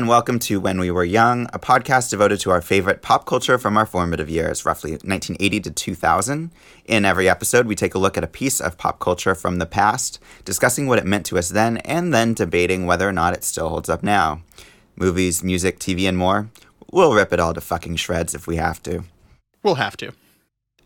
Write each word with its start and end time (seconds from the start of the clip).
Hello 0.00 0.06
and 0.06 0.16
welcome 0.16 0.38
to 0.38 0.60
When 0.60 0.80
We 0.80 0.90
Were 0.90 1.04
Young, 1.04 1.46
a 1.52 1.58
podcast 1.58 2.08
devoted 2.08 2.40
to 2.40 2.50
our 2.50 2.62
favorite 2.62 3.02
pop 3.02 3.26
culture 3.26 3.58
from 3.58 3.76
our 3.76 3.84
formative 3.84 4.30
years, 4.30 4.64
roughly 4.64 4.92
1980 4.92 5.60
to 5.60 5.70
2000. 5.70 6.50
In 6.86 7.04
every 7.04 7.28
episode, 7.28 7.66
we 7.66 7.74
take 7.74 7.94
a 7.94 7.98
look 7.98 8.16
at 8.16 8.24
a 8.24 8.26
piece 8.26 8.62
of 8.62 8.78
pop 8.78 8.98
culture 8.98 9.34
from 9.34 9.58
the 9.58 9.66
past, 9.66 10.18
discussing 10.46 10.86
what 10.86 10.98
it 10.98 11.04
meant 11.04 11.26
to 11.26 11.36
us 11.36 11.50
then, 11.50 11.76
and 11.78 12.14
then 12.14 12.32
debating 12.32 12.86
whether 12.86 13.06
or 13.06 13.12
not 13.12 13.34
it 13.34 13.44
still 13.44 13.68
holds 13.68 13.90
up 13.90 14.02
now. 14.02 14.40
Movies, 14.96 15.44
music, 15.44 15.78
TV, 15.78 16.08
and 16.08 16.16
more. 16.16 16.48
We'll 16.90 17.12
rip 17.12 17.34
it 17.34 17.38
all 17.38 17.52
to 17.52 17.60
fucking 17.60 17.96
shreds 17.96 18.34
if 18.34 18.46
we 18.46 18.56
have 18.56 18.82
to. 18.84 19.04
We'll 19.62 19.74
have 19.74 19.98
to. 19.98 20.12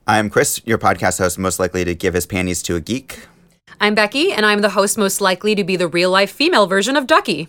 I'm 0.08 0.28
Chris, 0.28 0.60
your 0.64 0.78
podcast 0.78 1.20
host, 1.20 1.38
most 1.38 1.60
likely 1.60 1.84
to 1.84 1.94
give 1.94 2.14
his 2.14 2.26
panties 2.26 2.64
to 2.64 2.74
a 2.74 2.80
geek. 2.80 3.28
I'm 3.80 3.94
Becky, 3.94 4.32
and 4.32 4.44
I'm 4.44 4.60
the 4.60 4.70
host 4.70 4.98
most 4.98 5.20
likely 5.20 5.54
to 5.54 5.62
be 5.62 5.76
the 5.76 5.86
real 5.86 6.10
life 6.10 6.32
female 6.32 6.66
version 6.66 6.96
of 6.96 7.06
Ducky. 7.06 7.48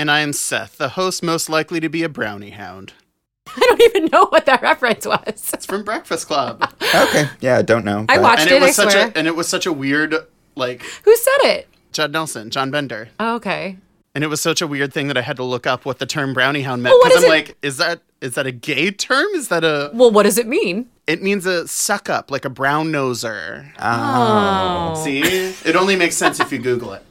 And 0.00 0.10
I 0.10 0.20
am 0.20 0.32
Seth, 0.32 0.78
the 0.78 0.88
host 0.90 1.22
most 1.22 1.50
likely 1.50 1.78
to 1.78 1.90
be 1.90 2.02
a 2.02 2.08
brownie 2.08 2.50
hound. 2.52 2.94
I 3.48 3.60
don't 3.60 3.82
even 3.82 4.06
know 4.06 4.24
what 4.30 4.46
that 4.46 4.62
reference 4.62 5.04
was. 5.04 5.50
It's 5.52 5.66
from 5.66 5.84
Breakfast 5.84 6.26
Club. 6.26 6.72
Okay, 6.94 7.28
yeah, 7.40 7.58
I 7.58 7.62
don't 7.62 7.84
know. 7.84 8.06
I 8.08 8.16
but- 8.16 8.22
watched 8.22 8.42
and 8.44 8.50
it, 8.50 8.54
it 8.56 8.60
was 8.62 8.78
I 8.78 8.84
such 8.84 8.92
swear. 8.92 9.08
a 9.08 9.18
and 9.18 9.26
it 9.26 9.36
was 9.36 9.46
such 9.46 9.66
a 9.66 9.72
weird 9.74 10.14
like 10.56 10.82
Who 11.04 11.14
said 11.14 11.38
it? 11.42 11.68
Judd 11.92 12.12
Nelson, 12.12 12.48
John 12.48 12.70
Bender. 12.70 13.10
Oh, 13.20 13.34
okay. 13.36 13.76
And 14.14 14.24
it 14.24 14.28
was 14.28 14.40
such 14.40 14.62
a 14.62 14.66
weird 14.66 14.92
thing 14.94 15.06
that 15.08 15.16
I 15.18 15.20
had 15.20 15.36
to 15.36 15.44
look 15.44 15.66
up 15.66 15.84
what 15.84 15.98
the 15.98 16.06
term 16.06 16.32
brownie 16.32 16.62
hound 16.62 16.82
meant 16.82 16.96
because 17.02 17.18
is 17.18 17.24
I'm 17.24 17.30
it- 17.30 17.34
like, 17.34 17.56
is 17.62 17.76
that 17.76 18.00
is 18.22 18.34
that 18.36 18.46
a 18.46 18.52
gay 18.52 18.90
term? 18.90 19.26
Is 19.34 19.48
that 19.48 19.64
a 19.64 19.90
Well, 19.92 20.10
what 20.10 20.22
does 20.22 20.38
it 20.38 20.46
mean? 20.48 20.88
it 21.06 21.22
means 21.22 21.44
a 21.44 21.66
suck 21.68 22.08
up, 22.08 22.30
like 22.30 22.44
a 22.46 22.50
brown 22.50 22.90
noser. 22.92 23.70
Oh. 23.80 25.00
See? 25.04 25.20
It 25.68 25.76
only 25.76 25.96
makes 25.96 26.16
sense 26.16 26.38
if 26.40 26.50
you 26.52 26.58
Google 26.58 26.92
it. 26.94 27.02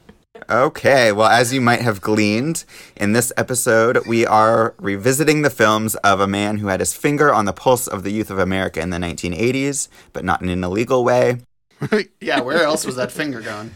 Okay, 0.50 1.12
well, 1.12 1.28
as 1.28 1.54
you 1.54 1.60
might 1.60 1.80
have 1.80 2.00
gleaned, 2.00 2.64
in 2.96 3.12
this 3.12 3.32
episode, 3.36 4.04
we 4.04 4.26
are 4.26 4.74
revisiting 4.78 5.42
the 5.42 5.50
films 5.50 5.94
of 5.96 6.18
a 6.18 6.26
man 6.26 6.58
who 6.58 6.66
had 6.66 6.80
his 6.80 6.92
finger 6.92 7.32
on 7.32 7.44
the 7.44 7.52
pulse 7.52 7.86
of 7.86 8.02
the 8.02 8.10
youth 8.10 8.30
of 8.30 8.40
America 8.40 8.80
in 8.80 8.90
the 8.90 8.96
1980s, 8.96 9.86
but 10.12 10.24
not 10.24 10.42
in 10.42 10.48
an 10.48 10.64
illegal 10.64 11.04
way. 11.04 11.38
yeah, 12.20 12.40
where 12.40 12.64
else 12.64 12.84
was 12.84 12.96
that 12.96 13.12
finger 13.12 13.40
going? 13.40 13.70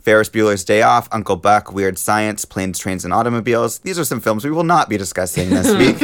Ferris 0.00 0.30
Bueller's 0.30 0.64
Day 0.64 0.80
Off, 0.80 1.10
Uncle 1.12 1.36
Buck, 1.36 1.74
Weird 1.74 1.98
Science, 1.98 2.46
Planes, 2.46 2.78
Trains, 2.78 3.04
and 3.04 3.12
Automobiles. 3.12 3.80
These 3.80 3.98
are 3.98 4.04
some 4.06 4.20
films 4.20 4.46
we 4.46 4.50
will 4.50 4.64
not 4.64 4.88
be 4.88 4.96
discussing 4.96 5.50
this 5.50 5.74
week 5.76 5.98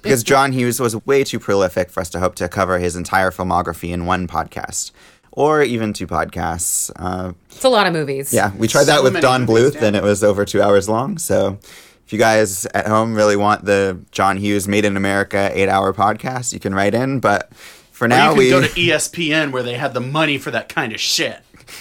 because 0.00 0.22
John 0.22 0.52
Hughes 0.52 0.78
was 0.78 0.94
way 1.06 1.24
too 1.24 1.40
prolific 1.40 1.90
for 1.90 1.98
us 1.98 2.10
to 2.10 2.20
hope 2.20 2.36
to 2.36 2.48
cover 2.48 2.78
his 2.78 2.94
entire 2.94 3.32
filmography 3.32 3.90
in 3.90 4.06
one 4.06 4.28
podcast. 4.28 4.92
Or 5.32 5.62
even 5.62 5.92
two 5.92 6.06
podcasts. 6.06 6.90
Uh, 6.96 7.32
It's 7.52 7.62
a 7.64 7.68
lot 7.68 7.86
of 7.86 7.92
movies. 7.92 8.32
Yeah, 8.32 8.52
we 8.56 8.66
tried 8.66 8.84
that 8.84 9.02
with 9.04 9.20
Don 9.20 9.44
movies, 9.44 9.74
Bluth, 9.76 9.82
and 9.82 9.94
it 9.94 10.02
was 10.02 10.24
over 10.24 10.44
two 10.44 10.60
hours 10.60 10.88
long. 10.88 11.18
So, 11.18 11.58
if 12.04 12.12
you 12.12 12.18
guys 12.18 12.66
at 12.66 12.88
home 12.88 13.14
really 13.14 13.36
want 13.36 13.64
the 13.64 14.00
John 14.10 14.36
Hughes 14.36 14.66
Made 14.66 14.84
in 14.84 14.96
America 14.96 15.50
eight-hour 15.54 15.92
podcast, 15.94 16.52
you 16.52 16.58
can 16.58 16.74
write 16.74 16.94
in. 16.94 17.20
But 17.20 17.52
for 17.92 18.06
Or 18.06 18.08
now, 18.08 18.30
you 18.30 18.34
can 18.34 18.38
we 18.38 18.50
go 18.50 18.60
to 18.62 18.68
ESPN 18.68 19.52
where 19.52 19.62
they 19.62 19.74
have 19.74 19.94
the 19.94 20.00
money 20.00 20.36
for 20.36 20.50
that 20.50 20.68
kind 20.68 20.92
of 20.92 21.00
shit. 21.00 21.38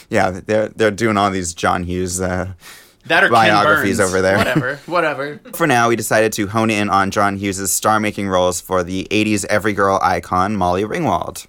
yeah, 0.09 0.29
they're 0.45 0.69
they're 0.69 0.91
doing 0.91 1.17
all 1.17 1.31
these 1.31 1.55
John 1.55 1.83
Hughes. 1.85 2.21
Uh, 2.21 2.53
That 3.07 3.23
or 3.23 3.27
Ken 3.29 3.33
Biographies 3.33 3.97
Burns. 3.97 4.09
over 4.11 4.21
there. 4.21 4.37
Whatever, 4.37 4.75
whatever. 4.85 5.39
for 5.53 5.65
now, 5.65 5.89
we 5.89 5.95
decided 5.95 6.31
to 6.33 6.45
hone 6.47 6.69
in 6.69 6.89
on 6.91 7.09
John 7.09 7.37
Hughes' 7.37 7.71
star-making 7.71 8.27
roles 8.27 8.61
for 8.61 8.83
the 8.83 9.07
'80s 9.09 9.45
every 9.45 9.73
girl 9.73 9.99
icon 10.03 10.55
Molly 10.55 10.83
Ringwald. 10.83 11.47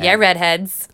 Yeah, 0.00 0.14
redheads. 0.14 0.88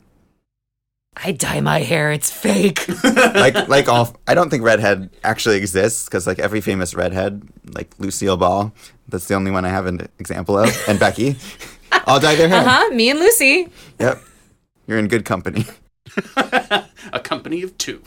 I 1.17 1.33
dye 1.33 1.61
my 1.61 1.81
hair. 1.81 2.13
It's 2.13 2.31
fake. 2.31 2.87
Like 3.35 3.69
like 3.69 3.89
all, 3.89 4.17
I 4.27 4.35
don't 4.35 4.51
think 4.51 4.63
redhead 4.63 5.11
actually 5.25 5.57
exists 5.57 6.05
because 6.05 6.27
like 6.27 6.39
every 6.39 6.61
famous 6.61 6.95
redhead, 6.95 7.43
like 7.75 7.91
Lucille 7.99 8.37
Ball, 8.37 8.73
that's 9.09 9.27
the 9.27 9.35
only 9.35 9.51
one 9.51 9.65
I 9.65 9.69
have 9.69 9.87
an 9.87 10.09
example 10.19 10.59
of, 10.59 10.69
and 10.89 10.99
Becky, 10.99 11.37
all 12.07 12.21
dye 12.21 12.35
their 12.35 12.49
hair. 12.49 12.61
Uh 12.61 12.65
huh? 12.65 12.95
Me 12.95 13.11
and 13.11 13.19
Lucy. 13.19 13.69
Yep. 13.99 14.23
You're 14.87 14.99
in 14.99 15.09
good 15.09 15.25
company. 15.25 15.65
A 16.37 17.21
company 17.23 17.63
of 17.63 17.77
two. 17.79 18.03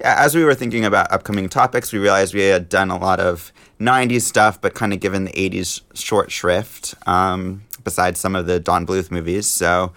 Yeah, 0.00 0.16
As 0.18 0.34
we 0.34 0.44
were 0.44 0.54
thinking 0.54 0.84
about 0.84 1.10
upcoming 1.12 1.48
topics, 1.48 1.92
we 1.92 1.98
realized 1.98 2.34
we 2.34 2.42
had 2.42 2.68
done 2.68 2.90
a 2.90 2.98
lot 2.98 3.20
of 3.20 3.52
90s 3.80 4.22
stuff, 4.22 4.60
but 4.60 4.74
kind 4.74 4.92
of 4.92 5.00
given 5.00 5.24
the 5.24 5.32
80s 5.32 5.82
short 5.94 6.30
shrift, 6.30 6.94
um, 7.06 7.62
besides 7.84 8.20
some 8.20 8.34
of 8.36 8.46
the 8.46 8.58
Don 8.60 8.86
Bluth 8.86 9.10
movies. 9.10 9.48
So 9.48 9.92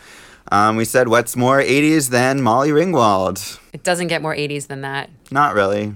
um, 0.52 0.76
we 0.76 0.86
said, 0.86 1.08
what's 1.08 1.36
more 1.36 1.60
80s 1.60 2.10
than 2.10 2.42
Molly 2.42 2.70
Ringwald? 2.70 3.60
It 3.74 3.84
doesn't 3.84 4.08
get 4.08 4.22
more 4.22 4.36
80s 4.36 4.68
than 4.68 4.82
that. 4.82 5.10
Not 5.32 5.56
really. 5.56 5.96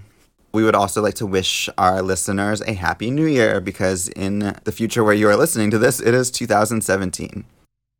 We 0.52 0.64
would 0.64 0.76
also 0.76 1.02
like 1.02 1.14
to 1.16 1.28
wish 1.28 1.70
our 1.78 2.02
listeners 2.02 2.62
a 2.62 2.74
happy 2.74 3.12
new 3.12 3.28
year 3.28 3.62
because 3.62 4.08
in 4.10 4.56
the 4.64 4.72
future 4.72 5.04
where 5.04 5.14
you 5.14 5.30
are 5.30 5.36
listening 5.36 5.70
to 5.72 5.78
this, 5.78 6.00
it 6.00 6.14
is 6.16 6.32
2017. 6.32 7.46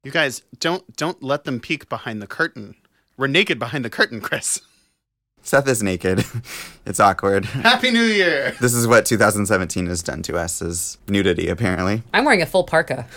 You 0.04 0.12
guys 0.12 0.42
don't 0.60 0.96
don't 0.96 1.22
let 1.22 1.44
them 1.44 1.60
peek 1.60 1.90
behind 1.90 2.22
the 2.22 2.28
curtain. 2.28 2.76
We're 3.18 3.28
naked 3.28 3.60
behind 3.60 3.84
the 3.84 3.90
curtain, 3.90 4.22
Chris. 4.22 4.62
Seth 5.42 5.68
is 5.68 5.84
naked. 5.84 6.26
it's 6.86 7.00
awkward. 7.00 7.46
Happy 7.46 7.92
New 7.92 8.04
Year. 8.04 8.56
This 8.60 8.74
is 8.74 8.88
what 8.88 9.06
2017 9.06 9.88
has 9.88 10.02
done 10.02 10.24
to 10.24 10.38
us 10.38 10.62
is 10.62 10.98
nudity, 11.08 11.50
apparently. 11.50 12.04
I'm 12.14 12.26
wearing 12.26 12.42
a 12.42 12.46
full 12.46 12.64
parka. 12.64 13.08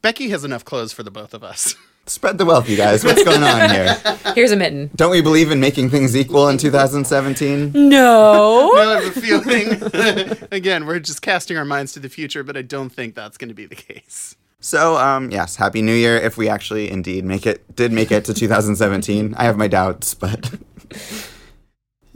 Becky 0.00 0.30
has 0.30 0.44
enough 0.44 0.64
clothes 0.64 0.92
for 0.92 1.02
the 1.02 1.10
both 1.10 1.34
of 1.34 1.44
us. 1.44 1.74
Spread 2.08 2.38
the 2.38 2.46
wealth, 2.46 2.68
you 2.70 2.76
guys. 2.76 3.04
What's 3.04 3.22
going 3.22 3.42
on 3.42 3.68
here? 3.68 3.94
Here's 4.34 4.50
a 4.50 4.56
mitten. 4.56 4.90
Don't 4.96 5.10
we 5.10 5.20
believe 5.20 5.50
in 5.50 5.60
making 5.60 5.90
things 5.90 6.16
equal 6.16 6.48
in 6.48 6.56
2017? 6.56 7.72
No. 7.88 8.72
I 8.76 9.00
have 9.00 9.16
a 9.16 9.20
feeling. 9.20 10.48
Again, 10.52 10.86
we're 10.86 11.00
just 11.00 11.22
casting 11.22 11.56
our 11.56 11.64
minds 11.64 11.92
to 11.94 12.00
the 12.00 12.08
future, 12.08 12.42
but 12.42 12.56
I 12.56 12.62
don't 12.62 12.90
think 12.90 13.14
that's 13.14 13.36
going 13.36 13.48
to 13.48 13.54
be 13.54 13.66
the 13.66 13.74
case. 13.74 14.36
So, 14.60 14.96
um, 14.96 15.30
yes, 15.30 15.56
Happy 15.56 15.82
New 15.82 15.94
Year 15.94 16.16
if 16.16 16.36
we 16.36 16.48
actually 16.48 16.90
indeed 16.90 17.24
make 17.24 17.46
it, 17.46 17.74
did 17.76 17.92
make 17.92 18.10
it 18.10 18.24
to 18.26 18.34
2017. 18.34 19.34
I 19.36 19.44
have 19.44 19.56
my 19.56 19.68
doubts, 19.68 20.14
but. 20.14 20.50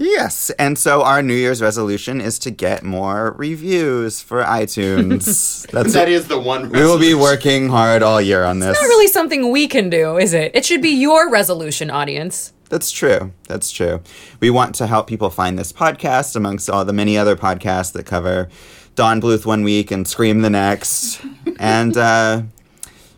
Yes, 0.03 0.51
and 0.59 0.77
so 0.77 1.03
our 1.03 1.23
New 1.23 1.35
Year's 1.35 1.63
resolution 1.63 2.21
is 2.21 2.39
to 2.41 2.51
get 2.51 2.83
more 2.83 3.35
reviews 3.39 4.21
for 4.21 4.43
iTunes. 4.43 5.67
That's 5.71 5.93
That 5.95 6.09
is 6.09 6.27
the 6.27 6.41
one. 6.41 6.71
we 6.71 6.81
will 6.83 6.99
be 6.99 7.15
working 7.15 7.69
hard 7.69 8.03
all 8.03 8.21
year 8.21 8.45
on 8.45 8.59
this. 8.59 8.71
It's 8.71 8.83
not 8.83 8.89
really 8.89 9.07
something 9.07 9.51
we 9.53 9.69
can 9.69 9.89
do, 9.91 10.19
is 10.19 10.35
it? 10.35 10.51
It 10.55 10.65
should 10.65 10.83
be 10.83 10.91
your 10.91 11.31
resolution, 11.31 11.89
audience. 11.89 12.53
That's 12.69 12.91
true. 12.91 13.33
That's 13.49 13.71
true. 13.71 14.03
We 14.41 14.51
want 14.51 14.75
to 14.77 14.87
help 14.87 15.07
people 15.07 15.31
find 15.31 15.59
this 15.59 15.73
podcast 15.73 16.35
amongst 16.35 16.69
all 16.69 16.85
the 16.85 16.93
many 16.93 17.17
other 17.17 17.37
podcasts 17.37 17.93
that 17.93 18.05
cover 18.05 18.49
Don 18.95 19.21
Bluth 19.21 19.47
one 19.47 19.63
week 19.63 19.91
and 19.91 20.09
Scream 20.09 20.41
the 20.43 20.51
next. 20.51 21.21
and 21.59 21.97
uh, 21.97 22.43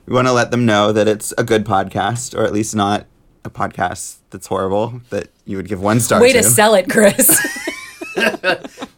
we 0.06 0.14
want 0.14 0.26
to 0.26 0.32
let 0.32 0.50
them 0.50 0.66
know 0.66 0.92
that 0.92 1.08
it's 1.08 1.32
a 1.38 1.44
good 1.44 1.64
podcast, 1.64 2.36
or 2.36 2.44
at 2.44 2.52
least 2.52 2.74
not 2.76 3.06
a 3.44 3.50
podcast 3.50 4.16
that's 4.30 4.48
horrible 4.48 5.00
that 5.10 5.28
you 5.44 5.56
would 5.56 5.68
give 5.68 5.80
one 5.80 6.00
star 6.00 6.20
Way 6.20 6.32
to. 6.32 6.38
to 6.42 6.44
sell 6.44 6.74
it, 6.74 6.88
Chris. 6.90 7.28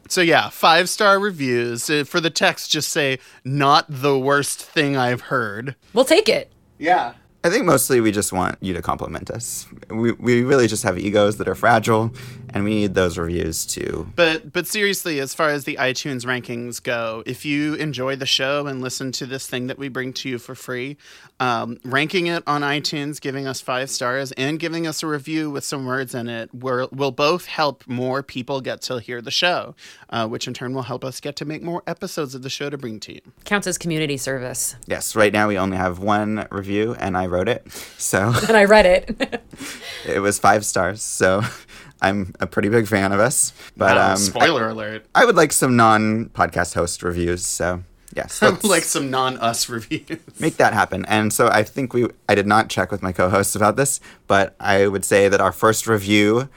So 0.09 0.21
yeah, 0.21 0.51
five 0.51 0.89
star 0.89 1.19
reviews 1.19 1.91
Uh, 1.91 2.05
for 2.05 2.21
the 2.21 2.31
text. 2.31 2.71
Just 2.71 2.91
say 2.91 3.19
not 3.45 3.87
the 3.89 4.17
worst 4.17 4.63
thing 4.63 4.97
I've 4.97 5.23
heard. 5.23 5.75
we'll 5.95 6.05
take 6.05 6.29
it. 6.29 6.51
Yeah. 6.79 7.15
I 7.43 7.51
think 7.51 7.65
mostly 7.65 8.01
we 8.01 8.11
just 8.13 8.33
want 8.33 8.57
you 8.61 8.73
to 8.75 8.83
compliment 8.83 9.31
us. 9.31 9.67
We, 9.89 10.13
we 10.13 10.43
really 10.43 10.67
just 10.67 10.83
have 10.83 10.99
egos 10.99 11.37
that 11.39 11.47
are 11.47 11.55
fragile, 11.55 12.13
and 12.51 12.65
we 12.65 12.71
need 12.75 12.95
those 12.95 13.17
reviews 13.19 13.65
too. 13.67 14.09
But 14.17 14.53
but 14.53 14.67
seriously, 14.67 15.21
as 15.21 15.33
far 15.35 15.51
as 15.51 15.63
the 15.65 15.77
iTunes 15.77 16.25
rankings 16.25 16.83
go, 16.83 17.23
if 17.25 17.45
you 17.45 17.75
enjoy 17.75 18.17
the 18.17 18.27
show 18.27 18.67
and 18.67 18.81
listen 18.81 19.13
to 19.13 19.27
this 19.27 19.47
thing 19.47 19.67
that 19.69 19.79
we 19.79 19.89
bring 19.89 20.13
to 20.15 20.29
you 20.29 20.39
for 20.39 20.55
free, 20.57 20.97
um, 21.39 21.79
ranking 21.85 22.27
it 22.27 22.43
on 22.47 22.63
iTunes, 22.63 23.21
giving 23.21 23.47
us 23.47 23.61
five 23.61 23.91
stars, 23.91 24.33
and 24.33 24.59
giving 24.59 24.87
us 24.87 25.03
a 25.03 25.07
review 25.07 25.51
with 25.51 25.65
some 25.65 25.85
words 25.85 26.15
in 26.15 26.29
it, 26.29 26.55
will 26.55 26.89
will 26.93 27.11
both 27.11 27.47
help 27.47 27.87
more 27.87 28.23
people 28.23 28.61
get 28.61 28.81
to 28.83 28.99
hear 28.99 29.21
the 29.21 29.31
show, 29.31 29.75
uh, 30.11 30.27
which 30.27 30.47
in 30.47 30.55
turn 30.55 30.75
will 30.75 30.83
help 30.83 31.05
us 31.05 31.21
get 31.21 31.37
to 31.37 31.45
make 31.45 31.63
more 31.63 31.83
episodes 31.87 32.35
of 32.35 32.43
the 32.43 32.51
show 32.51 32.71
to 32.71 32.79
bring 32.79 33.01
to 33.01 33.15
you. 33.15 33.21
Counts 33.45 33.67
as 33.67 33.77
community 33.77 34.17
service. 34.17 34.77
Yes, 34.87 35.15
right 35.15 35.33
now 35.33 35.49
we 35.49 35.59
only 35.59 35.77
have 35.77 35.99
one 35.99 36.47
review, 36.51 36.95
and 36.99 37.17
I 37.17 37.27
wrote 37.27 37.49
it. 37.49 37.71
So 37.99 38.33
And 38.49 38.57
I 38.57 38.65
read 38.65 38.87
it. 38.87 39.43
it 40.07 40.21
was 40.21 40.39
five 40.39 40.65
stars. 40.65 41.03
So 41.03 41.43
I'm 42.01 42.35
a 42.41 42.47
pretty 42.47 42.69
big 42.69 42.87
fan 42.87 43.13
of 43.13 43.21
us. 43.21 43.53
But 43.77 43.97
Wow, 43.97 44.13
um, 44.13 44.17
spoiler 44.17 44.69
alert! 44.69 45.07
I 45.15 45.25
would 45.25 45.37
like 45.37 45.53
some 45.53 45.77
non 45.77 46.27
podcast 46.31 46.75
host 46.75 47.03
reviews. 47.03 47.45
So 47.45 47.83
yes, 48.15 48.43
like 48.65 48.83
some 48.83 49.11
non-us 49.11 49.69
reviews. 49.69 50.19
make 50.39 50.57
that 50.57 50.73
happen. 50.73 51.05
And 51.07 51.33
so 51.33 51.49
I 51.49 51.63
think 51.63 51.93
we, 51.93 52.07
I 52.29 52.35
did 52.35 52.47
not 52.47 52.69
check 52.69 52.91
with 52.91 53.03
my 53.03 53.13
co 53.13 53.29
hosts 53.29 53.55
about 53.55 53.77
this, 53.77 54.01
but 54.27 54.55
I 54.61 54.87
would 54.87 55.05
say 55.05 55.29
that 55.29 55.41
our 55.41 55.53
first 55.53 55.87
review, 55.87 56.49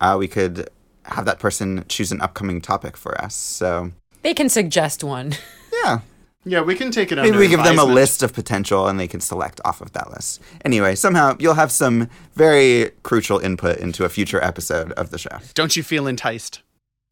uh, 0.00 0.16
we 0.18 0.28
could 0.28 0.68
have 1.04 1.24
that 1.24 1.38
person 1.38 1.84
choose 1.88 2.12
an 2.12 2.20
upcoming 2.20 2.60
topic 2.60 2.96
for 2.96 3.20
us. 3.20 3.34
So 3.34 3.92
they 4.22 4.34
can 4.34 4.48
suggest 4.48 5.02
one. 5.02 5.34
yeah. 5.84 6.00
Yeah, 6.44 6.62
we 6.62 6.76
can 6.76 6.90
take 6.90 7.12
it. 7.12 7.16
Maybe 7.16 7.28
under 7.28 7.40
we 7.40 7.48
give 7.48 7.62
them 7.62 7.78
a 7.78 7.84
list 7.84 8.22
of 8.22 8.32
potential 8.32 8.86
and 8.88 8.98
they 8.98 9.08
can 9.08 9.20
select 9.20 9.60
off 9.64 9.80
of 9.80 9.92
that 9.92 10.10
list. 10.10 10.40
Anyway, 10.64 10.94
somehow 10.94 11.36
you'll 11.38 11.54
have 11.54 11.70
some 11.70 12.08
very 12.34 12.92
crucial 13.02 13.38
input 13.38 13.78
into 13.78 14.04
a 14.04 14.08
future 14.08 14.42
episode 14.42 14.92
of 14.92 15.10
the 15.10 15.18
show. 15.18 15.38
Don't 15.54 15.76
you 15.76 15.82
feel 15.82 16.06
enticed? 16.06 16.62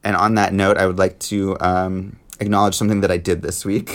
And 0.02 0.16
on 0.16 0.36
that 0.36 0.54
note, 0.54 0.78
I 0.78 0.86
would 0.86 0.98
like 0.98 1.18
to 1.20 1.58
um, 1.60 2.16
acknowledge 2.40 2.74
something 2.74 3.00
that 3.00 3.10
I 3.10 3.16
did 3.16 3.42
this 3.42 3.64
week. 3.64 3.90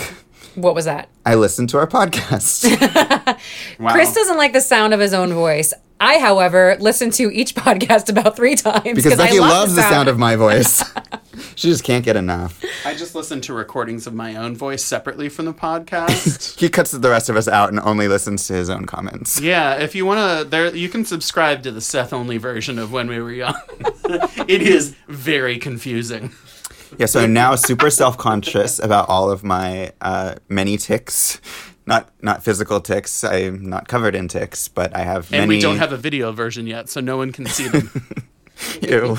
What 0.54 0.74
was 0.74 0.84
that? 0.84 1.08
I 1.24 1.34
listened 1.34 1.70
to 1.70 1.78
our 1.78 1.86
podcast. 1.86 2.68
Wow. 3.78 3.92
Chris 3.92 4.14
doesn't 4.14 4.36
like 4.36 4.52
the 4.52 4.60
sound 4.60 4.92
of 4.94 5.00
his 5.00 5.12
own 5.14 5.32
voice. 5.32 5.72
I, 5.98 6.18
however, 6.18 6.76
listen 6.78 7.10
to 7.12 7.30
each 7.32 7.54
podcast 7.56 8.08
about 8.08 8.36
three 8.36 8.54
times 8.54 8.94
because 8.94 9.14
I 9.14 9.26
Becky 9.26 9.40
love 9.40 9.50
loves 9.50 9.74
the 9.74 9.82
sound 9.82 10.08
of 10.08 10.18
my 10.18 10.36
voice. 10.36 10.84
she 11.56 11.68
just 11.68 11.82
can't 11.82 12.04
get 12.04 12.16
enough. 12.16 12.62
I 12.84 12.94
just 12.94 13.14
listen 13.14 13.40
to 13.42 13.54
recordings 13.54 14.06
of 14.06 14.14
my 14.14 14.36
own 14.36 14.54
voice 14.56 14.84
separately 14.84 15.28
from 15.28 15.46
the 15.46 15.54
podcast. 15.54 16.58
He 16.60 16.68
cuts 16.68 16.90
the 16.92 17.08
rest 17.08 17.28
of 17.28 17.36
us 17.36 17.48
out 17.48 17.70
and 17.70 17.80
only 17.80 18.06
listens 18.08 18.46
to 18.48 18.52
his 18.52 18.68
own 18.70 18.84
comments. 18.84 19.40
yeah, 19.40 19.74
if 19.76 19.94
you 19.94 20.04
want 20.06 20.38
to, 20.42 20.44
there 20.48 20.74
you 20.74 20.88
can 20.88 21.04
subscribe 21.04 21.62
to 21.62 21.72
the 21.72 21.80
Seth 21.80 22.12
only 22.12 22.36
version 22.36 22.78
of 22.78 22.92
When 22.92 23.08
We 23.08 23.20
Were 23.20 23.32
Young. 23.32 23.54
it 24.46 24.62
is 24.62 24.94
very 25.08 25.58
confusing. 25.58 26.32
Yeah, 26.98 27.06
so 27.06 27.20
I'm 27.20 27.32
now 27.32 27.54
super 27.54 27.90
self 27.90 28.16
conscious 28.18 28.78
about 28.78 29.08
all 29.08 29.30
of 29.30 29.42
my 29.42 29.92
uh, 30.00 30.36
many 30.48 30.76
ticks. 30.76 31.40
Not 31.86 32.10
not 32.22 32.44
physical 32.44 32.80
ticks. 32.80 33.24
I'm 33.24 33.64
not 33.68 33.88
covered 33.88 34.14
in 34.14 34.28
ticks, 34.28 34.68
but 34.68 34.94
I 34.94 35.00
have 35.00 35.32
And 35.32 35.42
many. 35.42 35.56
we 35.56 35.60
don't 35.60 35.78
have 35.78 35.92
a 35.92 35.96
video 35.96 36.30
version 36.32 36.66
yet, 36.66 36.88
so 36.88 37.00
no 37.00 37.16
one 37.16 37.32
can 37.32 37.46
see 37.46 37.66
them. 37.68 37.90
Ew. 38.82 39.16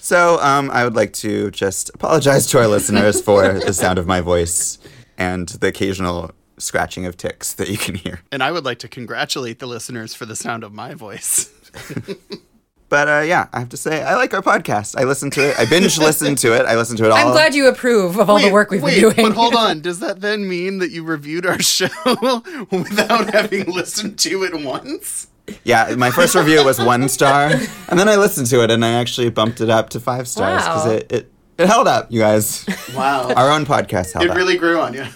so 0.00 0.38
um, 0.40 0.70
I 0.72 0.82
would 0.84 0.96
like 0.96 1.12
to 1.14 1.50
just 1.52 1.90
apologize 1.94 2.46
to 2.48 2.58
our 2.58 2.66
listeners 2.66 3.20
for 3.20 3.60
the 3.60 3.72
sound 3.72 3.98
of 3.98 4.06
my 4.06 4.20
voice 4.20 4.78
and 5.16 5.48
the 5.48 5.68
occasional 5.68 6.32
scratching 6.58 7.06
of 7.06 7.16
ticks 7.16 7.52
that 7.54 7.68
you 7.68 7.76
can 7.78 7.94
hear. 7.94 8.20
and 8.32 8.42
I 8.42 8.50
would 8.50 8.64
like 8.64 8.78
to 8.80 8.88
congratulate 8.88 9.58
the 9.60 9.66
listeners 9.66 10.14
for 10.14 10.26
the 10.26 10.34
sound 10.36 10.64
of 10.64 10.72
my 10.72 10.94
voice. 10.94 11.50
But 12.90 13.08
uh, 13.08 13.20
yeah, 13.26 13.48
I 13.52 13.58
have 13.60 13.70
to 13.70 13.76
say 13.76 14.02
I 14.02 14.14
like 14.14 14.34
our 14.34 14.42
podcast. 14.42 14.94
I 15.00 15.04
listen 15.04 15.30
to 15.32 15.50
it. 15.50 15.58
I 15.58 15.64
binge 15.64 15.98
listen 15.98 16.36
to 16.36 16.54
it. 16.54 16.66
I 16.66 16.76
listen 16.76 16.96
to 16.98 17.04
it 17.06 17.10
all. 17.10 17.16
I'm 17.16 17.32
glad 17.32 17.54
you 17.54 17.66
approve 17.68 18.18
of 18.18 18.28
all 18.30 18.38
the 18.38 18.52
work 18.52 18.70
we've 18.70 18.82
wait, 18.82 19.00
been 19.00 19.12
doing. 19.14 19.28
But 19.28 19.34
hold 19.34 19.54
on, 19.54 19.80
does 19.88 20.00
that 20.00 20.20
then 20.20 20.46
mean 20.48 20.78
that 20.78 20.90
you 20.90 21.02
reviewed 21.02 21.46
our 21.46 21.60
show 21.62 21.88
without 22.70 23.32
having 23.32 23.64
listened 23.72 24.18
to 24.20 24.44
it 24.44 24.54
once? 24.64 25.28
Yeah, 25.64 25.94
my 25.96 26.10
first 26.10 26.34
review 26.34 26.64
was 26.64 26.78
one 26.80 27.08
star, 27.08 27.50
and 27.88 27.98
then 27.98 28.08
I 28.08 28.16
listened 28.16 28.46
to 28.48 28.62
it 28.62 28.70
and 28.70 28.84
I 28.84 28.92
actually 28.92 29.28
bumped 29.30 29.60
it 29.60 29.68
up 29.70 29.90
to 29.90 30.00
five 30.00 30.26
stars 30.28 30.62
because 30.62 30.86
Wow. 30.86 30.92
it, 30.92 31.12
it 31.12 31.32
it 31.58 31.66
held 31.66 31.86
up. 31.86 32.10
You 32.10 32.20
guys, 32.20 32.64
Wow. 32.94 33.32
our 33.34 33.50
own 33.50 33.64
podcast 33.66 34.12
held 34.12 34.16
up. 34.16 34.22
it 34.24 34.30
up. 34.30 34.36
really 34.36 34.56
grew 34.56 34.80
on 34.80 34.94
you. 34.94 35.06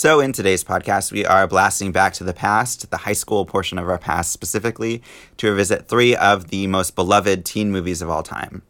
So, 0.00 0.18
in 0.20 0.32
today's 0.32 0.64
podcast, 0.64 1.12
we 1.12 1.26
are 1.26 1.46
blasting 1.46 1.92
back 1.92 2.14
to 2.14 2.24
the 2.24 2.32
past, 2.32 2.90
the 2.90 2.96
high 2.96 3.12
school 3.12 3.44
portion 3.44 3.76
of 3.76 3.86
our 3.86 3.98
past 3.98 4.32
specifically, 4.32 5.02
to 5.36 5.50
revisit 5.50 5.88
three 5.88 6.16
of 6.16 6.48
the 6.48 6.66
most 6.68 6.94
beloved 6.94 7.44
teen 7.44 7.70
movies 7.70 8.00
of 8.00 8.08
all 8.08 8.22
time 8.22 8.62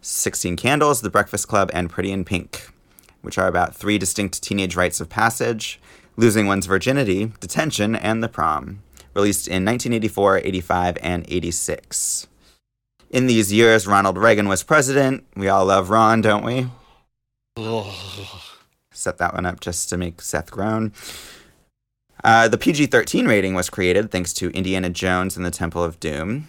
16 0.00 0.56
Candles, 0.56 1.02
The 1.02 1.10
Breakfast 1.10 1.46
Club, 1.46 1.70
and 1.74 1.90
Pretty 1.90 2.10
in 2.10 2.24
Pink, 2.24 2.70
which 3.20 3.36
are 3.36 3.48
about 3.48 3.74
three 3.74 3.98
distinct 3.98 4.42
teenage 4.42 4.76
rites 4.76 4.98
of 4.98 5.10
passage 5.10 5.78
losing 6.16 6.46
one's 6.46 6.64
virginity, 6.64 7.32
detention, 7.38 7.94
and 7.94 8.22
the 8.22 8.28
prom, 8.30 8.82
released 9.12 9.46
in 9.46 9.66
1984, 9.66 10.38
85, 10.38 10.96
and 11.02 11.26
86. 11.28 12.28
In 13.10 13.26
these 13.26 13.52
years, 13.52 13.86
Ronald 13.86 14.16
Reagan 14.16 14.48
was 14.48 14.62
president. 14.62 15.26
We 15.36 15.48
all 15.48 15.66
love 15.66 15.90
Ron, 15.90 16.22
don't 16.22 16.46
we? 16.46 16.68
Set 18.98 19.18
that 19.18 19.34
one 19.34 19.46
up 19.46 19.60
just 19.60 19.88
to 19.90 19.96
make 19.96 20.20
Seth 20.20 20.50
groan. 20.50 20.92
Uh, 22.24 22.48
the 22.48 22.58
PG 22.58 22.86
13 22.86 23.26
rating 23.28 23.54
was 23.54 23.70
created 23.70 24.10
thanks 24.10 24.32
to 24.34 24.50
Indiana 24.50 24.90
Jones 24.90 25.36
and 25.36 25.46
the 25.46 25.52
Temple 25.52 25.84
of 25.84 26.00
Doom. 26.00 26.48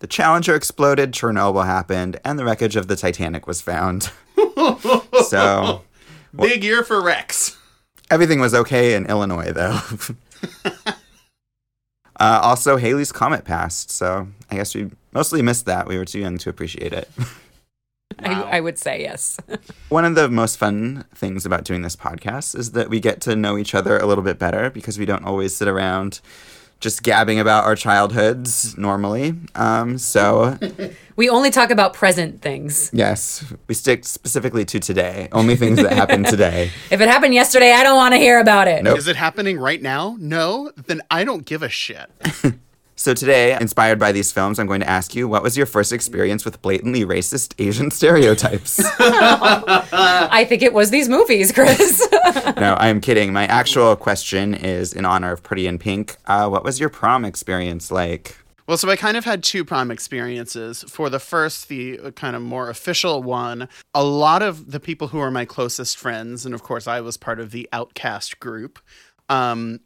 The 0.00 0.06
Challenger 0.06 0.54
exploded, 0.54 1.12
Chernobyl 1.12 1.64
happened, 1.64 2.20
and 2.24 2.38
the 2.38 2.44
wreckage 2.44 2.76
of 2.76 2.88
the 2.88 2.94
Titanic 2.94 3.46
was 3.46 3.62
found. 3.62 4.10
so, 5.26 5.82
Big 6.36 6.62
year 6.62 6.84
for 6.84 7.02
Rex. 7.02 7.56
everything 8.10 8.38
was 8.38 8.54
okay 8.54 8.94
in 8.94 9.06
Illinois, 9.06 9.50
though. 9.50 9.80
uh, 12.20 12.40
also, 12.42 12.76
Halley's 12.76 13.12
Comet 13.12 13.44
passed, 13.44 13.90
so 13.90 14.28
I 14.50 14.56
guess 14.56 14.74
we 14.74 14.90
mostly 15.12 15.40
missed 15.40 15.64
that. 15.64 15.88
We 15.88 15.96
were 15.96 16.04
too 16.04 16.20
young 16.20 16.36
to 16.38 16.50
appreciate 16.50 16.92
it. 16.92 17.10
Wow. 18.22 18.44
I, 18.44 18.56
I 18.56 18.60
would 18.60 18.78
say 18.78 19.00
yes. 19.02 19.38
One 19.88 20.04
of 20.04 20.14
the 20.14 20.28
most 20.28 20.56
fun 20.56 21.04
things 21.14 21.46
about 21.46 21.64
doing 21.64 21.82
this 21.82 21.96
podcast 21.96 22.56
is 22.56 22.72
that 22.72 22.90
we 22.90 23.00
get 23.00 23.20
to 23.22 23.36
know 23.36 23.56
each 23.56 23.74
other 23.74 23.98
a 23.98 24.06
little 24.06 24.24
bit 24.24 24.38
better 24.38 24.70
because 24.70 24.98
we 24.98 25.06
don't 25.06 25.24
always 25.24 25.54
sit 25.54 25.68
around 25.68 26.20
just 26.80 27.02
gabbing 27.02 27.40
about 27.40 27.64
our 27.64 27.74
childhoods 27.74 28.78
normally. 28.78 29.34
Um, 29.56 29.98
so, 29.98 30.56
we 31.16 31.28
only 31.28 31.50
talk 31.50 31.70
about 31.70 31.92
present 31.92 32.40
things. 32.40 32.90
yes, 32.92 33.44
we 33.66 33.74
stick 33.74 34.04
specifically 34.04 34.64
to 34.66 34.78
today, 34.78 35.28
only 35.32 35.56
things 35.56 35.82
that 35.82 35.92
happen 35.92 36.22
today. 36.34 36.70
If 36.90 37.00
it 37.00 37.08
happened 37.08 37.34
yesterday, 37.34 37.72
I 37.72 37.82
don't 37.82 37.96
want 37.96 38.12
to 38.14 38.18
hear 38.18 38.38
about 38.38 38.68
it. 38.68 38.84
Nope. 38.84 38.96
Is 38.98 39.08
it 39.08 39.16
happening 39.16 39.58
right 39.58 39.82
now? 39.82 40.16
No? 40.20 40.70
Then 40.86 41.02
I 41.10 41.24
don't 41.24 41.44
give 41.44 41.62
a 41.64 41.68
shit. 41.68 42.10
So, 42.98 43.14
today, 43.14 43.56
inspired 43.60 44.00
by 44.00 44.10
these 44.10 44.32
films, 44.32 44.58
I'm 44.58 44.66
going 44.66 44.80
to 44.80 44.88
ask 44.88 45.14
you 45.14 45.28
what 45.28 45.44
was 45.44 45.56
your 45.56 45.66
first 45.66 45.92
experience 45.92 46.44
with 46.44 46.60
blatantly 46.62 47.04
racist 47.04 47.54
Asian 47.56 47.90
stereotypes? 47.92 48.80
I 48.98 50.44
think 50.48 50.62
it 50.62 50.72
was 50.72 50.90
these 50.90 51.08
movies, 51.08 51.52
Chris. 51.52 52.04
no, 52.56 52.76
I'm 52.80 53.00
kidding. 53.00 53.32
My 53.32 53.46
actual 53.46 53.94
question 53.94 54.52
is 54.52 54.92
in 54.92 55.04
honor 55.04 55.30
of 55.30 55.44
Pretty 55.44 55.68
in 55.68 55.78
Pink. 55.78 56.16
Uh, 56.26 56.48
what 56.48 56.64
was 56.64 56.80
your 56.80 56.88
prom 56.88 57.24
experience 57.24 57.92
like? 57.92 58.36
Well, 58.66 58.76
so 58.76 58.90
I 58.90 58.96
kind 58.96 59.16
of 59.16 59.24
had 59.24 59.44
two 59.44 59.64
prom 59.64 59.92
experiences. 59.92 60.84
For 60.88 61.08
the 61.08 61.20
first, 61.20 61.68
the 61.68 62.00
uh, 62.00 62.10
kind 62.10 62.34
of 62.34 62.42
more 62.42 62.68
official 62.68 63.22
one, 63.22 63.68
a 63.94 64.02
lot 64.02 64.42
of 64.42 64.72
the 64.72 64.80
people 64.80 65.06
who 65.06 65.20
are 65.20 65.30
my 65.30 65.44
closest 65.44 65.96
friends, 65.96 66.44
and 66.44 66.52
of 66.52 66.64
course, 66.64 66.88
I 66.88 67.00
was 67.00 67.16
part 67.16 67.38
of 67.38 67.52
the 67.52 67.68
outcast 67.72 68.40
group. 68.40 68.80
Um, 69.28 69.78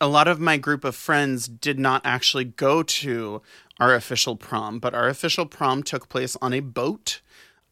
a 0.00 0.08
lot 0.08 0.28
of 0.28 0.40
my 0.40 0.56
group 0.56 0.84
of 0.84 0.94
friends 0.94 1.48
did 1.48 1.78
not 1.78 2.02
actually 2.04 2.44
go 2.44 2.82
to 2.82 3.42
our 3.78 3.94
official 3.94 4.36
prom, 4.36 4.78
but 4.78 4.94
our 4.94 5.08
official 5.08 5.46
prom 5.46 5.82
took 5.82 6.08
place 6.08 6.36
on 6.40 6.52
a 6.52 6.60
boat 6.60 7.20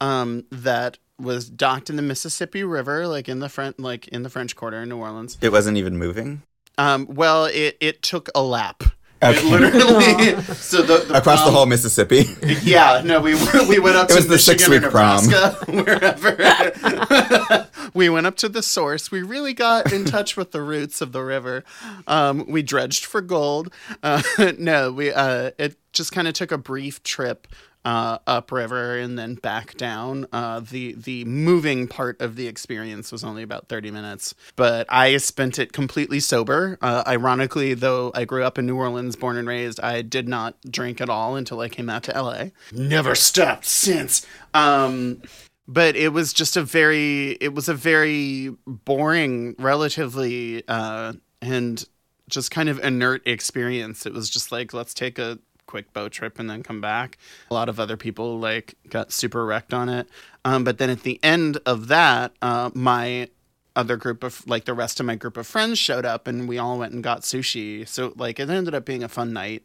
um, 0.01 0.45
that 0.51 0.99
was 1.19 1.49
docked 1.49 1.91
in 1.91 1.97
the 1.97 2.03
Mississippi 2.03 2.65
River, 2.65 3.07
like 3.07 3.29
in 3.29 3.39
the 3.41 3.49
front, 3.49 3.79
like 3.79 4.09
in 4.09 4.23
the 4.23 4.31
French 4.31 4.57
Quarter 4.57 4.83
in 4.83 4.89
New 4.89 4.99
Orleans. 4.99 5.39
It 5.41 5.53
wasn't 5.53 5.77
even 5.77 5.97
moving? 5.97 6.43
Um, 6.77 7.07
well, 7.09 7.45
it 7.47 7.77
it 7.81 8.03
took 8.03 8.29
a 8.35 8.43
lap. 8.43 8.83
Okay. 9.25 9.39
It 9.39 9.45
literally. 9.51 10.43
so 10.55 10.83
the, 10.83 10.99
the 11.07 11.19
Across 11.19 11.45
the 11.45 11.51
whole 11.51 11.67
Mississippi. 11.67 12.27
Yeah, 12.63 13.03
no, 13.05 13.21
we 13.21 13.35
we 13.69 13.79
went 13.79 13.97
up 13.97 14.07
It 14.11 14.15
to 14.15 14.15
was 14.17 14.27
the 14.29 14.35
Michigan 14.35 14.73
or 14.73 14.81
six-week 14.81 14.91
prom. 14.91 15.25
Wherever. 15.85 17.67
we 17.95 18.09
went 18.09 18.27
up 18.27 18.37
to 18.37 18.49
the 18.49 18.63
source. 18.63 19.11
We 19.11 19.23
really 19.23 19.55
got 19.55 19.93
in 19.93 20.05
touch 20.05 20.37
with 20.37 20.53
the 20.53 20.63
roots 20.63 21.01
of 21.01 21.13
the 21.13 21.23
river. 21.23 21.65
Um, 22.07 22.47
we 22.49 22.63
dredged 22.63 23.05
for 23.05 23.21
gold. 23.21 23.73
Uh, 24.03 24.23
no, 24.59 24.93
we 24.93 25.13
uh, 25.13 25.51
it 25.59 25.77
just 25.93 26.13
kind 26.13 26.29
of 26.29 26.35
took 26.35 26.53
a 26.53 26.59
brief 26.59 27.03
trip 27.03 27.47
uh, 27.85 28.19
upriver 28.27 28.99
and 28.99 29.19
then 29.19 29.35
back 29.35 29.77
down. 29.77 30.27
Uh, 30.33 30.61
the 30.61 30.95
the 30.95 31.25
moving 31.25 31.87
part 31.87 32.21
of 32.21 32.37
the 32.37 32.47
experience 32.47 33.13
was 33.13 33.25
only 33.25 33.43
about 33.43 33.69
thirty 33.69 33.91
minutes, 33.91 34.35
but 34.57 34.87
I 34.89 35.17
spent 35.19 35.59
it 35.59 35.73
completely 35.73 36.21
sober. 36.21 36.79
Uh, 36.81 37.03
ironically, 37.07 37.75
though 37.75 38.13
I 38.15 38.25
grew 38.25 38.43
up 38.43 38.59
in 38.59 38.67
New 38.67 38.77
Orleans, 38.77 39.17
born 39.17 39.37
and 39.37 39.47
raised, 39.47 39.81
I 39.81 40.03
did 40.03 40.29
not 40.29 40.57
drink 40.71 41.01
at 41.01 41.09
all 41.09 41.37
until 41.37 41.61
I 41.61 41.69
came 41.69 41.91
out 41.91 42.05
to 42.05 42.13
LA. 42.21 42.47
Never 42.73 43.15
stopped 43.15 43.67
since. 43.67 44.27
Um, 44.55 45.23
but 45.67 45.97
it 45.97 46.13
was 46.13 46.33
just 46.33 46.57
a 46.57 46.63
very 46.63 47.33
it 47.33 47.55
was 47.55 47.69
a 47.69 47.75
very 47.75 48.51
boring, 48.67 49.55
relatively, 49.59 50.63
uh, 50.69 51.15
and 51.41 51.85
just 52.29 52.51
kind 52.51 52.69
of 52.69 52.79
inert 52.81 53.27
experience. 53.27 54.07
It 54.07 54.13
was 54.13 54.31
just 54.31 54.53
like 54.53 54.73
let's 54.73 54.95
take 54.95 55.19
a 55.19 55.39
quick 55.75 55.93
boat 55.93 56.13
trip 56.13 56.39
and 56.39 56.49
then 56.49 56.63
come 56.63 56.81
back. 56.81 57.19
A 57.51 57.55
lot 57.55 57.69
of 57.69 57.81
other 57.81 57.97
people 57.97 58.39
like 58.39 58.77
got 58.89 59.11
super 59.11 59.45
wrecked 59.45 59.75
on 59.75 59.89
it. 59.89 60.09
Um, 60.45 60.63
but 60.63 60.79
then 60.79 60.89
at 60.89 61.03
the 61.03 61.19
end 61.21 61.59
of 61.67 61.89
that, 61.89 62.33
uh, 62.41 62.71
my 62.75 63.29
other 63.75 63.97
group 63.97 64.23
of 64.23 64.47
like 64.47 64.67
the 64.67 64.73
rest 64.73 65.01
of 65.01 65.07
my 65.07 65.17
group 65.17 65.37
of 65.37 65.49
friends 65.49 65.81
showed 65.81 66.05
up 66.05 66.29
and 66.29 66.49
we 66.49 66.59
all 66.59 66.79
went 66.79 66.93
and 66.93 67.03
got 67.03 67.23
sushi. 67.23 67.89
So 67.89 68.13
like 68.15 68.39
it 68.39 68.49
ended 68.49 68.73
up 68.73 68.85
being 68.85 69.03
a 69.03 69.09
fun 69.09 69.33
night. 69.33 69.65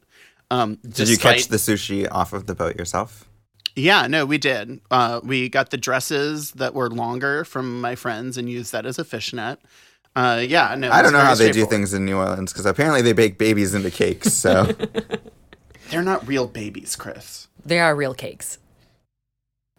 Um, 0.50 0.80
Did 0.82 1.10
you 1.10 1.18
catch 1.20 1.50
the 1.50 1.58
sushi 1.58 2.08
off 2.10 2.34
of 2.34 2.48
the 2.48 2.56
boat 2.56 2.76
yourself? 2.76 3.30
Yeah, 3.76 4.08
no, 4.08 4.26
we 4.26 4.40
did. 4.40 4.82
Uh, 4.90 5.22
we 5.24 5.48
got 5.48 5.70
the 5.70 5.78
dresses 5.78 6.54
that 6.54 6.74
were 6.74 6.90
longer 6.90 7.46
from 7.46 7.82
my 7.82 7.94
friends 7.94 8.36
and 8.36 8.50
used 8.50 8.72
that 8.72 8.88
as 8.88 8.98
a 8.98 9.04
fishnet. 9.06 9.60
Uh, 10.16 10.44
yeah, 10.46 10.74
no. 10.76 10.92
I 10.92 11.04
don't 11.04 11.14
know 11.14 11.20
how 11.20 11.36
they 11.36 11.52
do 11.52 11.68
things 11.68 11.94
in 11.94 12.04
New 12.04 12.18
Orleans 12.18 12.52
because 12.52 12.66
apparently 12.66 13.04
they 13.04 13.14
bake 13.14 13.38
babies 13.38 13.76
into 13.76 13.92
cakes. 13.92 14.34
So 14.34 14.66
They're 15.90 16.04
not 16.04 16.28
real 16.28 16.48
babies, 16.48 16.96
Chris. 16.96 17.48
they 17.66 17.80
are 17.80 17.96
real 17.96 18.14
cakes. 18.14 18.58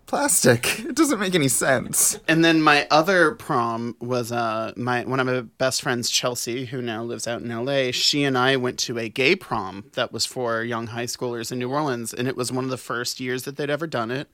plastic. 0.06 0.80
It 0.80 0.96
doesn't 0.96 1.20
make 1.20 1.36
any 1.36 1.46
sense. 1.46 2.18
And 2.26 2.44
then 2.44 2.60
my 2.62 2.88
other 2.90 3.32
prom 3.36 3.94
was 4.00 4.32
uh 4.32 4.72
my 4.76 5.04
one 5.04 5.20
of 5.20 5.26
my 5.26 5.42
best 5.42 5.82
friends, 5.82 6.10
Chelsea, 6.10 6.64
who 6.66 6.82
now 6.82 7.04
lives 7.04 7.28
out 7.28 7.42
in 7.42 7.48
LA. 7.64 7.92
She 7.92 8.24
and 8.24 8.36
I 8.36 8.56
went 8.56 8.78
to 8.80 8.98
a 8.98 9.08
gay 9.08 9.36
prom 9.36 9.84
that 9.94 10.12
was 10.12 10.26
for 10.26 10.64
young 10.64 10.88
high 10.88 11.06
schoolers 11.06 11.52
in 11.52 11.60
New 11.60 11.70
Orleans, 11.70 12.12
and 12.12 12.26
it 12.26 12.36
was 12.36 12.50
one 12.50 12.64
of 12.64 12.70
the 12.70 12.76
first 12.76 13.20
years 13.20 13.44
that 13.44 13.56
they'd 13.56 13.70
ever 13.70 13.86
done 13.86 14.10
it. 14.10 14.28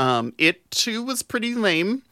Um, 0.00 0.32
it 0.36 0.68
too 0.72 1.04
was 1.04 1.22
pretty 1.22 1.54
lame, 1.54 2.02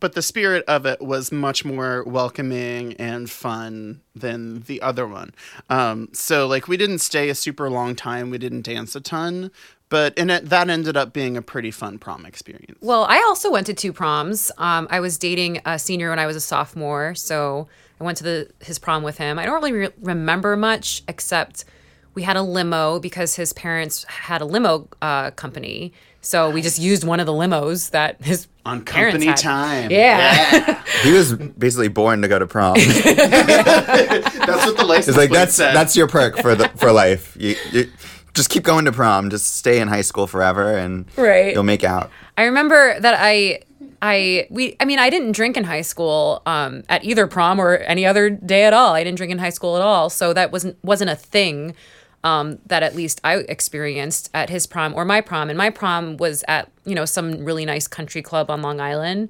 but 0.00 0.14
the 0.14 0.22
spirit 0.22 0.64
of 0.66 0.86
it 0.86 1.00
was 1.00 1.32
much 1.32 1.64
more 1.64 2.04
welcoming 2.04 2.94
and 2.94 3.30
fun 3.30 4.00
than 4.14 4.60
the 4.62 4.80
other 4.82 5.06
one. 5.06 5.34
Um, 5.70 6.08
so 6.12 6.46
like 6.46 6.68
we 6.68 6.76
didn't 6.76 6.98
stay 6.98 7.28
a 7.28 7.34
super 7.34 7.70
long 7.70 7.94
time. 7.94 8.30
We 8.30 8.38
didn't 8.38 8.62
dance 8.62 8.94
a 8.96 9.00
ton. 9.00 9.50
But 9.90 10.18
and 10.18 10.30
it, 10.30 10.50
that 10.50 10.68
ended 10.68 10.96
up 10.96 11.12
being 11.12 11.36
a 11.36 11.42
pretty 11.42 11.70
fun 11.70 11.98
prom 11.98 12.26
experience. 12.26 12.78
Well, 12.82 13.04
I 13.04 13.24
also 13.26 13.50
went 13.50 13.66
to 13.68 13.74
two 13.74 13.92
proms. 13.92 14.52
Um, 14.58 14.86
I 14.90 15.00
was 15.00 15.16
dating 15.16 15.60
a 15.64 15.78
senior 15.78 16.10
when 16.10 16.18
I 16.18 16.26
was 16.26 16.36
a 16.36 16.40
sophomore, 16.40 17.14
so 17.14 17.68
I 18.00 18.04
went 18.04 18.18
to 18.18 18.24
the 18.24 18.50
his 18.60 18.78
prom 18.78 19.02
with 19.02 19.16
him. 19.16 19.38
I 19.38 19.46
don't 19.46 19.54
really 19.54 19.72
re- 19.72 19.88
remember 20.02 20.56
much 20.56 21.02
except 21.08 21.64
we 22.14 22.22
had 22.22 22.36
a 22.36 22.42
limo 22.42 22.98
because 22.98 23.36
his 23.36 23.52
parents 23.52 24.04
had 24.04 24.40
a 24.40 24.44
limo 24.44 24.88
uh, 25.00 25.30
company. 25.32 25.92
So 26.20 26.50
we 26.50 26.62
just 26.62 26.78
used 26.78 27.04
one 27.04 27.20
of 27.20 27.26
the 27.26 27.32
limos 27.32 27.90
that 27.90 28.20
his 28.22 28.48
On 28.66 28.84
company 28.84 29.26
had. 29.26 29.36
time. 29.36 29.90
Yeah. 29.90 30.82
He 31.02 31.12
was 31.12 31.34
basically 31.34 31.88
born 31.88 32.22
to 32.22 32.28
go 32.28 32.38
to 32.38 32.46
prom. 32.46 32.74
That's 32.78 34.66
what 34.66 34.76
the 34.76 34.84
license 34.86 35.08
It's 35.08 35.16
like 35.16 35.30
that's 35.30 35.54
said. 35.54 35.74
that's 35.74 35.96
your 35.96 36.06
perk 36.08 36.38
for 36.38 36.54
the 36.54 36.68
for 36.76 36.92
life. 36.92 37.36
You, 37.38 37.54
you 37.72 37.90
just 38.34 38.50
keep 38.50 38.62
going 38.62 38.84
to 38.84 38.92
prom. 38.92 39.30
Just 39.30 39.56
stay 39.56 39.80
in 39.80 39.88
high 39.88 40.00
school 40.02 40.26
forever, 40.26 40.76
and 40.76 41.06
Right. 41.16 41.54
you'll 41.54 41.62
make 41.62 41.84
out. 41.84 42.10
I 42.36 42.44
remember 42.44 42.98
that 43.00 43.16
I 43.18 43.60
I 44.02 44.46
we 44.50 44.76
I 44.80 44.84
mean 44.84 44.98
I 44.98 45.10
didn't 45.10 45.32
drink 45.32 45.56
in 45.56 45.64
high 45.64 45.82
school 45.82 46.42
um, 46.46 46.82
at 46.88 47.04
either 47.04 47.26
prom 47.26 47.60
or 47.60 47.76
any 47.78 48.06
other 48.06 48.30
day 48.30 48.64
at 48.64 48.72
all. 48.72 48.94
I 48.94 49.04
didn't 49.04 49.16
drink 49.18 49.32
in 49.32 49.38
high 49.38 49.50
school 49.50 49.76
at 49.76 49.82
all, 49.82 50.10
so 50.10 50.32
that 50.32 50.52
wasn't 50.52 50.76
wasn't 50.82 51.10
a 51.10 51.16
thing 51.16 51.74
um, 52.24 52.58
that 52.66 52.82
at 52.82 52.94
least 52.94 53.20
I 53.24 53.36
experienced 53.36 54.30
at 54.34 54.50
his 54.50 54.66
prom 54.66 54.94
or 54.94 55.04
my 55.04 55.20
prom. 55.20 55.50
And 55.50 55.56
my 55.56 55.70
prom 55.70 56.16
was 56.16 56.44
at 56.48 56.70
you 56.84 56.94
know 56.94 57.04
some 57.04 57.44
really 57.44 57.64
nice 57.64 57.86
country 57.86 58.22
club 58.22 58.50
on 58.50 58.62
Long 58.62 58.80
Island. 58.80 59.28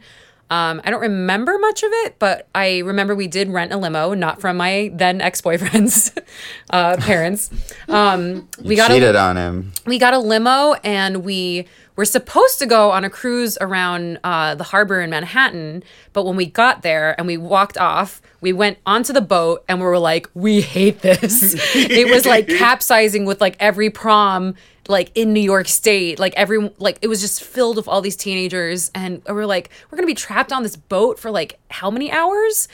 Um, 0.50 0.80
I 0.84 0.90
don't 0.90 1.00
remember 1.00 1.58
much 1.58 1.82
of 1.82 1.90
it, 1.92 2.18
but 2.18 2.48
I 2.54 2.78
remember 2.78 3.14
we 3.14 3.28
did 3.28 3.50
rent 3.50 3.72
a 3.72 3.76
limo, 3.76 4.14
not 4.14 4.40
from 4.40 4.56
my 4.56 4.90
then 4.94 5.20
ex 5.20 5.40
boyfriend's 5.40 6.12
uh, 6.70 6.96
parents. 6.98 7.50
Um, 7.88 8.48
we 8.62 8.76
got 8.76 8.90
a 8.90 8.94
Cheated 8.94 9.16
on 9.16 9.36
him. 9.36 9.72
we 9.86 9.98
got 9.98 10.14
a 10.14 10.18
limo 10.18 10.74
and 10.84 11.24
we 11.24 11.66
were 11.96 12.04
supposed 12.04 12.60
to 12.60 12.66
go 12.66 12.92
on 12.92 13.04
a 13.04 13.10
cruise 13.10 13.58
around 13.60 14.20
uh, 14.22 14.54
the 14.54 14.62
harbor 14.62 15.00
in 15.00 15.10
Manhattan. 15.10 15.82
But 16.12 16.24
when 16.24 16.36
we 16.36 16.46
got 16.46 16.82
there 16.82 17.16
and 17.18 17.26
we 17.26 17.36
walked 17.36 17.76
off, 17.76 18.22
we 18.40 18.52
went 18.52 18.78
onto 18.86 19.12
the 19.12 19.20
boat 19.20 19.64
and 19.68 19.80
we 19.80 19.84
were 19.84 19.98
like, 19.98 20.30
we 20.32 20.60
hate 20.60 21.00
this. 21.00 21.56
it 21.74 22.08
was 22.08 22.24
like 22.24 22.46
capsizing 22.58 23.24
with 23.24 23.40
like 23.40 23.56
every 23.58 23.90
prom 23.90 24.54
like 24.88 25.12
in 25.14 25.32
New 25.32 25.40
York 25.40 25.68
State, 25.68 26.18
like 26.18 26.34
every 26.36 26.70
like 26.78 26.98
it 27.02 27.08
was 27.08 27.20
just 27.20 27.44
filled 27.44 27.76
with 27.76 27.86
all 27.86 28.00
these 28.00 28.16
teenagers, 28.16 28.90
and 28.94 29.22
we 29.26 29.34
were 29.34 29.46
like, 29.46 29.70
we're 29.90 29.96
gonna 29.96 30.06
be 30.06 30.14
trapped 30.14 30.52
on 30.52 30.62
this 30.62 30.76
boat 30.76 31.18
for 31.18 31.30
like 31.30 31.58
how 31.70 31.90
many 31.90 32.10
hours? 32.10 32.68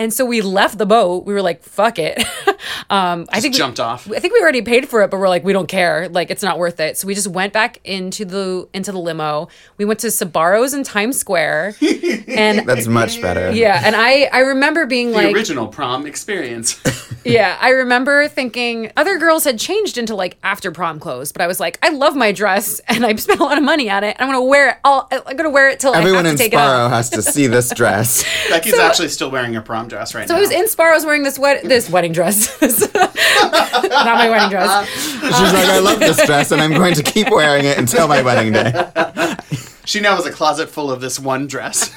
And 0.00 0.14
so 0.14 0.24
we 0.24 0.40
left 0.40 0.78
the 0.78 0.86
boat. 0.86 1.26
We 1.26 1.34
were 1.34 1.42
like, 1.42 1.62
"Fuck 1.62 1.98
it." 1.98 2.18
um, 2.90 3.26
I 3.28 3.40
think 3.40 3.52
we- 3.52 3.58
jumped 3.58 3.78
off. 3.78 4.10
I 4.10 4.18
think 4.18 4.32
we 4.32 4.40
already 4.40 4.62
paid 4.62 4.88
for 4.88 5.02
it, 5.02 5.10
but 5.10 5.20
we're 5.20 5.28
like, 5.28 5.44
we 5.44 5.52
don't 5.52 5.68
care. 5.68 6.08
Like, 6.08 6.30
it's 6.30 6.42
not 6.42 6.58
worth 6.58 6.80
it. 6.80 6.96
So 6.96 7.06
we 7.06 7.14
just 7.14 7.26
went 7.28 7.52
back 7.52 7.80
into 7.84 8.24
the 8.24 8.66
into 8.72 8.92
the 8.92 8.98
limo. 8.98 9.48
We 9.76 9.84
went 9.84 10.00
to 10.00 10.06
Sbarro's 10.06 10.72
in 10.72 10.84
Times 10.84 11.18
Square, 11.18 11.74
and 12.28 12.66
That's 12.66 12.86
much 12.86 13.20
better. 13.20 13.50
yeah, 13.52 13.82
and 13.84 13.94
I 13.94 14.30
I 14.32 14.38
remember 14.40 14.86
being 14.86 15.12
like 15.12 15.20
the 15.20 15.26
like, 15.26 15.36
original 15.36 15.68
prom 15.68 16.06
experience. 16.06 16.80
yeah, 17.24 17.58
I 17.60 17.68
remember 17.68 18.26
thinking 18.26 18.90
other 18.96 19.18
girls 19.18 19.44
had 19.44 19.58
changed 19.58 19.98
into 19.98 20.14
like 20.14 20.38
after 20.42 20.72
prom 20.72 20.98
clothes, 20.98 21.30
but 21.30 21.42
I 21.42 21.46
was 21.46 21.60
like, 21.60 21.78
I 21.82 21.90
love 21.90 22.16
my 22.16 22.32
dress, 22.32 22.80
and 22.88 23.04
I 23.04 23.14
spent 23.16 23.40
a 23.40 23.44
lot 23.44 23.58
of 23.58 23.64
money 23.64 23.90
on 23.90 24.02
it. 24.04 24.16
And 24.18 24.22
I'm 24.22 24.28
gonna 24.28 24.42
wear 24.46 24.70
it. 24.70 24.76
All 24.82 25.06
I'm 25.12 25.36
gonna 25.36 25.50
wear 25.50 25.68
it 25.68 25.78
till 25.78 25.94
Everyone 25.94 26.24
I 26.24 26.30
in 26.30 26.38
have 26.38 26.38
to 26.38 26.42
take 26.42 26.54
it. 26.54 26.56
Sbarro 26.56 26.88
has 26.88 27.10
to 27.10 27.20
see 27.20 27.48
this 27.48 27.68
dress. 27.74 28.24
Becky's 28.48 28.78
actually 28.78 29.08
still 29.08 29.30
wearing 29.30 29.56
a 29.56 29.60
prom 29.60 29.89
dress 29.90 30.14
right 30.14 30.26
So 30.26 30.34
now. 30.34 30.38
So 30.38 30.38
I 30.38 30.40
was 30.40 30.50
in 30.50 30.66
Sbarro's 30.68 31.04
wearing 31.04 31.22
this 31.22 31.38
wed- 31.38 31.64
this 31.64 31.90
wedding 31.90 32.12
dress, 32.12 32.48
not 32.94 34.16
my 34.16 34.30
wedding 34.30 34.48
dress. 34.50 34.88
She's 34.88 35.30
like, 35.52 35.68
I 35.68 35.78
love 35.80 35.98
this 35.98 36.24
dress, 36.24 36.50
and 36.52 36.62
I'm 36.62 36.72
going 36.72 36.94
to 36.94 37.02
keep 37.02 37.28
wearing 37.30 37.66
it 37.66 37.76
until 37.78 38.08
my 38.08 38.22
wedding 38.22 38.52
day. 38.52 39.36
She 39.84 40.00
now 40.00 40.16
has 40.16 40.24
a 40.26 40.32
closet 40.32 40.68
full 40.70 40.90
of 40.90 41.00
this 41.00 41.18
one 41.20 41.46
dress. 41.46 41.92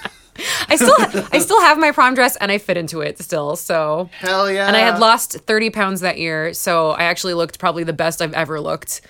I 0.67 0.75
still 0.77 0.95
I 1.31 1.37
still 1.39 1.61
have 1.61 1.77
my 1.77 1.91
prom 1.91 2.15
dress 2.15 2.35
and 2.37 2.51
I 2.51 2.57
fit 2.57 2.75
into 2.75 3.01
it 3.01 3.19
still. 3.19 3.55
So 3.55 4.09
Hell 4.13 4.49
yeah. 4.51 4.67
and 4.67 4.75
I 4.75 4.79
had 4.79 4.97
lost 4.99 5.33
30 5.33 5.69
pounds 5.69 6.01
that 6.01 6.17
year, 6.17 6.53
so 6.53 6.89
I 6.91 7.03
actually 7.03 7.35
looked 7.35 7.59
probably 7.59 7.83
the 7.83 7.93
best 7.93 8.21
I've 8.21 8.33
ever 8.33 8.59
looked. 8.59 9.01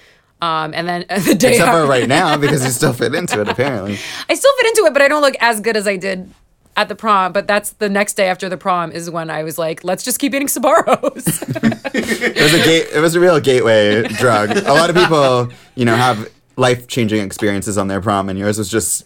Um, 0.42 0.74
and 0.74 0.86
then 0.86 1.06
the 1.26 1.34
day 1.36 1.52
Except 1.52 1.72
for 1.72 1.86
right 1.86 2.10
now, 2.10 2.36
because 2.36 2.66
you 2.66 2.72
still 2.72 2.92
fit 2.92 3.16
into 3.16 3.40
it, 3.40 3.48
apparently. 3.48 3.98
I 4.28 4.34
still 4.34 4.52
fit 4.58 4.66
into 4.68 4.86
it, 4.88 4.92
but 4.92 5.02
I 5.02 5.08
don't 5.08 5.22
look 5.22 5.36
as 5.40 5.62
good 5.62 5.78
as 5.78 5.88
I 5.88 5.96
did 5.96 6.30
at 6.76 6.90
the 6.90 6.96
prom. 6.96 7.34
But 7.34 7.48
that's 7.48 7.72
the 7.72 7.90
next 7.90 8.14
day 8.14 8.28
after 8.28 8.50
the 8.50 8.58
prom 8.58 8.92
is 8.92 9.10
when 9.10 9.30
I 9.30 9.44
was 9.44 9.58
like, 9.58 9.84
let's 9.84 10.04
just 10.04 10.20
keep 10.20 10.34
eating 10.34 10.48
Sbarro's. 10.48 11.44
It 11.96 12.42
was 12.42 12.54
a 12.56 12.64
gate. 12.64 12.88
It 12.92 13.00
was 13.00 13.14
a 13.14 13.20
real 13.20 13.40
gateway 13.40 14.02
drug. 14.04 14.50
A 14.58 14.74
lot 14.74 14.90
of 14.90 14.96
people, 14.96 15.52
you 15.76 15.86
know, 15.86 15.96
have 15.96 16.28
life 16.56 16.88
changing 16.88 17.24
experiences 17.24 17.78
on 17.78 17.88
their 17.88 18.02
prom, 18.02 18.30
and 18.30 18.40
yours 18.40 18.58
was 18.58 18.68
just 18.68 19.06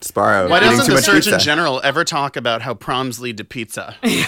Sbarro 0.00 0.48
Why 0.50 0.60
doesn't 0.60 0.84
too 0.84 0.92
the 0.92 0.96
much 0.96 1.04
Surgeon 1.04 1.32
pizza. 1.32 1.44
General 1.44 1.80
ever 1.82 2.04
talk 2.04 2.36
about 2.36 2.62
how 2.62 2.74
proms 2.74 3.20
lead 3.20 3.38
to 3.38 3.44
pizza? 3.44 3.96
well, 4.02 4.26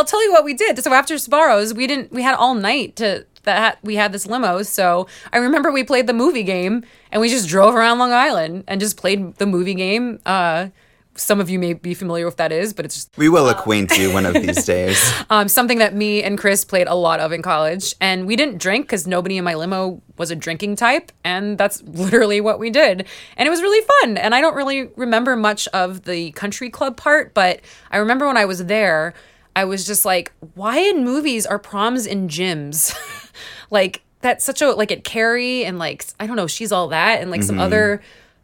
I'll 0.00 0.04
tell 0.04 0.22
you 0.24 0.32
what 0.32 0.44
we 0.44 0.54
did. 0.54 0.82
So 0.82 0.92
after 0.92 1.14
Sbarro's, 1.16 1.74
we 1.74 1.86
didn't. 1.86 2.12
We 2.12 2.22
had 2.22 2.34
all 2.34 2.54
night 2.54 2.96
to 2.96 3.26
that. 3.44 3.78
We 3.82 3.96
had 3.96 4.12
this 4.12 4.26
limo. 4.26 4.62
So 4.62 5.06
I 5.32 5.38
remember 5.38 5.70
we 5.70 5.84
played 5.84 6.06
the 6.06 6.14
movie 6.14 6.42
game, 6.44 6.84
and 7.10 7.20
we 7.20 7.28
just 7.28 7.48
drove 7.48 7.74
around 7.74 7.98
Long 7.98 8.12
Island 8.12 8.64
and 8.66 8.80
just 8.80 8.96
played 8.96 9.34
the 9.36 9.46
movie 9.46 9.74
game. 9.74 10.20
Uh, 10.24 10.68
some 11.14 11.40
of 11.40 11.50
you 11.50 11.58
may 11.58 11.74
be 11.74 11.94
familiar 11.94 12.24
with 12.24 12.36
that 12.38 12.52
is, 12.52 12.72
but 12.72 12.84
it's 12.84 12.94
just 12.94 13.18
we 13.18 13.28
will 13.28 13.48
acquaint 13.48 13.96
you 13.98 14.12
one 14.12 14.24
of 14.24 14.34
these 14.34 14.64
days. 14.66 15.12
um, 15.30 15.48
something 15.48 15.78
that 15.78 15.94
me 15.94 16.22
and 16.22 16.38
Chris 16.38 16.64
played 16.64 16.86
a 16.86 16.94
lot 16.94 17.20
of 17.20 17.32
in 17.32 17.42
college. 17.42 17.94
And 18.00 18.26
we 18.26 18.36
didn't 18.36 18.58
drink 18.58 18.86
because 18.86 19.06
nobody 19.06 19.36
in 19.36 19.44
my 19.44 19.54
limo 19.54 20.00
was 20.16 20.30
a 20.30 20.36
drinking 20.36 20.76
type. 20.76 21.12
And 21.24 21.58
that's 21.58 21.82
literally 21.86 22.40
what 22.40 22.58
we 22.58 22.70
did. 22.70 23.06
And 23.36 23.46
it 23.46 23.50
was 23.50 23.60
really 23.60 23.86
fun. 24.00 24.16
And 24.16 24.34
I 24.34 24.40
don't 24.40 24.54
really 24.56 24.88
remember 24.96 25.36
much 25.36 25.68
of 25.68 26.04
the 26.04 26.30
country 26.32 26.70
club 26.70 26.96
part, 26.96 27.34
but 27.34 27.60
I 27.90 27.98
remember 27.98 28.26
when 28.26 28.36
I 28.36 28.46
was 28.46 28.64
there, 28.64 29.14
I 29.54 29.64
was 29.64 29.86
just 29.86 30.04
like, 30.06 30.32
why 30.54 30.78
in 30.78 31.04
movies 31.04 31.44
are 31.44 31.58
proms 31.58 32.06
in 32.06 32.28
gyms? 32.28 32.96
like, 33.70 34.02
that's 34.22 34.44
such 34.44 34.62
a, 34.62 34.70
like 34.70 34.90
at 34.90 35.04
Carrie 35.04 35.64
and 35.64 35.78
like, 35.78 36.06
I 36.18 36.26
don't 36.26 36.36
know, 36.36 36.46
she's 36.46 36.72
all 36.72 36.88
that 36.88 37.20
and 37.20 37.30
like 37.30 37.42
some 37.42 37.58
other 37.58 38.00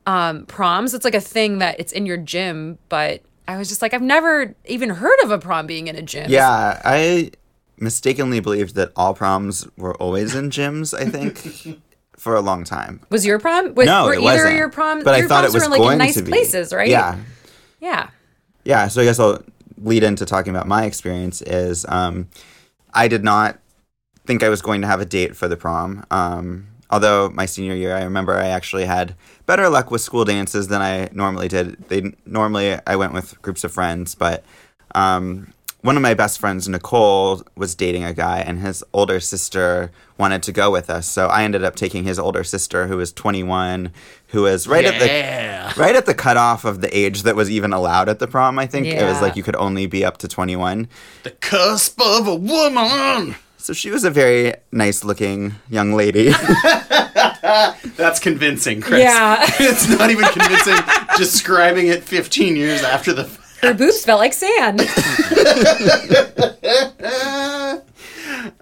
um, 0.09 0.47
proms. 0.47 0.95
It's 0.95 1.05
like 1.05 1.15
a 1.15 1.21
thing 1.21 1.59
that 1.59 1.79
it's 1.79 1.93
in 1.93 2.07
your 2.07 2.17
gym, 2.17 2.79
but. 2.88 3.23
I 3.50 3.57
was 3.57 3.71
just 3.71 3.81
like, 3.81 3.95
I've 3.95 4.03
never 4.03 4.55
even 4.67 4.91
heard 4.91 5.19
of 5.25 5.31
a 5.31 5.38
prom 5.38 5.67
being 5.67 5.87
in 5.88 5.97
a 5.97 6.03
gym. 6.03 6.27
Yeah, 6.31 6.83
I 6.85 7.31
mistakenly 7.79 8.41
believed 8.41 8.75
that 8.75 8.93
all 8.95 9.15
proms 9.15 9.67
were 9.79 9.95
always 9.95 10.35
in 10.35 10.50
gyms. 10.50 10.93
I 10.93 11.07
think 11.07 11.81
for 12.19 12.35
a 12.35 12.43
long 12.43 12.65
time. 12.65 13.00
Was 13.09 13.25
your 13.25 13.38
prom? 13.38 13.75
Was, 13.75 13.87
No, 13.87 14.05
were 14.05 14.12
it 14.12 14.19
either 14.19 14.25
wasn't. 14.43 14.57
your 14.57 14.69
prom? 14.69 15.03
but 15.03 15.15
I 15.15 15.19
your 15.21 15.29
thought 15.29 15.45
it 15.45 15.53
was 15.55 15.62
were, 15.65 15.71
like 15.71 15.79
going 15.79 15.93
in 15.93 15.99
nice 15.99 16.15
to 16.17 16.23
be. 16.25 16.31
places, 16.31 16.75
right? 16.75 16.91
Yeah, 16.91 17.17
yeah. 17.81 18.11
yeah. 18.65 18.88
So 18.88 19.00
I 19.00 19.05
guess 19.05 19.19
I'll 19.19 19.43
lead 19.79 20.03
into 20.03 20.27
talking 20.27 20.50
about 20.55 20.67
my 20.69 20.85
experience. 20.85 21.41
Is 21.41 21.87
um, 21.88 22.29
I 22.93 23.09
did 23.09 23.25
not 23.25 23.59
think 24.27 24.43
I 24.43 24.50
was 24.50 24.61
going 24.61 24.83
to 24.83 24.87
have 24.88 25.00
a 25.00 25.07
date 25.07 25.35
for 25.37 25.49
the 25.49 25.57
prom. 25.57 26.05
Um, 26.11 26.67
although 26.90 27.30
my 27.30 27.47
senior 27.47 27.75
year, 27.75 27.97
I 27.97 28.02
remember 28.04 28.35
I 28.35 28.49
actually 28.49 28.85
had 28.85 29.14
better 29.47 29.68
luck 29.68 29.90
with 29.90 30.00
school 30.00 30.25
dances 30.25 30.68
than 30.68 30.83
I 30.83 31.09
normally 31.12 31.49
did. 31.49 31.76
They 31.88 32.12
normally 32.26 32.78
I 32.87 32.97
went 32.97 33.12
with 33.12 33.40
groups 33.42 33.64
of 33.64 33.73
friends, 33.73 34.14
but 34.14 34.45
um, 34.95 35.52
one 35.83 35.97
of 35.97 36.02
my 36.02 36.14
best 36.14 36.40
friends, 36.40 36.68
Nicole, 36.68 37.42
was 37.54 37.75
dating 37.75 38.04
a 38.04 38.12
guy, 38.12 38.40
and 38.40 38.59
his 38.59 38.83
older 38.92 39.21
sister 39.21 39.92
wanted 40.16 40.42
to 40.42 40.52
go 40.52 40.73
with 40.73 40.90
us. 40.90 41.07
So 41.09 41.28
I 41.28 41.45
ended 41.45 41.62
up 41.62 41.76
taking 41.76 42.02
his 42.02 42.18
older 42.18 42.42
sister, 42.42 42.88
who 42.88 42.97
was 42.97 43.12
21, 43.12 43.92
who 44.28 44.42
was 44.42 44.66
right 44.66 44.85
at 44.85 44.99
the 44.99 45.80
right 45.80 45.95
at 45.95 46.07
the 46.07 46.14
cutoff 46.14 46.64
of 46.64 46.80
the 46.80 46.97
age 46.97 47.23
that 47.23 47.37
was 47.37 47.49
even 47.49 47.73
allowed 47.73 48.09
at 48.09 48.18
the 48.18 48.26
prom. 48.26 48.59
I 48.59 48.66
think 48.66 48.87
it 48.87 49.04
was 49.04 49.23
like 49.23 49.37
you 49.37 49.42
could 49.42 49.57
only 49.57 49.87
be 49.87 50.04
up 50.04 50.18
to 50.18 50.28
21. 50.28 50.88
The 51.23 51.30
cusp 51.30 52.00
of 52.00 52.26
a 52.26 52.35
woman. 52.35 53.37
So 53.69 53.75
she 53.75 53.91
was 53.91 54.03
a 54.03 54.11
very 54.11 54.55
nice 54.73 55.05
looking 55.05 55.57
young 55.69 55.93
lady. 55.93 56.31
That's 57.99 58.19
convincing, 58.19 58.81
Chris. 58.81 59.03
Yeah. 59.03 59.37
it's 59.61 59.87
not 59.91 60.11
even 60.11 60.25
convincing 60.25 60.77
describing 61.19 61.89
it 61.89 62.03
15 62.03 62.57
years 62.57 62.83
after 62.83 63.13
the 63.13 63.25
Her 63.61 63.75
boobs 63.75 64.07
felt 64.07 64.21
like 64.21 64.33
sand. 64.33 64.81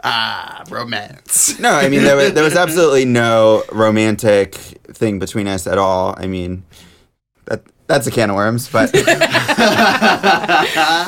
ah 0.02 0.64
romance. 0.70 1.56
no, 1.60 1.70
I 1.70 1.88
mean 1.88 2.02
there 2.02 2.16
was 2.16 2.32
there 2.32 2.42
was 2.42 2.56
absolutely 2.56 3.04
no 3.04 3.62
romantic 3.70 4.56
thing 4.56 5.20
between 5.20 5.46
us 5.46 5.68
at 5.68 5.78
all. 5.78 6.16
I 6.18 6.26
mean 6.26 6.64
that 7.44 7.62
that's 7.86 8.08
a 8.08 8.10
can 8.10 8.30
of 8.30 8.34
worms, 8.34 8.68
but 8.68 8.90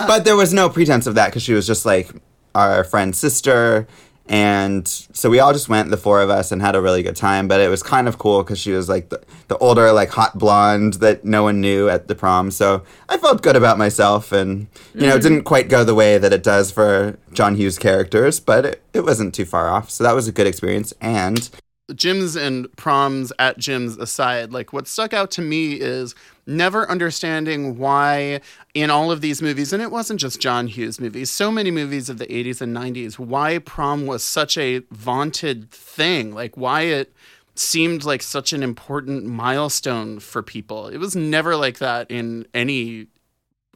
but 0.07 0.21
there 0.25 0.37
was 0.37 0.52
no 0.55 0.69
pretense 0.69 1.09
of 1.09 1.17
that 1.17 1.31
because 1.31 1.43
she 1.43 1.52
was 1.52 1.67
just 1.67 1.85
like 1.85 2.12
our 2.55 2.85
friend's 2.85 3.19
sister, 3.19 3.87
And 4.28 4.87
so 4.87 5.31
we 5.31 5.40
all 5.40 5.55
just 5.55 5.71
went, 5.71 5.88
the 5.90 5.97
four 5.97 6.21
of 6.21 6.28
us, 6.28 6.52
and 6.52 6.61
had 6.61 6.76
a 6.76 6.83
really 6.83 7.02
good 7.02 7.17
time. 7.17 7.49
But 7.49 7.61
it 7.61 7.69
was 7.69 7.83
kind 7.83 8.07
of 8.07 8.19
cool 8.19 8.43
because 8.43 8.59
she 8.59 8.73
was 8.73 8.88
like 8.88 9.09
the, 9.09 9.23
the 9.49 9.57
older, 9.57 9.90
like 9.93 10.11
hot 10.11 10.38
blonde 10.38 10.95
that 10.95 11.25
no 11.25 11.43
one 11.43 11.62
knew 11.62 11.88
at 11.88 12.09
the 12.09 12.14
prom. 12.14 12.50
So 12.50 12.83
I 13.09 13.17
felt 13.17 13.43
good 13.43 13.57
about 13.57 13.78
myself. 13.78 14.31
And, 14.31 14.67
you 14.95 15.07
know, 15.07 15.17
it 15.17 15.23
didn't 15.23 15.45
quite 15.45 15.71
go 15.71 15.83
the 15.83 15.95
way 15.95 16.19
that 16.19 16.33
it 16.33 16.43
does 16.43 16.71
for 16.71 17.19
John 17.33 17.57
Hughes 17.57 17.78
characters, 17.78 18.38
but 18.38 18.67
it, 18.67 18.83
it 18.93 19.00
wasn't 19.00 19.35
too 19.35 19.47
far 19.47 19.71
off. 19.71 19.88
So 19.88 20.05
that 20.05 20.14
was 20.14 20.28
a 20.28 20.33
good 20.33 20.47
experience. 20.47 20.93
And 21.00 21.49
gyms 21.93 22.38
and 22.38 22.71
proms 22.76 23.33
at 23.38 23.59
gyms 23.59 23.99
aside, 23.99 24.52
like 24.52 24.75
what 24.75 24.87
stuck 24.87 25.14
out 25.14 25.31
to 25.33 25.40
me 25.40 25.73
is 25.73 26.14
never 26.49 26.90
understanding 26.90 27.76
why 27.78 28.40
in 28.75 28.90
all 28.90 29.12
of 29.12 29.21
these 29.21 29.43
movies, 29.43 29.73
and 29.73 29.83
it 29.83 29.90
wasn't 29.90 30.19
just 30.19 30.40
John 30.40 30.67
Hughes 30.67 30.99
movies, 30.99 31.31
so 31.31 31.52
many 31.52 31.71
movies 31.71 32.09
of 32.09 32.19
the 32.19 32.26
80s 32.26 32.61
and 32.61 32.76
90s, 32.76 33.19
why 33.19 33.59
prom 33.59 34.07
was 34.07 34.25
such 34.25 34.57
a 34.57 34.81
vaunted 34.90 35.71
thing. 35.71 36.35
Like 36.35 36.57
why 36.57 36.83
it 36.83 37.12
seemed 37.55 38.05
like 38.05 38.23
such 38.23 38.52
an 38.52 38.62
important 38.62 39.26
milestone 39.26 40.21
for 40.21 40.43
people. 40.43 40.88
It 40.88 40.99
was 40.99 41.14
never 41.14 41.57
like 41.57 41.78
that 41.78 42.11
in 42.11 42.47
any 42.55 43.09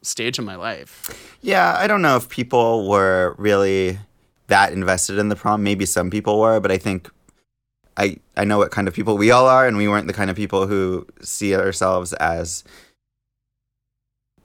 stage 0.02 0.38
of 0.38 0.44
my 0.44 0.56
life. 0.56 1.36
Yeah, 1.42 1.76
I 1.78 1.86
don't 1.86 2.02
know 2.02 2.16
if 2.16 2.28
people 2.28 2.88
were 2.88 3.34
really 3.38 3.98
that 4.46 4.72
invested 4.72 5.18
in 5.18 5.28
the 5.28 5.36
prom. 5.36 5.62
Maybe 5.62 5.86
some 5.86 6.10
people 6.10 6.40
were, 6.40 6.60
but 6.60 6.70
I 6.70 6.78
think 6.78 7.10
I 7.96 8.18
I 8.36 8.44
know 8.44 8.58
what 8.58 8.70
kind 8.70 8.88
of 8.88 8.94
people 8.94 9.16
we 9.16 9.30
all 9.30 9.46
are, 9.46 9.66
and 9.66 9.76
we 9.76 9.88
weren't 9.88 10.06
the 10.06 10.12
kind 10.12 10.30
of 10.30 10.36
people 10.36 10.66
who 10.66 11.06
see 11.20 11.54
ourselves 11.54 12.12
as 12.14 12.64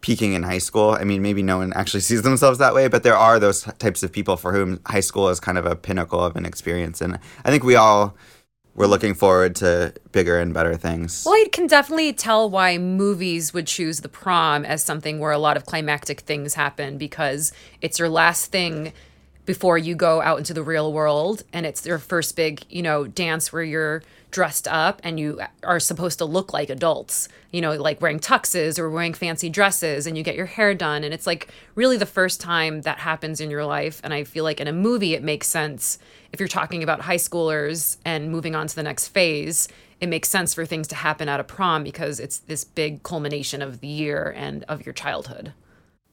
peaking 0.02 0.34
in 0.34 0.44
high 0.44 0.58
school. 0.58 0.92
I 0.92 1.04
mean, 1.04 1.22
maybe 1.22 1.44
no 1.44 1.58
one 1.58 1.74
actually 1.74 2.00
sees 2.10 2.22
themselves 2.22 2.60
that 2.60 2.74
way, 2.74 2.88
but 2.88 3.04
there 3.04 3.16
are 3.16 3.40
those 3.40 3.64
types 3.80 4.04
of 4.04 4.12
people 4.12 4.38
for 4.38 4.54
whom 4.54 4.80
high 4.86 5.02
school 5.02 5.30
is 5.30 5.40
kind 5.40 5.58
of 5.58 5.66
a 5.66 5.76
pinnacle 5.76 6.24
of 6.24 6.36
an 6.36 6.46
experience, 6.46 7.02
and 7.02 7.20
I 7.46 7.52
think 7.52 7.64
we 7.64 7.76
all 7.76 8.16
were 8.78 8.88
looking 8.88 9.16
forward 9.16 9.56
to 9.56 9.92
bigger 10.12 10.40
and 10.40 10.54
better 10.54 10.78
things. 10.78 11.24
Well, 11.26 11.34
I 11.34 11.48
can 11.52 11.66
definitely 11.66 12.14
tell 12.14 12.48
why 12.48 12.78
movies 12.78 13.52
would 13.52 13.66
choose 13.66 14.02
the 14.02 14.08
prom 14.08 14.64
as 14.64 14.84
something 14.84 15.20
where 15.20 15.32
a 15.32 15.40
lot 15.40 15.58
of 15.58 15.66
climactic 15.66 16.22
things 16.22 16.54
happen 16.54 16.98
because 17.00 17.52
it's 17.82 17.98
your 17.98 18.08
last 18.08 18.52
thing 18.52 18.94
before 19.48 19.78
you 19.78 19.96
go 19.96 20.22
out 20.22 20.38
into 20.38 20.54
the 20.54 20.62
real 20.62 20.94
world 20.94 21.42
and 21.54 21.66
it's 21.66 21.86
your 21.86 21.98
first 21.98 22.36
big 22.36 22.64
you 22.70 22.84
know 22.84 23.08
dance 23.08 23.52
where 23.52 23.64
you're 23.64 24.04
dressed 24.30 24.68
up 24.68 25.00
and 25.06 25.20
you 25.20 25.42
are 25.64 25.80
supposed 25.80 26.18
to 26.20 26.26
look 26.26 26.52
like 26.52 26.70
adults 26.70 27.30
you 27.52 27.62
know 27.62 27.74
like 27.74 28.02
wearing 28.02 28.20
tuxes 28.20 28.78
or 28.78 28.90
wearing 28.90 29.14
fancy 29.14 29.50
dresses 29.50 30.06
and 30.06 30.18
you 30.18 30.24
get 30.24 30.36
your 30.36 30.46
hair 30.46 30.76
done. 30.76 31.04
And 31.06 31.14
it's 31.14 31.26
like 31.26 31.48
really 31.76 31.96
the 31.96 32.06
first 32.06 32.42
time 32.42 32.82
that 32.82 33.00
happens 33.00 33.40
in 33.40 33.50
your 33.50 33.66
life. 33.66 34.02
And 34.04 34.14
i 34.14 34.26
feel 34.26 34.44
like 34.44 34.60
in 34.60 34.68
a 34.68 34.74
movie 34.74 35.16
it 35.16 35.24
makes 35.24 35.48
sense. 35.48 35.98
If 36.34 36.42
you're 36.42 36.50
talking 36.50 36.84
about 36.84 37.02
high 37.02 37.16
schoolers 37.16 37.98
and 38.04 38.30
moving 38.30 38.54
on 38.54 38.68
to 38.68 38.76
the 38.76 38.84
next 38.84 39.08
phase 39.08 39.68
it 40.00 40.10
makes 40.10 40.30
sense 40.30 40.54
for 40.54 40.66
things 40.66 40.88
to 40.90 40.96
happen 40.96 41.28
at 41.28 41.40
a 41.40 41.44
prom 41.44 41.84
because 41.84 42.20
it's 42.20 42.38
this 42.40 42.64
big 42.64 43.02
culmination 43.02 43.64
of 43.64 43.80
the 43.80 43.88
year 43.88 44.32
and 44.38 44.64
of 44.66 44.86
your 44.86 44.94
childhood 44.94 45.54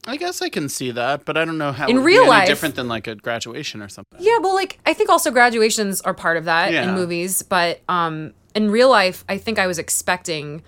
I 0.07 0.17
guess 0.17 0.41
I 0.41 0.49
can 0.49 0.69
see 0.69 0.91
that, 0.91 1.25
but 1.25 1.35
I 1.37 1.45
don't 1.45 1.57
know 1.57 1.71
how 1.71 1.85
In 1.87 1.91
it 1.97 1.99
would 1.99 2.01
be 2.01 2.13
real 2.17 2.27
life- 2.27 2.47
different 2.47 2.75
than 2.75 2.87
like 2.87 3.07
a 3.07 3.15
graduation 3.15 3.81
or 3.81 3.89
something. 3.89 4.19
Yeah, 4.21 4.37
well, 4.39 4.53
like 4.53 4.79
I 4.85 4.93
think 4.93 5.09
also 5.09 5.31
graduations 5.31 6.01
are 6.01 6.13
part 6.13 6.37
of 6.37 6.45
that 6.45 6.71
in 6.73 6.93
movies, 6.93 7.41
but 7.41 7.81
um, 7.89 8.33
in 8.53 8.69
real 8.69 8.89
life, 8.89 9.25
I 9.27 9.37
think 9.37 9.57
I 9.59 9.67
was 9.67 9.79
expecting 9.79 10.61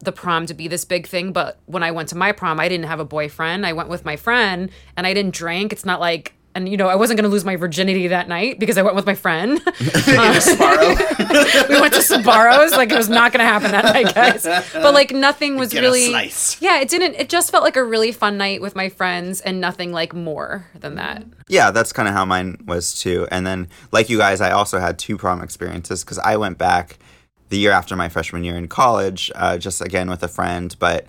the 0.00 0.12
prom 0.12 0.46
to 0.46 0.54
be 0.54 0.68
this 0.68 0.84
big 0.84 1.06
thing. 1.06 1.32
But 1.32 1.58
when 1.66 1.82
I 1.82 1.90
went 1.90 2.08
to 2.10 2.16
my 2.16 2.32
prom, 2.32 2.60
I 2.60 2.68
didn't 2.68 2.86
have 2.86 3.00
a 3.00 3.04
boyfriend. 3.04 3.66
I 3.66 3.72
went 3.72 3.88
with 3.88 4.04
my 4.04 4.16
friend, 4.16 4.70
and 4.96 5.06
I 5.06 5.14
didn't 5.14 5.34
drink. 5.34 5.72
It's 5.72 5.84
not 5.84 6.00
like. 6.00 6.32
And 6.56 6.70
you 6.70 6.78
know, 6.78 6.88
I 6.88 6.94
wasn't 6.94 7.18
gonna 7.18 7.28
lose 7.28 7.44
my 7.44 7.56
virginity 7.56 8.08
that 8.08 8.28
night 8.28 8.58
because 8.58 8.78
I 8.78 8.82
went 8.82 8.96
with 8.96 9.04
my 9.04 9.14
friend. 9.14 9.60
we 9.66 9.72
went 9.74 9.84
to 11.92 12.00
Sbarro's. 12.00 12.72
Like 12.72 12.90
it 12.90 12.96
was 12.96 13.10
not 13.10 13.30
gonna 13.30 13.44
happen 13.44 13.72
that 13.72 13.84
night, 13.84 14.14
guys. 14.14 14.44
But 14.72 14.94
like 14.94 15.10
nothing 15.12 15.56
was 15.56 15.70
Get 15.70 15.80
a 15.84 15.86
really. 15.86 16.06
slice. 16.08 16.62
Yeah, 16.62 16.80
it 16.80 16.88
didn't. 16.88 17.14
It 17.16 17.28
just 17.28 17.50
felt 17.50 17.62
like 17.62 17.76
a 17.76 17.84
really 17.84 18.10
fun 18.10 18.38
night 18.38 18.62
with 18.62 18.74
my 18.74 18.88
friends, 18.88 19.42
and 19.42 19.60
nothing 19.60 19.92
like 19.92 20.14
more 20.14 20.66
than 20.74 20.94
that. 20.94 21.24
Yeah, 21.46 21.72
that's 21.72 21.92
kind 21.92 22.08
of 22.08 22.14
how 22.14 22.24
mine 22.24 22.56
was 22.64 22.98
too. 22.98 23.28
And 23.30 23.46
then, 23.46 23.68
like 23.92 24.08
you 24.08 24.16
guys, 24.16 24.40
I 24.40 24.52
also 24.52 24.78
had 24.78 24.98
two 24.98 25.18
prom 25.18 25.42
experiences 25.42 26.04
because 26.04 26.18
I 26.20 26.38
went 26.38 26.56
back 26.56 26.98
the 27.50 27.58
year 27.58 27.70
after 27.70 27.96
my 27.96 28.08
freshman 28.08 28.44
year 28.44 28.56
in 28.56 28.66
college, 28.66 29.30
uh, 29.34 29.58
just 29.58 29.82
again 29.82 30.08
with 30.08 30.22
a 30.22 30.28
friend. 30.28 30.74
But 30.78 31.06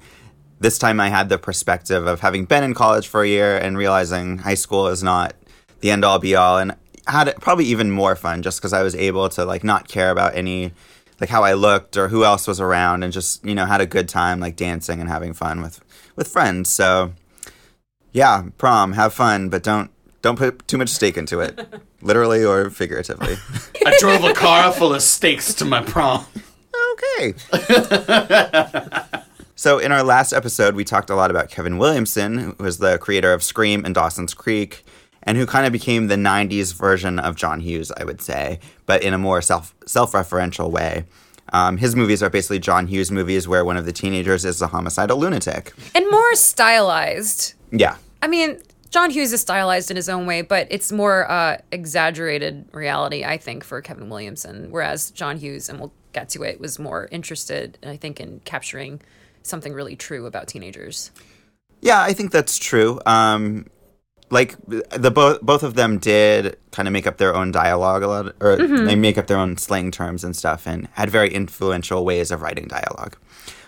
this 0.60 0.78
time 0.78 1.00
I 1.00 1.08
had 1.08 1.30
the 1.30 1.38
perspective 1.38 2.06
of 2.06 2.20
having 2.20 2.44
been 2.44 2.66
in 2.66 2.74
college 2.74 3.08
for 3.08 3.24
a 3.24 3.28
year 3.28 3.56
and 3.58 3.78
realizing 3.78 4.40
high 4.40 4.56
school 4.56 4.88
is 4.88 5.02
not 5.02 5.36
the 5.82 5.92
end 5.92 6.06
all 6.06 6.20
be 6.20 6.36
all. 6.36 6.58
And 6.58 6.76
had 7.08 7.34
probably 7.38 7.66
even 7.66 7.92
more 7.92 8.16
fun 8.16 8.42
just 8.42 8.60
because 8.60 8.74
I 8.74 8.84
was 8.84 8.96
able 8.96 9.30
to 9.30 9.46
like 9.46 9.64
not 9.64 9.88
care 9.88 10.12
about 10.12 10.36
any 10.36 10.74
like 11.20 11.30
how 11.30 11.44
I 11.44 11.54
looked 11.54 11.98
or 11.98 12.10
who 12.10 12.24
else 12.24 12.48
was 12.48 12.60
around 12.60 13.04
and 13.04 13.12
just 13.12 13.44
you 13.46 13.56
know 13.56 13.66
had 13.66 13.82
a 13.82 13.86
good 13.86 14.10
time 14.10 14.40
like 14.40 14.56
dancing 14.56 15.00
and 15.00 15.10
having 15.10 15.34
fun 15.34 15.62
with 15.62 15.82
with 16.16 16.28
friends. 16.28 16.70
So 16.70 17.14
yeah, 18.12 18.46
prom, 18.58 18.94
have 18.94 19.14
fun, 19.14 19.50
but 19.50 19.64
don't 19.64 19.92
don't 20.22 20.38
put 20.38 20.68
too 20.68 20.78
much 20.78 20.90
stake 20.90 21.18
into 21.18 21.40
it, 21.40 21.68
literally 22.02 22.44
or 22.44 22.70
figuratively. 22.70 23.36
I 23.86 23.98
drove 24.00 24.24
a 24.24 24.34
car 24.34 24.72
full 24.72 24.94
of 24.94 25.02
steaks 25.02 25.54
to 25.56 25.66
my 25.66 25.82
prom. 25.82 26.26
okay. 26.94 27.34
so 29.56 29.78
in 29.78 29.92
our 29.92 30.04
last 30.04 30.34
episode, 30.34 30.76
we 30.76 30.84
talked 30.84 31.10
a 31.10 31.16
lot 31.16 31.32
about 31.32 31.50
Kevin 31.50 31.78
Williamson, 31.78 32.56
who 32.58 32.64
was 32.64 32.80
the 32.80 32.98
creator 32.98 33.34
of 33.34 33.44
Scream 33.44 33.86
and 33.86 33.94
Dawson's 33.94 34.34
Creek, 34.34 34.84
and 35.28 35.38
who 35.38 35.46
kind 35.46 35.68
of 35.68 35.72
became 35.72 36.08
the 36.08 36.16
'90s 36.16 36.74
version 36.74 37.20
of 37.20 37.36
John 37.36 37.60
Hughes, 37.60 37.92
I 37.92 38.04
would 38.04 38.22
say, 38.22 38.60
but 38.88 39.04
in 39.04 39.14
a 39.14 39.20
more 39.20 39.44
self 39.44 39.76
self-referential 39.86 40.72
way. 40.72 41.06
Um, 41.54 41.78
his 41.78 41.96
movies 41.96 42.22
are 42.22 42.30
basically 42.30 42.60
John 42.60 42.88
Hughes 42.88 43.10
movies 43.10 43.48
where 43.48 43.64
one 43.64 43.78
of 43.78 43.86
the 43.86 43.94
teenagers 43.94 44.44
is 44.44 44.62
a 44.62 44.68
homicidal 44.68 45.18
lunatic. 45.18 45.72
And 45.96 46.06
more 46.12 46.36
stylized. 46.36 47.54
Yeah, 47.72 47.96
I 48.22 48.28
mean, 48.28 48.62
John 48.90 49.10
Hughes 49.12 49.34
is 49.34 49.42
stylized 49.42 49.92
in 49.92 49.98
his 49.98 50.10
own 50.10 50.26
way, 50.26 50.42
but 50.42 50.68
it's 50.70 50.92
more 50.92 51.30
uh, 51.30 51.58
exaggerated 51.72 52.68
reality, 52.72 53.24
I 53.24 53.38
think, 53.38 53.64
for 53.64 53.82
Kevin 53.82 54.10
Williamson. 54.10 54.72
Whereas 54.72 55.12
John 55.12 55.38
Hughes, 55.38 55.70
and 55.70 55.80
we'll 55.80 55.94
get 56.14 56.30
to 56.30 56.44
it, 56.44 56.60
was 56.60 56.80
more 56.80 57.08
interested, 57.12 57.78
I 57.84 57.98
think, 57.98 58.20
in 58.20 58.42
capturing 58.46 59.02
something 59.44 59.74
really 59.74 59.96
true 59.96 60.26
about 60.26 60.48
teenagers. 60.48 61.12
Yeah, 61.82 62.02
I 62.02 62.14
think 62.14 62.32
that's 62.32 62.58
true. 62.58 63.00
Um, 63.06 63.68
like 64.30 64.56
the 64.68 65.12
both 65.12 65.42
both 65.42 65.64
of 65.64 65.76
them 65.76 66.00
did 66.00 66.58
kind 66.72 66.88
of 66.88 66.92
make 66.92 67.08
up 67.08 67.18
their 67.18 67.36
own 67.36 67.52
dialogue 67.52 68.04
a 68.04 68.08
lot, 68.08 68.36
or 68.42 68.58
they 68.58 68.96
make 68.96 69.18
up 69.18 69.28
their 69.28 69.38
own 69.38 69.58
slang 69.58 69.92
terms 69.92 70.24
and 70.24 70.36
stuff, 70.36 70.68
and 70.68 70.88
had 70.94 71.10
very 71.10 71.34
influential 71.34 72.04
ways 72.04 72.32
of 72.32 72.42
writing 72.42 72.68
dialogue. 72.68 73.18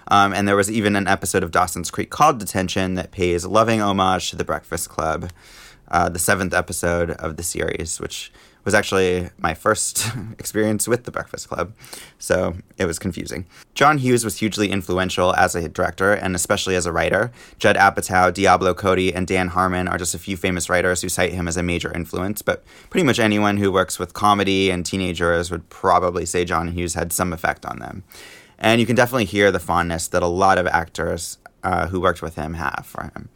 Um, 0.09 0.33
and 0.33 0.47
there 0.47 0.55
was 0.55 0.71
even 0.71 0.95
an 0.95 1.07
episode 1.07 1.43
of 1.43 1.51
Dawson's 1.51 1.91
Creek 1.91 2.09
called 2.09 2.39
Detention 2.39 2.95
that 2.95 3.11
pays 3.11 3.45
loving 3.45 3.79
homage 3.79 4.31
to 4.31 4.35
The 4.35 4.43
Breakfast 4.43 4.89
Club, 4.89 5.29
uh, 5.89 6.09
the 6.09 6.19
seventh 6.19 6.53
episode 6.53 7.11
of 7.11 7.37
the 7.37 7.43
series, 7.43 7.99
which 7.99 8.31
was 8.63 8.73
actually 8.73 9.29
my 9.37 9.53
first 9.53 10.07
experience 10.39 10.87
with 10.87 11.05
The 11.05 11.11
Breakfast 11.11 11.49
Club. 11.49 11.73
So 12.17 12.55
it 12.77 12.85
was 12.85 12.99
confusing. 12.99 13.45
John 13.73 13.97
Hughes 13.97 14.25
was 14.25 14.37
hugely 14.37 14.69
influential 14.69 15.35
as 15.35 15.55
a 15.55 15.69
director 15.69 16.13
and 16.13 16.35
especially 16.35 16.75
as 16.75 16.85
a 16.85 16.91
writer. 16.91 17.31
Judd 17.57 17.75
Apatow, 17.75 18.33
Diablo 18.33 18.73
Cody, 18.73 19.13
and 19.13 19.25
Dan 19.25 19.49
Harmon 19.49 19.87
are 19.87 19.97
just 19.97 20.15
a 20.15 20.19
few 20.19 20.37
famous 20.37 20.69
writers 20.69 21.01
who 21.01 21.09
cite 21.09 21.33
him 21.33 21.47
as 21.47 21.57
a 21.57 21.63
major 21.63 21.91
influence, 21.93 22.41
but 22.41 22.63
pretty 22.89 23.05
much 23.05 23.19
anyone 23.19 23.57
who 23.57 23.71
works 23.71 23.97
with 23.97 24.13
comedy 24.13 24.69
and 24.69 24.85
teenagers 24.85 25.49
would 25.51 25.67
probably 25.69 26.25
say 26.25 26.45
John 26.45 26.69
Hughes 26.69 26.93
had 26.93 27.13
some 27.13 27.33
effect 27.33 27.65
on 27.65 27.79
them. 27.79 28.03
And 28.57 28.81
you 28.81 28.85
can 28.85 28.95
definitely 28.95 29.25
hear 29.25 29.51
the 29.51 29.59
fondness 29.59 30.09
that 30.09 30.21
a 30.21 30.27
lot 30.27 30.57
of 30.57 30.67
actors 30.67 31.37
uh, 31.63 31.87
who 31.87 32.01
worked 32.01 32.21
with 32.21 32.35
him 32.35 32.55
have 32.55 32.85
for 32.85 33.03
him. 33.03 33.29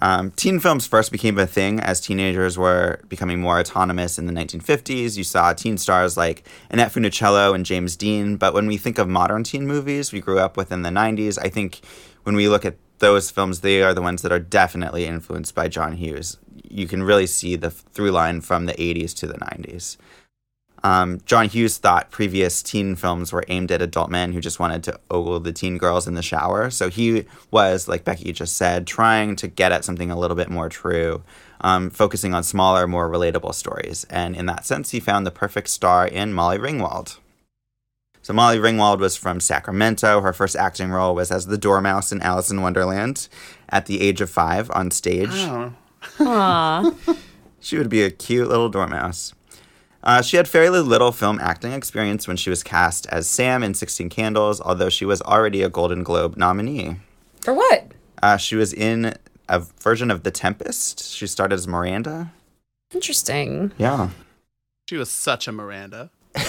Um, 0.00 0.30
teen 0.32 0.60
films 0.60 0.86
first 0.86 1.10
became 1.10 1.38
a 1.38 1.46
thing 1.46 1.80
as 1.80 2.00
teenagers 2.00 2.58
were 2.58 3.00
becoming 3.08 3.40
more 3.40 3.58
autonomous 3.58 4.18
in 4.18 4.26
the 4.26 4.32
1950s. 4.32 5.16
You 5.16 5.24
saw 5.24 5.52
teen 5.52 5.78
stars 5.78 6.16
like 6.16 6.46
Annette 6.70 6.92
Funicello 6.92 7.54
and 7.54 7.64
James 7.64 7.96
Dean. 7.96 8.36
But 8.36 8.54
when 8.54 8.66
we 8.66 8.76
think 8.76 8.98
of 8.98 9.08
modern 9.08 9.44
teen 9.44 9.66
movies 9.66 10.12
we 10.12 10.20
grew 10.20 10.38
up 10.38 10.56
within 10.56 10.82
the 10.82 10.90
90s, 10.90 11.38
I 11.40 11.48
think 11.48 11.80
when 12.24 12.36
we 12.36 12.48
look 12.48 12.64
at 12.64 12.76
those 12.98 13.30
films, 13.30 13.60
they 13.60 13.82
are 13.82 13.94
the 13.94 14.02
ones 14.02 14.22
that 14.22 14.32
are 14.32 14.38
definitely 14.38 15.04
influenced 15.04 15.54
by 15.54 15.68
John 15.68 15.92
Hughes. 15.92 16.38
You 16.68 16.86
can 16.86 17.02
really 17.02 17.26
see 17.26 17.56
the 17.56 17.70
through 17.70 18.10
line 18.10 18.40
from 18.40 18.66
the 18.66 18.72
80s 18.74 19.14
to 19.16 19.26
the 19.26 19.34
90s. 19.34 19.96
Um, 20.86 21.20
John 21.26 21.48
Hughes 21.48 21.78
thought 21.78 22.12
previous 22.12 22.62
teen 22.62 22.94
films 22.94 23.32
were 23.32 23.42
aimed 23.48 23.72
at 23.72 23.82
adult 23.82 24.08
men 24.08 24.32
who 24.32 24.40
just 24.40 24.60
wanted 24.60 24.84
to 24.84 25.00
ogle 25.10 25.40
the 25.40 25.52
teen 25.52 25.78
girls 25.78 26.06
in 26.06 26.14
the 26.14 26.22
shower. 26.22 26.70
So 26.70 26.88
he 26.88 27.24
was, 27.50 27.88
like 27.88 28.04
Becky 28.04 28.32
just 28.32 28.56
said, 28.56 28.86
trying 28.86 29.34
to 29.36 29.48
get 29.48 29.72
at 29.72 29.84
something 29.84 30.12
a 30.12 30.18
little 30.18 30.36
bit 30.36 30.48
more 30.48 30.68
true, 30.68 31.24
um, 31.60 31.90
focusing 31.90 32.34
on 32.34 32.44
smaller, 32.44 32.86
more 32.86 33.10
relatable 33.10 33.52
stories. 33.54 34.06
And 34.10 34.36
in 34.36 34.46
that 34.46 34.64
sense, 34.64 34.92
he 34.92 35.00
found 35.00 35.26
the 35.26 35.32
perfect 35.32 35.70
star 35.70 36.06
in 36.06 36.32
Molly 36.32 36.58
Ringwald. 36.58 37.18
So 38.22 38.32
Molly 38.32 38.58
Ringwald 38.58 39.00
was 39.00 39.16
from 39.16 39.40
Sacramento. 39.40 40.20
Her 40.20 40.32
first 40.32 40.54
acting 40.54 40.92
role 40.92 41.16
was 41.16 41.32
as 41.32 41.46
the 41.46 41.58
Dormouse 41.58 42.12
in 42.12 42.22
Alice 42.22 42.52
in 42.52 42.62
Wonderland 42.62 43.28
at 43.70 43.86
the 43.86 44.00
age 44.02 44.20
of 44.20 44.30
five 44.30 44.70
on 44.70 44.92
stage. 44.92 45.30
Oh. 45.32 45.72
Aww. 46.18 47.18
She 47.58 47.76
would 47.76 47.88
be 47.88 48.04
a 48.04 48.12
cute 48.12 48.46
little 48.46 48.68
dormouse. 48.68 49.34
Uh, 50.06 50.22
she 50.22 50.36
had 50.36 50.46
fairly 50.46 50.78
little 50.78 51.10
film 51.10 51.36
acting 51.40 51.72
experience 51.72 52.28
when 52.28 52.36
she 52.36 52.48
was 52.48 52.62
cast 52.62 53.06
as 53.08 53.28
Sam 53.28 53.64
in 53.64 53.74
16 53.74 54.08
Candles, 54.08 54.60
although 54.60 54.88
she 54.88 55.04
was 55.04 55.20
already 55.22 55.62
a 55.62 55.68
Golden 55.68 56.04
Globe 56.04 56.36
nominee. 56.36 56.98
For 57.40 57.52
what? 57.52 57.88
Uh, 58.22 58.36
she 58.36 58.54
was 58.54 58.72
in 58.72 59.14
a 59.48 59.58
version 59.58 60.12
of 60.12 60.22
The 60.22 60.30
Tempest. 60.30 61.04
She 61.12 61.26
started 61.26 61.56
as 61.56 61.66
Miranda. 61.66 62.32
Interesting. 62.94 63.72
Yeah. 63.78 64.10
She 64.88 64.96
was 64.96 65.10
such 65.10 65.48
a 65.48 65.52
Miranda. 65.52 66.10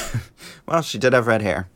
Well, 0.67 0.81
she 0.81 0.97
did 0.97 1.13
have 1.13 1.27
red 1.27 1.41
hair. 1.41 1.69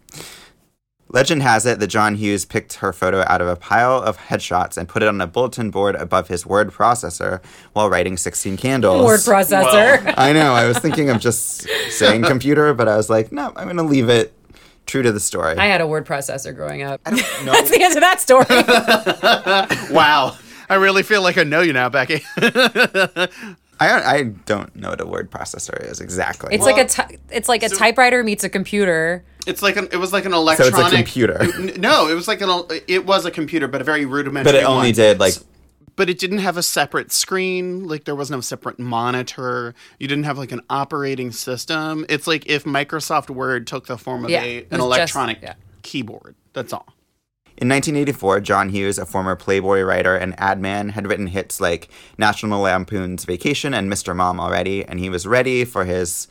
Legend 1.14 1.44
has 1.44 1.66
it 1.66 1.80
that 1.80 1.88
John 1.88 2.16
Hughes 2.16 2.46
picked 2.46 2.76
her 2.76 2.94
photo 2.94 3.24
out 3.28 3.42
of 3.42 3.48
a 3.48 3.56
pile 3.58 4.02
of 4.02 4.18
headshots 4.18 4.78
and 4.78 4.88
put 4.88 5.04
it 5.04 5.10
on 5.10 5.20
a 5.20 5.28
bulletin 5.28 5.70
board 5.70 5.96
above 5.96 6.30
his 6.30 6.46
word 6.46 6.72
processor 6.72 7.44
while 7.74 7.90
writing 7.90 8.16
16 8.16 8.56
Candles. 8.58 9.04
Word 9.04 9.20
processor. 9.20 10.14
I 10.18 10.32
know. 10.32 10.54
I 10.54 10.68
was 10.68 10.78
thinking 10.80 11.10
of 11.10 11.20
just 11.20 11.68
saying 11.90 12.24
computer, 12.24 12.74
but 12.74 12.88
I 12.88 12.96
was 12.96 13.10
like, 13.10 13.32
no, 13.32 13.48
I'm 13.56 13.66
going 13.66 13.78
to 13.78 13.84
leave 13.84 14.10
it 14.10 14.34
true 14.86 15.02
to 15.02 15.12
the 15.12 15.20
story. 15.20 15.58
I 15.58 15.66
had 15.66 15.82
a 15.82 15.88
word 15.88 16.06
processor 16.06 16.56
growing 16.56 16.84
up. 16.84 17.06
know. 17.12 17.18
That's 17.44 17.70
the 17.70 17.84
end 17.84 17.96
of 17.96 18.02
that 18.02 18.22
story. 18.22 18.46
Wow. 19.94 20.38
I 20.70 20.76
really 20.76 21.04
feel 21.04 21.22
like 21.22 21.38
I 21.38 21.44
know 21.44 21.60
you 21.60 21.74
now, 21.74 21.90
Becky. 21.90 22.24
I, 23.82 24.16
I 24.18 24.24
don't 24.24 24.76
know 24.76 24.90
what 24.92 25.02
a 25.02 25.06
word 25.06 25.32
processor 25.32 25.90
is 25.90 26.00
exactly. 26.02 26.54
It's 26.54 26.64
like 26.64 26.78
a 26.78 26.86
ty- 26.88 27.18
it's 27.30 27.50
like 27.50 27.64
a 27.64 27.70
typewriter 27.70 28.24
meets 28.24 28.44
a 28.44 28.50
computer. 28.50 29.24
it's 29.48 29.62
like 29.62 29.76
an 29.78 29.88
it 29.92 29.98
was 29.98 30.14
like 30.14 30.26
an 30.26 30.32
so 30.34 30.38
electronic 30.40 30.74
it's 30.80 30.94
a 30.94 30.96
computer. 30.98 31.42
N- 31.42 31.74
No, 31.82 32.08
it 32.08 32.14
was 32.14 32.28
like 32.28 32.42
an 32.42 32.50
el- 32.50 32.70
it 32.88 33.06
was 33.06 33.26
a 33.26 33.32
computer, 33.32 33.68
but 33.68 33.82
a 33.82 33.84
very 33.84 34.06
rudimentary. 34.06 34.52
but 34.54 34.60
it 34.60 34.66
only 34.66 34.90
one. 34.90 34.94
did 34.96 35.20
like 35.20 35.34
But 35.96 36.10
it 36.10 36.20
didn't 36.20 36.40
have 36.40 36.58
a 36.58 36.64
separate 36.64 37.12
screen. 37.12 37.88
Like 37.88 38.04
there 38.06 38.16
was 38.16 38.30
no 38.32 38.40
separate 38.42 38.80
monitor. 38.80 39.74
You 40.00 40.08
didn't 40.08 40.24
have 40.26 40.38
like 40.38 40.52
an 40.52 40.62
operating 40.70 41.32
system. 41.32 42.06
It's 42.10 42.28
like 42.28 42.46
if 42.48 42.64
Microsoft 42.66 43.30
Word 43.30 43.68
took 43.68 43.88
the 43.88 43.98
form 43.98 44.24
of 44.26 44.30
Yeah, 44.32 44.44
a 44.44 44.58
it 44.58 44.68
an 44.72 44.80
was 44.80 44.98
just- 44.98 45.16
electronic 45.16 45.40
yeah. 45.42 45.54
keyboard. 45.82 46.36
That's 46.54 46.72
all. 46.74 46.88
In 47.62 47.70
1984, 47.70 48.40
John 48.40 48.70
Hughes, 48.70 48.98
a 48.98 49.06
former 49.06 49.36
Playboy 49.36 49.84
writer 49.84 50.16
and 50.16 50.34
ad 50.40 50.60
man, 50.60 50.90
had 50.90 51.06
written 51.06 51.28
hits 51.28 51.62
like 51.62 51.90
National 52.18 52.62
Lampoon's 52.62 53.24
Vacation 53.24 53.76
and 53.76 53.88
Mr. 53.88 54.16
Mom 54.16 54.40
already, 54.40 54.84
and 54.84 55.00
he 55.00 55.12
was 55.12 55.28
ready 55.28 55.64
for 55.64 55.86
his 55.86 56.28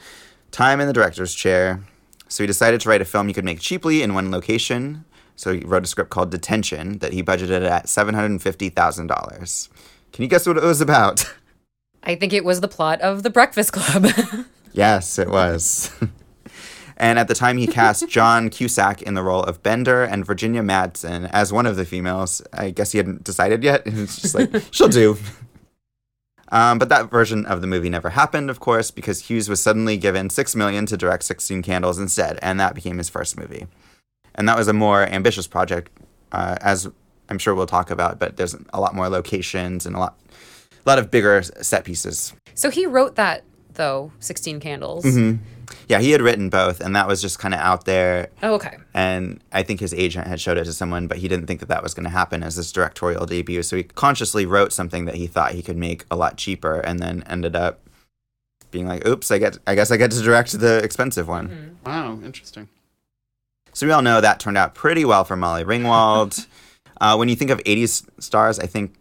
time 0.50 0.80
in 0.80 0.88
the 0.88 0.92
director's 0.92 1.32
chair. 1.32 1.84
So 2.26 2.42
he 2.42 2.48
decided 2.48 2.80
to 2.80 2.88
write 2.88 3.00
a 3.00 3.04
film 3.04 3.28
he 3.28 3.32
could 3.32 3.44
make 3.44 3.60
cheaply 3.60 4.02
in 4.02 4.12
one 4.12 4.32
location. 4.32 5.04
So 5.36 5.54
he 5.54 5.60
wrote 5.60 5.84
a 5.84 5.86
script 5.86 6.10
called 6.10 6.32
Detention 6.32 6.98
that 6.98 7.12
he 7.12 7.22
budgeted 7.22 7.64
at 7.64 7.86
$750,000. 7.86 9.68
Can 10.12 10.22
you 10.24 10.28
guess 10.28 10.48
what 10.48 10.56
it 10.56 10.64
was 10.64 10.80
about? 10.80 11.32
I 12.02 12.16
think 12.16 12.32
it 12.32 12.44
was 12.44 12.60
the 12.60 12.66
plot 12.66 13.00
of 13.02 13.22
The 13.22 13.30
Breakfast 13.30 13.72
Club. 13.72 14.06
Yes, 14.72 15.18
it 15.18 15.28
was. 15.28 15.90
and 17.00 17.18
at 17.18 17.28
the 17.28 17.34
time, 17.34 17.56
he 17.56 17.66
cast 17.66 18.06
John 18.10 18.50
Cusack 18.50 19.00
in 19.00 19.14
the 19.14 19.22
role 19.22 19.42
of 19.42 19.62
Bender 19.62 20.04
and 20.04 20.24
Virginia 20.24 20.60
Madsen 20.60 21.30
as 21.32 21.50
one 21.50 21.64
of 21.64 21.76
the 21.76 21.86
females. 21.86 22.42
I 22.52 22.68
guess 22.70 22.92
he 22.92 22.98
hadn't 22.98 23.24
decided 23.24 23.64
yet. 23.64 23.86
It 23.90 23.94
was 23.94 24.20
just 24.20 24.34
like, 24.34 24.50
she'll 24.70 24.88
do. 24.88 25.16
Um, 26.52 26.78
but 26.78 26.90
that 26.90 27.10
version 27.10 27.46
of 27.46 27.62
the 27.62 27.66
movie 27.66 27.88
never 27.88 28.10
happened, 28.10 28.50
of 28.50 28.60
course, 28.60 28.90
because 28.90 29.30
Hughes 29.30 29.48
was 29.48 29.62
suddenly 29.62 29.96
given 29.96 30.28
six 30.28 30.54
million 30.54 30.84
to 30.86 30.96
direct 30.98 31.24
Sixteen 31.24 31.62
Candles 31.62 31.98
instead, 31.98 32.38
and 32.42 32.60
that 32.60 32.74
became 32.74 32.98
his 32.98 33.08
first 33.08 33.38
movie. 33.38 33.66
And 34.34 34.46
that 34.46 34.58
was 34.58 34.68
a 34.68 34.74
more 34.74 35.06
ambitious 35.06 35.46
project, 35.46 35.90
uh, 36.32 36.56
as 36.60 36.86
I'm 37.30 37.38
sure 37.38 37.54
we'll 37.54 37.66
talk 37.66 37.90
about. 37.90 38.18
But 38.18 38.36
there's 38.36 38.54
a 38.74 38.80
lot 38.80 38.94
more 38.94 39.08
locations 39.08 39.86
and 39.86 39.96
a 39.96 40.00
lot, 40.00 40.18
a 40.84 40.88
lot 40.88 40.98
of 40.98 41.10
bigger 41.10 41.42
set 41.42 41.84
pieces. 41.84 42.34
so 42.54 42.68
he 42.68 42.84
wrote 42.84 43.14
that 43.14 43.44
though, 43.74 44.12
Sixteen 44.18 44.60
Candles. 44.60 45.06
Mm-hmm. 45.06 45.42
Yeah, 45.88 46.00
he 46.00 46.10
had 46.10 46.20
written 46.20 46.48
both, 46.50 46.80
and 46.80 46.94
that 46.96 47.08
was 47.08 47.20
just 47.20 47.38
kind 47.38 47.54
of 47.54 47.60
out 47.60 47.84
there. 47.84 48.28
Oh, 48.42 48.54
okay. 48.54 48.76
And 48.94 49.42
I 49.52 49.62
think 49.62 49.80
his 49.80 49.94
agent 49.94 50.26
had 50.26 50.40
showed 50.40 50.56
it 50.58 50.64
to 50.64 50.72
someone, 50.72 51.06
but 51.06 51.18
he 51.18 51.28
didn't 51.28 51.46
think 51.46 51.60
that 51.60 51.68
that 51.68 51.82
was 51.82 51.94
going 51.94 52.04
to 52.04 52.10
happen 52.10 52.42
as 52.42 52.56
his 52.56 52.70
directorial 52.72 53.26
debut. 53.26 53.62
So 53.62 53.76
he 53.76 53.82
consciously 53.84 54.46
wrote 54.46 54.72
something 54.72 55.04
that 55.06 55.16
he 55.16 55.26
thought 55.26 55.52
he 55.52 55.62
could 55.62 55.76
make 55.76 56.04
a 56.10 56.16
lot 56.16 56.36
cheaper, 56.36 56.80
and 56.80 57.00
then 57.00 57.22
ended 57.26 57.56
up 57.56 57.80
being 58.70 58.86
like, 58.86 59.06
"Oops, 59.06 59.30
I 59.30 59.38
get, 59.38 59.58
I 59.66 59.74
guess 59.74 59.90
I 59.90 59.96
get 59.96 60.10
to 60.12 60.22
direct 60.22 60.58
the 60.58 60.78
expensive 60.82 61.28
one." 61.28 61.78
Wow, 61.84 62.18
interesting. 62.24 62.68
So 63.72 63.86
we 63.86 63.92
all 63.92 64.02
know 64.02 64.20
that 64.20 64.40
turned 64.40 64.58
out 64.58 64.74
pretty 64.74 65.04
well 65.04 65.24
for 65.24 65.36
Molly 65.36 65.64
Ringwald. 65.64 66.46
uh, 67.00 67.16
when 67.16 67.28
you 67.28 67.36
think 67.36 67.50
of 67.50 67.58
'80s 67.64 68.06
stars, 68.18 68.58
I 68.58 68.66
think, 68.66 68.94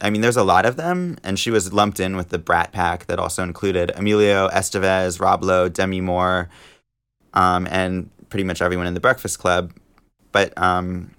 I 0.00 0.10
mean, 0.10 0.22
there's 0.22 0.36
a 0.36 0.44
lot 0.44 0.64
of 0.64 0.76
them, 0.76 1.18
and 1.22 1.38
she 1.38 1.50
was 1.50 1.72
lumped 1.72 2.00
in 2.00 2.16
with 2.16 2.30
the 2.30 2.38
Brat 2.38 2.72
Pack 2.72 3.06
that 3.06 3.18
also 3.18 3.42
included 3.42 3.92
Emilio 3.94 4.48
Estevez, 4.48 5.20
Rob 5.20 5.42
Lowe, 5.42 5.68
Demi 5.68 6.00
Moore, 6.00 6.48
um, 7.34 7.66
and 7.70 8.08
pretty 8.30 8.44
much 8.44 8.62
everyone 8.62 8.86
in 8.86 8.94
the 8.94 9.00
Breakfast 9.00 9.38
Club. 9.38 9.72
But 10.32 10.56
um, 10.56 11.10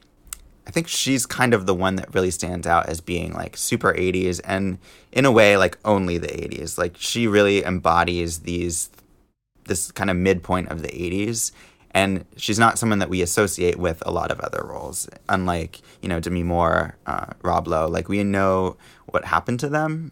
I 0.65 0.71
think 0.71 0.87
she's 0.87 1.25
kind 1.25 1.53
of 1.53 1.65
the 1.65 1.75
one 1.75 1.95
that 1.97 2.13
really 2.13 2.31
stands 2.31 2.65
out 2.65 2.87
as 2.87 3.01
being 3.01 3.33
like 3.33 3.55
super 3.55 3.93
80s, 3.93 4.41
and 4.43 4.79
in 5.11 5.25
a 5.25 5.31
way, 5.31 5.57
like 5.57 5.77
only 5.85 6.17
the 6.17 6.27
80s. 6.27 6.77
Like 6.77 6.95
she 6.97 7.27
really 7.27 7.63
embodies 7.63 8.39
these 8.39 8.89
this 9.65 9.91
kind 9.91 10.09
of 10.09 10.17
midpoint 10.17 10.69
of 10.69 10.81
the 10.81 10.87
80s 10.87 11.51
and 11.91 12.25
she's 12.37 12.59
not 12.59 12.79
someone 12.79 12.99
that 12.99 13.09
we 13.09 13.21
associate 13.21 13.77
with 13.77 14.01
a 14.05 14.11
lot 14.11 14.31
of 14.31 14.39
other 14.39 14.63
roles. 14.63 15.09
Unlike 15.29 15.81
you 16.01 16.09
know 16.09 16.19
demi 16.19 16.43
moore 16.43 16.97
uh, 17.05 17.27
rob 17.43 17.67
lowe 17.67 17.87
like 17.87 18.09
we 18.09 18.23
know 18.23 18.77
what 19.07 19.25
happened 19.25 19.59
to 19.61 19.69
them. 19.69 20.11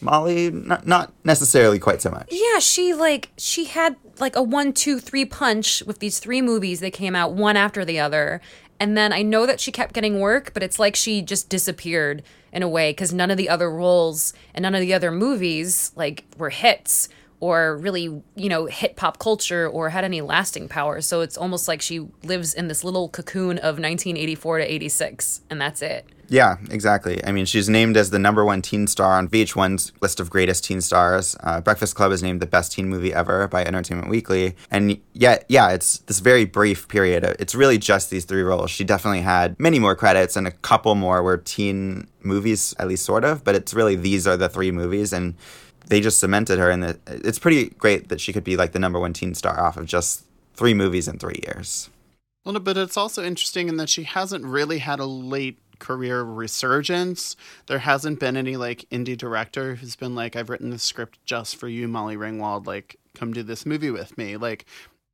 Molly 0.00 0.50
not, 0.50 0.86
not 0.86 1.12
necessarily 1.24 1.78
quite 1.78 2.00
so 2.00 2.10
much. 2.10 2.28
Yeah, 2.30 2.58
she 2.58 2.94
like 2.94 3.30
she 3.36 3.64
had 3.64 3.96
like 4.20 4.36
a 4.36 4.42
one, 4.42 4.72
two, 4.72 4.98
three 4.98 5.24
punch 5.24 5.82
with 5.86 5.98
these 5.98 6.18
three 6.18 6.42
movies 6.42 6.80
that 6.80 6.92
came 6.92 7.14
out 7.14 7.32
one 7.32 7.56
after 7.56 7.84
the 7.84 7.98
other. 7.98 8.40
And 8.80 8.96
then 8.96 9.12
I 9.12 9.22
know 9.22 9.44
that 9.44 9.58
she 9.58 9.72
kept 9.72 9.92
getting 9.92 10.20
work, 10.20 10.54
but 10.54 10.62
it's 10.62 10.78
like 10.78 10.94
she 10.94 11.20
just 11.20 11.48
disappeared 11.48 12.22
in 12.52 12.62
a 12.62 12.68
way 12.68 12.90
because 12.90 13.12
none 13.12 13.30
of 13.30 13.36
the 13.36 13.48
other 13.48 13.70
roles 13.70 14.32
and 14.54 14.62
none 14.62 14.74
of 14.74 14.80
the 14.80 14.94
other 14.94 15.10
movies 15.10 15.92
like 15.96 16.24
were 16.36 16.50
hits 16.50 17.08
or 17.40 17.76
really, 17.76 18.22
you 18.34 18.48
know, 18.48 18.66
hit 18.66 18.96
pop 18.96 19.18
culture 19.18 19.68
or 19.68 19.90
had 19.90 20.04
any 20.04 20.20
lasting 20.20 20.68
power. 20.68 21.00
So 21.00 21.20
it's 21.20 21.36
almost 21.36 21.68
like 21.68 21.80
she 21.80 22.08
lives 22.24 22.54
in 22.54 22.68
this 22.68 22.82
little 22.84 23.08
cocoon 23.08 23.58
of 23.58 23.78
1984 23.78 24.58
to 24.58 24.72
86, 24.72 25.40
and 25.50 25.60
that's 25.60 25.82
it. 25.82 26.04
yeah 26.28 26.56
exactly. 26.70 27.24
I 27.24 27.32
mean 27.32 27.46
she's 27.46 27.68
named 27.68 27.96
as 27.96 28.10
the 28.10 28.18
number 28.18 28.44
one 28.44 28.60
teen 28.60 28.86
star 28.86 29.12
on 29.16 29.28
vh1's 29.28 29.92
list 30.02 30.20
of 30.20 30.28
greatest 30.28 30.64
teen 30.64 30.80
stars. 30.82 31.36
Uh, 31.42 31.60
breakfast 31.62 31.94
club 31.94 32.12
is 32.12 32.22
named 32.22 32.40
the 32.42 32.46
best 32.46 32.72
teen 32.72 32.86
movie 32.88 33.14
ever 33.14 33.48
by 33.48 33.64
entertainment 33.64 34.10
weekly. 34.10 34.54
And 34.70 35.00
yet 35.14 35.46
yeah 35.48 35.70
it's 35.70 35.98
this 36.00 36.18
very 36.18 36.44
brief 36.44 36.86
period. 36.88 37.24
It's 37.38 37.54
really 37.54 37.78
just 37.78 38.10
these 38.10 38.26
three 38.26 38.42
roles. 38.42 38.70
She 38.70 38.84
definitely 38.84 39.22
had 39.22 39.58
many 39.58 39.78
more 39.78 39.94
credits 39.96 40.36
and 40.36 40.46
a 40.46 40.50
couple 40.50 40.94
more 40.94 41.22
were 41.22 41.38
teen 41.38 42.08
movies 42.22 42.74
at 42.78 42.88
least 42.88 43.04
sort 43.06 43.24
of 43.24 43.42
but 43.42 43.54
it's 43.54 43.72
really 43.72 43.96
these 43.96 44.26
are 44.26 44.36
the 44.36 44.50
three 44.50 44.70
movies. 44.70 45.14
And 45.14 45.34
they 45.88 46.00
just 46.00 46.18
cemented 46.18 46.58
her 46.58 46.70
the 46.80 46.98
it's 47.06 47.38
pretty 47.38 47.70
great 47.70 48.08
that 48.08 48.20
she 48.20 48.32
could 48.32 48.44
be 48.44 48.56
like 48.56 48.72
the 48.72 48.78
number 48.78 49.00
one 49.00 49.12
teen 49.12 49.34
star 49.34 49.60
off 49.60 49.76
of 49.76 49.86
just 49.86 50.24
three 50.54 50.74
movies 50.74 51.08
in 51.08 51.18
three 51.18 51.40
years 51.44 51.90
Well, 52.44 52.58
but 52.60 52.76
it's 52.76 52.96
also 52.96 53.22
interesting 53.24 53.68
in 53.68 53.76
that 53.76 53.88
she 53.88 54.04
hasn't 54.04 54.44
really 54.44 54.78
had 54.78 55.00
a 55.00 55.06
late 55.06 55.58
career 55.78 56.22
resurgence. 56.22 57.36
There 57.66 57.78
hasn't 57.78 58.20
been 58.20 58.36
any 58.36 58.56
like 58.56 58.84
indie 58.90 59.16
director 59.16 59.76
who's 59.76 59.96
been 59.96 60.14
like, 60.14 60.36
I've 60.36 60.50
written 60.50 60.70
this 60.70 60.82
script 60.82 61.18
just 61.24 61.56
for 61.56 61.68
you, 61.68 61.88
Molly 61.88 62.16
Ringwald. 62.16 62.66
Like, 62.66 62.96
come 63.14 63.32
do 63.32 63.42
this 63.42 63.66
movie 63.66 63.90
with 63.90 64.16
me. 64.18 64.36
Like, 64.36 64.66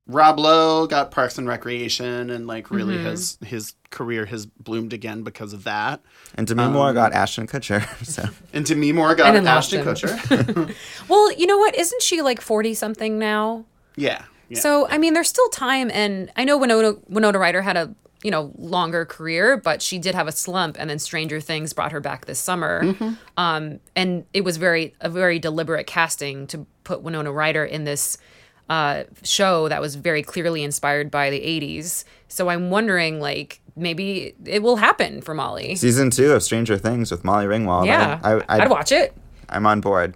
Rob 0.06 0.38
Lowe 0.38 0.86
got 0.86 1.10
Parks 1.10 1.38
and 1.38 1.48
Recreation, 1.48 2.30
and 2.30 2.46
like 2.46 2.70
really 2.70 2.96
mm-hmm. 2.96 3.06
has 3.06 3.38
his 3.44 3.74
career 3.90 4.26
has 4.26 4.44
bloomed 4.44 4.92
again 4.92 5.22
because 5.22 5.52
of 5.52 5.64
that. 5.64 6.00
and 6.34 6.46
demi 6.46 6.66
moore 6.68 6.88
um, 6.88 6.94
got 6.94 7.12
ashton 7.12 7.46
kutcher 7.46 7.86
so 8.04 8.24
And 8.52 8.66
Demi 8.66 8.92
Moore 8.92 9.14
got 9.14 9.28
And 9.28 9.36
then 9.36 9.44
lost 9.44 9.72
Ashton 9.72 9.86
him. 9.86 9.94
Kutcher. 9.94 10.74
Well, 11.08 11.32
you 11.32 11.46
know 11.46 11.58
what? 11.58 11.74
Isn't 11.74 12.02
she 12.02 12.22
like 12.22 12.40
40 12.40 12.74
something 12.74 13.18
now? 13.18 13.64
yeah. 13.96 14.24
yeah. 14.48 14.60
So 14.60 14.88
I 14.88 14.98
mean, 14.98 15.14
there's 15.14 15.28
still 15.28 15.48
time, 15.48 15.90
and 15.92 16.30
I 16.36 16.44
know 16.44 16.58
Winona 16.58 16.94
Winona 17.08 17.38
Ryder 17.38 17.62
had 17.62 17.76
a 17.76 17.94
you 18.22 18.30
know 18.30 18.52
longer 18.56 19.04
career, 19.04 19.56
but 19.56 19.82
she 19.82 19.98
did 19.98 20.14
have 20.14 20.28
a 20.28 20.32
slump, 20.32 20.76
and 20.78 20.88
then 20.88 20.98
Stranger 20.98 21.40
Things 21.40 21.72
brought 21.72 21.92
her 21.92 22.00
back 22.00 22.26
this 22.26 22.38
summer, 22.38 22.82
mm-hmm. 22.82 23.14
um, 23.36 23.80
and 23.96 24.24
it 24.32 24.44
was 24.44 24.56
very 24.56 24.94
a 25.00 25.08
very 25.08 25.38
deliberate 25.38 25.86
casting 25.86 26.46
to 26.48 26.66
put 26.84 27.02
Winona 27.02 27.32
Ryder 27.32 27.64
in 27.64 27.84
this 27.84 28.18
uh, 28.68 29.04
show 29.22 29.68
that 29.68 29.80
was 29.80 29.94
very 29.94 30.22
clearly 30.22 30.62
inspired 30.62 31.10
by 31.10 31.30
the 31.30 31.40
'80s. 31.40 32.04
So 32.28 32.48
I'm 32.48 32.70
wondering, 32.70 33.20
like, 33.20 33.60
maybe 33.76 34.34
it 34.44 34.62
will 34.62 34.76
happen 34.76 35.20
for 35.20 35.34
Molly. 35.34 35.76
season 35.76 36.10
two 36.10 36.32
of 36.32 36.42
stranger 36.42 36.78
things 36.78 37.10
with 37.10 37.24
molly 37.24 37.46
ringwald 37.46 37.86
yeah, 37.86 38.20
I, 38.22 38.32
I, 38.34 38.62
I'd 38.62 38.70
watch 38.70 38.92
it. 38.92 39.14
I'm 39.48 39.66
on 39.66 39.80
board. 39.80 40.14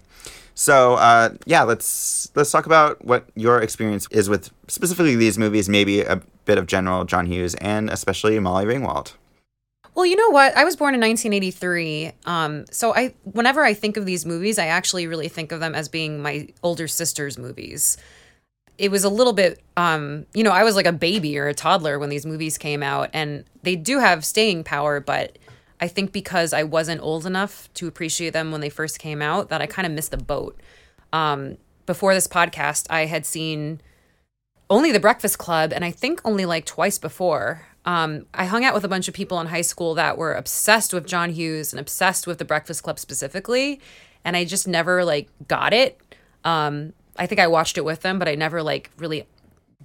So 0.55 0.95
uh, 0.95 1.31
yeah, 1.47 1.63
let's 1.63 2.33
let's 2.35 2.51
talk 2.51 2.67
about 2.67 3.05
what 3.05 3.29
your 3.37 3.61
experience 3.61 4.09
is 4.11 4.29
with 4.29 4.51
specifically 4.67 5.15
these 5.15 5.39
movies, 5.39 5.69
maybe 5.69 6.01
a 6.01 6.21
bit 6.47 6.59
of 6.59 6.67
general 6.67 7.05
John 7.05 7.27
Hughes, 7.27 7.55
and 7.57 7.89
especially 7.89 8.39
Molly 8.41 8.65
Ringwald. 8.65 9.13
Well, 9.95 10.07
you 10.07 10.17
know 10.17 10.31
what? 10.31 10.57
I 10.57 10.65
was 10.65 10.77
born 10.77 10.95
in 10.95 11.01
1983. 11.01 12.13
Um, 12.25 12.67
so 12.71 12.95
I, 12.95 13.15
whenever 13.25 13.65
I 13.65 13.75
think 13.75 13.97
of 13.97 14.07
these 14.07 14.25
movies, 14.25 14.59
I 14.59 14.67
actually 14.67 15.09
really 15.09 15.29
think 15.29 15.51
of 15.51 15.59
them 15.59 15.75
as 15.75 15.89
being 15.89 16.23
my 16.23 16.49
older 16.63 16.87
sister's 16.87 17.37
movies. 17.37 17.97
It 18.79 18.91
was 18.91 19.05
a 19.05 19.11
little 19.11 19.33
bit 19.33 19.61
um 19.77 20.25
you 20.35 20.43
know 20.43 20.53
i 20.53 20.63
was 20.63 20.77
like 20.77 20.87
a 20.87 20.93
baby 20.93 21.39
or 21.39 21.49
a 21.49 21.55
toddler 21.55 21.99
when 21.99 22.09
these 22.09 22.25
movies 22.25 22.57
came 22.57 22.83
out 22.83 23.11
and 23.13 23.45
they 23.63 23.77
do 23.77 23.99
have 23.99 24.25
staying 24.25 24.65
power 24.65 25.01
but 25.01 25.37
i 25.81 25.89
think 25.89 26.13
because 26.13 26.53
i 26.53 26.63
wasn't 26.63 27.01
old 27.03 27.27
enough 27.27 27.73
to 27.75 27.87
appreciate 27.87 28.33
them 28.33 28.51
when 28.51 28.61
they 28.61 28.71
first 28.71 28.99
came 28.99 29.21
out 29.21 29.49
that 29.49 29.61
i 29.61 29.67
kind 29.67 29.87
of 29.87 29.93
missed 29.93 30.11
the 30.11 30.17
boat 30.17 30.59
um 31.13 31.57
before 31.87 32.15
this 32.15 32.27
podcast 32.27 32.87
i 32.91 33.07
had 33.07 33.27
seen 33.27 33.81
only 34.71 34.93
the 34.93 35.01
breakfast 35.01 35.39
club 35.39 35.73
and 35.73 35.85
i 35.85 35.91
think 35.91 36.21
only 36.25 36.45
like 36.45 36.65
twice 36.65 36.99
before 36.99 37.67
um, 37.89 38.27
I 38.35 38.45
hung 38.45 38.67
out 38.67 38.75
with 38.75 38.85
a 38.85 38.89
bunch 38.89 39.09
of 39.09 39.15
people 39.15 39.41
in 39.41 39.47
high 39.47 39.63
school 39.63 39.95
that 39.95 40.19
were 40.19 40.35
obsessed 40.35 40.93
with 40.93 41.07
John 41.07 41.31
Hughes 41.31 41.73
and 41.73 41.81
obsessed 41.81 42.27
with 42.27 42.37
the 42.37 42.45
Breakfast 42.45 42.83
Club 42.83 42.99
specifically, 42.99 43.81
and 44.27 44.37
I 44.37 44.45
just 44.45 44.69
never 44.69 45.07
like 45.07 45.31
got 45.49 45.73
it. 45.73 45.99
Um, 46.45 46.93
I 47.19 47.27
think 47.27 47.41
I 47.41 47.47
watched 47.47 47.77
it 47.79 47.85
with 47.85 48.03
them, 48.03 48.19
but 48.19 48.29
I 48.29 48.35
never 48.35 48.63
like 48.63 48.91
really 48.97 49.27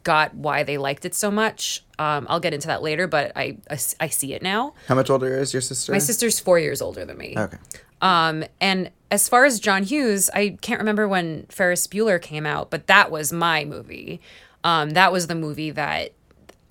got 0.03 0.35
why 0.35 0.63
they 0.63 0.77
liked 0.77 1.05
it 1.05 1.15
so 1.15 1.31
much. 1.31 1.83
Um, 1.97 2.25
I'll 2.29 2.39
get 2.39 2.53
into 2.53 2.67
that 2.67 2.81
later, 2.81 3.07
but 3.07 3.31
I, 3.35 3.57
I 3.69 3.77
I 3.99 4.07
see 4.07 4.33
it 4.33 4.41
now. 4.41 4.73
How 4.87 4.95
much 4.95 5.09
older 5.09 5.37
is 5.37 5.53
your 5.53 5.61
sister? 5.61 5.91
My 5.91 5.97
sister's 5.97 6.39
four 6.39 6.59
years 6.59 6.81
older 6.81 7.05
than 7.05 7.17
me. 7.17 7.35
Okay. 7.37 7.57
Um, 8.01 8.43
and 8.59 8.91
as 9.11 9.29
far 9.29 9.45
as 9.45 9.59
John 9.59 9.83
Hughes, 9.83 10.29
I 10.33 10.57
can't 10.61 10.79
remember 10.79 11.07
when 11.07 11.45
Ferris 11.47 11.87
Bueller 11.87 12.21
came 12.21 12.45
out, 12.45 12.69
but 12.69 12.87
that 12.87 13.09
was 13.09 13.31
my 13.31 13.63
movie. 13.63 14.19
Um, 14.65 14.91
that 14.91 15.11
was 15.11 15.27
the 15.27 15.35
movie 15.35 15.71
that 15.71 16.11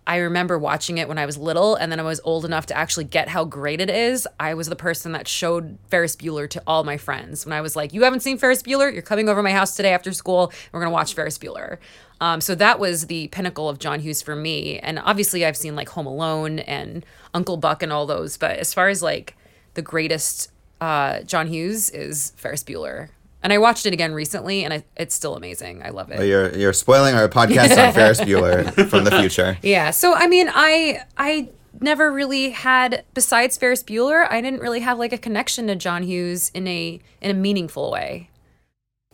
I 0.04 0.16
remember 0.16 0.58
watching 0.58 0.98
it 0.98 1.06
when 1.06 1.18
I 1.18 1.26
was 1.26 1.38
little, 1.38 1.76
and 1.76 1.92
then 1.92 2.00
I 2.00 2.02
was 2.02 2.20
old 2.24 2.44
enough 2.44 2.66
to 2.66 2.76
actually 2.76 3.04
get 3.04 3.28
how 3.28 3.44
great 3.44 3.80
it 3.80 3.88
is. 3.88 4.26
I 4.40 4.54
was 4.54 4.68
the 4.68 4.74
person 4.74 5.12
that 5.12 5.28
showed 5.28 5.78
Ferris 5.88 6.16
Bueller 6.16 6.50
to 6.50 6.62
all 6.66 6.82
my 6.82 6.96
friends 6.96 7.46
when 7.46 7.52
I 7.52 7.60
was 7.60 7.76
like, 7.76 7.92
"You 7.92 8.02
haven't 8.02 8.20
seen 8.20 8.36
Ferris 8.36 8.62
Bueller? 8.62 8.92
You're 8.92 9.02
coming 9.02 9.28
over 9.28 9.42
my 9.42 9.52
house 9.52 9.76
today 9.76 9.92
after 9.92 10.12
school. 10.12 10.52
We're 10.72 10.80
gonna 10.80 10.90
watch 10.90 11.14
Ferris 11.14 11.38
Bueller." 11.38 11.78
Um, 12.20 12.40
so 12.40 12.54
that 12.56 12.78
was 12.78 13.06
the 13.06 13.28
pinnacle 13.28 13.68
of 13.68 13.78
John 13.78 14.00
Hughes 14.00 14.22
for 14.22 14.34
me. 14.34 14.78
And 14.80 14.98
obviously, 14.98 15.44
I've 15.44 15.56
seen 15.56 15.76
like 15.76 15.90
Home 15.90 16.06
Alone 16.06 16.58
and 16.60 17.06
Uncle 17.32 17.56
Buck 17.56 17.82
and 17.82 17.92
all 17.92 18.06
those. 18.06 18.36
But 18.36 18.58
as 18.58 18.74
far 18.74 18.88
as 18.88 19.02
like 19.02 19.36
the 19.74 19.82
greatest 19.82 20.50
uh, 20.80 21.22
John 21.22 21.46
Hughes 21.46 21.90
is 21.90 22.32
Ferris 22.36 22.64
Bueller. 22.64 23.10
And 23.42 23.52
I 23.52 23.58
watched 23.58 23.86
it 23.86 23.92
again 23.92 24.12
recently, 24.12 24.64
and 24.64 24.72
I, 24.72 24.84
it's 24.96 25.14
still 25.14 25.34
amazing. 25.34 25.82
I 25.84 25.90
love 25.90 26.10
it. 26.10 26.18
Well, 26.18 26.26
you're 26.26 26.56
you're 26.56 26.72
spoiling 26.72 27.14
our 27.14 27.28
podcast 27.28 27.76
on 27.76 27.92
Ferris 27.94 28.20
Bueller 28.20 28.88
from 28.88 29.04
the 29.04 29.10
future. 29.10 29.58
Yeah. 29.62 29.90
So 29.90 30.14
I 30.14 30.28
mean, 30.28 30.48
I 30.52 31.00
I 31.16 31.48
never 31.80 32.12
really 32.12 32.50
had 32.50 33.04
besides 33.14 33.56
Ferris 33.58 33.82
Bueller, 33.82 34.26
I 34.30 34.40
didn't 34.40 34.60
really 34.60 34.80
have 34.80 34.98
like 34.98 35.12
a 35.12 35.18
connection 35.18 35.66
to 35.66 35.76
John 35.76 36.02
Hughes 36.02 36.50
in 36.54 36.66
a 36.68 37.00
in 37.20 37.30
a 37.30 37.34
meaningful 37.34 37.90
way, 37.90 38.30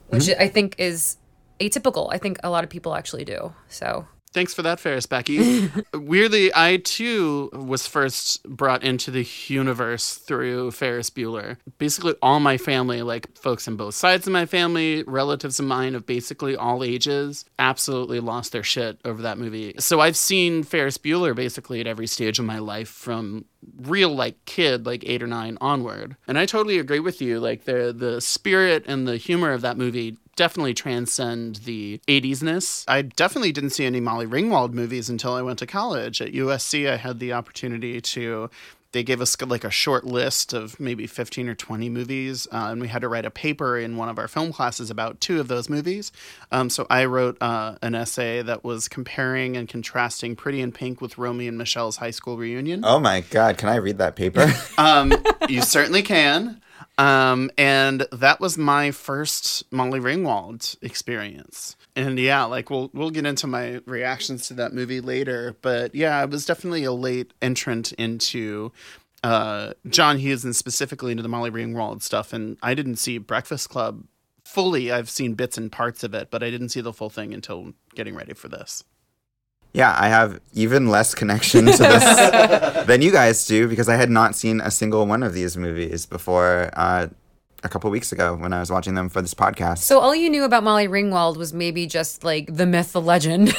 which 0.08 0.24
mm-hmm. 0.24 0.42
I 0.42 0.48
think 0.48 0.74
is 0.78 1.16
atypical. 1.60 2.08
I 2.12 2.18
think 2.18 2.38
a 2.42 2.50
lot 2.50 2.64
of 2.64 2.70
people 2.70 2.94
actually 2.94 3.24
do. 3.24 3.54
So 3.68 4.06
Thanks 4.38 4.54
for 4.54 4.62
that, 4.62 4.78
Ferris 4.78 5.04
Becky. 5.04 5.68
Weirdly, 5.92 6.52
I 6.54 6.76
too 6.76 7.50
was 7.52 7.88
first 7.88 8.40
brought 8.44 8.84
into 8.84 9.10
the 9.10 9.26
universe 9.48 10.14
through 10.14 10.70
Ferris 10.70 11.10
Bueller. 11.10 11.56
Basically, 11.78 12.14
all 12.22 12.38
my 12.38 12.56
family, 12.56 13.02
like 13.02 13.36
folks 13.36 13.66
on 13.66 13.74
both 13.74 13.96
sides 13.96 14.28
of 14.28 14.32
my 14.32 14.46
family, 14.46 15.02
relatives 15.08 15.58
of 15.58 15.66
mine 15.66 15.96
of 15.96 16.06
basically 16.06 16.54
all 16.54 16.84
ages, 16.84 17.46
absolutely 17.58 18.20
lost 18.20 18.52
their 18.52 18.62
shit 18.62 19.00
over 19.04 19.22
that 19.22 19.38
movie. 19.38 19.74
So 19.80 19.98
I've 19.98 20.16
seen 20.16 20.62
Ferris 20.62 20.98
Bueller 20.98 21.34
basically 21.34 21.80
at 21.80 21.88
every 21.88 22.06
stage 22.06 22.38
of 22.38 22.44
my 22.44 22.60
life 22.60 22.88
from 22.88 23.44
real 23.82 24.14
like 24.14 24.44
kid 24.44 24.86
like 24.86 25.02
8 25.04 25.24
or 25.24 25.26
9 25.26 25.58
onward. 25.60 26.14
And 26.28 26.38
I 26.38 26.46
totally 26.46 26.78
agree 26.78 27.00
with 27.00 27.20
you 27.20 27.40
like 27.40 27.64
the 27.64 27.92
the 27.92 28.20
spirit 28.20 28.84
and 28.86 29.08
the 29.08 29.16
humor 29.16 29.50
of 29.50 29.62
that 29.62 29.76
movie 29.76 30.16
definitely 30.38 30.72
transcend 30.72 31.56
the 31.56 32.00
80s-ness. 32.06 32.84
I 32.86 33.02
definitely 33.02 33.50
didn't 33.50 33.70
see 33.70 33.84
any 33.84 33.98
Molly 33.98 34.24
Ringwald 34.24 34.72
movies 34.72 35.10
until 35.10 35.34
I 35.34 35.42
went 35.42 35.58
to 35.58 35.66
college. 35.66 36.22
At 36.22 36.32
USC, 36.32 36.88
I 36.88 36.96
had 36.96 37.18
the 37.18 37.32
opportunity 37.32 38.00
to. 38.00 38.48
They 38.92 39.02
gave 39.02 39.20
us 39.20 39.36
like 39.42 39.64
a 39.64 39.70
short 39.70 40.04
list 40.04 40.54
of 40.54 40.78
maybe 40.80 41.06
15 41.06 41.48
or 41.48 41.54
20 41.54 41.90
movies, 41.90 42.46
uh, 42.52 42.68
and 42.70 42.80
we 42.80 42.86
had 42.88 43.02
to 43.02 43.08
write 43.08 43.26
a 43.26 43.30
paper 43.30 43.76
in 43.76 43.96
one 43.96 44.08
of 44.08 44.16
our 44.18 44.28
film 44.28 44.52
classes 44.52 44.90
about 44.90 45.20
two 45.20 45.40
of 45.40 45.48
those 45.48 45.68
movies. 45.68 46.10
Um, 46.52 46.70
so 46.70 46.86
I 46.88 47.04
wrote 47.04 47.36
uh, 47.42 47.76
an 47.82 47.94
essay 47.96 48.40
that 48.40 48.64
was 48.64 48.88
comparing 48.88 49.56
and 49.56 49.68
contrasting 49.68 50.36
Pretty 50.36 50.62
in 50.62 50.72
Pink 50.72 51.02
with 51.02 51.18
Romy 51.18 51.48
and 51.48 51.58
Michelle's 51.58 51.96
high 51.96 52.12
school 52.12 52.38
reunion. 52.38 52.82
Oh 52.84 53.00
my 53.00 53.20
god, 53.22 53.58
can 53.58 53.68
I 53.68 53.76
read 53.76 53.98
that 53.98 54.14
paper? 54.14 54.50
Um, 54.78 55.12
you 55.48 55.62
certainly 55.62 56.02
can. 56.02 56.62
Um, 56.98 57.50
and 57.56 58.06
that 58.10 58.40
was 58.40 58.58
my 58.58 58.90
first 58.90 59.72
Molly 59.72 60.00
Ringwald 60.00 60.76
experience. 60.82 61.76
And 61.94 62.18
yeah, 62.18 62.44
like 62.44 62.70
we'll 62.70 62.90
we'll 62.92 63.10
get 63.10 63.24
into 63.24 63.46
my 63.46 63.80
reactions 63.86 64.48
to 64.48 64.54
that 64.54 64.72
movie 64.72 65.00
later, 65.00 65.56
but 65.62 65.94
yeah, 65.94 66.22
it 66.22 66.30
was 66.30 66.44
definitely 66.44 66.84
a 66.84 66.92
late 66.92 67.32
entrant 67.40 67.92
into 67.92 68.72
uh, 69.22 69.74
John 69.88 70.18
Hughes 70.18 70.44
and 70.44 70.54
specifically 70.54 71.12
into 71.12 71.22
the 71.22 71.28
Molly 71.28 71.50
Ringwald 71.50 72.02
stuff. 72.02 72.32
And 72.32 72.58
I 72.62 72.74
didn't 72.74 72.96
see 72.96 73.18
Breakfast 73.18 73.68
Club 73.68 74.04
fully. 74.44 74.90
I've 74.90 75.10
seen 75.10 75.34
bits 75.34 75.56
and 75.56 75.70
parts 75.70 76.02
of 76.02 76.14
it, 76.14 76.30
but 76.30 76.42
I 76.42 76.50
didn't 76.50 76.70
see 76.70 76.80
the 76.80 76.92
full 76.92 77.10
thing 77.10 77.32
until 77.32 77.74
getting 77.94 78.14
ready 78.14 78.34
for 78.34 78.48
this. 78.48 78.82
Yeah, 79.72 79.94
I 79.98 80.08
have 80.08 80.40
even 80.54 80.88
less 80.88 81.14
connection 81.14 81.66
to 81.66 81.76
this 81.76 82.86
than 82.86 83.02
you 83.02 83.12
guys 83.12 83.46
do 83.46 83.68
because 83.68 83.88
I 83.88 83.96
had 83.96 84.10
not 84.10 84.34
seen 84.34 84.60
a 84.60 84.70
single 84.70 85.06
one 85.06 85.22
of 85.22 85.34
these 85.34 85.56
movies 85.56 86.06
before 86.06 86.70
uh, 86.72 87.08
a 87.64 87.68
couple 87.68 87.90
weeks 87.90 88.12
ago 88.12 88.34
when 88.34 88.52
I 88.52 88.60
was 88.60 88.70
watching 88.70 88.94
them 88.94 89.08
for 89.08 89.20
this 89.20 89.34
podcast. 89.34 89.78
So 89.78 89.98
all 89.98 90.14
you 90.14 90.30
knew 90.30 90.44
about 90.44 90.62
Molly 90.62 90.88
Ringwald 90.88 91.36
was 91.36 91.52
maybe 91.52 91.86
just 91.86 92.24
like 92.24 92.54
the 92.54 92.66
myth, 92.66 92.92
the 92.92 93.00
legend. 93.00 93.54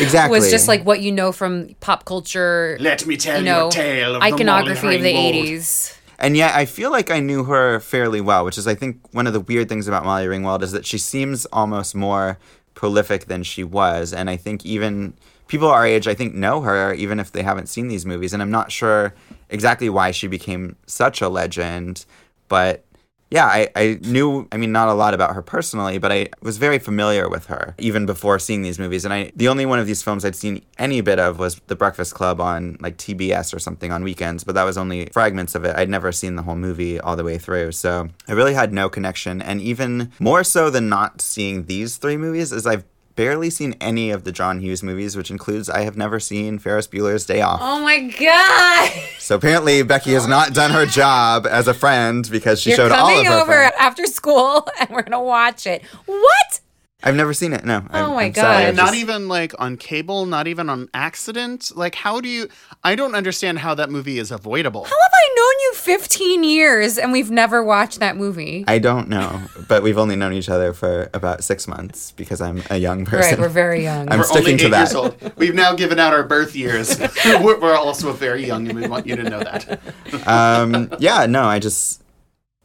Exactly. 0.00 0.30
was 0.38 0.50
just 0.50 0.68
like 0.68 0.84
what 0.84 1.00
you 1.00 1.12
know 1.12 1.32
from 1.32 1.74
pop 1.80 2.04
culture, 2.04 2.76
Let 2.80 3.06
me 3.06 3.16
tell 3.16 3.38
you 3.38 3.44
know, 3.44 3.68
a 3.68 3.70
tale 3.70 4.14
of 4.16 4.20
the 4.20 4.26
iconography 4.26 4.86
Molly 4.86 4.96
of 4.96 5.02
the 5.02 5.14
80s. 5.14 5.98
And 6.18 6.36
yet, 6.36 6.54
I 6.54 6.66
feel 6.66 6.92
like 6.92 7.10
I 7.10 7.18
knew 7.18 7.44
her 7.44 7.80
fairly 7.80 8.20
well, 8.20 8.44
which 8.44 8.56
is, 8.56 8.68
I 8.68 8.76
think, 8.76 9.00
one 9.12 9.26
of 9.26 9.32
the 9.32 9.40
weird 9.40 9.68
things 9.68 9.88
about 9.88 10.04
Molly 10.04 10.26
Ringwald 10.26 10.62
is 10.62 10.70
that 10.70 10.86
she 10.86 10.96
seems 10.96 11.46
almost 11.46 11.96
more 11.96 12.38
prolific 12.74 13.24
than 13.24 13.42
she 13.42 13.64
was. 13.64 14.12
And 14.12 14.30
I 14.30 14.36
think 14.36 14.64
even 14.64 15.14
people 15.52 15.68
our 15.68 15.86
age, 15.86 16.08
I 16.08 16.14
think, 16.14 16.34
know 16.34 16.62
her, 16.62 16.94
even 16.94 17.20
if 17.20 17.30
they 17.30 17.42
haven't 17.42 17.68
seen 17.68 17.88
these 17.88 18.06
movies. 18.06 18.32
And 18.32 18.42
I'm 18.42 18.50
not 18.50 18.72
sure 18.72 19.12
exactly 19.50 19.90
why 19.90 20.10
she 20.10 20.26
became 20.26 20.76
such 20.86 21.20
a 21.20 21.28
legend. 21.28 22.06
But 22.48 22.86
yeah, 23.30 23.44
I, 23.44 23.68
I 23.76 23.98
knew, 24.00 24.48
I 24.50 24.56
mean, 24.56 24.72
not 24.72 24.88
a 24.88 24.94
lot 24.94 25.12
about 25.12 25.34
her 25.34 25.42
personally, 25.42 25.98
but 25.98 26.10
I 26.10 26.28
was 26.40 26.56
very 26.56 26.78
familiar 26.78 27.28
with 27.28 27.46
her 27.46 27.74
even 27.76 28.06
before 28.06 28.38
seeing 28.38 28.62
these 28.62 28.78
movies. 28.78 29.04
And 29.04 29.12
I, 29.12 29.30
the 29.36 29.48
only 29.48 29.66
one 29.66 29.78
of 29.78 29.86
these 29.86 30.02
films 30.02 30.24
I'd 30.24 30.34
seen 30.34 30.64
any 30.78 31.02
bit 31.02 31.18
of 31.18 31.38
was 31.38 31.60
The 31.66 31.76
Breakfast 31.76 32.14
Club 32.14 32.40
on 32.40 32.78
like 32.80 32.96
TBS 32.96 33.52
or 33.52 33.58
something 33.58 33.92
on 33.92 34.02
weekends, 34.04 34.44
but 34.44 34.54
that 34.54 34.64
was 34.64 34.78
only 34.78 35.10
fragments 35.12 35.54
of 35.54 35.66
it. 35.66 35.76
I'd 35.76 35.90
never 35.90 36.12
seen 36.12 36.36
the 36.36 36.42
whole 36.44 36.56
movie 36.56 36.98
all 36.98 37.14
the 37.14 37.24
way 37.24 37.36
through. 37.36 37.72
So 37.72 38.08
I 38.26 38.32
really 38.32 38.54
had 38.54 38.72
no 38.72 38.88
connection. 38.88 39.42
And 39.42 39.60
even 39.60 40.12
more 40.18 40.44
so 40.44 40.70
than 40.70 40.88
not 40.88 41.20
seeing 41.20 41.66
these 41.66 41.98
three 41.98 42.16
movies 42.16 42.52
is 42.52 42.66
I've 42.66 42.86
barely 43.14 43.50
seen 43.50 43.74
any 43.80 44.10
of 44.10 44.24
the 44.24 44.32
John 44.32 44.60
Hughes 44.60 44.82
movies, 44.82 45.16
which 45.16 45.30
includes 45.30 45.68
I 45.68 45.82
have 45.82 45.96
never 45.96 46.18
seen 46.18 46.58
Ferris 46.58 46.86
Bueller's 46.86 47.26
Day 47.26 47.40
Off. 47.40 47.60
Oh 47.62 47.80
my 47.80 48.00
god! 48.00 48.90
So 49.18 49.36
apparently 49.36 49.82
Becky 49.82 50.12
has 50.12 50.26
not 50.26 50.54
done 50.54 50.70
her 50.70 50.86
job 50.86 51.46
as 51.46 51.68
a 51.68 51.74
friend 51.74 52.28
because 52.30 52.60
she 52.60 52.70
You're 52.70 52.76
showed 52.78 52.92
all 52.92 53.08
of 53.08 53.16
her. 53.16 53.22
coming 53.24 53.28
over 53.28 53.52
friends. 53.52 53.74
after 53.78 54.06
school 54.06 54.66
and 54.80 54.90
we're 54.90 55.02
gonna 55.02 55.22
watch 55.22 55.66
it. 55.66 55.82
What? 56.06 56.60
I've 57.04 57.16
never 57.16 57.34
seen 57.34 57.52
it. 57.52 57.64
No. 57.64 57.84
I'm, 57.90 58.04
Oh 58.04 58.14
my 58.14 58.24
I'm 58.24 58.32
God. 58.32 58.42
sorry, 58.42 58.72
not 58.72 58.86
just- 58.86 58.94
even 58.98 59.28
like 59.28 59.54
on 59.58 59.76
cable, 59.76 60.26
not 60.26 60.46
even 60.46 60.68
on 60.70 60.88
accident. 60.94 61.72
Like, 61.74 61.94
how 61.96 62.20
do 62.20 62.28
you? 62.28 62.48
I 62.84 62.94
don't 62.94 63.14
understand 63.14 63.58
how 63.60 63.74
that 63.74 63.90
movie 63.90 64.18
is 64.18 64.30
avoidable. 64.30 64.84
How 64.84 64.90
have 64.90 65.12
I 65.12 65.34
known 65.36 65.52
you 65.62 65.72
15 65.74 66.44
years 66.44 66.98
and 66.98 67.12
we've 67.12 67.30
never 67.30 67.62
watched 67.64 67.98
that 68.00 68.16
movie? 68.16 68.64
I 68.68 68.78
don't 68.78 69.08
know, 69.08 69.40
but 69.68 69.82
we've 69.82 69.98
only 69.98 70.16
known 70.16 70.32
each 70.32 70.48
other 70.48 70.72
for 70.72 71.10
about 71.14 71.42
six 71.44 71.66
months 71.66 72.12
because 72.12 72.40
I'm 72.40 72.62
a 72.70 72.76
young 72.76 73.04
person. 73.04 73.30
Right, 73.32 73.38
we're 73.38 73.48
very 73.48 73.82
young. 73.82 74.10
I'm 74.10 74.18
We're 74.18 74.24
sticking 74.24 74.46
only 74.54 74.58
to 74.58 74.66
eight 74.66 74.70
that. 74.70 74.78
years 74.80 74.94
old. 74.94 75.32
We've 75.36 75.54
now 75.54 75.74
given 75.74 75.98
out 75.98 76.12
our 76.12 76.22
birth 76.24 76.54
years. 76.54 76.98
we're, 77.24 77.58
we're 77.60 77.74
also 77.76 78.12
very 78.12 78.44
young, 78.46 78.68
and 78.68 78.78
we 78.80 78.86
want 78.88 79.06
you 79.06 79.16
to 79.16 79.22
know 79.24 79.40
that. 79.40 79.80
Um, 80.26 80.88
yeah, 80.98 81.26
no, 81.26 81.44
I 81.44 81.58
just 81.58 82.02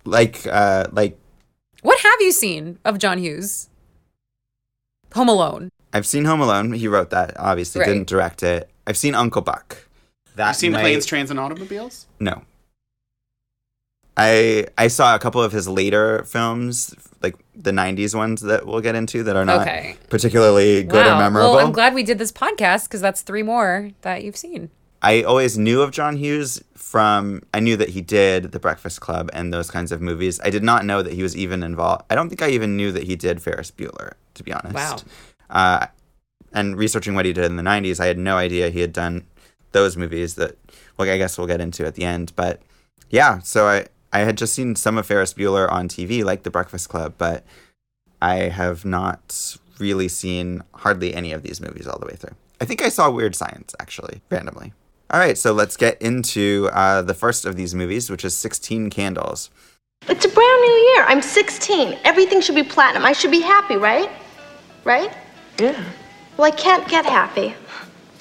like 0.05 0.45
uh, 0.49 0.87
like 0.91 1.17
what 1.81 1.99
have 1.99 2.21
you 2.21 2.31
seen 2.31 2.79
of 2.85 2.97
John 2.97 3.17
Hughes? 3.17 3.69
Home 5.17 5.27
Alone. 5.29 5.69
I've 5.93 6.05
seen 6.05 6.25
Home 6.25 6.39
Alone. 6.41 6.71
He 6.73 6.87
wrote 6.87 7.09
that. 7.09 7.37
Obviously, 7.37 7.79
Right. 7.81 7.87
didn't 7.87 8.07
direct 8.07 8.41
it. 8.43 8.69
I've 8.87 8.97
seen 8.97 9.13
Uncle 9.15 9.41
Buck. 9.41 9.87
That 10.35 10.47
You've 10.49 10.55
seen 10.57 10.71
might- 10.71 10.81
planes, 10.81 11.05
trains, 11.05 11.29
and 11.31 11.39
automobiles. 11.39 12.05
No. 12.19 12.43
I 14.15 14.65
I 14.77 14.87
saw 14.87 15.15
a 15.15 15.19
couple 15.19 15.41
of 15.43 15.51
his 15.51 15.67
later 15.67 16.23
films, 16.23 16.93
like 17.21 17.35
the 17.55 17.71
'90s 17.71 18.15
ones 18.15 18.41
that 18.41 18.65
we'll 18.65 18.81
get 18.81 18.95
into, 18.95 19.23
that 19.23 19.35
are 19.35 19.45
not 19.45 19.61
Okay. 19.61 19.95
particularly 20.09 20.83
good 20.83 21.05
or 21.05 21.15
memorable. 21.17 21.53
Well, 21.55 21.65
I'm 21.65 21.71
glad 21.71 21.93
we 21.93 22.03
did 22.03 22.17
this 22.17 22.31
podcast 22.31 22.85
because 22.85 23.01
that's 23.01 23.21
three 23.21 23.43
more 23.43 23.91
that 24.01 24.23
you've 24.23 24.37
seen. 24.37 24.69
I 25.01 25.23
always 25.23 25.57
knew 25.57 25.81
of 25.81 25.91
John 25.91 26.17
Hughes 26.17 26.63
from 26.75 27.43
I 27.53 27.59
knew 27.59 27.75
that 27.77 27.89
he 27.89 28.01
did 28.01 28.51
The 28.51 28.59
Breakfast 28.59 29.01
Club 29.01 29.29
and 29.33 29.53
those 29.53 29.69
kinds 29.69 29.91
of 29.91 30.01
movies. 30.01 30.39
I 30.43 30.49
did 30.49 30.63
not 30.63 30.85
know 30.85 31.01
that 31.01 31.13
he 31.13 31.21
was 31.21 31.35
even 31.35 31.61
involved. 31.63 32.05
I 32.09 32.15
don't 32.15 32.29
think 32.29 32.41
I 32.41 32.49
even 32.49 32.77
knew 32.77 32.91
that 32.91 33.03
he 33.03 33.15
did 33.15 33.41
Ferris 33.41 33.71
Bueller, 33.71 34.13
to 34.35 34.43
be 34.43 34.53
honest. 34.53 34.73
Wow. 34.73 34.97
Uh, 35.49 35.87
and 36.53 36.77
researching 36.77 37.13
what 37.13 37.25
he 37.25 37.33
did 37.33 37.45
in 37.45 37.57
the 37.57 37.63
90s, 37.63 37.99
I 37.99 38.07
had 38.07 38.17
no 38.17 38.37
idea 38.37 38.69
he 38.69 38.79
had 38.79 38.93
done 38.93 39.25
those 39.73 39.97
movies 39.97 40.35
that, 40.35 40.57
well, 40.97 41.09
I 41.09 41.17
guess 41.17 41.37
we'll 41.37 41.47
get 41.47 41.61
into 41.61 41.85
at 41.85 41.95
the 41.95 42.05
end. 42.05 42.31
But 42.35 42.61
yeah, 43.09 43.39
so 43.39 43.67
I, 43.67 43.87
I 44.13 44.19
had 44.19 44.37
just 44.37 44.53
seen 44.53 44.75
some 44.75 44.97
of 44.97 45.05
Ferris 45.05 45.33
Bueller 45.33 45.71
on 45.71 45.87
TV, 45.87 46.23
like 46.23 46.43
The 46.43 46.51
Breakfast 46.51 46.89
Club, 46.89 47.15
but 47.17 47.45
I 48.21 48.35
have 48.49 48.85
not 48.85 49.57
really 49.79 50.07
seen 50.07 50.63
hardly 50.73 51.13
any 51.13 51.33
of 51.33 51.43
these 51.43 51.61
movies 51.61 51.85
all 51.85 51.99
the 51.99 52.07
way 52.07 52.15
through. 52.15 52.35
I 52.59 52.65
think 52.65 52.81
I 52.81 52.89
saw 52.89 53.11
Weird 53.11 53.35
Science, 53.35 53.75
actually, 53.79 54.21
randomly. 54.31 54.73
All 55.09 55.19
right, 55.19 55.37
so 55.37 55.53
let's 55.53 55.77
get 55.77 56.01
into 56.01 56.69
uh, 56.73 57.01
the 57.01 57.13
first 57.13 57.45
of 57.45 57.55
these 57.55 57.73
movies, 57.73 58.09
which 58.09 58.25
is 58.25 58.35
16 58.35 58.89
Candles. 58.89 59.49
It's 60.09 60.25
a 60.25 60.29
brand 60.29 60.61
new 60.61 60.71
year. 60.71 61.05
I'm 61.07 61.21
16. 61.21 61.97
Everything 62.03 62.41
should 62.41 62.55
be 62.55 62.63
platinum. 62.63 63.05
I 63.05 63.13
should 63.13 63.31
be 63.31 63.39
happy, 63.39 63.77
right? 63.77 64.09
Right? 64.83 65.15
Yeah. 65.59 65.81
Well, 66.35 66.45
I 66.45 66.51
can't 66.51 66.87
get 66.89 67.05
happy. 67.05 67.55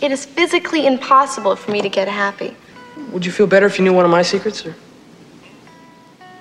It 0.01 0.13
is 0.13 0.25
physically 0.25 0.87
impossible 0.87 1.57
for 1.57 1.73
me 1.73 1.83
to 1.83 1.89
get 1.89 2.07
happy. 2.07 2.57
Would 3.11 3.27
you 3.27 3.33
feel 3.33 3.49
better 3.49 3.67
if 3.67 3.79
you 3.79 3.85
knew 3.85 3.93
one 3.93 4.05
of 4.05 4.11
my 4.11 4.23
secrets, 4.23 4.65
or? 4.65 4.75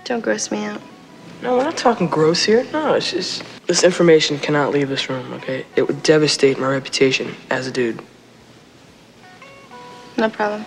Don't 0.04 0.22
gross 0.22 0.52
me 0.52 0.64
out. 0.66 0.82
No, 1.42 1.58
we're 1.58 1.64
not 1.64 1.78
talking 1.78 2.08
gross 2.08 2.44
here. 2.44 2.66
No, 2.72 2.94
it's 2.94 3.12
just 3.12 3.44
this 3.66 3.84
information 3.84 4.38
cannot 4.40 4.72
leave 4.72 4.90
this 4.90 5.10
room. 5.10 5.34
Okay, 5.34 5.66
it 5.76 5.88
would 5.88 6.04
devastate 6.04 6.60
my 6.60 6.68
reputation 6.68 7.36
as 7.50 7.68
a 7.68 7.72
dude. 7.72 8.02
No 10.18 10.30
problem. 10.30 10.66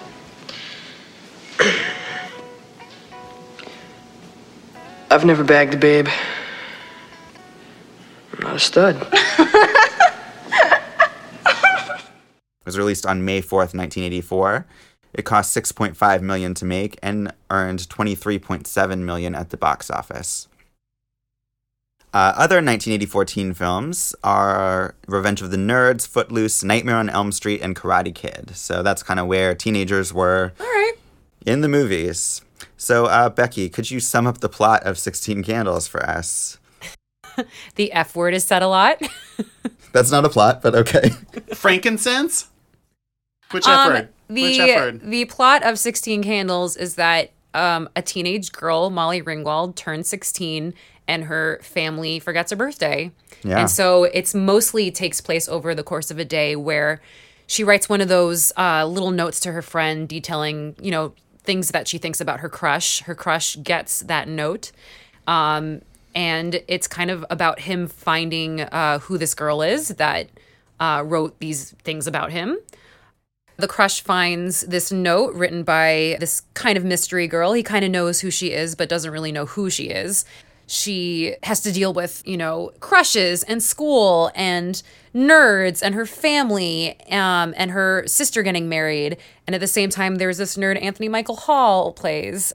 I've 5.10 5.24
never 5.24 5.42
bagged 5.42 5.74
a 5.74 5.76
babe. 5.78 6.08
I'm 8.32 8.40
not 8.40 8.56
a 8.56 8.58
stud. 8.58 8.96
was 12.68 12.76
released 12.76 13.06
on 13.06 13.24
May 13.24 13.40
4th, 13.40 13.72
1984. 13.74 14.66
It 15.14 15.22
cost 15.24 15.56
6.5 15.56 16.20
million 16.20 16.52
to 16.52 16.66
make 16.66 16.98
and 17.02 17.32
earned 17.50 17.88
23.7 17.88 18.98
million 18.98 19.34
at 19.34 19.48
the 19.48 19.56
box 19.56 19.90
office. 19.90 20.48
Uh, 22.14 22.32
other 22.36 22.56
1984 22.56 23.26
films 23.54 24.14
are 24.24 24.94
Revenge 25.06 25.42
of 25.42 25.50
the 25.50 25.56
Nerds, 25.58 26.08
Footloose, 26.08 26.64
Nightmare 26.64 26.96
on 26.96 27.10
Elm 27.10 27.32
Street, 27.32 27.60
and 27.60 27.76
Karate 27.76 28.14
Kid. 28.14 28.56
So 28.56 28.82
that's 28.82 29.02
kind 29.02 29.20
of 29.20 29.26
where 29.26 29.54
teenagers 29.54 30.12
were 30.12 30.52
All 30.58 30.66
right. 30.66 30.94
in 31.44 31.60
the 31.60 31.68
movies. 31.68 32.40
So, 32.76 33.06
uh, 33.06 33.28
Becky, 33.28 33.68
could 33.68 33.90
you 33.90 34.00
sum 34.00 34.26
up 34.26 34.38
the 34.38 34.48
plot 34.48 34.84
of 34.84 34.98
16 34.98 35.42
Candles 35.44 35.86
for 35.86 36.02
us? 36.04 36.58
The 37.76 37.92
F 37.92 38.16
word 38.16 38.34
is 38.34 38.42
said 38.42 38.62
a 38.62 38.66
lot. 38.68 39.00
That's 39.92 40.10
not 40.10 40.24
a 40.24 40.28
plot, 40.28 40.60
but 40.60 40.74
okay. 40.74 41.10
Frankincense? 41.54 42.48
Which 43.52 43.64
F 43.64 43.72
Um, 43.72 43.92
word? 43.92 44.08
Which 44.28 44.58
F 44.58 44.76
word? 44.80 45.00
the 45.02 45.06
the 45.06 45.24
plot 45.26 45.62
of 45.62 45.78
16 45.78 46.24
Candles 46.24 46.76
is 46.76 46.96
that 46.96 47.30
um, 47.54 47.88
a 47.94 48.02
teenage 48.02 48.50
girl, 48.50 48.90
Molly 48.90 49.22
Ringwald, 49.22 49.76
turns 49.76 50.08
16 50.08 50.74
and 51.08 51.24
her 51.24 51.58
family 51.62 52.20
forgets 52.20 52.50
her 52.50 52.56
birthday. 52.56 53.10
Yeah. 53.42 53.60
And 53.60 53.70
so 53.70 54.04
it's 54.04 54.34
mostly 54.34 54.90
takes 54.90 55.20
place 55.20 55.48
over 55.48 55.74
the 55.74 55.82
course 55.82 56.10
of 56.10 56.18
a 56.18 56.24
day 56.24 56.54
where 56.54 57.00
she 57.46 57.64
writes 57.64 57.88
one 57.88 58.02
of 58.02 58.08
those 58.08 58.52
uh, 58.56 58.84
little 58.84 59.10
notes 59.10 59.40
to 59.40 59.52
her 59.52 59.62
friend 59.62 60.06
detailing, 60.06 60.76
you 60.80 60.90
know, 60.90 61.14
things 61.42 61.70
that 61.70 61.88
she 61.88 61.96
thinks 61.96 62.20
about 62.20 62.40
her 62.40 62.48
crush. 62.50 63.00
Her 63.00 63.14
crush 63.14 63.56
gets 63.56 64.00
that 64.00 64.28
note. 64.28 64.70
Um, 65.26 65.80
and 66.14 66.62
it's 66.68 66.86
kind 66.86 67.10
of 67.10 67.24
about 67.30 67.60
him 67.60 67.86
finding 67.86 68.60
uh, 68.60 68.98
who 68.98 69.16
this 69.16 69.34
girl 69.34 69.62
is 69.62 69.88
that 69.88 70.28
uh, 70.78 71.02
wrote 71.06 71.38
these 71.40 71.70
things 71.84 72.06
about 72.06 72.32
him. 72.32 72.58
The 73.56 73.66
crush 73.66 74.02
finds 74.02 74.60
this 74.60 74.92
note 74.92 75.34
written 75.34 75.64
by 75.64 76.16
this 76.20 76.42
kind 76.54 76.76
of 76.76 76.84
mystery 76.84 77.26
girl. 77.26 77.54
He 77.54 77.62
kind 77.62 77.84
of 77.84 77.90
knows 77.90 78.20
who 78.20 78.30
she 78.30 78.52
is, 78.52 78.74
but 78.74 78.88
doesn't 78.88 79.10
really 79.10 79.32
know 79.32 79.46
who 79.46 79.68
she 79.70 79.84
is. 79.84 80.24
She 80.68 81.34
has 81.44 81.60
to 81.62 81.72
deal 81.72 81.94
with, 81.94 82.22
you 82.26 82.36
know, 82.36 82.72
crushes 82.78 83.42
and 83.42 83.62
school 83.62 84.30
and 84.34 84.80
nerds 85.14 85.82
and 85.82 85.94
her 85.94 86.04
family 86.04 87.00
um, 87.10 87.54
and 87.56 87.70
her 87.70 88.06
sister 88.06 88.42
getting 88.42 88.68
married. 88.68 89.16
And 89.46 89.54
at 89.54 89.62
the 89.62 89.66
same 89.66 89.88
time, 89.88 90.16
there's 90.16 90.36
this 90.36 90.58
nerd 90.58 90.80
Anthony 90.82 91.08
Michael 91.08 91.36
Hall 91.36 91.92
plays. 91.94 92.52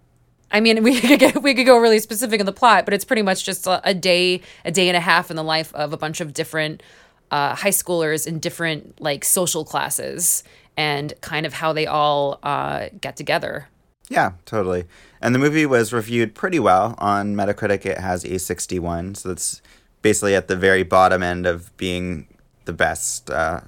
I 0.52 0.60
mean, 0.60 0.84
we 0.84 1.02
could 1.02 1.20
get, 1.20 1.42
we 1.42 1.56
could 1.56 1.66
go 1.66 1.80
really 1.80 1.98
specific 1.98 2.40
in 2.40 2.46
the 2.46 2.54
plot, 2.54 2.86
but 2.86 2.94
it's 2.94 3.04
pretty 3.04 3.24
much 3.24 3.44
just 3.44 3.66
a, 3.66 3.82
a 3.84 3.96
day, 3.96 4.42
a 4.64 4.72
day 4.72 4.88
and 4.90 4.96
a 4.96 5.02
half 5.02 5.32
in 5.32 5.36
the 5.36 5.44
life 5.44 5.74
of 5.74 5.92
a 5.92 5.98
bunch 5.98 6.22
of 6.22 6.36
different 6.36 6.84
uh, 7.32 7.56
high 7.56 7.70
schoolers 7.70 8.28
in 8.28 8.38
different 8.38 9.02
like 9.02 9.26
social 9.26 9.66
classes 9.66 10.44
and 10.78 11.20
kind 11.22 11.48
of 11.48 11.54
how 11.54 11.74
they 11.74 11.88
all 11.88 12.40
uh, 12.44 12.90
get 13.02 13.18
together. 13.18 13.68
Yeah, 14.10 14.34
totally. 14.46 14.86
And 15.22 15.34
the 15.34 15.40
movie 15.40 15.66
was 15.66 15.94
reviewed 15.94 16.36
pretty 16.36 16.60
well. 16.60 16.96
On 16.98 17.36
Metacritic, 17.36 17.86
it 17.86 17.98
has 18.00 18.26
a 18.26 18.38
61, 18.38 19.16
so 19.16 19.30
that's 19.30 19.62
basically 20.02 20.36
at 20.36 20.48
the 20.48 20.56
very 20.56 20.84
bottom 20.84 21.24
end 21.24 21.46
of 21.46 21.76
being 21.78 22.28
the 22.66 22.74
best 22.74 23.30
uh, 23.30 23.62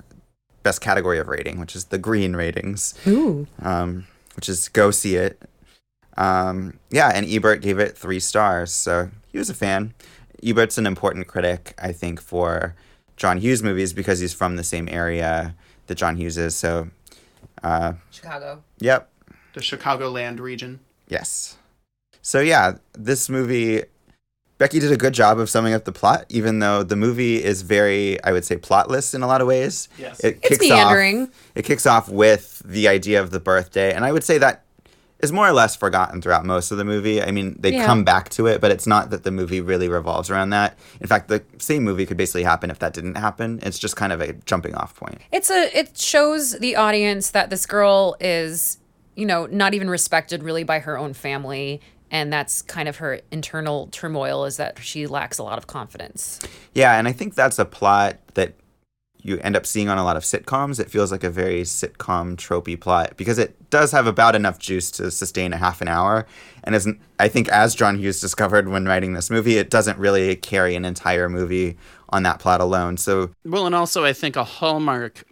best 0.64 0.82
category 0.82 1.20
of 1.20 1.28
rating, 1.28 1.60
which 1.60 1.76
is 1.76 1.86
the 1.86 1.98
green 1.98 2.36
ratings. 2.36 2.94
Ooh. 3.08 3.48
Um, 3.62 4.08
which 4.36 4.50
is 4.50 4.68
go 4.68 4.92
see 4.92 5.16
it. 5.16 5.42
Um, 6.18 6.80
yeah, 6.92 7.12
and 7.14 7.26
Ebert 7.28 7.62
gave 7.62 7.80
it 7.80 7.98
three 7.98 8.20
stars, 8.20 8.72
so 8.72 9.10
he 9.28 9.38
was 9.38 9.50
a 9.50 9.54
fan. 9.54 9.94
Ebert's 10.44 10.78
an 10.78 10.86
important 10.86 11.28
critic, 11.28 11.74
I 11.78 11.92
think, 11.92 12.22
for 12.22 12.76
John 13.16 13.38
Hughes 13.38 13.64
movies 13.64 13.94
because 13.94 14.20
he's 14.20 14.34
from 14.34 14.56
the 14.56 14.64
same 14.64 14.88
area 14.90 15.56
that 15.88 15.96
John 15.96 16.18
Hughes 16.18 16.38
is. 16.38 16.56
So, 16.56 16.90
uh, 17.64 17.94
Chicago. 18.12 18.64
yep, 18.80 19.10
The 19.56 19.62
Chicagoland 19.62 20.40
region. 20.40 20.80
Yes. 21.08 21.58
So 22.22 22.40
yeah, 22.42 22.74
this 22.94 23.30
movie 23.30 23.84
Becky 24.58 24.80
did 24.80 24.92
a 24.92 24.98
good 24.98 25.14
job 25.14 25.38
of 25.40 25.50
summing 25.50 25.74
up 25.74 25.84
the 25.86 25.92
plot, 25.92 26.26
even 26.30 26.60
though 26.60 26.82
the 26.84 26.96
movie 26.96 27.44
is 27.44 27.62
very, 27.62 28.22
I 28.24 28.32
would 28.32 28.46
say, 28.46 28.56
plotless 28.56 29.14
in 29.14 29.22
a 29.22 29.28
lot 29.28 29.42
of 29.42 29.48
ways. 29.48 29.90
Yes. 29.98 30.20
It 30.22 30.38
It's 30.44 30.48
kicks 30.50 30.70
meandering. 30.70 31.24
off 31.24 31.30
it 31.56 31.66
kicks 31.66 31.86
off 31.86 32.08
with 32.10 32.62
the 32.66 32.88
idea 32.88 33.22
of 33.22 33.32
the 33.32 33.40
birthday, 33.40 33.94
and 33.94 34.06
I 34.06 34.12
would 34.14 34.24
say 34.24 34.38
that 34.38 34.64
is 35.20 35.32
more 35.32 35.48
or 35.48 35.52
less 35.54 35.76
forgotten 35.76 36.22
throughout 36.22 36.46
most 36.46 36.72
of 36.72 36.78
the 36.78 36.84
movie. 36.86 37.22
I 37.22 37.32
mean, 37.32 37.56
they 37.60 37.74
Yeah. 37.74 37.86
come 37.86 38.04
back 38.04 38.30
to 38.32 38.48
it, 38.48 38.60
but 38.62 38.72
it's 38.72 38.86
not 38.86 39.10
that 39.10 39.24
the 39.24 39.32
movie 39.32 39.62
really 39.62 39.88
revolves 39.90 40.30
around 40.30 40.50
that. 40.52 40.78
In 41.00 41.08
fact, 41.08 41.30
the 41.30 41.42
same 41.58 41.84
movie 41.84 42.06
could 42.06 42.18
basically 42.18 42.44
happen 42.44 42.70
if 42.70 42.80
that 42.80 42.94
didn't 42.94 43.16
happen. 43.16 43.60
It's 43.64 43.80
just 43.80 43.96
kind 43.96 44.12
of 44.12 44.20
a 44.22 44.34
jumping 44.46 44.76
off 44.76 44.96
point. 44.96 45.20
It's 45.32 45.50
a 45.50 45.78
it 45.78 45.98
shows 45.98 46.60
the 46.60 46.76
audience 46.76 47.30
that 47.32 47.50
this 47.50 47.66
girl 47.66 48.16
is, 48.20 48.78
you 49.16 49.26
know, 49.26 49.46
not 49.48 49.74
even 49.74 49.90
respected 49.90 50.44
really 50.44 50.64
by 50.64 50.80
her 50.80 50.98
own 50.98 51.14
family. 51.14 51.82
And 52.12 52.32
that's 52.32 52.62
kind 52.62 52.88
of 52.88 52.98
her 52.98 53.22
internal 53.32 53.88
turmoil 53.88 54.46
is 54.46 54.58
that 54.58 54.80
she 54.80 55.08
lacks 55.08 55.38
a 55.38 55.44
lot 55.44 55.58
of 55.58 55.68
confidence. 55.68 56.40
Yeah, 56.74 56.98
and 56.98 57.08
I 57.08 57.12
think 57.12 57.36
that's 57.36 57.58
a 57.58 57.66
plot 57.66 58.18
that 58.36 58.54
you 59.26 59.40
end 59.40 59.56
up 59.56 59.66
seeing 59.66 59.90
on 59.90 59.98
a 59.98 60.04
lot 60.04 60.16
of 60.16 60.24
sitcoms. 60.24 60.80
It 60.80 60.92
feels 60.92 61.12
like 61.12 61.24
a 61.24 61.32
very 61.32 61.64
sitcom 61.64 62.36
tropey 62.36 62.80
plot 62.80 63.18
because 63.18 63.40
it 63.40 63.72
does 63.72 63.92
have 63.92 64.06
about 64.06 64.36
enough 64.36 64.60
juice 64.60 64.92
to 64.92 65.10
sustain 65.10 65.52
a 65.52 65.58
half 65.58 65.82
an 65.82 65.88
hour. 65.88 66.28
And 66.64 66.76
isn't 66.76 67.02
I 67.20 67.28
think 67.28 67.50
as 67.50 67.74
John 67.74 67.98
Hughes 67.98 68.22
discovered 68.22 68.70
when 68.70 68.86
writing 68.86 69.14
this 69.14 69.32
movie, 69.32 69.58
it 69.58 69.72
doesn't 69.72 69.98
really 69.98 70.36
carry 70.36 70.76
an 70.76 70.86
entire 70.86 71.28
movie 71.28 71.76
on 72.10 72.22
that 72.22 72.38
plot 72.38 72.62
alone. 72.62 72.98
So 72.98 73.32
Well, 73.44 73.66
and 73.66 73.74
also 73.74 74.06
I 74.06 74.14
think 74.14 74.36
a 74.36 74.44
hallmark, 74.44 75.24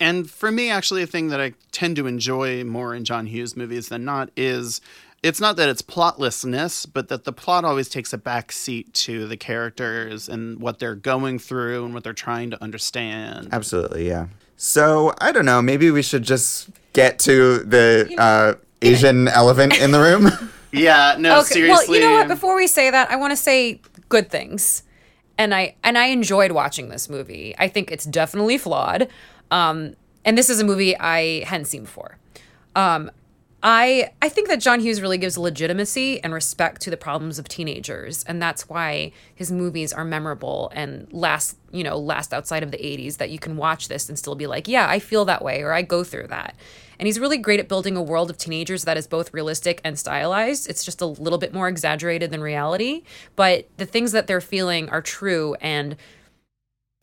and 0.00 0.30
for 0.30 0.50
me, 0.50 0.70
actually, 0.70 1.02
a 1.02 1.06
thing 1.06 1.28
that 1.28 1.40
I 1.40 1.54
tend 1.72 1.96
to 1.96 2.06
enjoy 2.06 2.64
more 2.64 2.94
in 2.94 3.04
John 3.04 3.26
Hughes 3.26 3.56
movies 3.56 3.88
than 3.88 4.04
not 4.04 4.30
is 4.36 4.80
it's 5.22 5.40
not 5.40 5.56
that 5.56 5.68
it's 5.68 5.82
plotlessness, 5.82 6.86
but 6.90 7.08
that 7.08 7.24
the 7.24 7.32
plot 7.32 7.64
always 7.64 7.88
takes 7.88 8.12
a 8.12 8.18
back 8.18 8.52
seat 8.52 8.92
to 8.94 9.26
the 9.26 9.36
characters 9.36 10.28
and 10.28 10.60
what 10.60 10.78
they're 10.78 10.94
going 10.94 11.38
through 11.38 11.84
and 11.84 11.94
what 11.94 12.04
they're 12.04 12.12
trying 12.12 12.50
to 12.50 12.62
understand. 12.62 13.48
absolutely, 13.52 14.06
yeah. 14.06 14.26
So 14.56 15.14
I 15.20 15.32
don't 15.32 15.44
know, 15.44 15.62
maybe 15.62 15.90
we 15.90 16.02
should 16.02 16.22
just 16.22 16.68
get 16.92 17.18
to 17.20 17.58
the 17.60 18.14
uh, 18.18 18.54
Asian 18.82 19.28
elephant 19.42 19.80
in 19.80 19.90
the 19.92 20.00
room. 20.00 20.30
Yeah, 20.70 21.16
no, 21.18 21.42
seriously. 21.42 21.86
Well, 21.88 21.98
you 21.98 22.04
know 22.04 22.12
what? 22.12 22.28
Before 22.28 22.54
we 22.54 22.66
say 22.66 22.90
that, 22.90 23.10
I 23.10 23.16
want 23.16 23.32
to 23.32 23.36
say 23.36 23.80
good 24.10 24.30
things. 24.30 24.82
And 25.38 25.54
I 25.54 25.76
and 25.82 25.96
I 25.96 26.08
enjoyed 26.08 26.52
watching 26.52 26.90
this 26.90 27.08
movie. 27.08 27.54
I 27.58 27.68
think 27.68 27.90
it's 27.90 28.04
definitely 28.04 28.58
flawed. 28.58 29.08
Um, 29.50 29.94
and 30.24 30.36
this 30.36 30.50
is 30.50 30.60
a 30.60 30.64
movie 30.64 30.96
I 30.98 31.44
hadn't 31.44 31.66
seen 31.66 31.82
before. 31.82 32.18
Um, 32.76 33.10
I 33.62 34.10
I 34.22 34.28
think 34.28 34.48
that 34.48 34.60
John 34.60 34.78
Hughes 34.80 35.02
really 35.02 35.18
gives 35.18 35.36
legitimacy 35.36 36.22
and 36.22 36.32
respect 36.32 36.80
to 36.82 36.90
the 36.90 36.96
problems 36.96 37.38
of 37.40 37.48
teenagers, 37.48 38.22
and 38.24 38.40
that's 38.40 38.68
why 38.68 39.10
his 39.34 39.50
movies 39.50 39.92
are 39.92 40.04
memorable 40.04 40.70
and 40.74 41.08
last 41.12 41.56
you 41.72 41.82
know 41.82 41.98
last 41.98 42.32
outside 42.32 42.62
of 42.62 42.70
the 42.70 42.78
'80s. 42.78 43.16
That 43.16 43.30
you 43.30 43.38
can 43.40 43.56
watch 43.56 43.88
this 43.88 44.08
and 44.08 44.16
still 44.16 44.36
be 44.36 44.46
like, 44.46 44.68
yeah, 44.68 44.88
I 44.88 45.00
feel 45.00 45.24
that 45.24 45.42
way, 45.42 45.62
or 45.62 45.72
I 45.72 45.82
go 45.82 46.04
through 46.04 46.28
that. 46.28 46.54
And 47.00 47.06
he's 47.06 47.18
really 47.18 47.38
great 47.38 47.60
at 47.60 47.68
building 47.68 47.96
a 47.96 48.02
world 48.02 48.28
of 48.28 48.38
teenagers 48.38 48.84
that 48.84 48.96
is 48.96 49.06
both 49.06 49.32
realistic 49.32 49.80
and 49.84 49.98
stylized. 49.98 50.68
It's 50.68 50.84
just 50.84 51.00
a 51.00 51.06
little 51.06 51.38
bit 51.38 51.54
more 51.54 51.68
exaggerated 51.68 52.30
than 52.30 52.40
reality, 52.40 53.02
but 53.34 53.68
the 53.76 53.86
things 53.86 54.12
that 54.12 54.26
they're 54.26 54.40
feeling 54.40 54.88
are 54.88 55.02
true 55.02 55.54
and 55.60 55.96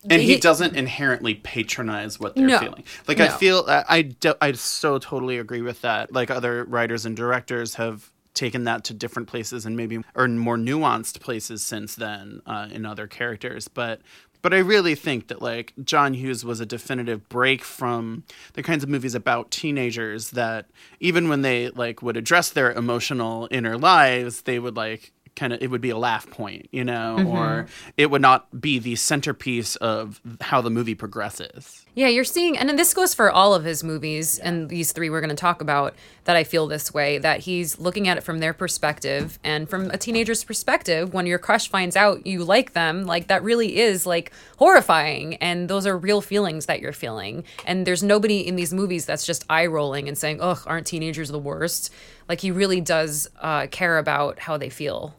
and 0.09 0.21
he, 0.21 0.33
he- 0.35 0.39
doesn't 0.39 0.75
inherently 0.75 1.35
patronize 1.35 2.19
what 2.19 2.35
they're 2.35 2.45
No. 2.47 2.59
feeling. 2.59 2.83
Like 3.07 3.19
I 3.19 3.29
feel 3.29 3.65
I 3.67 3.83
I, 3.89 4.01
do, 4.03 4.33
I 4.41 4.51
so 4.53 4.97
totally 4.99 5.37
agree 5.37 5.61
with 5.61 5.81
that. 5.81 6.11
Like 6.13 6.29
other 6.29 6.63
writers 6.65 7.05
and 7.05 7.15
directors 7.15 7.75
have 7.75 8.11
taken 8.33 8.65
that 8.65 8.83
to 8.83 8.93
different 8.93 9.27
places 9.29 9.65
and 9.65 9.77
maybe 9.77 9.99
or 10.13 10.27
more 10.27 10.57
nuanced 10.57 11.21
places 11.21 11.63
since 11.63 11.95
then 11.95 12.41
uh, 12.45 12.67
in 12.71 12.85
other 12.85 13.07
characters, 13.07 13.67
but. 13.67 14.01
But 14.41 14.53
I 14.53 14.59
really 14.59 14.93
think 14.93 15.29
that 15.29 15.41
like 15.41 15.73
John 15.83 16.13
Hughes 16.13 16.45
was 16.45 16.59
a 16.59 16.67
definitive 16.67 17.27
break 17.29 17.63
from 17.63 18.25
the 18.53 18.61
kinds 18.61 18.83
of 18.83 18.89
movies 18.91 19.15
about 19.15 19.49
teenagers 19.49 20.29
that 20.31 20.67
even 20.99 21.29
when 21.29 21.41
they 21.41 21.69
like 21.69 22.03
would 22.03 22.15
address 22.15 22.51
their 22.51 22.71
emotional 22.71 23.47
inner 23.49 23.75
lives, 23.75 24.43
they 24.43 24.59
would 24.59 24.75
like 24.75 25.13
kind 25.35 25.53
of 25.53 25.61
it 25.61 25.67
would 25.69 25.81
be 25.81 25.89
a 25.89 25.97
laugh 25.97 26.29
point, 26.29 26.67
you 26.71 26.83
know, 26.83 27.25
or 27.27 27.67
it 27.97 28.09
would 28.09 28.21
not 28.21 28.61
be 28.61 28.79
the 28.79 28.95
centerpiece 28.95 29.75
of 29.77 30.21
how 30.41 30.61
the 30.61 30.69
movie 30.69 30.95
progresses. 30.95 31.85
Yeah, 31.93 32.07
you're 32.07 32.25
seeing, 32.25 32.57
and 32.57 32.67
then 32.67 32.75
this 32.75 32.93
goes 32.93 33.13
for 33.13 33.31
all 33.31 33.53
of 33.53 33.63
his 33.63 33.83
movies, 33.83 34.37
and 34.37 34.69
these 34.69 34.91
three 34.91 35.09
we're 35.09 35.21
going 35.21 35.29
to 35.29 35.35
talk 35.35 35.61
about. 35.61 35.93
That 36.25 36.35
I 36.35 36.43
feel 36.43 36.65
this 36.65 36.91
way 36.91 37.19
that 37.19 37.41
he's 37.41 37.77
looking 37.77 38.07
at 38.07 38.17
it 38.17 38.21
from 38.21 38.39
their 38.39 38.53
perspective, 38.53 39.37
and 39.43 39.69
from 39.69 39.91
a 39.91 39.97
teenager's 39.97 40.43
perspective. 40.43 41.13
When 41.13 41.27
your 41.27 41.37
crush 41.37 41.69
finds 41.69 41.95
out 41.95 42.25
you 42.25 42.43
like 42.43 42.73
them, 42.73 43.03
like 43.03 43.27
that 43.27 43.43
really 43.43 43.77
is 43.77 44.05
like 44.05 44.31
horrifying, 44.57 45.35
and 45.35 45.69
those 45.69 45.85
are 45.85 45.97
real 45.97 46.21
feelings 46.21 46.65
that 46.65 46.79
you're 46.79 46.93
feeling. 46.93 47.43
And 47.65 47.85
there's 47.85 48.03
nobody 48.03 48.45
in 48.45 48.55
these 48.55 48.73
movies 48.73 49.05
that's 49.05 49.25
just 49.25 49.45
eye 49.49 49.67
rolling 49.67 50.07
and 50.07 50.17
saying, 50.17 50.41
"Ugh, 50.41 50.59
aren't 50.65 50.87
teenagers 50.87 51.29
the 51.29 51.39
worst?" 51.39 51.91
Like 52.27 52.41
he 52.41 52.51
really 52.51 52.81
does 52.81 53.29
uh, 53.39 53.67
care 53.67 53.97
about 53.97 54.39
how 54.39 54.57
they 54.57 54.69
feel. 54.69 55.15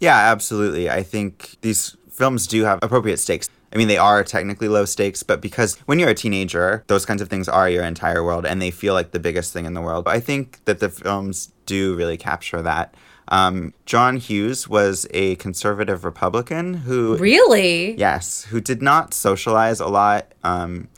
Yeah, 0.00 0.16
absolutely. 0.16 0.90
I 0.90 1.02
think 1.02 1.56
these 1.62 1.96
films 2.10 2.46
do 2.46 2.64
have 2.64 2.78
appropriate 2.82 3.18
stakes. 3.18 3.48
I 3.72 3.78
mean, 3.78 3.88
they 3.88 3.98
are 3.98 4.24
technically 4.24 4.68
low 4.68 4.84
stakes, 4.84 5.22
but 5.22 5.40
because 5.40 5.76
when 5.86 5.98
you're 5.98 6.08
a 6.08 6.14
teenager, 6.14 6.84
those 6.86 7.04
kinds 7.04 7.20
of 7.20 7.28
things 7.28 7.48
are 7.48 7.68
your 7.68 7.84
entire 7.84 8.24
world 8.24 8.46
and 8.46 8.62
they 8.62 8.70
feel 8.70 8.94
like 8.94 9.10
the 9.10 9.18
biggest 9.20 9.52
thing 9.52 9.66
in 9.66 9.74
the 9.74 9.82
world. 9.82 10.08
I 10.08 10.20
think 10.20 10.64
that 10.64 10.78
the 10.78 10.88
films 10.88 11.52
do 11.66 11.94
really 11.94 12.16
capture 12.16 12.62
that. 12.62 12.94
Um, 13.28 13.74
John 13.86 14.18
Hughes 14.18 14.68
was 14.68 15.06
a 15.10 15.34
conservative 15.36 16.04
Republican 16.04 16.74
who 16.74 17.16
Really? 17.16 17.96
Yes, 17.98 18.44
who 18.44 18.60
did 18.60 18.80
not 18.80 19.12
socialize 19.12 19.80
a 19.80 19.88
lot 19.88 20.32
um, 20.44 20.88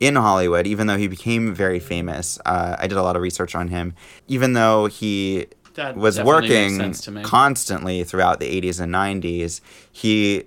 in 0.00 0.16
Hollywood, 0.16 0.66
even 0.66 0.88
though 0.88 0.96
he 0.96 1.06
became 1.06 1.54
very 1.54 1.78
famous. 1.78 2.38
Uh, 2.44 2.76
I 2.78 2.88
did 2.88 2.98
a 2.98 3.02
lot 3.02 3.14
of 3.14 3.22
research 3.22 3.54
on 3.54 3.68
him. 3.68 3.94
Even 4.26 4.54
though 4.54 4.86
he 4.86 5.46
That 5.74 5.96
was 5.96 6.20
working 6.20 6.76
sense 6.76 7.00
to 7.02 7.10
me. 7.10 7.22
constantly 7.22 8.04
throughout 8.04 8.40
the 8.40 8.60
80s 8.60 8.80
and 8.80 8.92
90s, 8.92 9.60
he 9.90 10.44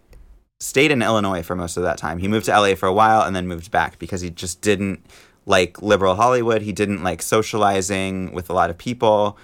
stayed 0.60 0.92
in 0.92 1.02
Illinois 1.02 1.44
for 1.44 1.56
most 1.56 1.78
of 1.78 1.84
that 1.84 1.98
time. 1.98 2.20
He 2.20 2.28
moved 2.28 2.46
to 2.46 2.52
LA 2.52 2.76
for 2.76 2.88
a 2.88 2.94
while 2.94 3.22
and 3.22 3.36
then 3.36 3.48
moved 3.48 3.72
back 3.72 4.00
because 4.00 4.22
he 4.22 4.30
just 4.30 4.62
didn't 4.62 5.06
like 5.46 5.82
liberal 5.82 6.16
Hollywood. 6.16 6.62
He 6.62 6.72
didn't 6.72 7.04
like 7.04 7.22
socializing 7.22 8.32
with 8.34 8.50
a 8.50 8.54
lot 8.54 8.70
of 8.70 8.78
people. 8.78 9.38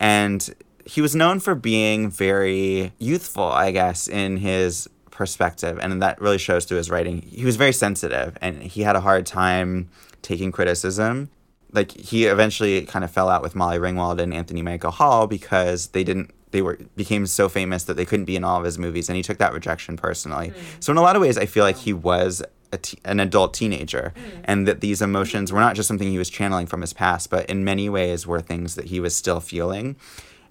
And 0.00 0.54
he 0.84 1.00
was 1.00 1.14
known 1.14 1.40
for 1.40 1.54
being 1.54 2.10
very 2.10 2.92
youthful, 2.98 3.44
I 3.44 3.70
guess, 3.70 4.08
in 4.08 4.38
his 4.38 4.88
perspective. 5.10 5.78
And 5.80 6.02
that 6.02 6.20
really 6.20 6.38
shows 6.38 6.64
through 6.64 6.78
his 6.78 6.90
writing. 6.90 7.22
He 7.22 7.44
was 7.44 7.56
very 7.56 7.72
sensitive 7.72 8.36
and 8.40 8.62
he 8.62 8.82
had 8.82 8.96
a 8.96 9.00
hard 9.00 9.26
time 9.26 9.88
taking 10.22 10.50
criticism. 10.50 11.30
Like 11.74 11.92
he 11.92 12.26
eventually 12.26 12.86
kind 12.86 13.04
of 13.04 13.10
fell 13.10 13.28
out 13.28 13.42
with 13.42 13.54
Molly 13.54 13.78
Ringwald 13.78 14.20
and 14.20 14.32
Anthony 14.32 14.62
Michael 14.62 14.92
Hall 14.92 15.26
because 15.26 15.88
they 15.88 16.04
didn't 16.04 16.30
they 16.52 16.62
were 16.62 16.78
became 16.94 17.26
so 17.26 17.48
famous 17.48 17.84
that 17.84 17.94
they 17.94 18.04
couldn't 18.04 18.26
be 18.26 18.36
in 18.36 18.44
all 18.44 18.58
of 18.58 18.64
his 18.64 18.78
movies 18.78 19.08
and 19.08 19.16
he 19.16 19.22
took 19.22 19.38
that 19.38 19.52
rejection 19.52 19.96
personally. 19.96 20.50
Mm. 20.50 20.54
So 20.80 20.92
in 20.92 20.96
a 20.96 21.02
lot 21.02 21.16
of 21.16 21.22
ways 21.22 21.36
I 21.36 21.46
feel 21.46 21.64
like 21.64 21.76
he 21.76 21.92
was 21.92 22.42
a 22.72 22.78
t- 22.78 22.98
an 23.04 23.18
adult 23.20 23.54
teenager 23.54 24.12
mm. 24.16 24.40
and 24.44 24.66
that 24.68 24.80
these 24.80 25.02
emotions 25.02 25.52
were 25.52 25.60
not 25.60 25.74
just 25.74 25.88
something 25.88 26.08
he 26.08 26.18
was 26.18 26.30
channeling 26.30 26.66
from 26.66 26.80
his 26.80 26.92
past 26.92 27.28
but 27.28 27.44
in 27.50 27.64
many 27.64 27.88
ways 27.88 28.26
were 28.26 28.40
things 28.40 28.76
that 28.76 28.86
he 28.86 29.00
was 29.00 29.16
still 29.16 29.40
feeling. 29.40 29.96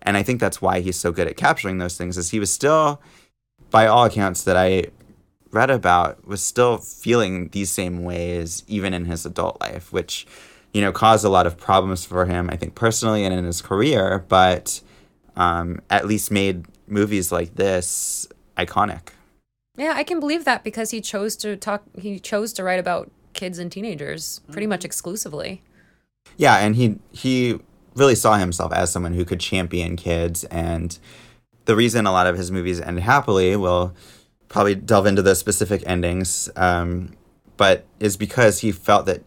And 0.01 0.17
I 0.17 0.23
think 0.23 0.41
that's 0.41 0.61
why 0.61 0.81
he's 0.81 0.99
so 0.99 1.13
good 1.13 1.27
at 1.27 1.37
capturing 1.37 1.77
those 1.77 1.97
things 1.97 2.17
is 2.17 2.31
he 2.31 2.39
was 2.39 2.51
still 2.51 3.01
by 3.71 3.87
all 3.87 4.03
accounts 4.03 4.43
that 4.43 4.57
I 4.57 4.85
read 5.53 5.69
about 5.69 6.27
was 6.27 6.41
still 6.41 6.77
feeling 6.77 7.47
these 7.49 7.71
same 7.71 8.03
ways 8.03 8.63
even 8.67 8.93
in 8.93 9.05
his 9.05 9.25
adult 9.25 9.61
life, 9.61 9.93
which 9.93 10.27
you 10.73 10.81
know 10.81 10.91
caused 10.91 11.23
a 11.23 11.29
lot 11.29 11.47
of 11.47 11.57
problems 11.57 12.05
for 12.05 12.25
him, 12.25 12.49
I 12.49 12.57
think 12.57 12.75
personally 12.75 13.23
and 13.25 13.33
in 13.33 13.45
his 13.45 13.61
career, 13.61 14.25
but 14.27 14.81
um, 15.35 15.81
at 15.89 16.05
least 16.05 16.31
made 16.31 16.65
movies 16.87 17.31
like 17.31 17.55
this 17.55 18.27
iconic. 18.57 19.09
Yeah, 19.77 19.93
I 19.95 20.03
can 20.03 20.19
believe 20.19 20.45
that 20.45 20.63
because 20.63 20.91
he 20.91 21.01
chose 21.01 21.35
to 21.37 21.55
talk. 21.55 21.83
He 21.97 22.19
chose 22.19 22.53
to 22.53 22.63
write 22.63 22.79
about 22.79 23.09
kids 23.33 23.57
and 23.57 23.71
teenagers 23.71 24.41
pretty 24.51 24.67
much 24.67 24.85
exclusively. 24.85 25.61
Yeah, 26.37 26.57
and 26.57 26.75
he 26.75 26.99
he 27.11 27.59
really 27.95 28.15
saw 28.15 28.37
himself 28.37 28.73
as 28.73 28.91
someone 28.91 29.13
who 29.13 29.25
could 29.25 29.39
champion 29.39 29.95
kids 29.95 30.43
and 30.45 30.97
the 31.65 31.75
reason 31.75 32.05
a 32.05 32.11
lot 32.11 32.27
of 32.27 32.37
his 32.37 32.51
movies 32.51 32.81
end 32.81 32.99
happily, 32.99 33.55
we'll 33.55 33.93
probably 34.49 34.75
delve 34.75 35.05
into 35.05 35.21
the 35.21 35.35
specific 35.35 35.83
endings, 35.85 36.49
um, 36.55 37.15
but 37.57 37.85
is 37.99 38.17
because 38.17 38.59
he 38.59 38.71
felt 38.71 39.05
that 39.05 39.21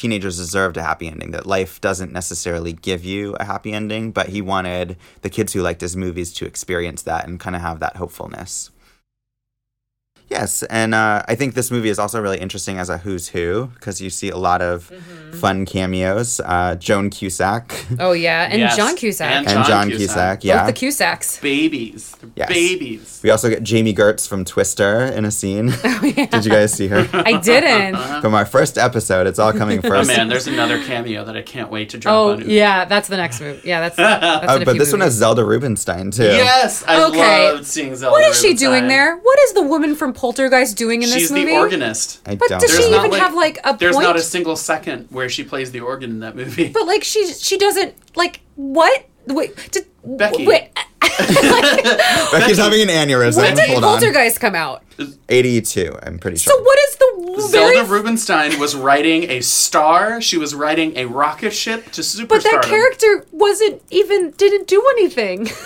teenagers 0.00 0.38
deserved 0.38 0.78
a 0.78 0.82
happy 0.82 1.08
ending, 1.08 1.30
that 1.32 1.46
life 1.46 1.78
doesn't 1.80 2.10
necessarily 2.10 2.72
give 2.72 3.04
you 3.04 3.36
a 3.38 3.44
happy 3.44 3.72
ending, 3.72 4.12
but 4.12 4.30
he 4.30 4.40
wanted 4.40 4.96
the 5.20 5.28
kids 5.28 5.52
who 5.52 5.60
liked 5.60 5.82
his 5.82 5.94
movies 5.94 6.32
to 6.34 6.46
experience 6.46 7.02
that 7.02 7.28
and 7.28 7.38
kind 7.38 7.54
of 7.54 7.60
have 7.60 7.80
that 7.80 7.96
hopefulness. 7.96 8.70
Yes, 10.30 10.62
and 10.62 10.94
uh, 10.94 11.24
I 11.26 11.34
think 11.34 11.54
this 11.54 11.72
movie 11.72 11.88
is 11.88 11.98
also 11.98 12.22
really 12.22 12.38
interesting 12.38 12.78
as 12.78 12.88
a 12.88 12.98
who's 12.98 13.28
who 13.28 13.66
because 13.74 14.00
you 14.00 14.10
see 14.10 14.30
a 14.30 14.36
lot 14.36 14.62
of 14.62 14.84
fun 15.40 15.66
cameos. 15.66 16.40
Uh, 16.44 16.76
Joan 16.76 17.10
Cusack 17.10 17.72
Oh 17.98 18.12
yeah, 18.12 18.44
and 18.48 18.60
Yes, 18.60 18.76
John 18.76 18.94
Cusack, 18.94 19.26
and 19.28 19.46
and 19.48 19.54
John 19.56 19.66
John 19.66 19.88
Cusack. 19.88 19.98
Cusack, 19.98 20.38
both 20.38 20.44
yeah. 20.44 20.66
the 20.66 20.72
Cusacks. 20.72 21.40
Babies, 21.42 22.14
They're 22.20 22.30
Yes. 22.36 22.48
babies. 22.48 23.20
We 23.24 23.30
also 23.30 23.48
get 23.50 23.64
Jami 23.64 23.92
Gertz 23.92 24.28
from 24.28 24.44
Twister 24.44 25.06
in 25.06 25.24
a 25.24 25.30
scene. 25.32 25.66
Did 26.02 26.44
you 26.44 26.50
guys 26.52 26.72
see 26.72 26.86
her? 26.86 27.08
I 27.12 27.38
didn't. 27.40 27.96
from 28.22 28.34
our 28.34 28.46
first 28.46 28.78
episode, 28.78 29.26
it's 29.26 29.40
all 29.40 29.52
coming 29.52 29.82
first. 29.90 30.10
Oh 30.10 30.16
man, 30.16 30.28
there's 30.28 30.46
another 30.46 30.80
cameo 30.84 31.24
that 31.24 31.36
I 31.36 31.42
can't 31.42 31.70
wait 31.72 31.88
to 31.90 31.98
drop 31.98 32.14
Oh 32.14 32.30
on. 32.34 32.48
yeah, 32.48 32.84
that's 32.84 33.08
the 33.08 33.16
next 33.16 33.40
movie. 33.40 33.60
Yeah, 33.66 33.80
that's. 33.80 33.96
that's 33.96 34.46
Oh, 34.52 34.58
but 34.64 34.70
few 34.72 34.78
this 34.78 34.92
one 34.92 35.00
has. 35.00 35.14
Zelda 35.14 35.44
Rubinstein 35.44 36.12
too. 36.12 36.22
Yes, 36.22 36.84
I 36.86 37.02
Okay. 37.06 37.52
loved 37.52 37.66
seeing 37.66 37.96
Zelda. 37.96 38.12
What 38.12 38.22
is 38.30 38.40
she 38.40 38.54
doing 38.54 38.86
there? 38.86 39.16
What 39.16 39.38
is 39.40 39.52
the 39.54 39.62
woman 39.62 39.94
from 39.96 40.12
Poltergeist 40.20 40.76
doing 40.76 41.02
in 41.02 41.08
She's 41.08 41.14
this 41.22 41.30
movie? 41.30 41.42
She's 41.46 41.54
the 41.54 41.58
organist. 41.58 42.20
I 42.28 42.34
But 42.34 42.48
don't. 42.50 42.60
does 42.60 42.70
know. 42.72 42.76
she 42.76 42.82
There's 42.82 42.90
not, 42.96 43.06
even 43.06 43.18
have 43.20 43.34
like 43.34 43.58
a 43.64 43.74
There's 43.78 43.94
point? 43.96 44.06
not 44.06 44.16
a 44.16 44.20
single 44.22 44.54
second 44.54 45.06
where 45.10 45.30
she 45.30 45.44
plays 45.44 45.72
the 45.72 45.80
organ 45.80 46.10
in 46.10 46.20
that 46.20 46.36
movie. 46.36 46.68
But 46.68 46.86
like 46.86 47.04
she 47.04 47.26
she 47.32 47.56
doesn't 47.56 47.94
like 48.16 48.40
what? 48.56 49.06
Wait, 49.26 49.54
did, 49.70 49.86
Becky. 50.04 50.46
Wait, 50.46 50.70
Becky's 51.00 52.58
having 52.58 52.82
an 52.82 52.88
aneurysm. 52.88 53.38
when 53.38 53.54
did 53.54 53.70
Hold 53.70 53.84
on. 53.84 54.30
Come 54.38 54.54
out? 54.54 54.82
82, 55.28 55.98
I'm 56.02 56.18
pretty 56.18 56.36
sure. 56.36 56.52
So 56.52 56.62
what 56.62 56.78
is 56.88 56.96
the 56.96 57.48
Zelda 57.48 57.84
very? 57.84 57.86
Rubinstein 57.88 58.58
was 58.58 58.74
writing 58.74 59.24
a 59.30 59.40
star. 59.40 60.20
She 60.20 60.36
was 60.36 60.54
writing 60.54 60.96
a 60.96 61.06
rocket 61.06 61.52
ship 61.52 61.84
to 61.92 62.00
superstardom. 62.02 62.28
but 62.28 62.42
that 62.42 62.62
character 62.64 63.24
wasn't 63.32 63.82
even 63.90 64.32
didn't 64.32 64.66
do 64.66 64.84
anything. 64.98 65.48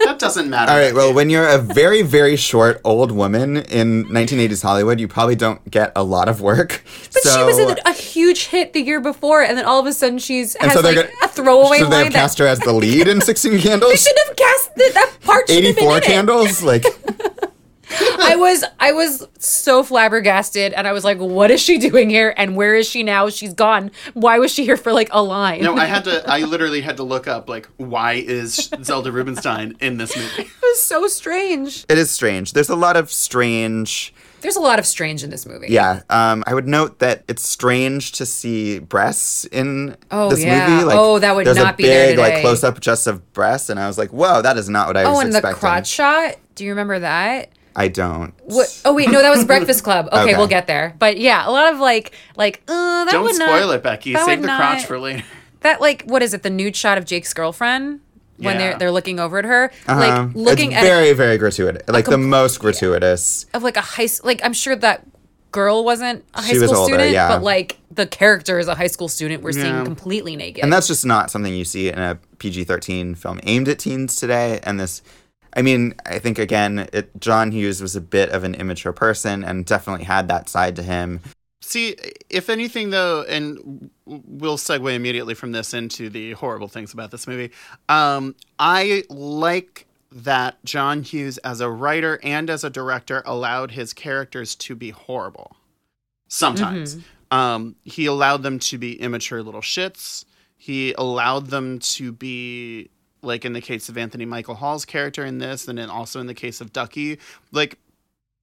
That 0.00 0.18
doesn't 0.18 0.48
matter. 0.50 0.70
All 0.70 0.78
right, 0.78 0.94
well, 0.94 1.12
when 1.12 1.30
you're 1.30 1.48
a 1.48 1.58
very, 1.58 2.02
very 2.02 2.36
short 2.36 2.80
old 2.84 3.12
woman 3.12 3.56
in 3.56 4.04
1980s 4.06 4.62
Hollywood, 4.62 5.00
you 5.00 5.08
probably 5.08 5.36
don't 5.36 5.68
get 5.70 5.92
a 5.96 6.04
lot 6.04 6.28
of 6.28 6.40
work. 6.40 6.84
But 7.12 7.22
so, 7.22 7.38
she 7.38 7.44
was 7.44 7.58
in 7.58 7.78
a 7.84 7.92
huge 7.92 8.46
hit 8.48 8.72
the 8.72 8.80
year 8.82 9.00
before, 9.00 9.42
and 9.42 9.56
then 9.56 9.64
all 9.64 9.80
of 9.80 9.86
a 9.86 9.92
sudden 9.92 10.18
she's 10.18 10.54
and 10.56 10.66
has 10.70 10.74
so 10.74 10.82
they're 10.82 10.94
like 10.94 11.06
gonna, 11.06 11.24
a 11.24 11.28
throwaway 11.28 11.78
so 11.78 11.84
they 11.86 11.90
line 11.90 12.04
have 12.04 12.12
that 12.12 12.18
cast 12.18 12.38
her 12.38 12.46
as 12.46 12.58
the 12.60 12.72
lead 12.72 13.08
in 13.08 13.20
16 13.20 13.58
Candles? 13.58 13.62
they 13.64 13.68
Candles? 13.68 14.02
should 14.04 14.18
have 14.26 14.36
cast 14.36 14.74
that, 14.76 14.90
that 14.94 15.16
part. 15.22 15.48
should 15.48 15.64
have 15.64 15.76
been 15.76 15.84
84 15.84 15.90
in 15.92 16.02
it. 16.02 16.06
candles? 16.06 16.62
Like, 16.62 16.84
I 17.90 18.34
was 18.36 18.64
I 18.80 18.92
was 18.92 19.26
so 19.38 19.82
flabbergasted, 19.84 20.72
and 20.72 20.86
I 20.88 20.92
was 20.92 21.04
like, 21.04 21.18
"What 21.18 21.50
is 21.50 21.60
she 21.60 21.78
doing 21.78 22.10
here? 22.10 22.34
And 22.36 22.56
where 22.56 22.74
is 22.74 22.88
she 22.88 23.02
now? 23.02 23.28
She's 23.28 23.52
gone. 23.54 23.90
Why 24.14 24.38
was 24.38 24.52
she 24.52 24.64
here 24.64 24.76
for 24.76 24.92
like 24.92 25.08
a 25.12 25.22
line?" 25.22 25.62
No, 25.62 25.76
I 25.76 25.84
had 25.84 26.04
to. 26.04 26.28
I 26.28 26.40
literally 26.40 26.80
had 26.80 26.96
to 26.96 27.02
look 27.04 27.28
up 27.28 27.48
like 27.48 27.68
why 27.76 28.14
is 28.14 28.70
Zelda 28.82 29.12
Rubinstein 29.12 29.76
in 29.80 29.98
this 29.98 30.16
movie? 30.16 30.42
it 30.42 30.62
was 30.62 30.82
so 30.82 31.06
strange. 31.06 31.84
it 31.88 31.98
is 31.98 32.10
strange. 32.10 32.52
There's 32.52 32.68
a 32.68 32.76
lot 32.76 32.96
of 32.96 33.10
strange. 33.12 34.12
There's 34.42 34.56
a 34.56 34.60
lot 34.60 34.78
of 34.78 34.86
strange 34.86 35.24
in 35.24 35.30
this 35.30 35.46
movie. 35.46 35.68
Yeah, 35.70 36.02
um, 36.10 36.44
I 36.46 36.54
would 36.54 36.68
note 36.68 36.98
that 36.98 37.24
it's 37.26 37.42
strange 37.42 38.12
to 38.12 38.26
see 38.26 38.78
breasts 38.78 39.44
in 39.46 39.96
Oh, 40.10 40.28
this 40.30 40.44
yeah. 40.44 40.68
movie. 40.68 40.84
Like, 40.84 40.98
Oh, 40.98 41.18
that 41.18 41.34
would 41.34 41.46
there's 41.46 41.56
not 41.56 41.74
a 41.74 41.76
be 41.76 41.84
there 41.84 42.08
big, 42.08 42.18
like 42.18 42.40
close 42.42 42.62
up 42.62 42.78
just 42.80 43.06
of 43.06 43.32
breasts, 43.32 43.70
and 43.70 43.80
I 43.80 43.86
was 43.86 43.96
like, 43.96 44.10
"Whoa, 44.10 44.42
that 44.42 44.56
is 44.56 44.68
not 44.68 44.88
what 44.88 44.96
I 44.96 45.08
was 45.08 45.16
Oh, 45.16 45.20
and 45.20 45.32
the 45.32 45.40
crotch 45.40 45.88
shot. 45.88 46.36
Do 46.54 46.64
you 46.64 46.70
remember 46.70 46.98
that? 47.00 47.50
I 47.78 47.88
don't. 47.88 48.32
What? 48.44 48.80
Oh 48.86 48.94
wait, 48.94 49.10
no, 49.10 49.20
that 49.20 49.30
was 49.30 49.44
Breakfast 49.44 49.84
Club. 49.84 50.06
Okay, 50.06 50.22
Okay. 50.22 50.36
we'll 50.36 50.46
get 50.48 50.66
there. 50.66 50.94
But 50.98 51.18
yeah, 51.18 51.46
a 51.46 51.50
lot 51.50 51.72
of 51.74 51.78
like, 51.78 52.12
like, 52.36 52.62
uh, 52.66 53.04
that 53.04 53.12
Don't 53.12 53.22
would 53.24 53.34
spoil 53.34 53.66
not, 53.68 53.74
it, 53.74 53.82
Becky. 53.82 54.14
that 54.14 54.24
Save 54.24 54.40
the 54.40 54.46
not- 54.46 54.58
crotch 54.58 54.86
for 54.86 54.98
later. 54.98 55.22
That 55.60 55.80
like, 55.80 56.02
what 56.04 56.22
is 56.22 56.32
it? 56.32 56.42
The 56.42 56.50
nude 56.50 56.74
shot 56.74 56.96
of 56.96 57.04
Jake's 57.04 57.34
girlfriend 57.34 58.00
when 58.38 58.54
Yeah. 58.54 58.58
they're 58.70 58.78
they're 58.78 58.90
looking 58.92 59.20
over 59.20 59.38
at 59.38 59.44
her, 59.44 59.70
Uh-huh. 59.86 59.98
like 60.00 60.34
looking 60.34 60.72
it's 60.72 60.80
at 60.80 60.84
very, 60.84 61.12
very 61.12 61.36
gratuitous. 61.38 61.82
Like 61.88 62.06
the 62.06 62.18
most 62.18 62.58
gratuitous. 62.60 63.46
of 63.52 63.62
like 63.62 63.76
a 63.76 63.80
high 63.82 64.04
s- 64.04 64.22
like 64.24 64.40
I'm 64.42 64.52
sure 64.54 64.74
that 64.76 65.04
girl 65.52 65.84
wasn't 65.84 66.24
a 66.34 66.42
high 66.42 66.48
She 66.52 66.58
was 66.58 66.68
school 66.70 66.82
older, 66.82 66.94
student, 66.94 67.12
yeah. 67.12 67.28
but 67.28 67.42
like 67.42 67.78
the 67.90 68.06
character 68.06 68.58
is 68.58 68.68
a 68.68 68.74
high 68.74 68.86
school 68.88 69.08
student 69.08 69.42
we're 69.42 69.52
Yeah. 69.52 69.62
seeing 69.62 69.84
completely 69.84 70.36
naked. 70.36 70.62
And 70.62 70.72
that's 70.72 70.86
just 70.86 71.04
not 71.06 71.30
something 71.30 71.54
you 71.54 71.64
see 71.64 71.88
in 71.88 71.98
a 71.98 72.18
PG 72.38 72.64
13 72.64 73.14
film 73.14 73.40
aimed 73.44 73.68
at 73.68 73.78
teens 73.78 74.16
today. 74.16 74.60
And 74.64 74.78
this, 74.78 75.00
I 75.56 75.62
mean, 75.62 75.94
I 76.04 76.18
think 76.18 76.38
again, 76.38 76.88
it, 76.92 77.18
John 77.18 77.50
Hughes 77.50 77.80
was 77.80 77.96
a 77.96 78.00
bit 78.00 78.28
of 78.30 78.44
an 78.44 78.54
immature 78.54 78.92
person 78.92 79.42
and 79.42 79.64
definitely 79.64 80.04
had 80.04 80.28
that 80.28 80.48
side 80.48 80.76
to 80.76 80.82
him. 80.82 81.20
See, 81.62 81.96
if 82.28 82.48
anything, 82.50 82.90
though, 82.90 83.22
and 83.22 83.90
we'll 84.04 84.58
segue 84.58 84.94
immediately 84.94 85.34
from 85.34 85.52
this 85.52 85.74
into 85.74 86.10
the 86.10 86.32
horrible 86.32 86.68
things 86.68 86.92
about 86.92 87.10
this 87.10 87.26
movie. 87.26 87.50
Um, 87.88 88.36
I 88.58 89.04
like 89.08 89.86
that 90.12 90.62
John 90.64 91.02
Hughes, 91.02 91.38
as 91.38 91.60
a 91.60 91.70
writer 91.70 92.20
and 92.22 92.48
as 92.50 92.62
a 92.62 92.70
director, 92.70 93.22
allowed 93.26 93.72
his 93.72 93.92
characters 93.92 94.54
to 94.56 94.76
be 94.76 94.90
horrible. 94.90 95.56
Sometimes. 96.28 96.98
Um, 97.30 97.74
he 97.82 98.06
allowed 98.06 98.42
them 98.42 98.58
to 98.60 98.78
be 98.78 99.00
immature 99.00 99.42
little 99.42 99.60
shits. 99.60 100.24
He 100.56 100.92
allowed 100.92 101.48
them 101.48 101.80
to 101.80 102.12
be, 102.12 102.90
like 103.26 103.44
in 103.44 103.52
the 103.52 103.60
case 103.60 103.88
of 103.88 103.98
Anthony 103.98 104.24
Michael 104.24 104.54
Hall's 104.54 104.84
character 104.84 105.24
in 105.24 105.38
this, 105.38 105.68
and 105.68 105.78
then 105.78 105.90
also 105.90 106.20
in 106.20 106.26
the 106.26 106.34
case 106.34 106.60
of 106.60 106.72
Ducky, 106.72 107.18
like 107.52 107.78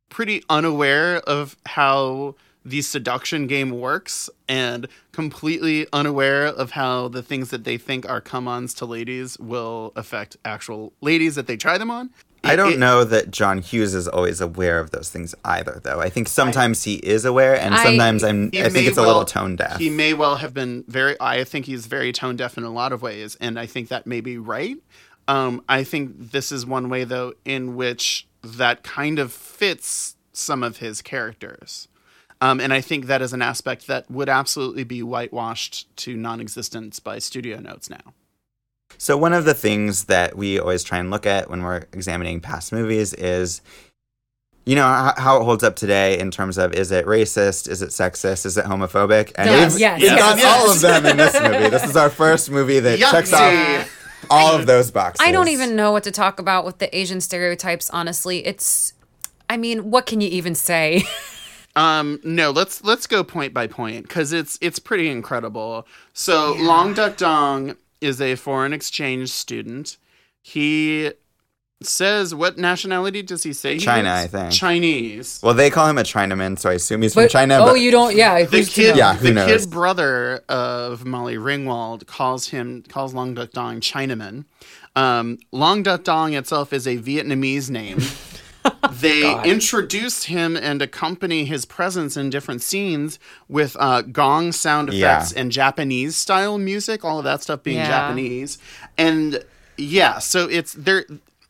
pretty 0.09 0.43
unaware 0.49 1.17
of 1.17 1.57
how 1.65 2.35
the 2.65 2.81
seduction 2.81 3.47
game 3.47 3.71
works 3.71 4.29
and 4.47 4.87
completely 5.11 5.85
unaware 5.91 6.45
of 6.45 6.71
how 6.71 7.07
the 7.07 7.21
things 7.21 7.49
that 7.49 7.63
they 7.63 7.77
think 7.77 8.07
are 8.07 8.21
come 8.21 8.47
ons 8.47 8.73
to 8.75 8.85
ladies 8.85 9.37
will 9.39 9.91
affect 9.95 10.37
actual 10.45 10.93
ladies 11.01 11.35
that 11.35 11.47
they 11.47 11.57
try 11.57 11.77
them 11.77 11.91
on. 11.91 12.09
I 12.45 12.55
don't 12.55 12.73
It- 12.73 12.79
know 12.79 13.03
that 13.05 13.31
John 13.31 13.59
Hughes 13.59 13.93
is 13.93 14.07
always 14.07 14.41
aware 14.41 14.79
of 14.79 14.91
those 14.91 15.09
things 15.09 15.33
either, 15.45 15.79
though. 15.83 16.01
I 16.01 16.09
think 16.09 16.27
sometimes 16.27 16.83
he 16.83 16.95
is 16.95 17.23
aware, 17.25 17.55
and 17.59 17.73
sometimes 17.77 18.23
I'm. 18.23 18.49
I 18.53 18.69
think 18.69 18.87
it's 18.87 18.97
a 18.97 19.01
little 19.01 19.25
tone 19.25 19.55
deaf. 19.55 19.77
He 19.77 19.89
may 19.89 20.13
well 20.13 20.35
have 20.37 20.53
been 20.53 20.83
very. 20.87 21.15
I 21.21 21.43
think 21.45 21.65
he's 21.65 21.85
very 21.85 22.11
tone 22.11 22.35
deaf 22.35 22.57
in 22.57 22.63
a 22.63 22.69
lot 22.71 22.91
of 22.91 23.01
ways, 23.01 23.37
and 23.39 23.57
I 23.59 23.65
think 23.65 23.87
that 23.89 24.05
may 24.05 24.19
be 24.21 24.37
right. 24.37 24.77
Um, 25.27 25.63
I 25.69 25.85
think 25.85 26.31
this 26.31 26.51
is 26.51 26.65
one 26.65 26.89
way, 26.89 27.05
though, 27.05 27.33
in 27.45 27.75
which 27.75 28.27
that 28.43 28.83
kind 28.83 29.19
of 29.19 29.31
fits 29.31 30.15
some 30.33 30.63
of 30.63 30.77
his 30.77 31.01
characters. 31.01 31.87
Um, 32.41 32.59
and 32.59 32.73
I 32.73 32.81
think 32.81 33.05
that 33.05 33.21
is 33.21 33.31
an 33.31 33.41
aspect 33.41 33.87
that 33.87 34.11
would 34.11 34.27
absolutely 34.27 34.83
be 34.83 35.01
whitewashed 35.01 35.87
to 35.97 36.17
non 36.17 36.41
existence 36.41 36.99
by 36.99 37.19
studio 37.19 37.59
notes 37.59 37.89
now. 37.89 38.13
So 38.97 39.17
one 39.17 39.33
of 39.33 39.45
the 39.45 39.53
things 39.53 40.05
that 40.05 40.37
we 40.37 40.59
always 40.59 40.83
try 40.83 40.99
and 40.99 41.11
look 41.11 41.25
at 41.25 41.49
when 41.49 41.63
we're 41.63 41.85
examining 41.93 42.39
past 42.39 42.71
movies 42.71 43.13
is, 43.13 43.61
you 44.65 44.75
know, 44.75 44.83
how, 44.83 45.13
how 45.17 45.41
it 45.41 45.43
holds 45.43 45.63
up 45.63 45.75
today 45.75 46.17
in 46.17 46.31
terms 46.31 46.57
of 46.57 46.73
is 46.73 46.91
it 46.91 47.05
racist, 47.05 47.67
is 47.67 47.81
it 47.81 47.89
sexist, 47.89 48.45
is 48.45 48.57
it 48.57 48.65
homophobic, 48.65 49.33
and 49.35 49.49
Yes, 49.49 49.73
we've, 49.73 49.81
yes, 49.81 50.01
we've 50.01 50.11
yes, 50.11 50.19
done 50.19 50.37
yes. 50.37 50.61
all 50.61 50.71
of 50.71 50.81
them 50.81 51.05
in 51.05 51.17
this 51.17 51.33
movie. 51.33 51.69
This 51.69 51.83
is 51.83 51.97
our 51.97 52.09
first 52.09 52.49
movie 52.49 52.79
that 52.79 52.99
checks 52.99 53.33
off 53.33 53.99
all 54.29 54.55
of 54.55 54.65
those 54.65 54.91
boxes. 54.91 55.25
I 55.25 55.31
don't 55.31 55.49
even 55.49 55.75
know 55.75 55.91
what 55.91 56.03
to 56.03 56.11
talk 56.11 56.39
about 56.39 56.65
with 56.65 56.77
the 56.79 56.95
Asian 56.97 57.19
stereotypes, 57.21 57.89
honestly. 57.89 58.45
It's, 58.45 58.93
I 59.49 59.57
mean, 59.57 59.91
what 59.91 60.05
can 60.05 60.21
you 60.21 60.29
even 60.29 60.55
say? 60.55 61.03
Um, 61.75 62.19
no, 62.23 62.51
let's 62.51 62.83
let's 62.83 63.07
go 63.07 63.23
point 63.23 63.51
by 63.53 63.65
point 63.65 64.07
because 64.07 64.31
it's 64.31 64.59
it's 64.61 64.77
pretty 64.77 65.09
incredible. 65.09 65.87
So 66.13 66.55
Long 66.59 66.93
Duck 66.93 67.17
Dong 67.17 67.75
is 68.03 68.21
a 68.21 68.35
foreign 68.35 68.73
exchange 68.73 69.29
student. 69.29 69.97
He 70.41 71.11
says 71.81 72.33
what 72.33 72.57
nationality 72.57 73.21
does 73.21 73.43
he 73.43 73.53
say? 73.53 73.73
he 73.73 73.79
China, 73.79 74.13
is? 74.13 74.23
I 74.23 74.27
think. 74.27 74.51
Chinese. 74.51 75.39
Well, 75.43 75.53
they 75.53 75.69
call 75.69 75.87
him 75.87 75.97
a 75.97 76.03
Chinaman, 76.03 76.57
so 76.57 76.69
I 76.69 76.73
assume 76.73 77.01
he's 77.01 77.13
from 77.13 77.27
China. 77.27 77.59
oh, 77.59 77.65
but 77.71 77.73
you 77.75 77.91
don't, 77.91 78.15
yeah. 78.15 78.43
the 78.43 78.57
who's 78.57 78.69
to 78.69 78.73
kid, 78.73 78.91
know? 78.91 78.97
Yeah, 78.97 79.15
who 79.15 79.27
the 79.27 79.33
knows? 79.33 79.65
kid 79.65 79.69
brother 79.71 80.43
of 80.49 81.05
Molly 81.05 81.35
Ringwald 81.35 82.05
calls 82.07 82.49
him 82.49 82.83
calls 82.87 83.13
Long 83.13 83.33
Duck 83.33 83.51
Dong 83.51 83.79
Chinaman. 83.79 84.45
Um, 84.95 85.39
Long 85.51 85.83
Duck 85.83 86.03
Dong 86.03 86.33
itself 86.33 86.73
is 86.73 86.87
a 86.87 86.97
Vietnamese 86.97 87.69
name. 87.69 87.99
they 89.01 89.41
introduce 89.43 90.23
him 90.25 90.55
and 90.55 90.81
accompany 90.81 91.45
his 91.45 91.65
presence 91.65 92.17
in 92.17 92.29
different 92.29 92.61
scenes 92.61 93.19
with 93.47 93.75
uh, 93.79 94.01
gong 94.01 94.51
sound 94.51 94.91
Yeah. 94.91 95.17
effects 95.17 95.31
and 95.33 95.51
Japanese 95.51 96.15
style 96.17 96.57
music. 96.57 97.03
All 97.05 97.17
of 97.19 97.23
that 97.25 97.43
stuff 97.43 97.63
being 97.63 97.77
Yeah. 97.77 97.87
Japanese, 97.87 98.57
and 98.97 99.43
yeah, 99.77 100.19
so 100.19 100.47
it's 100.49 100.73
there. 100.73 101.05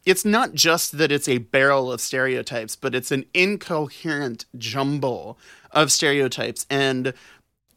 It's 0.05 0.25
not 0.25 0.53
just 0.53 0.97
that 0.97 1.11
it's 1.13 1.29
a 1.29 1.37
barrel 1.37 1.89
of 1.91 2.01
stereotypes, 2.01 2.75
but 2.75 2.93
it's 2.93 3.09
an 3.11 3.23
incoherent 3.33 4.45
jumble 4.57 5.37
of 5.71 5.91
stereotypes 5.91 6.65
and 6.69 7.13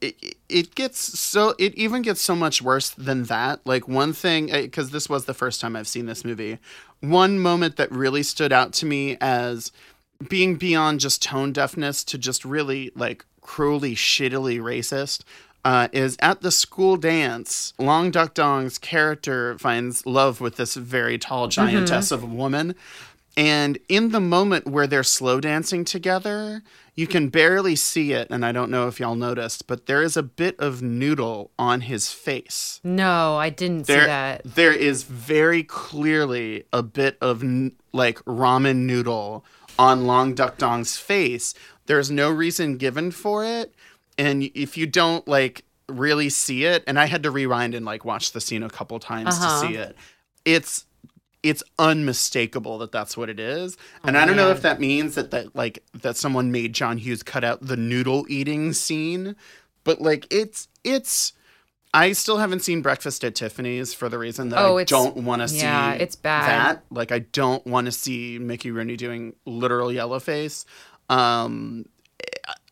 it, 0.00 0.36
it 0.48 0.74
gets 0.74 0.98
so 1.18 1.54
it 1.58 1.74
even 1.74 2.02
gets 2.02 2.20
so 2.20 2.34
much 2.36 2.60
worse 2.62 2.90
than 2.90 3.24
that. 3.24 3.60
Like 3.64 3.88
one 3.88 4.12
thing 4.12 4.46
because 4.46 4.90
this 4.90 5.08
was 5.08 5.24
the 5.24 5.34
first 5.34 5.60
time 5.60 5.76
i've 5.76 5.88
seen 5.88 6.06
this 6.06 6.24
movie 6.24 6.58
one 7.00 7.38
moment 7.38 7.76
that 7.76 7.90
really 7.92 8.22
stood 8.22 8.52
out 8.52 8.72
to 8.72 8.86
me 8.86 9.16
as 9.20 9.72
being 10.28 10.56
beyond 10.56 11.00
just 11.00 11.22
tone 11.22 11.52
deafness 11.52 12.02
to 12.04 12.18
just 12.18 12.44
really 12.44 12.90
like 12.94 13.24
cruelly 13.40 13.94
shittily 13.94 14.58
racist 14.58 15.22
uh, 15.64 15.88
is 15.92 16.16
at 16.20 16.42
the 16.42 16.50
school 16.50 16.96
dance 16.96 17.74
long 17.78 18.10
duck 18.10 18.34
dong's 18.34 18.78
character 18.78 19.58
finds 19.58 20.06
love 20.06 20.40
with 20.40 20.56
this 20.56 20.74
very 20.74 21.18
tall 21.18 21.48
giantess 21.48 22.12
of 22.12 22.22
a 22.22 22.26
woman. 22.26 22.74
And 23.36 23.78
in 23.88 24.12
the 24.12 24.20
moment 24.20 24.66
where 24.66 24.86
they're 24.86 25.02
slow 25.02 25.40
dancing 25.40 25.84
together, 25.84 26.62
you 26.96 27.06
can 27.06 27.28
barely 27.28 27.76
see 27.76 28.12
it. 28.12 28.26
And 28.30 28.44
I 28.44 28.52
don't 28.52 28.70
know 28.70 28.88
if 28.88 28.98
y'all 28.98 29.14
noticed, 29.14 29.66
but 29.66 29.86
there 29.86 30.02
is 30.02 30.16
a 30.16 30.22
bit 30.22 30.58
of 30.58 30.80
noodle 30.82 31.50
on 31.58 31.82
his 31.82 32.10
face. 32.12 32.80
No, 32.82 33.36
I 33.36 33.50
didn't 33.50 33.86
see 33.86 33.92
that. 33.94 34.42
there 34.44 34.72
is 34.72 35.02
very 35.04 35.62
clearly 35.62 36.64
a 36.72 36.82
bit 36.82 37.18
of 37.20 37.42
n- 37.42 37.72
like 37.92 38.18
ramen 38.24 38.78
noodle 38.86 39.44
on 39.78 40.06
Long 40.06 40.34
Duck 40.34 40.58
Dong's 40.58 40.96
face. 40.96 41.54
There's 41.86 42.10
no 42.10 42.30
reason 42.30 42.76
given 42.78 43.10
for 43.10 43.44
it. 43.44 43.74
And 44.18 44.44
if 44.54 44.76
you 44.78 44.86
don't 44.86 45.26
like 45.28 45.64
really 45.88 46.30
see 46.30 46.64
it, 46.64 46.82
and 46.86 46.98
I 46.98 47.04
had 47.06 47.22
to 47.24 47.30
rewind 47.30 47.74
and 47.74 47.84
like 47.84 48.04
watch 48.04 48.32
the 48.32 48.40
scene 48.40 48.62
a 48.62 48.70
couple 48.70 48.98
times 48.98 49.34
Uh-huh. 49.36 49.62
to 49.62 49.68
see 49.68 49.74
it, 49.76 49.94
it's 50.44 50.86
it's 51.42 51.62
unmistakable 51.78 52.78
that 52.78 52.92
that's 52.92 53.16
what 53.16 53.28
it 53.28 53.38
is. 53.38 53.76
And 54.04 54.16
I 54.18 54.26
don't 54.26 54.36
know 54.36 54.50
if 54.50 54.62
that 54.62 54.80
means 54.80 55.14
that 55.14 55.30
that 55.30 55.54
like 55.54 55.82
that 55.94 56.16
someone 56.16 56.50
made 56.52 56.72
John 56.72 56.98
Hughes 56.98 57.22
cut 57.22 57.44
out 57.44 57.60
the 57.66 57.76
noodle 57.76 58.26
eating 58.28 58.72
scene, 58.72 59.36
but 59.84 60.00
like 60.00 60.26
it's 60.30 60.68
it's 60.84 61.32
I 61.94 62.12
still 62.12 62.38
haven't 62.38 62.60
seen 62.60 62.82
Breakfast 62.82 63.24
at 63.24 63.34
Tiffany's 63.34 63.94
for 63.94 64.08
the 64.08 64.18
reason 64.18 64.50
that 64.50 64.58
Oh, 64.58 64.76
I 64.78 64.84
don't 64.84 65.16
want 65.18 65.40
to 65.42 65.48
see 65.48 65.58
yeah, 65.58 65.92
it's 65.92 66.16
bad. 66.16 66.48
that. 66.76 66.84
Like 66.90 67.12
I 67.12 67.20
don't 67.20 67.64
want 67.66 67.86
to 67.86 67.92
see 67.92 68.38
Mickey 68.38 68.70
Rooney 68.70 68.96
doing 68.96 69.34
literal 69.46 69.92
yellow 69.92 70.18
face. 70.20 70.64
Um 71.08 71.86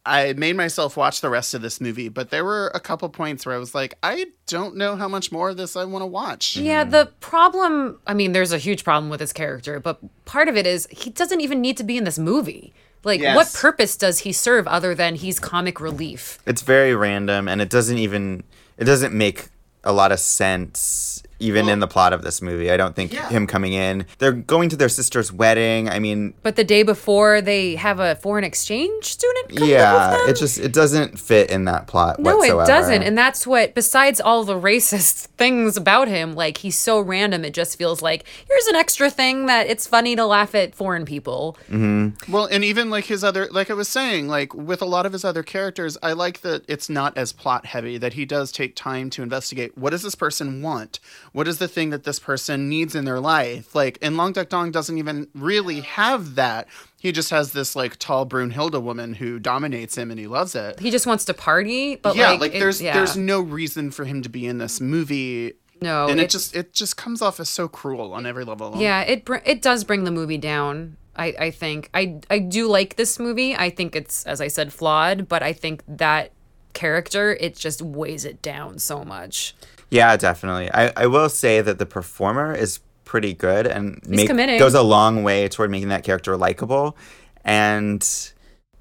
I 0.06 0.34
made 0.34 0.56
myself 0.56 0.96
watch 0.96 1.20
the 1.20 1.30
rest 1.30 1.54
of 1.54 1.62
this 1.62 1.80
movie, 1.80 2.08
but 2.08 2.30
there 2.30 2.44
were 2.44 2.70
a 2.74 2.80
couple 2.80 3.08
points 3.08 3.46
where 3.46 3.54
I 3.54 3.58
was 3.58 3.74
like, 3.74 3.96
I 4.02 4.26
don't 4.46 4.76
know 4.76 4.96
how 4.96 5.08
much 5.08 5.32
more 5.32 5.50
of 5.50 5.56
this 5.56 5.76
I 5.76 5.84
want 5.84 6.02
to 6.02 6.06
watch. 6.06 6.56
Yeah, 6.56 6.82
mm-hmm. 6.82 6.90
the 6.90 7.06
problem, 7.20 8.00
I 8.06 8.12
mean, 8.12 8.32
there's 8.32 8.52
a 8.52 8.58
huge 8.58 8.84
problem 8.84 9.08
with 9.08 9.20
his 9.20 9.32
character, 9.32 9.80
but 9.80 10.00
part 10.26 10.48
of 10.48 10.56
it 10.56 10.66
is 10.66 10.86
he 10.90 11.10
doesn't 11.10 11.40
even 11.40 11.60
need 11.60 11.76
to 11.78 11.84
be 11.84 11.96
in 11.96 12.04
this 12.04 12.18
movie. 12.18 12.74
Like, 13.02 13.20
what 13.20 13.52
purpose 13.52 13.96
does 13.96 14.20
he 14.20 14.32
serve 14.32 14.66
other 14.66 14.94
than 14.94 15.14
he's 15.14 15.38
comic 15.38 15.78
relief? 15.78 16.38
It's 16.46 16.62
very 16.62 16.94
random, 16.94 17.48
and 17.48 17.60
it 17.60 17.68
doesn't 17.68 17.98
even 17.98 18.44
it 18.78 18.84
doesn't 18.84 19.12
make 19.12 19.48
a 19.84 19.92
lot 19.92 20.10
of 20.10 20.18
sense 20.18 21.13
even 21.40 21.68
in 21.68 21.80
the 21.80 21.86
plot 21.86 22.12
of 22.12 22.22
this 22.22 22.40
movie. 22.40 22.70
I 22.70 22.76
don't 22.76 22.94
think 22.96 23.12
Yeah. 23.12 23.28
him 23.28 23.46
coming 23.46 23.72
in. 23.72 24.06
They're 24.18 24.32
going 24.32 24.68
to 24.70 24.76
their 24.76 24.88
sister's 24.88 25.32
wedding. 25.32 25.88
I 25.88 25.98
mean, 25.98 26.34
But 26.42 26.56
the 26.56 26.64
day 26.64 26.82
before, 26.82 27.40
they 27.40 27.74
have 27.76 28.00
a 28.00 28.14
foreign 28.16 28.44
exchange 28.44 29.04
student 29.06 29.56
come 29.56 29.68
yeah, 29.68 30.10
with 30.12 30.20
them? 30.20 30.30
it 30.30 30.36
just 30.38 30.58
it 30.58 30.72
doesn't 30.72 31.18
fit 31.18 31.50
in 31.50 31.64
that 31.66 31.86
plot 31.86 32.18
No, 32.20 32.36
whatsoever. 32.36 32.62
it 32.62 32.66
doesn't. 32.66 33.02
And 33.02 33.18
that's 33.18 33.46
what, 33.46 33.74
besides 33.74 34.20
all 34.20 34.44
the 34.44 34.58
racist 34.58 35.26
things 35.36 35.76
about 35.76 36.08
him, 36.08 36.34
like 36.34 36.58
he's 36.58 36.78
so 36.78 37.00
random, 37.00 37.44
it 37.44 37.52
just 37.54 37.76
feels 37.76 38.00
like 38.02 38.24
here's 38.48 38.66
an 38.66 38.76
extra 38.76 39.10
thing 39.10 39.46
that 39.46 39.66
it's 39.66 39.86
funny 39.86 40.14
to 40.16 40.24
laugh 40.24 40.54
at 40.54 40.74
foreign 40.74 41.04
people. 41.04 41.56
Mm-hmm. 41.70 42.32
Well, 42.32 42.46
and 42.46 42.64
even 42.64 42.90
like 42.90 43.04
his 43.06 43.24
other, 43.24 43.48
like 43.50 43.70
I 43.70 43.74
was 43.74 43.88
saying, 43.88 44.28
like 44.28 44.54
with 44.54 44.80
a 44.82 44.86
lot 44.86 45.04
of 45.06 45.12
his 45.12 45.24
other 45.24 45.42
characters, 45.42 45.98
I 46.02 46.12
like 46.12 46.40
that 46.42 46.62
it's 46.68 46.88
not 46.88 47.16
as 47.18 47.32
plot 47.32 47.66
heavy, 47.66 47.98
that 47.98 48.14
he 48.14 48.24
does 48.24 48.52
take 48.52 48.74
time 48.76 49.10
to 49.10 49.22
investigate 49.22 49.76
what 49.76 49.90
does 49.90 50.02
this 50.02 50.14
person 50.14 50.62
want? 50.62 51.00
What 51.34 51.48
is 51.48 51.58
the 51.58 51.66
thing 51.66 51.90
that 51.90 52.04
this 52.04 52.20
person 52.20 52.68
needs 52.68 52.94
in 52.94 53.04
their 53.04 53.18
life? 53.18 53.74
Like, 53.74 53.98
and 54.00 54.16
Long 54.16 54.32
Duck 54.32 54.48
Dong 54.48 54.70
doesn't 54.70 54.96
even 54.96 55.26
really 55.34 55.80
have 55.80 56.36
that. 56.36 56.68
He 57.00 57.10
just 57.10 57.30
has 57.30 57.50
this 57.52 57.74
like 57.74 57.98
tall 57.98 58.24
Brunhilde 58.24 58.80
woman 58.80 59.14
who 59.14 59.40
dominates 59.40 59.98
him 59.98 60.12
and 60.12 60.20
he 60.20 60.28
loves 60.28 60.54
it. 60.54 60.78
He 60.78 60.92
just 60.92 61.08
wants 61.08 61.24
to 61.24 61.34
party, 61.34 61.96
but 61.96 62.14
yeah, 62.14 62.30
like, 62.30 62.40
like, 62.40 62.54
it- 62.54 62.60
there's 62.60 62.80
yeah. 62.80 62.94
there's 62.94 63.16
no 63.16 63.40
reason 63.40 63.90
for 63.90 64.04
him 64.04 64.22
to 64.22 64.28
be 64.28 64.46
in 64.46 64.58
this 64.58 64.80
movie 64.80 65.54
No, 65.82 66.06
and 66.08 66.20
it, 66.20 66.24
it- 66.24 66.30
just 66.30 66.54
it 66.54 66.72
just 66.72 66.96
comes 66.96 67.20
off 67.20 67.40
as 67.40 67.48
so 67.48 67.66
cruel 67.66 68.12
on 68.14 68.26
every 68.26 68.44
level. 68.44 68.72
Yeah, 68.76 69.00
it 69.02 69.24
br- 69.24 69.38
it 69.44 69.60
does 69.60 69.82
bring 69.82 70.04
the 70.04 70.12
movie 70.12 70.38
down. 70.38 70.96
I 71.16 71.34
I 71.38 71.50
think 71.50 71.90
I 71.92 72.20
I 72.30 72.38
do 72.38 72.68
like 72.68 72.94
this 72.94 73.18
movie. 73.18 73.56
I 73.56 73.70
think 73.70 73.96
it's 73.96 74.24
as 74.24 74.40
I 74.40 74.46
said 74.46 74.72
flawed, 74.72 75.28
but 75.28 75.42
I 75.42 75.52
think 75.52 75.82
that 75.88 76.30
character 76.74 77.36
it 77.40 77.56
just 77.56 77.82
weighs 77.82 78.24
it 78.24 78.40
down 78.42 78.78
so 78.78 79.04
much. 79.04 79.54
Yeah, 79.94 80.16
definitely. 80.16 80.70
I, 80.72 80.92
I 80.96 81.06
will 81.06 81.28
say 81.28 81.60
that 81.60 81.78
the 81.78 81.86
performer 81.86 82.52
is 82.52 82.80
pretty 83.04 83.32
good 83.32 83.64
and 83.66 84.00
make, 84.08 84.28
goes 84.28 84.74
a 84.74 84.82
long 84.82 85.22
way 85.22 85.46
toward 85.48 85.70
making 85.70 85.90
that 85.90 86.02
character 86.02 86.36
likable. 86.36 86.96
And 87.44 88.04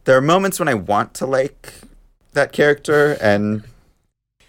there 0.06 0.18
are 0.18 0.22
moments 0.22 0.58
when 0.58 0.68
I 0.68 0.74
want 0.74 1.14
to 1.16 1.28
like 1.28 1.74
that 2.32 2.52
character, 2.52 3.16
and 3.22 3.64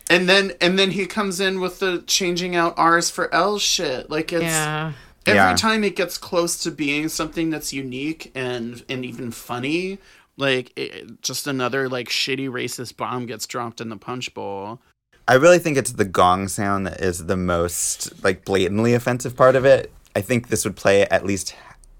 And 0.09 0.27
then 0.27 0.53
and 0.59 0.79
then 0.79 0.93
he 0.93 1.05
comes 1.05 1.39
in 1.39 1.61
with 1.61 1.81
the 1.81 2.03
changing 2.07 2.57
out 2.57 2.73
R's 2.79 3.11
for 3.11 3.33
L 3.35 3.59
shit. 3.59 4.09
Like 4.09 4.33
it's 4.33 4.45
Yeah. 4.45 4.93
every 5.27 5.37
Yeah. 5.37 5.57
time 5.57 5.85
it 5.85 5.97
gets 5.97 6.17
close 6.17 6.57
to 6.63 6.71
being 6.71 7.09
something 7.11 7.51
that's 7.51 7.75
unique 7.75 8.33
and 8.35 8.83
and 8.89 9.05
even 9.05 9.31
funny, 9.33 9.99
like 10.39 10.73
it, 10.77 11.21
just 11.21 11.47
another 11.47 11.91
like 11.91 12.09
shitty 12.09 12.49
racist 12.49 12.97
bomb 12.97 13.27
gets 13.27 13.47
dropped 13.47 13.83
in 13.83 13.91
the 13.91 13.99
punch 13.99 14.33
bowl. 14.33 14.81
I 15.27 15.35
really 15.35 15.59
think 15.59 15.77
it's 15.77 15.93
the 15.93 16.05
gong 16.05 16.49
sound 16.49 16.87
that 16.87 17.01
is 17.01 17.27
the 17.27 17.37
most 17.37 18.23
like 18.23 18.45
blatantly 18.45 18.95
offensive 18.95 19.37
part 19.37 19.57
of 19.57 19.65
it. 19.65 19.93
I 20.15 20.21
think 20.21 20.49
this 20.49 20.65
would 20.65 20.77
play 20.77 21.03
at 21.03 21.25
least 21.25 21.57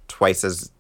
twice 0.09 0.45
as 0.45 0.71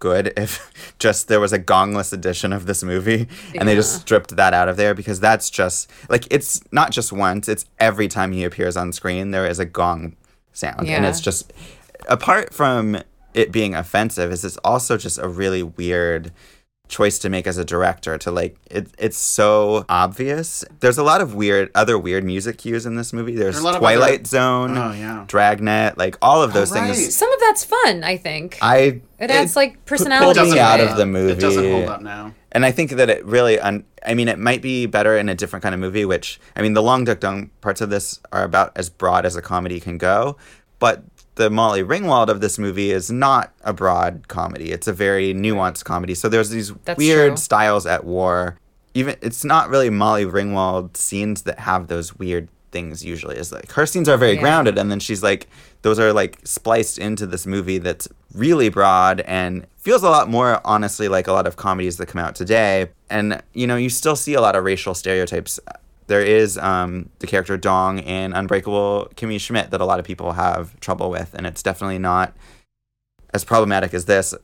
good 0.00 0.32
if 0.36 0.94
just 0.98 1.28
there 1.28 1.40
was 1.40 1.52
a 1.52 1.58
gongless 1.58 2.12
edition 2.12 2.52
of 2.52 2.66
this 2.66 2.82
movie 2.82 3.28
and 3.54 3.68
they 3.68 3.74
just 3.74 4.00
stripped 4.02 4.36
that 4.36 4.52
out 4.52 4.68
of 4.68 4.76
there 4.76 4.92
because 4.92 5.20
that's 5.20 5.48
just 5.48 5.90
like 6.08 6.26
it's 6.30 6.60
not 6.72 6.90
just 6.90 7.12
once, 7.12 7.48
it's 7.48 7.64
every 7.78 8.08
time 8.08 8.32
he 8.32 8.44
appears 8.44 8.76
on 8.76 8.92
screen 8.92 9.30
there 9.30 9.46
is 9.46 9.58
a 9.58 9.64
gong 9.64 10.16
sound. 10.52 10.88
And 10.96 11.06
it's 11.06 11.20
just 11.20 11.52
apart 12.08 12.52
from 12.52 12.98
it 13.34 13.50
being 13.50 13.74
offensive 13.74 14.30
is 14.32 14.44
it's 14.44 14.56
also 14.58 14.96
just 14.96 15.18
a 15.18 15.28
really 15.28 15.62
weird 15.62 16.32
choice 16.86 17.18
to 17.18 17.30
make 17.30 17.46
as 17.46 17.56
a 17.56 17.64
director 17.64 18.18
to 18.18 18.30
like 18.30 18.56
it, 18.70 18.86
it's 18.98 19.16
so 19.16 19.86
obvious 19.88 20.64
there's 20.80 20.98
a 20.98 21.02
lot 21.02 21.22
of 21.22 21.34
weird 21.34 21.70
other 21.74 21.98
weird 21.98 22.22
music 22.22 22.58
cues 22.58 22.84
in 22.84 22.94
this 22.94 23.10
movie 23.12 23.34
there's 23.34 23.54
There 23.54 23.60
are 23.60 23.62
a 23.62 23.64
lot 23.64 23.74
of 23.76 23.80
twilight 23.80 24.20
other- 24.20 24.24
zone 24.26 24.76
Oh, 24.76 24.92
yeah. 24.92 25.24
dragnet 25.26 25.96
like 25.96 26.16
all 26.20 26.42
of 26.42 26.52
those 26.52 26.70
right. 26.72 26.94
things 26.94 27.14
Some 27.16 27.32
of 27.32 27.40
that's 27.40 27.64
fun, 27.64 28.04
I 28.04 28.18
think. 28.18 28.58
i 28.60 29.00
It 29.18 29.30
adds, 29.30 29.56
like, 29.56 29.84
personality 29.86 30.38
pulled 30.38 30.52
me 30.52 30.58
out 30.58 30.80
of 30.80 30.96
the 30.98 31.06
movie 31.06 31.32
It 31.32 31.34
movie 31.36 31.40
doesn't 31.40 31.70
hold 31.72 31.88
up 31.88 32.02
now. 32.02 32.34
and 32.52 32.66
I 32.66 32.70
think 32.70 32.90
that 32.92 33.08
it 33.08 33.24
really, 33.24 33.58
un- 33.58 33.84
I 34.04 34.12
mean, 34.12 34.28
it 34.28 34.38
might 34.38 34.60
be 34.60 34.84
better 34.84 35.16
in 35.16 35.30
a 35.30 35.34
different 35.34 35.62
kind 35.62 35.74
of 35.74 35.80
movie, 35.80 36.04
which, 36.04 36.38
I 36.54 36.60
mean, 36.60 36.74
the 36.74 36.82
Long 36.82 37.04
Duck 37.04 37.20
dong 37.20 37.50
parts 37.62 37.80
of 37.80 37.88
this 37.88 38.20
are 38.32 38.44
about 38.44 38.72
as 38.76 38.90
broad 38.90 39.24
as 39.24 39.36
a 39.36 39.42
comedy 39.42 39.80
can 39.80 39.96
go. 39.96 40.36
But 40.78 41.02
the 41.36 41.50
Molly 41.50 41.82
Ringwald 41.82 42.28
of 42.28 42.40
this 42.40 42.58
movie 42.58 42.90
is 42.90 43.10
not 43.10 43.52
a 43.62 43.72
broad 43.72 44.28
comedy. 44.28 44.70
It's 44.72 44.86
a 44.86 44.92
very 44.92 45.34
nuanced 45.34 45.84
comedy. 45.84 46.14
So 46.14 46.28
there's 46.28 46.50
these 46.50 46.72
That's 46.84 46.98
weird 46.98 47.30
true. 47.32 47.36
styles 47.36 47.86
at 47.86 48.04
war. 48.04 48.56
Even 48.94 49.16
it's 49.20 49.44
not 49.44 49.68
really 49.68 49.90
Molly 49.90 50.24
Ringwald 50.24 50.96
scenes 50.96 51.42
that 51.42 51.58
have 51.60 51.88
those 51.88 52.16
weird 52.16 52.48
things 52.70 53.04
usually. 53.04 53.36
Is 53.36 53.52
like 53.52 53.72
her 53.72 53.86
scenes 53.86 54.08
are 54.08 54.16
very 54.16 54.34
Yeah. 54.34 54.40
grounded 54.40 54.78
and 54.78 54.90
then 54.90 55.00
she's 55.00 55.22
like 55.22 55.48
those 55.82 55.98
are 55.98 56.12
like 56.12 56.38
spliced 56.44 56.98
into 56.98 57.26
this 57.26 57.46
movie 57.46 57.78
that's 57.78 58.08
really 58.34 58.68
broad 58.68 59.20
and 59.22 59.66
feels 59.76 60.02
a 60.02 60.10
lot 60.10 60.28
more 60.28 60.60
honestly 60.64 61.08
like 61.08 61.26
a 61.28 61.32
lot 61.32 61.46
of 61.46 61.56
comedies 61.56 61.98
that 61.98 62.06
come 62.06 62.20
out 62.20 62.34
today 62.34 62.88
and 63.10 63.40
you 63.52 63.66
know 63.66 63.76
you 63.76 63.88
still 63.90 64.16
see 64.16 64.34
a 64.34 64.40
lot 64.40 64.56
of 64.56 64.64
racial 64.64 64.94
stereotypes 64.94 65.60
there 66.06 66.20
is 66.22 66.58
um, 66.58 67.08
the 67.20 67.26
character 67.26 67.56
dong 67.56 67.98
in 67.98 68.32
unbreakable 68.32 69.10
kimmy 69.14 69.40
schmidt 69.40 69.70
that 69.70 69.80
a 69.80 69.84
lot 69.84 69.98
of 69.98 70.04
people 70.04 70.32
have 70.32 70.78
trouble 70.80 71.10
with 71.10 71.34
and 71.34 71.46
it's 71.46 71.62
definitely 71.62 71.98
not 71.98 72.34
as 73.32 73.44
problematic 73.44 73.94
as 73.94 74.04
this 74.04 74.34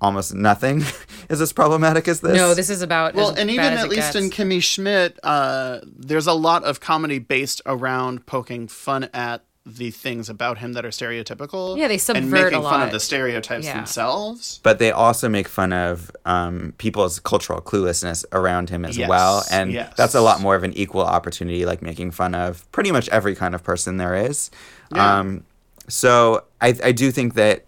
almost 0.00 0.34
nothing 0.34 0.82
is 1.28 1.40
as 1.40 1.52
problematic 1.52 2.08
as 2.08 2.20
this 2.20 2.36
no, 2.36 2.54
this 2.54 2.70
is 2.70 2.82
about 2.82 3.14
Well, 3.14 3.32
as 3.32 3.38
and 3.38 3.48
bad 3.48 3.54
even 3.54 3.72
as 3.72 3.80
at 3.80 3.86
it 3.86 3.90
least 3.90 4.14
in. 4.16 4.30
Kimmy 4.30 4.62
Schmidt, 4.62 5.18
uh, 5.22 5.80
there's 5.84 6.26
a 6.26 6.32
lot 6.32 6.64
of 6.64 6.80
comedy 6.80 7.18
based 7.18 7.60
around 7.66 8.26
poking 8.26 8.66
fun 8.68 9.10
at 9.12 9.44
the 9.66 9.90
things 9.90 10.28
about 10.30 10.58
him 10.58 10.72
that 10.72 10.84
are 10.86 10.90
stereotypical. 10.90 11.76
Yeah, 11.76 11.86
they 11.86 11.98
subvert 11.98 12.22
and 12.22 12.30
making 12.30 12.58
a 12.58 12.62
fun 12.62 12.82
of 12.82 12.92
the 12.92 12.98
stereotypes 13.00 13.66
Yeah. 13.66 13.76
themselves. 13.76 14.58
but 14.62 14.78
they 14.78 14.90
also 14.90 15.28
make 15.28 15.48
fun 15.48 15.72
of 15.72 16.10
um, 16.24 16.72
people's 16.78 17.20
cultural 17.20 17.60
cluelessness 17.60 18.24
around 18.32 18.70
him 18.70 18.84
as 18.86 18.96
Yes, 18.96 19.08
well 19.08 19.44
and 19.50 19.70
yes. 19.72 19.92
that's 19.96 20.14
a 20.14 20.20
lot 20.22 20.40
more 20.40 20.54
of 20.56 20.64
an 20.64 20.72
equal 20.72 21.02
opportunity 21.02 21.66
like 21.66 21.82
making 21.82 22.10
fun 22.10 22.34
of 22.34 22.70
pretty 22.72 22.90
much 22.90 23.08
every 23.10 23.34
kind 23.34 23.54
of 23.54 23.62
person 23.62 23.98
there 23.98 24.14
is 24.14 24.50
Yeah. 24.94 25.18
um, 25.18 25.44
so 25.88 26.44
I, 26.60 26.74
I 26.82 26.92
do 26.92 27.10
think 27.10 27.34
that 27.34 27.64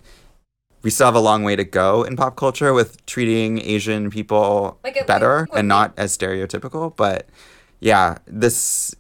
we 0.83 0.91
still 0.91 1.07
have 1.07 1.15
a 1.15 1.21
long 1.21 1.43
way 1.45 1.57
to 1.57 1.65
go 1.65 2.05
in 2.05 2.17
pop 2.17 2.37
culture 2.37 2.73
with 2.73 3.05
treating 3.07 3.59
asian 3.61 4.09
people 4.11 4.79
Like 4.83 5.07
better 5.07 5.47
like- 5.51 5.59
and 5.59 5.69
not 5.69 5.93
as 5.99 6.17
stereotypical 6.17 6.97
but 6.97 7.29
yeah 7.81 8.17
this 8.27 8.95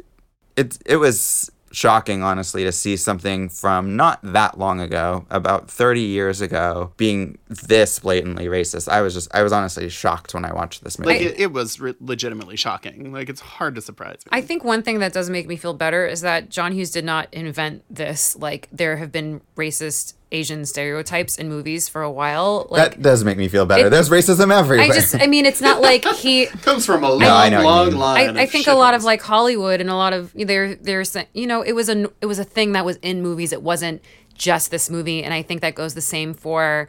it, 0.56 0.76
it 0.84 0.96
was 0.96 1.50
shocking 1.72 2.22
honestly 2.22 2.64
to 2.64 2.72
see 2.72 2.96
something 2.96 3.48
from 3.48 3.96
not 3.96 4.20
that 4.22 4.58
long 4.58 4.80
ago 4.80 5.26
about 5.30 5.70
30 5.70 6.00
years 6.00 6.40
ago 6.40 6.92
being 6.96 7.38
this 7.48 7.98
blatantly 7.98 8.46
racist 8.46 8.88
i 8.88 9.00
was 9.00 9.14
just 9.14 9.34
i 9.34 9.42
was 9.42 9.52
honestly 9.52 9.88
shocked 9.88 10.34
when 10.34 10.44
i 10.44 10.52
watched 10.52 10.84
this 10.84 10.98
movie 10.98 11.12
Like 11.12 11.22
it, 11.22 11.40
it 11.40 11.52
was 11.52 11.80
re- 11.80 11.94
legitimately 12.00 12.56
shocking. 12.56 13.12
Like 13.12 13.28
it's 13.28 13.40
hard 13.40 13.74
to 13.76 13.80
surprise 13.80 14.18
me. 14.24 14.30
I 14.30 14.40
think 14.40 14.64
one 14.64 14.82
thing 14.82 14.98
that 15.00 15.12
does 15.12 15.30
make 15.30 15.46
me 15.48 15.56
feel 15.56 15.74
better 15.74 16.06
is 16.06 16.20
that 16.20 16.48
John 16.48 16.72
Hughes 16.72 16.90
did 16.90 17.04
not 17.04 17.28
invent 17.32 17.84
this. 17.90 18.36
Like 18.36 18.68
there 18.72 18.96
have 18.96 19.10
been 19.12 19.40
racist 19.56 20.14
Asian 20.32 20.64
stereotypes 20.64 21.36
in 21.38 21.48
movies 21.48 21.88
for 21.88 22.02
a 22.02 22.10
while. 22.10 22.66
Like 22.70 22.92
that 22.94 23.02
does 23.02 23.22
make 23.24 23.38
me 23.38 23.48
feel 23.48 23.66
better 23.66 23.86
It- 23.86 23.90
there's 23.90 24.08
racism 24.08 24.52
everywhere 24.52 24.86
I 24.86 24.94
just 24.94 25.14
I 25.14 25.26
mean 25.26 25.46
it's 25.46 25.60
not 25.60 25.80
like 25.80 26.04
he 26.16 26.46
comes 26.46 26.84
from 26.86 27.04
a 27.04 27.10
long, 27.10 27.22
I 27.22 27.48
know 27.50 27.58
what 27.58 27.62
you 27.62 27.66
long 27.68 27.88
mean. 27.90 27.98
line. 27.98 28.36
I, 28.36 28.40
I 28.40 28.42
of 28.44 28.50
think 28.50 28.66
a 28.66 28.74
lot 28.74 28.94
of 28.94 29.04
like 29.04 29.22
Hollywood 29.22 29.80
and 29.80 29.90
a 29.90 29.94
lot 29.94 30.12
of 30.12 30.32
there 30.34 30.74
there's 30.74 31.16
you 31.34 31.46
know 31.46 31.62
it 31.62 31.72
was 31.72 31.88
a 31.88 32.10
it 32.20 32.26
was 32.26 32.38
a 32.38 32.44
thing 32.44 32.72
that 32.72 32.84
was 32.84 32.96
in 33.02 33.22
movies 33.22 33.52
it 33.52 33.62
wasn't 33.62 34.02
just 34.34 34.70
this 34.70 34.88
movie 34.90 35.22
and 35.22 35.32
I 35.34 35.42
think 35.42 35.60
that 35.60 35.74
goes 35.74 35.94
the 35.94 36.00
same 36.00 36.32
for 36.34 36.88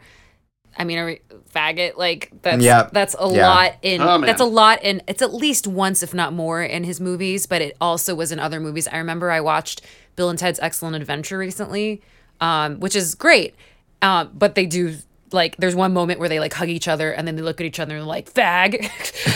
I 0.76 0.82
mean 0.84 0.98
a 0.98 1.18
faggot 1.54 1.96
like 1.96 2.30
that's 2.42 2.62
Yep. 2.62 2.90
that's 2.92 3.14
a 3.18 3.28
Yeah. 3.30 3.48
lot 3.48 3.72
in 3.82 4.00
Oh, 4.00 4.20
that's 4.20 4.40
a 4.40 4.44
lot 4.46 4.82
in 4.82 5.02
it's 5.06 5.22
at 5.22 5.32
least 5.32 5.66
once 5.68 6.02
if 6.02 6.12
not 6.14 6.32
more 6.32 6.62
in 6.62 6.82
his 6.84 7.00
movies 7.00 7.46
but 7.46 7.62
it 7.62 7.76
also 7.80 8.14
was 8.14 8.32
in 8.32 8.40
other 8.40 8.58
movies 8.58 8.88
I 8.88 8.96
remember 8.96 9.30
I 9.30 9.40
watched 9.40 9.82
Bill 10.16 10.30
and 10.30 10.38
Ted's 10.38 10.58
Excellent 10.60 10.96
Adventure 10.96 11.38
recently 11.38 12.00
um, 12.44 12.78
which 12.78 12.94
is 12.94 13.14
great. 13.14 13.54
Um, 14.02 14.30
but 14.34 14.54
they 14.54 14.66
do 14.66 14.96
like 15.32 15.56
there's 15.56 15.74
one 15.74 15.92
moment 15.92 16.20
where 16.20 16.28
they 16.28 16.38
like 16.38 16.52
hug 16.52 16.68
each 16.68 16.86
other 16.86 17.10
and 17.10 17.26
then 17.26 17.36
they 17.36 17.42
look 17.42 17.60
at 17.60 17.66
each 17.66 17.80
other 17.80 17.96
and 17.96 18.06
like 18.06 18.32
fag. 18.32 18.90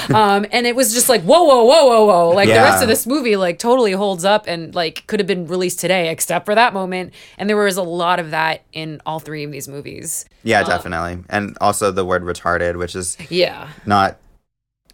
Um 0.14 0.46
and 0.52 0.66
it 0.66 0.74
was 0.74 0.94
just 0.94 1.10
like 1.10 1.20
whoa 1.22 1.42
whoa 1.44 1.64
whoa 1.64 1.86
whoa 1.86 2.06
whoa. 2.06 2.28
Like 2.30 2.48
the 2.48 2.54
rest 2.54 2.82
of 2.82 2.88
this 2.88 3.06
movie 3.06 3.36
like 3.36 3.58
totally 3.58 3.92
holds 3.92 4.24
up 4.24 4.44
and 4.46 4.74
like 4.74 5.06
could 5.06 5.20
have 5.20 5.26
been 5.26 5.46
released 5.46 5.80
today 5.80 6.08
except 6.08 6.46
for 6.46 6.54
that 6.54 6.72
moment. 6.72 7.12
And 7.36 7.48
there 7.48 7.56
was 7.56 7.76
a 7.76 7.82
lot 7.82 8.18
of 8.18 8.30
that 8.30 8.62
in 8.72 9.02
all 9.04 9.18
three 9.18 9.44
of 9.44 9.52
these 9.52 9.68
movies. 9.68 10.24
Yeah 10.44 10.62
definitely. 10.62 11.24
And 11.28 11.58
also 11.60 11.90
the 11.90 12.06
word 12.06 12.22
retarded 12.22 12.78
which 12.78 12.94
is 12.96 13.18
yeah. 13.28 13.68
not 13.84 14.18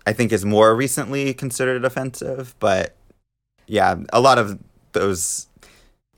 I 0.06 0.12
think 0.12 0.32
is 0.32 0.44
more 0.44 0.74
recently 0.74 1.32
considered 1.32 1.84
offensive, 1.84 2.56
but 2.58 2.96
yeah, 3.66 3.94
a 4.12 4.20
lot 4.20 4.38
of 4.38 4.58
those 4.92 5.46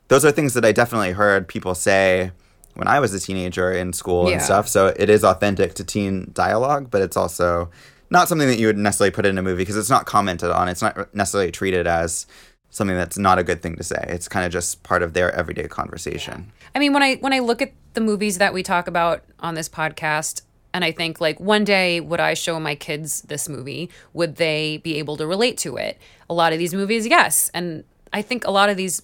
those 0.08 0.24
are 0.24 0.30
things 0.30 0.54
that 0.54 0.64
I 0.64 0.72
definitely 0.72 1.12
heard 1.12 1.48
people 1.48 1.74
say 1.74 2.32
when 2.74 2.86
I 2.88 3.00
was 3.00 3.12
a 3.14 3.20
teenager 3.20 3.72
in 3.72 3.92
school 3.92 4.28
Yeah. 4.28 4.34
and 4.34 4.42
stuff. 4.42 4.68
So 4.68 4.88
it 4.96 5.08
is 5.08 5.24
authentic 5.24 5.74
to 5.74 5.84
teen 5.84 6.30
dialogue, 6.32 6.90
but 6.90 7.02
it's 7.02 7.16
also 7.16 7.70
not 8.10 8.28
something 8.28 8.46
that 8.48 8.58
you 8.58 8.66
would 8.68 8.76
necessarily 8.78 9.10
put 9.10 9.26
in 9.26 9.36
a 9.38 9.42
movie 9.42 9.62
because 9.62 9.76
it's 9.76 9.90
not 9.90 10.06
commented 10.06 10.50
on. 10.50 10.68
It's 10.68 10.82
not 10.82 11.12
necessarily 11.14 11.50
treated 11.50 11.86
as 11.86 12.26
something 12.70 12.96
that's 12.96 13.16
not 13.18 13.38
a 13.38 13.42
good 13.44 13.62
thing 13.62 13.76
to 13.76 13.82
say. 13.82 14.04
It's 14.08 14.28
kind 14.28 14.44
of 14.44 14.52
just 14.52 14.82
part 14.82 15.02
of 15.02 15.12
their 15.14 15.32
everyday 15.34 15.66
conversation. 15.68 16.52
I 16.74 16.78
mean, 16.78 16.92
when 16.92 17.02
I 17.02 17.16
when 17.16 17.32
I 17.32 17.38
look 17.38 17.62
at 17.62 17.72
the 17.94 18.00
movies 18.00 18.38
that 18.38 18.52
we 18.52 18.62
talk 18.62 18.86
about 18.86 19.24
on 19.40 19.54
this 19.54 19.68
podcast, 19.68 20.42
and 20.74 20.84
I 20.84 20.92
think 20.92 21.20
like 21.20 21.40
one 21.40 21.64
day 21.64 22.00
would 22.00 22.20
I 22.20 22.34
show 22.34 22.60
my 22.60 22.74
kids 22.74 23.22
this 23.22 23.48
movie? 23.48 23.88
Would 24.12 24.36
they 24.36 24.76
be 24.84 24.98
able 24.98 25.16
to 25.16 25.26
relate 25.26 25.56
to 25.58 25.76
it? 25.76 25.98
A 26.28 26.34
lot 26.34 26.52
of 26.52 26.58
these 26.58 26.74
movies, 26.74 27.06
yes, 27.06 27.50
and 27.54 27.84
I 28.12 28.20
think 28.20 28.46
a 28.46 28.50
lot 28.50 28.68
of 28.68 28.76
these 28.76 29.00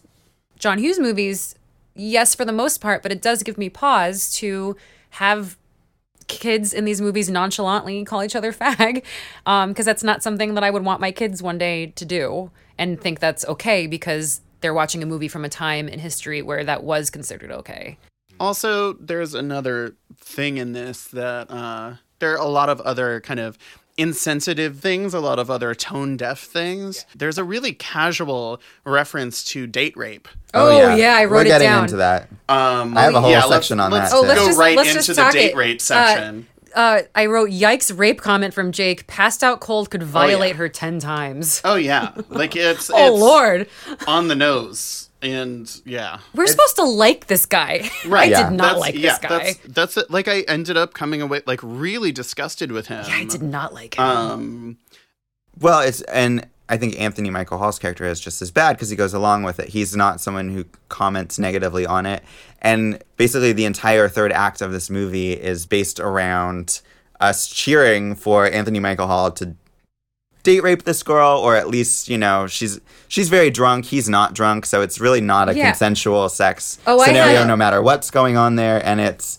John 0.63 0.79
Hughes 0.79 1.01
movies, 1.01 1.57
yes, 1.97 2.37
for 2.37 2.45
the 2.45 2.53
most 2.53 2.81
part, 2.81 3.03
but 3.03 3.11
it 3.11 3.21
does 3.21 3.43
give 3.43 3.59
me 3.59 3.69
pause 3.69 4.33
to 4.35 4.77
have 5.11 5.59
kids 6.29 6.73
in 6.73 6.85
these 6.85 7.01
movies 7.01 7.29
nonchalantly 7.29 8.05
call 8.05 8.23
each 8.23 8.37
other 8.37 8.53
fag 8.53 9.03
because 9.45 9.85
that's 9.85 10.05
not 10.05 10.23
something 10.23 10.55
that 10.55 10.63
I 10.63 10.71
would 10.71 10.85
want 10.85 11.01
my 11.01 11.11
kids 11.11 11.43
one 11.43 11.59
day 11.59 11.87
to 11.97 12.05
do 12.05 12.53
and 12.79 13.01
think 13.01 13.19
that's 13.19 13.45
okay 13.47 13.89
because 13.89 14.41
they're 14.61 14.73
watching 14.73 15.03
a 15.03 15.07
movie 15.07 15.27
from 15.27 15.45
a 15.45 15.49
time 15.49 15.89
in 15.89 15.99
history 15.99 16.43
where 16.43 16.63
that 16.63 16.85
was 16.85 17.11
considered 17.11 17.51
okay. 17.51 17.99
Also, 18.39 18.93
there's 18.93 19.35
another 19.35 19.97
thing 20.19 20.59
in 20.59 20.75
this 20.75 21.09
that 21.09 21.51
uh, 21.51 21.95
there 22.21 22.33
are 22.35 22.37
a 22.37 22.49
lot 22.49 22.69
of 22.69 22.81
other 22.83 23.21
kind 23.21 23.41
of 23.41 23.59
insensitive 23.99 24.78
things, 24.80 25.14
a 25.14 25.20
lot 25.20 25.38
of 25.38 25.51
other 25.51 25.74
tone 25.74 26.16
deaf 26.16 26.40
things. 26.40 27.05
There's 27.14 27.38
a 27.38 27.45
really 27.45 27.72
casual 27.72 28.61
reference 28.84 29.45
to 29.45 29.66
date 29.66 29.97
rape. 29.97 30.28
Oh, 30.55 30.76
yeah, 30.76 30.97
yeah. 30.97 31.14
I 31.16 31.24
wrote 31.24 31.30
We're 31.32 31.40
it 31.43 31.49
getting 31.49 31.68
down. 31.68 31.84
into 31.84 31.97
that. 31.97 32.28
Um, 32.49 32.97
I 32.97 33.03
have 33.03 33.14
a 33.14 33.20
whole 33.20 33.30
yeah, 33.30 33.45
let's- 33.45 33.66
section 33.66 33.80
on 33.80 33.90
let's 33.90 34.11
that, 34.12 34.20
too. 34.20 34.26
let's 34.26 34.40
Go 34.40 34.47
just- 34.47 34.59
right 34.59 34.76
let's 34.76 34.95
into 35.09 35.14
the 35.14 35.30
date 35.30 35.51
it. 35.53 35.57
rape 35.57 35.76
Uh, 35.76 35.80
section. 35.82 36.47
Uh, 36.74 37.03
I 37.14 37.26
wrote, 37.26 37.51
"Yikes!" 37.51 37.97
Rape 37.99 38.18
comment 38.22 38.55
from 38.55 38.72
Jake. 38.72 39.07
Passed 39.07 39.45
out 39.45 39.61
cold 39.61 39.90
could 39.90 40.03
violate 40.03 40.57
her 40.57 40.70
ten 40.70 40.99
times. 41.01 41.61
oh 41.64 41.74
yeah, 41.74 42.12
like 42.30 42.57
it's 42.57 42.90
Oh 42.95 43.12
it's 43.12 43.20
Lord, 43.20 43.68
on 44.07 44.28
the 44.28 44.34
nose, 44.34 45.11
and 45.23 45.81
yeah, 45.85 46.18
we're 46.35 46.47
supposed 46.47 46.77
to 46.77 46.85
like 46.85 47.27
this 47.29 47.47
guy. 47.47 47.89
Right. 48.07 48.29
I 48.29 48.31
Yeah. 48.31 48.51
did 48.51 48.57
not 48.57 48.62
That's- 48.77 48.81
like 48.81 48.95
yeah, 48.97 49.01
this 49.11 49.18
guy. 49.18 49.29
That's, 49.29 49.59
that's 49.68 49.97
it. 49.97 50.11
Like 50.11 50.29
I 50.29 50.41
ended 50.43 50.77
up 50.77 50.93
coming 50.95 51.23
away 51.23 51.43
like 51.47 51.61
really 51.62 52.12
disgusted 52.12 52.73
with 52.73 52.89
him. 52.89 53.05
Yeah, 53.09 53.14
I 53.16 53.25
did 53.25 53.43
not 53.43 53.73
like 53.73 53.95
him. 53.95 54.05
Um, 54.05 54.79
Well, 55.59 55.81
it's 55.81 56.03
and 56.03 56.47
I 56.68 56.77
think 56.79 56.99
Anthony 56.99 57.29
Michael 57.31 57.59
Hall's 57.59 57.79
character 57.79 58.05
is 58.07 58.18
just 58.20 58.41
as 58.43 58.51
bad 58.51 58.77
because 58.77 58.89
he 58.91 58.97
goes 58.97 59.12
along 59.14 59.43
with 59.43 59.61
it. 59.61 59.68
He's 59.68 59.95
not 59.95 60.20
someone 60.20 60.49
who 60.49 60.64
comments 60.89 61.39
negatively 61.39 61.85
on 61.87 62.07
it. 62.07 62.23
And 62.62 63.03
basically, 63.16 63.53
the 63.53 63.64
entire 63.66 64.09
third 64.09 64.33
act 64.33 64.62
of 64.62 64.73
this 64.73 64.89
movie 64.89 65.33
is 65.33 65.66
based 65.66 66.01
around 66.01 66.81
us 67.20 67.49
cheering 67.49 68.14
for 68.14 68.47
Anthony 68.51 68.81
Michael 68.81 69.07
Hall 69.07 69.31
to 69.33 69.55
date 70.43 70.62
rape 70.62 70.82
this 70.84 71.03
girl, 71.03 71.38
or 71.38 71.57
at 71.57 71.68
least 71.68 72.09
you 72.09 72.18
know 72.18 72.47
she's 72.47 72.80
she's 73.09 73.28
very 73.28 73.51
drunk. 73.51 73.84
He's 73.86 74.09
not 74.09 74.34
drunk, 74.34 74.66
so 74.66 74.80
it's 74.82 75.01
really 75.01 75.20
not 75.20 75.49
a 75.49 75.55
Yeah. 75.55 75.70
consensual 75.70 76.28
sex 76.28 76.78
Oh, 76.86 77.03
scenario, 77.05 77.38
had- 77.40 77.47
no 77.49 77.57
matter 77.57 77.80
what's 77.82 78.11
going 78.11 78.36
on 78.36 78.57
there. 78.57 78.84
And 78.84 79.01
it's 79.01 79.38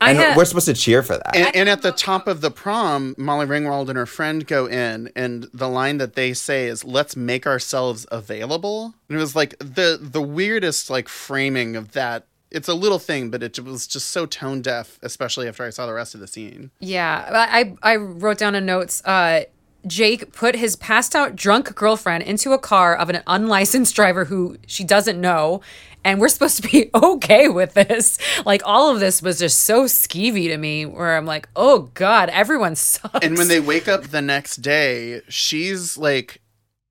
I 0.00 0.10
and 0.10 0.18
had- 0.18 0.36
we're 0.36 0.44
supposed 0.46 0.66
to 0.66 0.74
cheer 0.74 1.02
for 1.04 1.16
that. 1.16 1.36
and, 1.36 1.54
and 1.54 1.68
at 1.68 1.82
the 1.82 1.92
top 1.92 2.26
of 2.26 2.40
the 2.40 2.50
prom, 2.50 3.14
Molly 3.16 3.46
Ringwald 3.46 3.88
and 3.88 3.96
her 3.96 4.06
friend 4.06 4.44
go 4.46 4.66
in, 4.66 5.10
and 5.14 5.46
the 5.54 5.68
line 5.68 5.98
that 5.98 6.14
they 6.16 6.32
say 6.34 6.66
is 6.66 6.82
"Let's 6.84 7.14
make 7.16 7.46
ourselves 7.46 8.04
available." 8.10 8.94
And 9.08 9.16
it 9.16 9.20
was 9.20 9.36
like 9.36 9.56
the 9.60 9.98
the 10.00 10.22
weirdest 10.22 10.90
like 10.90 11.08
framing 11.08 11.76
of 11.76 11.92
that. 11.92 12.26
It's 12.50 12.68
a 12.68 12.74
little 12.74 12.98
thing, 12.98 13.30
but 13.30 13.42
it 13.42 13.58
was 13.60 13.86
just 13.86 14.10
so 14.10 14.26
tone 14.26 14.60
deaf, 14.60 14.98
especially 15.02 15.48
after 15.48 15.64
I 15.64 15.70
saw 15.70 15.86
the 15.86 15.94
rest 15.94 16.14
of 16.14 16.20
the 16.20 16.26
scene. 16.26 16.70
Yeah, 16.80 17.24
I 17.32 17.74
I 17.82 17.96
wrote 17.96 18.38
down 18.38 18.54
in 18.54 18.66
notes. 18.66 19.02
Uh, 19.04 19.44
Jake 19.86 20.32
put 20.32 20.54
his 20.56 20.76
passed 20.76 21.14
out 21.14 21.34
drunk 21.36 21.74
girlfriend 21.74 22.22
into 22.24 22.52
a 22.52 22.58
car 22.58 22.94
of 22.96 23.10
an 23.10 23.22
unlicensed 23.26 23.94
driver 23.96 24.26
who 24.26 24.56
she 24.66 24.84
doesn't 24.84 25.20
know, 25.20 25.60
and 26.04 26.20
we're 26.20 26.28
supposed 26.28 26.62
to 26.62 26.68
be 26.68 26.90
okay 26.94 27.48
with 27.48 27.74
this. 27.74 28.18
Like 28.46 28.62
all 28.64 28.92
of 28.92 29.00
this 29.00 29.22
was 29.22 29.38
just 29.38 29.60
so 29.60 29.84
skeevy 29.84 30.48
to 30.48 30.56
me, 30.56 30.86
where 30.86 31.16
I'm 31.16 31.26
like, 31.26 31.48
oh 31.56 31.90
god, 31.94 32.28
everyone 32.28 32.76
sucks. 32.76 33.24
And 33.26 33.36
when 33.36 33.48
they 33.48 33.60
wake 33.60 33.88
up 33.88 34.04
the 34.04 34.22
next 34.22 34.56
day, 34.58 35.20
she's 35.28 35.96
like, 35.98 36.40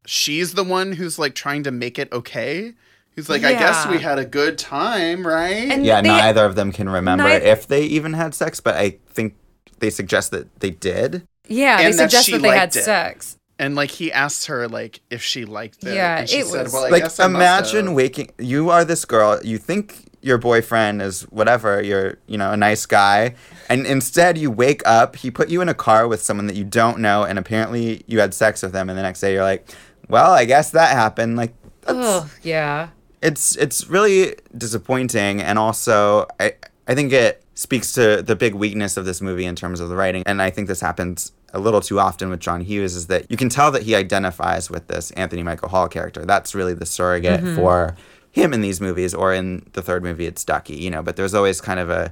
she's 0.06 0.54
the 0.54 0.64
one 0.64 0.94
who's 0.94 1.18
like 1.20 1.36
trying 1.36 1.64
to 1.64 1.72
make 1.72 1.98
it 2.00 2.12
okay. 2.12 2.74
Who's 3.16 3.30
like, 3.30 3.44
I 3.44 3.52
guess 3.54 3.86
we 3.88 4.00
had 4.00 4.20
a 4.20 4.26
good 4.26 4.58
time, 4.58 5.28
right? 5.28 5.70
And 5.70 5.86
Yeah, 5.86 6.02
they- 6.02 6.08
neither 6.08 6.46
of 6.46 6.56
them 6.56 6.72
can 6.72 6.88
remember 6.88 7.28
Neith- 7.28 7.44
if 7.44 7.68
they 7.68 7.84
even 7.84 8.14
had 8.14 8.34
sex, 8.34 8.62
but 8.62 8.76
I 8.76 8.98
think 9.10 9.36
they 9.80 9.90
suggest 9.90 10.32
that 10.32 10.60
they 10.62 10.70
did. 10.70 11.24
Yeah, 11.52 11.78
they 11.78 11.86
and 11.86 11.94
that 11.96 12.10
suggest 12.12 12.26
she 12.28 12.32
that 12.34 12.42
they 12.42 12.58
had 12.58 12.76
it. 12.76 12.84
sex. 12.84 13.38
And 13.60 13.76
like 13.76 13.92
he 13.92 14.12
asked 14.12 14.48
her 14.48 14.68
like 14.68 15.02
if 15.12 15.22
she 15.22 15.46
liked 15.46 15.84
it. 15.84 15.94
Yeah, 15.94 16.20
and 16.20 16.30
she 16.30 16.38
it 16.40 16.48
said, 16.48 16.64
was- 16.64 16.74
"Well, 16.74 16.86
I 16.86 16.90
like, 16.90 17.04
guess 17.04 17.20
I 17.20 17.28
must 17.28 17.36
imagine 17.36 17.86
have." 17.88 17.96
waking. 17.96 18.32
You 18.40 18.70
are 18.72 18.84
this 18.84 19.06
girl. 19.06 19.40
You 19.44 19.58
think 19.60 20.10
your 20.24 20.38
boyfriend 20.40 21.02
is 21.02 21.24
whatever. 21.30 21.82
You're, 21.82 22.18
you 22.28 22.38
know, 22.40 22.52
a 22.52 22.58
nice 22.58 22.86
guy, 22.88 23.36
and 23.70 23.86
instead 23.86 24.38
you 24.38 24.50
wake 24.50 24.82
up. 24.86 25.16
He 25.16 25.30
put 25.30 25.50
you 25.50 25.62
in 25.62 25.70
a 25.70 25.76
car 25.76 26.08
with 26.08 26.24
someone 26.24 26.48
that 26.48 26.56
you 26.56 26.64
don't 26.64 27.00
know, 27.00 27.24
and 27.24 27.38
apparently 27.38 28.04
you 28.08 28.20
had 28.20 28.34
sex 28.34 28.64
with 28.64 28.72
them. 28.72 28.90
And 28.90 28.98
the 28.98 29.04
next 29.04 29.20
day 29.22 29.34
you're 29.34 29.44
like, 29.44 29.70
well, 30.10 30.32
I 30.32 30.46
guess 30.46 30.72
that 30.72 30.92
happened. 30.94 31.38
Like, 31.38 31.54
Oh 31.88 32.30
yeah, 32.42 32.90
it's 33.22 33.56
it's 33.58 33.88
really 33.88 34.36
disappointing 34.58 35.42
and 35.42 35.60
also 35.60 36.26
I 36.40 36.54
I 36.88 36.96
think 36.96 37.14
it 37.14 37.41
speaks 37.62 37.94
to 37.94 38.24
the 38.24 38.36
big 38.36 38.56
weakness 38.56 38.98
of 38.98 39.06
this 39.06 39.22
movie 39.22 39.46
in 39.46 39.56
terms 39.56 39.80
of 39.80 39.88
the 39.88 39.96
writing 39.96 40.24
and 40.26 40.42
I 40.42 40.50
think 40.50 40.68
this 40.68 40.82
happens 40.82 41.32
a 41.54 41.60
little 41.60 41.80
too 41.80 42.00
often 42.00 42.30
with 42.30 42.40
John 42.40 42.62
Hughes 42.62 42.96
is 42.96 43.08
that 43.08 43.30
you 43.30 43.38
can 43.38 43.50
tell 43.50 43.70
that 43.72 43.84
he 43.84 43.94
identifies 43.94 44.70
with 44.70 44.88
this 44.88 45.12
Anthony 45.12 45.44
Michael 45.44 45.70
Hall 45.70 45.88
character. 45.88 46.26
That's 46.26 46.56
really 46.56 46.74
the 46.74 46.86
surrogate 46.86 47.42
for 47.56 47.96
him 48.32 48.54
in 48.54 48.62
these 48.62 48.82
movies 48.82 49.14
or 49.14 49.34
in 49.34 49.70
the 49.74 49.82
third 49.82 50.02
movie 50.02 50.26
it's 50.26 50.44
Ducky, 50.44 50.76
you 50.76 50.90
know, 50.90 51.04
but 51.04 51.18
there's 51.18 51.34
always 51.34 51.62
kind 51.62 51.80
of 51.80 51.90
a 51.90 52.12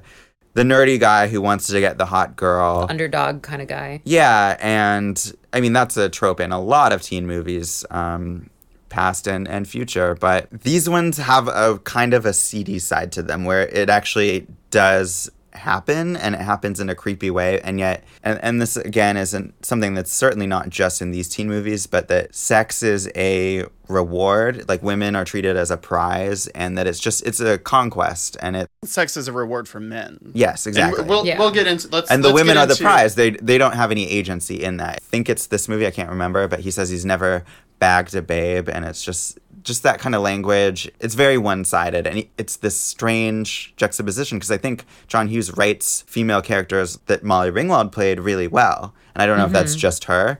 the 0.54 0.62
nerdy 0.62 0.98
guy 0.98 1.28
who 1.28 1.40
wants 1.40 1.66
to 1.68 1.80
get 1.80 1.98
the 1.98 2.06
hot 2.06 2.36
girl. 2.36 2.86
underdog 2.88 3.42
kind 3.42 3.62
of 3.62 3.68
guy. 3.68 4.00
Yeah, 4.04 4.56
and 4.60 5.32
I 5.52 5.60
mean 5.60 5.72
that's 5.72 5.96
a 5.96 6.08
trope 6.08 6.40
in 6.40 6.52
a 6.52 6.60
lot 6.60 6.92
of 6.92 7.02
teen 7.02 7.26
movies, 7.26 7.84
um, 7.90 8.50
past 8.88 9.26
and, 9.26 9.46
and 9.48 9.66
future. 9.66 10.14
But 10.16 10.50
these 10.50 10.88
ones 10.88 11.18
have 11.18 11.48
a 11.48 11.78
kind 11.84 12.14
of 12.14 12.26
a 12.26 12.32
seedy 12.32 12.78
side 12.78 13.12
to 13.12 13.22
them 13.22 13.44
where 13.44 13.66
it 13.68 13.88
actually 13.88 14.46
does 14.70 15.30
happen 15.52 16.16
and 16.16 16.34
it 16.34 16.40
happens 16.40 16.78
in 16.78 16.88
a 16.88 16.94
creepy 16.94 17.30
way 17.30 17.60
and 17.62 17.78
yet 17.80 18.04
and, 18.22 18.38
and 18.42 18.62
this 18.62 18.76
again 18.76 19.16
isn't 19.16 19.52
something 19.66 19.94
that's 19.94 20.12
certainly 20.12 20.46
not 20.46 20.68
just 20.68 21.02
in 21.02 21.10
these 21.10 21.28
teen 21.28 21.48
movies 21.48 21.86
but 21.88 22.06
that 22.08 22.32
sex 22.34 22.82
is 22.84 23.10
a 23.16 23.64
reward 23.88 24.68
like 24.68 24.82
women 24.82 25.16
are 25.16 25.24
treated 25.24 25.56
as 25.56 25.70
a 25.70 25.76
prize 25.76 26.46
and 26.48 26.78
that 26.78 26.86
it's 26.86 27.00
just 27.00 27.26
it's 27.26 27.40
a 27.40 27.58
conquest 27.58 28.36
and 28.40 28.54
it 28.56 28.68
sex 28.84 29.16
is 29.16 29.26
a 29.26 29.32
reward 29.32 29.68
for 29.68 29.80
men. 29.80 30.18
yes 30.34 30.66
And 30.66 30.76
exactly 30.76 31.04
we'll 31.04 31.26
Yeah. 31.26 31.38
we'll 31.38 31.50
get 31.50 31.66
into 31.66 31.88
let's 31.90 32.10
and 32.10 32.22
the 32.22 32.28
let's 32.28 32.34
women 32.40 32.54
get 32.54 32.60
are 32.62 32.66
the 32.66 32.72
into- 32.74 32.84
prize. 32.84 33.14
They 33.16 33.30
they 33.30 33.58
don't 33.58 33.74
have 33.74 33.90
any 33.90 34.08
agency 34.08 34.62
in 34.62 34.76
that. 34.76 34.96
I 35.02 35.04
think 35.04 35.28
it's 35.28 35.46
this 35.48 35.68
movie. 35.68 35.86
I 35.86 35.90
can't 35.90 36.08
remember, 36.10 36.46
but 36.48 36.60
he 36.60 36.70
says 36.70 36.88
he's 36.90 37.04
never 37.04 37.44
bagged 37.80 38.14
a 38.14 38.22
babe, 38.22 38.68
and 38.68 38.84
it's 38.84 39.02
just 39.04 39.38
just 39.62 39.82
that 39.82 39.98
kind 39.98 40.14
of 40.14 40.22
language. 40.22 40.90
It's 41.00 41.14
very 41.14 41.38
one 41.38 41.64
sided, 41.64 42.06
and 42.06 42.26
it's 42.38 42.56
this 42.56 42.78
strange 42.78 43.74
juxtaposition 43.76 44.38
because 44.38 44.50
I 44.50 44.58
think 44.58 44.84
John 45.06 45.28
Hughes 45.28 45.56
writes 45.56 46.02
female 46.06 46.42
characters 46.42 46.98
that 47.06 47.22
Molly 47.22 47.50
Ringwald 47.50 47.92
played 47.92 48.20
really 48.20 48.48
well, 48.48 48.94
and 49.14 49.22
I 49.22 49.26
don't 49.26 49.38
know 49.38 49.46
if 49.46 49.52
that's 49.52 49.72
mm-hmm. 49.72 49.80
just 49.80 50.04
her, 50.04 50.38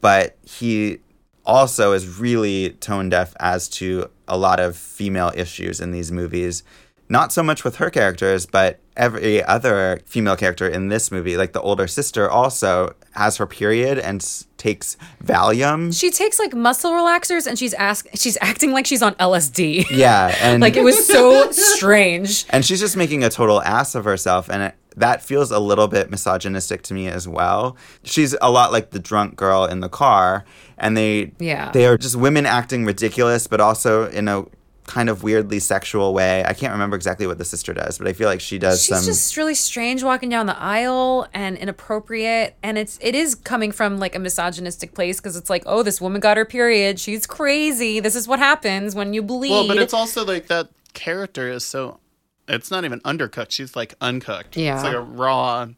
but 0.00 0.36
he 0.44 0.98
also 1.44 1.92
is 1.92 2.18
really 2.18 2.70
tone 2.70 3.08
deaf 3.08 3.34
as 3.40 3.68
to 3.68 4.10
a 4.28 4.36
lot 4.36 4.60
of 4.60 4.76
female 4.76 5.32
issues 5.34 5.80
in 5.80 5.90
these 5.90 6.12
movies. 6.12 6.62
Not 7.08 7.32
so 7.32 7.42
much 7.42 7.64
with 7.64 7.76
her 7.76 7.90
characters, 7.90 8.46
but 8.46 8.78
every 8.96 9.42
other 9.42 10.00
female 10.06 10.36
character 10.36 10.68
in 10.68 10.88
this 10.88 11.10
movie, 11.10 11.36
like 11.36 11.52
the 11.52 11.60
older 11.60 11.86
sister, 11.86 12.28
also 12.30 12.94
has 13.12 13.36
her 13.38 13.46
period 13.46 13.98
and 13.98 14.20
s- 14.22 14.46
takes 14.58 14.96
Valium. 15.24 15.98
She 15.98 16.10
takes 16.10 16.38
like 16.38 16.54
muscle 16.54 16.92
relaxers 16.92 17.46
and 17.46 17.58
she's 17.58 17.74
ask 17.74 18.06
she's 18.14 18.38
acting 18.40 18.72
like 18.72 18.86
she's 18.86 19.02
on 19.02 19.14
LSD. 19.14 19.86
Yeah, 19.90 20.34
and 20.42 20.60
like 20.60 20.76
it 20.76 20.84
was 20.84 21.06
so 21.06 21.50
strange. 21.76 22.44
and 22.50 22.64
she's 22.64 22.80
just 22.80 22.96
making 22.96 23.24
a 23.24 23.30
total 23.30 23.62
ass 23.62 23.94
of 23.94 24.04
herself 24.04 24.48
and 24.48 24.62
it, 24.64 24.74
that 24.96 25.22
feels 25.22 25.50
a 25.50 25.58
little 25.58 25.88
bit 25.88 26.10
misogynistic 26.10 26.82
to 26.82 26.92
me 26.92 27.08
as 27.08 27.26
well 27.26 27.78
she's 28.04 28.36
a 28.42 28.50
lot 28.50 28.72
like 28.72 28.90
the 28.90 28.98
drunk 28.98 29.36
girl 29.36 29.64
in 29.64 29.80
the 29.80 29.88
car 29.88 30.44
and 30.76 30.94
they 30.98 31.32
Yeah. 31.38 31.70
they 31.72 31.86
are 31.86 31.96
just 31.96 32.14
women 32.14 32.44
acting 32.44 32.84
ridiculous 32.84 33.46
but 33.46 33.58
also 33.58 34.10
in 34.10 34.28
a 34.28 34.44
kind 34.92 35.08
of 35.08 35.22
weirdly 35.22 35.58
sexual 35.58 36.12
way 36.12 36.44
i 36.44 36.52
can't 36.52 36.72
remember 36.72 36.94
exactly 36.94 37.26
what 37.26 37.38
the 37.38 37.44
sister 37.46 37.72
does 37.72 37.96
but 37.96 38.06
i 38.06 38.12
feel 38.12 38.28
like 38.28 38.42
she 38.42 38.58
does 38.58 38.82
She's 38.82 38.94
some 38.94 39.06
just 39.06 39.36
really 39.38 39.54
strange 39.54 40.02
walking 40.02 40.28
down 40.28 40.44
the 40.44 40.58
aisle 40.58 41.26
and 41.32 41.56
inappropriate 41.56 42.56
and 42.62 42.76
it's 42.76 42.98
it 43.00 43.14
is 43.14 43.34
coming 43.34 43.72
from 43.72 43.98
like 43.98 44.14
a 44.14 44.18
misogynistic 44.18 44.92
place 44.92 45.18
because 45.18 45.34
it's 45.34 45.48
like 45.48 45.62
oh 45.64 45.82
this 45.82 45.98
woman 45.98 46.20
got 46.20 46.36
her 46.36 46.44
period 46.44 47.00
she's 47.00 47.26
crazy 47.26 48.00
this 48.00 48.14
is 48.14 48.28
what 48.28 48.38
happens 48.38 48.94
when 48.94 49.14
you 49.14 49.22
bleed 49.22 49.50
Well, 49.50 49.66
but 49.66 49.78
it's 49.78 49.94
also 49.94 50.26
like 50.26 50.48
that 50.48 50.68
character 50.92 51.48
is 51.50 51.64
so 51.64 51.98
it's 52.48 52.70
not 52.70 52.84
even 52.84 53.00
undercooked. 53.00 53.50
She's 53.50 53.76
like 53.76 53.94
uncooked. 54.00 54.56
Yeah. 54.56 54.74
It's 54.74 54.84
like 54.84 54.94
a 54.94 55.00
raw 55.00 55.68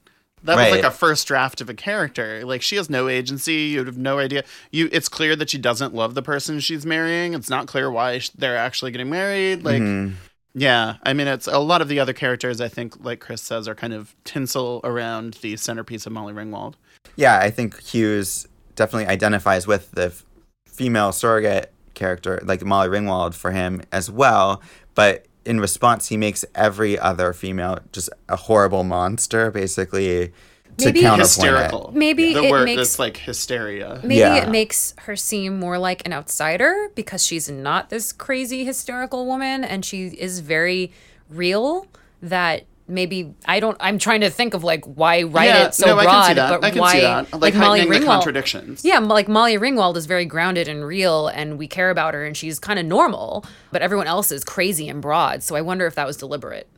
that 0.45 0.57
Right. 0.57 0.71
was 0.71 0.83
like 0.83 0.85
a 0.85 0.95
first 0.97 1.27
draft 1.27 1.61
of 1.61 1.69
a 1.69 1.75
character. 1.75 2.45
Like 2.45 2.63
she 2.63 2.77
has 2.77 2.89
no 2.89 3.09
agency. 3.09 3.55
You'd 3.75 3.87
have 3.87 3.99
no 3.99 4.19
idea. 4.19 4.45
You, 4.71 4.89
it's 4.93 5.09
clear 5.09 5.35
that 5.37 5.51
she 5.51 5.59
doesn't 5.59 5.95
love 5.95 6.15
the 6.15 6.23
person 6.23 6.61
she's 6.61 6.87
marrying. 6.87 7.35
It's 7.35 7.51
not 7.51 7.67
clear 7.67 7.91
why 7.91 8.19
sh- 8.19 8.31
they're 8.31 8.57
actually 8.57 8.91
getting 8.93 9.11
married. 9.11 9.65
Like, 9.65 9.81
Mm-hmm. 9.83 10.15
yeah, 10.55 10.97
I 11.03 11.13
mean, 11.15 11.27
it's 11.27 11.47
a 11.49 11.59
lot 11.59 11.83
of 11.83 11.89
the 11.89 11.99
other 11.99 12.13
characters. 12.13 12.61
I 12.61 12.69
think, 12.69 13.03
like 13.05 13.21
Chris 13.21 13.43
says, 13.43 13.67
are 13.69 13.75
kind 13.75 13.93
of 13.93 14.15
tinsel 14.25 14.81
around 14.85 15.35
the 15.43 15.57
centerpiece 15.57 16.07
of 16.07 16.13
Molly 16.13 16.33
Ringwald. 16.33 16.75
yeah 17.17 17.39
i 17.39 17.51
think 17.51 17.81
hughes 17.83 18.49
definitely 18.77 19.07
identifies 19.07 19.67
with 19.67 19.91
the 19.93 20.07
f- 20.07 20.25
female 20.67 21.13
surrogate 21.13 21.73
character 21.95 22.41
like 22.45 22.65
molly 22.65 22.89
ringwald 22.89 23.35
for 23.35 23.51
him 23.53 23.81
as 23.93 24.11
well 24.11 24.61
but 24.97 25.27
in 25.45 25.61
response 25.61 26.09
he 26.09 26.17
makes 26.17 26.45
every 26.55 26.99
other 26.99 27.33
female 27.33 27.79
just 27.93 28.09
a 28.29 28.37
horrible 28.37 28.85
monster 28.85 29.51
basically 29.51 30.33
to 30.79 30.87
Maybe- 30.87 31.03
Hysterical. 31.03 31.89
it. 31.91 31.95
Maybe 31.95 32.35
the 32.35 32.45
it 32.45 32.51
word 32.51 32.65
makes- 32.65 32.79
that's 32.79 32.99
like 32.99 33.17
hysteria. 33.19 34.01
Maybe 34.03 34.17
Yeah. 34.17 34.37
it 34.43 34.49
makes 34.51 34.93
her 34.99 35.15
seem 35.15 35.61
more 35.61 35.79
like 35.79 36.03
an 36.05 36.13
outsider 36.13 36.89
because 36.97 37.25
she's 37.25 37.49
not 37.49 37.91
this 37.91 38.13
crazy 38.13 38.65
hysterical 38.65 39.25
woman 39.27 39.63
and 39.65 39.85
she 39.85 40.07
is 40.09 40.41
very 40.41 40.93
real 41.31 41.87
that 42.23 42.65
maybe 42.87 43.35
I 43.47 43.61
don't. 43.61 43.77
I'm 43.81 43.99
trying 43.99 44.21
to 44.23 44.31
think 44.31 44.55
of 44.55 44.65
like 44.65 44.85
why 44.85 45.23
write 45.23 45.47
Yeah, 45.47 45.67
it 45.67 45.75
so 45.75 45.87
no, 45.87 45.99
I 45.99 46.05
broad, 46.05 46.13
can 46.13 46.29
see 46.29 46.35
that. 46.35 46.61
but 46.61 46.65
I 46.67 46.71
can 46.71 46.81
why 46.81 46.93
see 46.93 47.01
that. 47.01 47.41
Like, 47.41 47.55
heightening 47.55 47.89
the 47.91 47.97
Ringwald- 47.99 48.07
contradictions. 48.07 48.85
Yeah, 48.85 48.99
like 48.99 49.29
Molly 49.29 49.57
Ringwald 49.59 49.97
is 49.97 50.07
very 50.07 50.25
grounded 50.27 50.69
and 50.69 50.85
real, 50.87 51.29
and 51.29 51.59
we 51.59 51.67
care 51.67 51.91
about 51.91 52.15
her, 52.15 52.25
and 52.25 52.37
she's 52.37 52.59
kind 52.59 52.79
of 52.79 52.87
normal. 52.87 53.45
But 53.73 53.83
everyone 53.83 54.07
else 54.07 54.31
is 54.31 54.45
crazy 54.45 54.89
and 54.89 55.01
broad. 55.03 55.43
So 55.43 55.57
I 55.57 55.61
wonder 55.61 55.87
if 55.87 55.95
that 55.95 56.07
was 56.07 56.17
deliberate. 56.17 56.69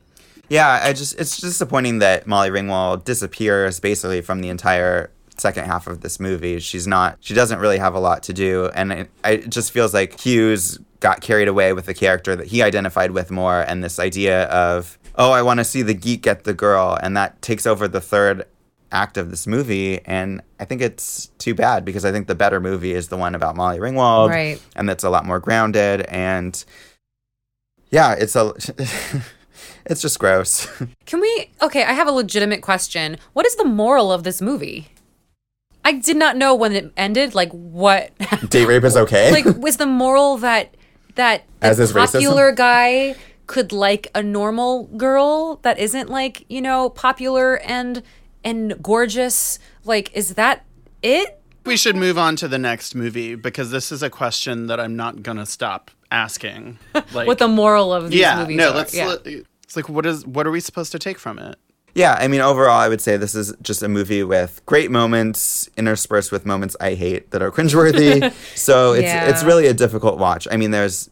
Yeah, 0.49 0.81
I 0.83 0.93
just 0.93 1.19
it's 1.19 1.39
disappointing 1.39 1.99
that 1.99 2.27
Molly 2.27 2.51
Ringwald 2.51 3.05
disappears 3.05 3.81
basically 3.81 4.21
from 4.21 4.41
the 4.41 4.49
entire 4.49 5.11
second 5.39 5.65
half 5.67 5.87
of 5.89 6.01
this 6.03 6.21
movie. 6.21 6.61
She's 6.61 6.87
not 6.87 7.19
she 7.21 7.35
doesn't 7.35 7.59
really 7.59 7.79
have 7.79 7.95
a 7.95 7.99
lot 8.01 8.23
to 8.23 8.33
do 8.33 8.71
and 8.75 8.93
it, 8.93 9.11
it 9.25 9.51
just 9.51 9.71
feels 9.73 9.93
like 9.93 10.19
Hughes 10.21 10.79
got 11.01 11.21
carried 11.21 11.47
away 11.49 11.75
with 11.75 11.85
the 11.87 11.93
character 11.95 12.35
that 12.37 12.47
he 12.47 12.63
identified 12.63 13.11
with 13.11 13.31
more 13.31 13.61
and 13.61 13.85
this 13.85 13.99
idea 13.99 14.45
of 14.45 14.99
oh, 15.17 15.33
I 15.33 15.43
want 15.43 15.59
to 15.59 15.65
see 15.65 15.83
the 15.83 15.95
geek 15.95 16.23
get 16.23 16.45
the 16.45 16.55
girl 16.55 16.99
and 17.03 17.17
that 17.17 17.41
takes 17.43 17.67
over 17.67 17.89
the 17.89 18.01
third 18.01 18.45
act 18.93 19.17
of 19.17 19.31
this 19.31 19.47
movie 19.47 20.01
and 20.05 20.41
I 20.61 20.65
think 20.65 20.81
it's 20.81 21.27
too 21.39 21.55
bad 21.55 21.85
because 21.85 22.05
I 22.05 22.13
think 22.13 22.29
the 22.29 22.35
better 22.37 22.61
movie 22.61 22.93
is 22.93 23.09
the 23.09 23.17
one 23.17 23.35
about 23.35 23.57
Molly 23.57 23.79
Ringwald 23.79 24.29
Right. 24.31 24.63
and 24.77 24.89
that's 24.89 25.03
a 25.05 25.11
lot 25.11 25.25
more 25.27 25.41
grounded 25.41 26.03
and 26.03 26.65
yeah, 27.91 28.13
it's 28.13 28.37
a 28.37 28.53
it's 29.87 30.03
just 30.03 30.19
gross. 30.19 30.67
Can 31.07 31.21
we? 31.21 31.51
Okay, 31.63 31.85
I 31.85 31.93
have 31.93 32.09
a 32.09 32.13
legitimate 32.13 32.63
question. 32.63 33.17
What 33.33 33.47
is 33.47 33.57
the 33.57 33.65
moral 33.65 34.13
of 34.13 34.23
this 34.25 34.41
movie? 34.43 34.89
I 35.85 35.93
did 35.93 36.17
not 36.17 36.37
know 36.37 36.55
when 36.55 36.73
it 36.73 36.93
ended. 36.97 37.35
Like 37.35 37.51
what? 37.53 38.11
Date 38.51 38.67
rape 38.67 38.83
is 38.85 38.97
okay. 38.97 39.31
like 39.45 39.57
was 39.57 39.77
the 39.77 39.87
moral 39.87 40.37
that 40.39 40.75
that 41.15 41.45
As 41.63 41.79
is 41.79 41.93
racism? 41.93 42.13
popular 42.15 42.53
guy 42.53 43.15
could 43.47 43.73
like 43.73 44.09
a 44.15 44.23
normal 44.23 44.85
girl 44.97 45.57
that 45.63 45.79
isn't 45.79 46.09
like 46.11 46.45
you 46.49 46.61
know 46.63 46.91
popular 46.91 47.59
and 47.61 48.03
and 48.45 48.81
gorgeous? 48.83 49.59
Like 49.85 50.11
is 50.17 50.35
that 50.35 50.65
it? 51.03 51.41
We 51.65 51.77
should 51.77 51.97
move 51.97 52.17
on 52.17 52.37
to 52.37 52.49
the 52.49 52.59
next 52.59 52.95
movie 52.95 53.35
because 53.35 53.71
this 53.71 53.91
is 53.91 54.03
a 54.03 54.11
question 54.11 54.67
that 54.69 54.79
I'm 54.79 54.95
not 54.97 55.23
gonna 55.23 55.47
stop 55.47 55.91
asking. 56.11 56.79
Like, 57.13 57.27
What 57.27 57.39
the 57.39 57.49
moral 57.49 57.93
of 57.93 58.11
these 58.11 58.21
yeah, 58.21 58.39
movies 58.41 58.57
no, 58.57 58.71
are? 58.71 58.75
let's. 58.77 58.95
yeah. 58.95 59.07
let- 59.09 59.27
it's 59.27 59.75
like 59.77 59.89
what 59.89 60.07
is 60.07 60.25
what 60.27 60.47
are 60.47 60.51
we 60.53 60.61
supposed 60.61 60.93
to 60.93 60.99
take 60.99 61.19
from 61.19 61.39
it? 61.41 61.57
yeah, 61.95 62.15
I 62.21 62.29
mean, 62.29 62.43
overall, 62.43 62.79
I 62.79 62.89
would 62.89 63.01
say 63.01 63.17
this 63.17 63.35
is 63.35 63.55
just 63.63 63.83
a 63.83 63.89
movie 63.89 64.23
with 64.23 64.61
great 64.67 64.91
moments 64.91 65.69
interspersed 65.79 66.31
with 66.31 66.45
moments 66.45 66.77
I 66.79 66.93
hate 66.95 67.31
that 67.31 67.41
are 67.43 67.51
cringeworthy. 67.51 68.33
so 68.55 68.93
it's 68.93 69.05
Yeah. 69.05 69.29
it's 69.31 69.43
really 69.43 69.67
a 69.67 69.73
difficult 69.75 70.19
watch. 70.19 70.47
I 70.51 70.57
mean, 70.59 70.71
there's 70.73 71.09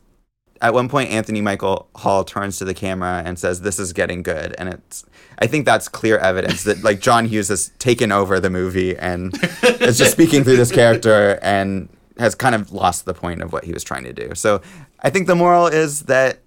at 0.64 0.72
one 0.72 0.88
point 0.88 1.10
Anthony 1.10 1.42
Michael 1.42 1.88
Hall 1.94 2.24
turns 2.24 2.56
to 2.58 2.64
the 2.64 2.72
camera 2.72 3.22
and 3.24 3.38
says, 3.38 3.60
"This 3.60 3.78
is 3.78 3.92
getting 3.92 4.22
good," 4.22 4.54
and 4.58 4.70
it's. 4.70 5.04
I 5.38 5.46
think 5.46 5.66
that's 5.66 5.88
clear 5.88 6.16
evidence 6.16 6.64
that 6.64 6.82
like 6.82 7.00
John 7.00 7.26
Hughes 7.26 7.48
has 7.48 7.70
taken 7.78 8.10
over 8.10 8.40
the 8.40 8.48
movie 8.48 8.96
and 8.96 9.34
is 9.62 9.98
just 9.98 10.12
speaking 10.12 10.42
through 10.42 10.56
this 10.56 10.72
character 10.72 11.38
and 11.42 11.90
has 12.18 12.34
kind 12.34 12.54
of 12.54 12.72
lost 12.72 13.04
the 13.04 13.12
point 13.12 13.42
of 13.42 13.52
what 13.52 13.64
he 13.64 13.72
was 13.72 13.84
trying 13.84 14.04
to 14.04 14.12
do. 14.12 14.34
So 14.34 14.62
I 15.00 15.10
think 15.10 15.26
the 15.26 15.34
moral 15.34 15.66
is 15.66 16.02
that 16.04 16.38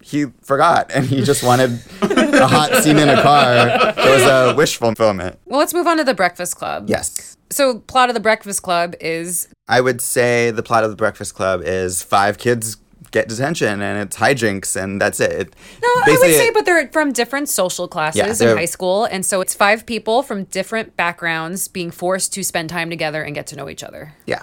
he 0.00 0.26
forgot 0.42 0.90
and 0.94 1.04
he 1.04 1.22
just 1.22 1.42
wanted 1.42 1.80
a 2.02 2.46
hot 2.46 2.82
scene 2.82 2.98
in 2.98 3.08
a 3.08 3.20
car. 3.20 3.66
It 3.66 4.10
was 4.10 4.22
a 4.22 4.54
wish 4.56 4.76
fulfillment. 4.76 5.38
Well, 5.44 5.58
let's 5.58 5.74
move 5.74 5.86
on 5.86 5.98
to 5.98 6.04
the 6.04 6.14
Breakfast 6.14 6.56
Club. 6.56 6.88
Yes. 6.88 7.36
So, 7.50 7.80
plot 7.80 8.08
of 8.08 8.14
the 8.14 8.20
Breakfast 8.20 8.62
Club 8.62 8.94
is 9.00 9.48
I 9.68 9.80
would 9.80 10.00
say 10.00 10.50
the 10.50 10.62
plot 10.62 10.84
of 10.84 10.90
the 10.90 10.96
Breakfast 10.96 11.34
Club 11.34 11.62
is 11.62 12.02
five 12.02 12.38
kids 12.38 12.76
get 13.10 13.28
detention 13.28 13.80
and 13.80 14.02
it's 14.02 14.16
hijinks 14.16 14.80
and 14.80 15.00
that's 15.00 15.20
it. 15.20 15.32
It- 15.32 15.54
No, 15.82 15.88
I 15.88 15.92
would 15.96 16.04
basically 16.06 16.32
say, 16.34 16.46
it- 16.48 16.54
but 16.54 16.64
they're 16.64 16.88
from 16.88 17.12
different 17.12 17.48
social 17.48 17.88
classes 17.88 18.40
Yeah, 18.40 18.50
in 18.52 18.56
high 18.56 18.64
school. 18.64 19.04
And 19.04 19.24
so 19.24 19.40
it's 19.40 19.54
five 19.54 19.86
people 19.86 20.22
from 20.22 20.44
different 20.44 20.96
backgrounds 20.96 21.68
being 21.68 21.90
forced 21.90 22.32
to 22.34 22.42
spend 22.44 22.68
time 22.70 22.90
together 22.90 23.22
and 23.22 23.34
get 23.34 23.46
to 23.48 23.56
know 23.56 23.68
each 23.68 23.82
other. 23.84 24.14
yeah. 24.26 24.42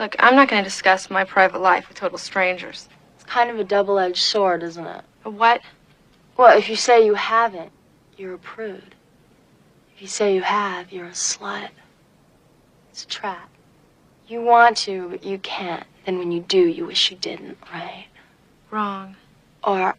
Look, 0.00 0.16
I'm 0.18 0.34
not 0.34 0.48
going 0.48 0.64
to 0.64 0.68
discuss 0.68 1.10
my 1.10 1.22
private 1.22 1.60
life 1.60 1.86
with 1.88 1.96
total 1.96 2.18
strangers. 2.18 2.88
It's 3.14 3.24
kind 3.24 3.50
of 3.50 3.58
a 3.60 3.64
double 3.64 3.98
edged 4.00 4.22
sword, 4.22 4.62
isn't 4.64 4.84
it? 4.86 5.02
But 5.22 5.34
what? 5.34 5.60
Well, 6.36 6.56
if 6.58 6.68
you 6.68 6.74
say 6.74 7.04
you 7.06 7.14
haven't, 7.14 7.70
you're 8.16 8.34
a 8.34 8.38
prude. 8.38 8.94
If 9.94 10.02
you 10.02 10.08
say 10.08 10.34
you 10.34 10.42
have, 10.42 10.90
you're 10.90 11.06
a 11.06 11.10
slut. 11.10 11.68
It's 12.90 13.04
a 13.04 13.06
trap. 13.06 13.48
You 14.26 14.42
want 14.42 14.76
to, 14.78 15.08
but 15.10 15.24
you 15.24 15.38
can't. 15.38 15.86
Then 16.04 16.18
when 16.18 16.32
you 16.32 16.40
do, 16.40 16.58
you 16.58 16.86
wish 16.86 17.10
you 17.10 17.16
didn't, 17.16 17.58
right? 17.72 18.06
Wrong. 18.70 19.16
Or 19.62 19.94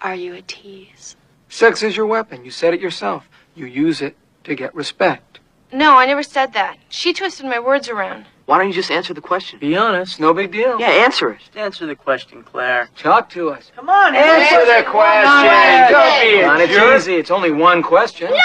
are 0.00 0.14
you 0.14 0.34
a 0.34 0.42
tease? 0.42 1.16
Sex 1.48 1.82
is 1.82 1.96
your 1.96 2.06
weapon. 2.06 2.44
You 2.44 2.50
said 2.50 2.74
it 2.74 2.80
yourself. 2.80 3.28
You 3.54 3.66
use 3.66 4.00
it 4.00 4.16
to 4.44 4.54
get 4.54 4.74
respect. 4.74 5.40
No, 5.72 5.96
I 5.98 6.06
never 6.06 6.22
said 6.22 6.52
that. 6.52 6.76
She 6.88 7.12
twisted 7.12 7.46
my 7.46 7.58
words 7.58 7.88
around. 7.88 8.26
Why 8.46 8.58
don't 8.58 8.68
you 8.68 8.74
just 8.74 8.90
answer 8.90 9.14
the 9.14 9.20
question? 9.20 9.58
Be 9.58 9.76
honest. 9.76 10.18
No 10.20 10.34
big 10.34 10.50
deal. 10.52 10.78
Yeah, 10.78 10.88
answer 10.88 11.30
it. 11.30 11.38
Just 11.38 11.56
Answer 11.56 11.86
the 11.86 11.94
question, 11.96 12.42
Claire. 12.42 12.88
Talk 12.96 13.30
to 13.30 13.50
us. 13.50 13.70
Come 13.74 13.88
on, 13.88 14.14
Answer 14.14 14.66
the 14.66 14.90
question. 14.90 15.92
Don't 15.92 16.20
be 16.20 16.38
a 16.38 16.42
Come 16.42 16.50
on, 16.50 16.60
it's 16.60 16.72
jerk. 16.72 16.96
easy. 17.00 17.14
It's 17.14 17.30
only 17.30 17.50
one 17.52 17.82
question. 17.82 18.28
No! 18.30 18.36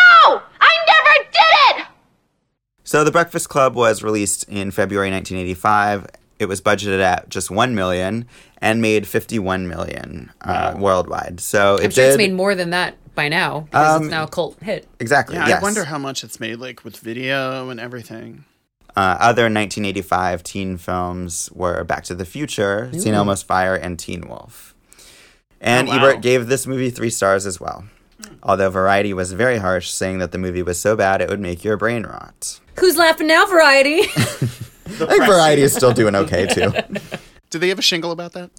I 0.61 0.75
never 0.87 1.29
did 1.31 1.81
it! 1.81 1.87
So 2.83 3.03
The 3.03 3.11
Breakfast 3.11 3.49
Club 3.49 3.75
was 3.75 4.03
released 4.03 4.43
in 4.47 4.71
February 4.71 5.09
1985. 5.11 6.05
It 6.39 6.45
was 6.47 6.61
budgeted 6.61 7.01
at 7.01 7.29
just 7.29 7.49
1 7.49 7.73
million 7.75 8.25
and 8.61 8.81
made 8.81 9.07
51 9.07 9.67
million 9.67 10.31
uh, 10.41 10.75
worldwide. 10.77 11.39
So 11.39 11.75
it 11.75 11.85
I'm 11.85 11.91
sure 11.91 12.03
did 12.05 12.09
it's 12.09 12.17
made 12.17 12.33
more 12.33 12.53
than 12.55 12.69
that 12.71 12.95
by 13.15 13.27
now 13.29 13.61
because 13.61 13.95
Um, 13.97 14.03
it's 14.03 14.11
now 14.11 14.23
a 14.23 14.27
cult 14.27 14.57
hit. 14.61 14.87
exactly. 14.99 15.35
Yeah, 15.35 15.47
yes. 15.47 15.59
I 15.59 15.63
wonder 15.63 15.83
how 15.85 15.97
much 15.97 16.23
it's 16.23 16.39
made 16.39 16.59
like 16.59 16.83
with 16.83 16.97
video 16.97 17.69
and 17.69 17.79
everything. 17.79 18.45
Uh, 18.95 19.17
other 19.19 19.43
1985 19.43 20.41
teen 20.43 20.77
films 20.77 21.49
were 21.53 21.83
Back 21.83 22.03
to 22.05 22.15
the 22.15 22.25
Future, 22.25 22.89
St. 22.93 23.15
Elmo's 23.15 23.43
Fire, 23.43 23.75
and 23.75 23.99
Teen 23.99 24.27
Wolf. 24.27 24.73
And 25.61 25.87
Oh, 25.87 25.91
wow. 25.91 25.97
Ebert 25.97 26.21
gave 26.21 26.47
this 26.47 26.65
movie 26.65 26.89
three 26.89 27.09
stars 27.11 27.45
as 27.45 27.59
well. 27.59 27.85
Although 28.41 28.71
Variety 28.71 29.13
was 29.13 29.33
very 29.33 29.57
harsh, 29.59 29.89
saying 29.89 30.17
that 30.19 30.31
the 30.31 30.39
movie 30.39 30.63
was 30.63 30.79
so 30.79 30.95
bad 30.95 31.21
it 31.21 31.29
would 31.29 31.39
make 31.39 31.63
your 31.63 31.77
brain 31.77 32.03
rot. 32.03 32.59
Who's 32.79 32.97
laughing 32.97 33.27
now, 33.27 33.45
Variety? 33.45 34.01
I 34.87 35.05
think 35.07 35.25
Variety 35.25 35.61
is 35.61 35.73
still 35.73 35.93
doing 35.93 36.15
okay 36.15 36.45
too. 36.47 36.71
Do 37.49 37.59
they 37.59 37.69
have 37.69 37.79
a 37.79 37.83
shingle 37.83 38.11
about 38.11 38.33
that? 38.33 38.51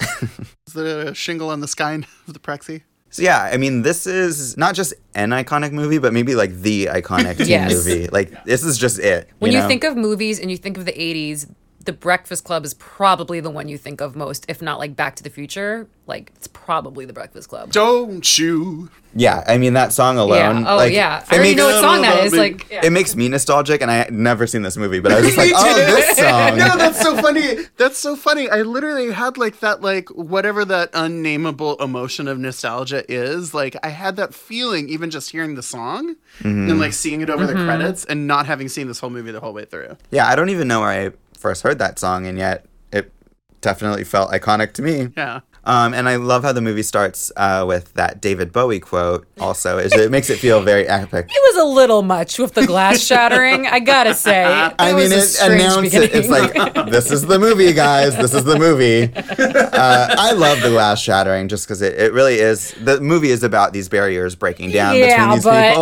is 0.67 0.73
there 0.73 1.09
a 1.09 1.15
shingle 1.15 1.51
on 1.51 1.61
the 1.61 1.69
sky 1.69 1.95
of 2.27 2.33
the 2.35 2.39
Prexy? 2.41 2.83
So 3.11 3.23
yeah, 3.23 3.43
I 3.53 3.57
mean, 3.57 3.83
this 3.83 4.07
is 4.07 4.57
not 4.57 4.75
just 4.75 4.93
an 5.15 5.31
iconic 5.31 5.73
movie, 5.73 5.99
but 5.99 6.13
maybe 6.13 6.35
like 6.35 6.53
the 6.53 6.87
iconic 6.87 7.37
teen 7.39 7.47
Yes. 7.49 7.73
movie. 7.73 8.07
Like 8.09 8.45
this 8.45 8.65
is 8.65 8.77
just 8.79 8.99
it. 8.99 9.29
when 9.39 9.53
you 9.53 9.59
know? 9.61 9.69
think 9.69 9.85
of 9.85 9.97
movies 9.97 10.39
and 10.41 10.51
you 10.51 10.57
think 10.57 10.77
of 10.77 10.85
the 10.85 10.93
80s, 10.93 11.51
The 11.85 11.93
Breakfast 11.93 12.45
Club 12.45 12.65
is 12.67 12.75
probably 12.75 13.41
the 13.41 13.51
one 13.51 13.69
you 13.69 13.79
think 13.79 14.01
of 14.03 14.15
most, 14.17 14.45
if 14.49 14.61
not 14.61 14.79
like 14.79 14.95
Back 14.97 15.17
to 15.17 15.23
the 15.23 15.31
Future. 15.31 15.87
Like, 16.07 16.33
it's 16.37 16.47
probably 16.49 17.05
The 17.05 17.13
Breakfast 17.13 17.49
Club. 17.49 17.71
Don't 17.73 18.39
you? 18.39 18.91
yeah, 19.15 19.43
I 19.47 19.59
mean 19.59 19.73
that 19.75 19.93
song 19.93 20.17
alone. 20.19 20.63
Yeah. 20.63 20.73
Oh, 20.73 20.77
like, 20.77 20.93
yeah. 20.93 21.19
it 21.21 21.25
I 21.31 21.35
already 21.37 21.51
makes- 21.51 21.59
know 21.59 21.67
what 21.67 21.81
song 21.81 22.03
that 22.03 22.25
is. 22.25 22.33
I 22.33 22.37
mean, 22.37 22.53
Like, 22.53 22.71
yeah. 22.71 22.85
It 22.87 22.91
makes 22.91 23.15
me 23.17 23.29
nostalgic, 23.29 23.81
and 23.81 23.91
I 23.91 23.95
had 23.97 24.13
never 24.13 24.47
seen 24.47 24.63
this 24.63 24.77
movie, 24.77 25.01
but 25.01 25.13
I 25.13 25.17
was 25.21 25.27
just 25.27 25.39
like, 25.39 25.49
Me 25.51 25.55
oh, 25.57 25.75
too. 25.75 25.93
this 25.95 26.17
song. 26.17 26.59
no, 26.59 26.77
that's 26.77 27.01
so 27.01 27.17
funny. 27.17 27.57
That's 27.77 27.99
so 27.99 28.17
funny. 28.17 28.51
I 28.51 28.63
literally 28.63 29.11
had 29.13 29.39
like 29.39 29.61
that, 29.61 29.81
like 29.81 30.09
whatever 30.11 30.65
that 30.67 30.91
unnameable 30.95 31.77
emotion 31.77 32.27
of 32.29 32.39
nostalgia 32.39 33.05
is. 33.11 33.55
Like 33.55 33.77
I 33.83 33.89
had 33.91 34.17
that 34.17 34.35
feeling 34.35 34.89
even 34.89 35.11
just 35.11 35.31
hearing 35.31 35.55
the 35.55 35.63
song 35.63 36.17
Mm-hmm. 36.41 36.71
and 36.71 36.79
like 36.81 36.93
seeing 36.93 37.21
it 37.23 37.31
over 37.31 37.45
Mm-hmm. 37.47 37.59
the 37.59 37.65
credits 37.65 38.05
and 38.05 38.27
not 38.27 38.47
having 38.47 38.69
seen 38.69 38.87
this 38.89 39.01
whole 39.01 39.11
movie 39.11 39.33
the 39.33 39.41
whole 39.41 39.53
way 39.53 39.65
through. 39.65 39.97
Yeah, 40.11 40.27
I 40.29 40.37
don't 40.37 40.51
even 40.51 40.69
know 40.69 40.81
where 40.81 40.91
I 40.91 41.11
first 41.39 41.63
heard 41.63 41.79
that 41.79 41.99
song, 41.99 42.27
and 42.27 42.39
yet 42.39 42.67
it 42.93 43.13
definitely 43.61 44.05
felt 44.05 44.31
iconic 44.31 44.73
to 44.75 44.83
me. 44.83 45.13
Yeah. 45.17 45.41
Um, 45.69 45.93
and 45.93 46.09
I 46.09 46.17
love 46.17 46.45
how 46.45 46.53
the 46.53 46.63
movie 46.63 46.83
starts 46.83 47.31
uh, 47.37 47.65
with 47.69 47.93
that 47.95 48.23
David 48.23 48.53
Bowie 48.53 48.81
quote. 48.81 49.27
Also, 49.39 49.77
is 49.77 49.93
it 49.93 50.11
makes 50.11 50.31
it 50.31 50.39
feel 50.39 50.63
very 50.63 50.89
epic. 50.89 51.27
It 51.29 51.55
was 51.55 51.63
a 51.63 51.67
little 51.69 52.01
much 52.03 52.39
with 52.39 52.55
the 52.55 52.67
glass 52.67 53.01
shattering, 53.05 53.67
I 53.67 53.79
gotta 53.81 54.15
say. 54.15 54.45
It 54.45 54.75
I 54.79 54.95
mean, 54.95 55.13
it 55.13 55.37
announced 55.43 55.93
it. 55.95 56.15
It's 56.15 56.29
like 56.29 56.55
this 56.91 57.11
is 57.11 57.27
the 57.27 57.39
movie, 57.39 57.75
guys. 57.75 58.17
This 58.17 58.33
is 58.35 58.45
the 58.45 58.59
movie. 58.59 59.13
Uh, 59.79 60.15
I 60.19 60.33
love 60.33 60.61
the 60.61 60.71
glass 60.71 61.01
shattering 61.01 61.47
just 61.47 61.67
because 61.67 61.83
it, 61.83 61.95
it 61.99 62.13
really 62.13 62.39
is. 62.41 62.75
The 62.83 63.01
movie 63.01 63.31
is 63.31 63.45
about 63.45 63.73
these 63.73 63.89
barriers 63.89 64.35
breaking 64.35 64.71
down 64.73 64.97
Yeah, 64.97 65.35
between 65.35 65.35
these 65.37 65.45
but- 65.45 65.75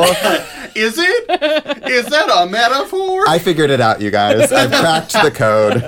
people. 0.43 0.63
Is 0.83 0.99
it? 0.99 1.31
is 1.89 2.07
that 2.07 2.29
a 2.31 2.47
metaphor? 2.47 3.25
I 3.27 3.39
figured 3.39 3.71
it 3.71 3.81
out, 3.81 4.03
you 4.03 4.11
guys. 4.11 4.53
I've 4.53 4.69
cracked 4.71 5.13
the 5.15 5.31
code. 5.31 5.83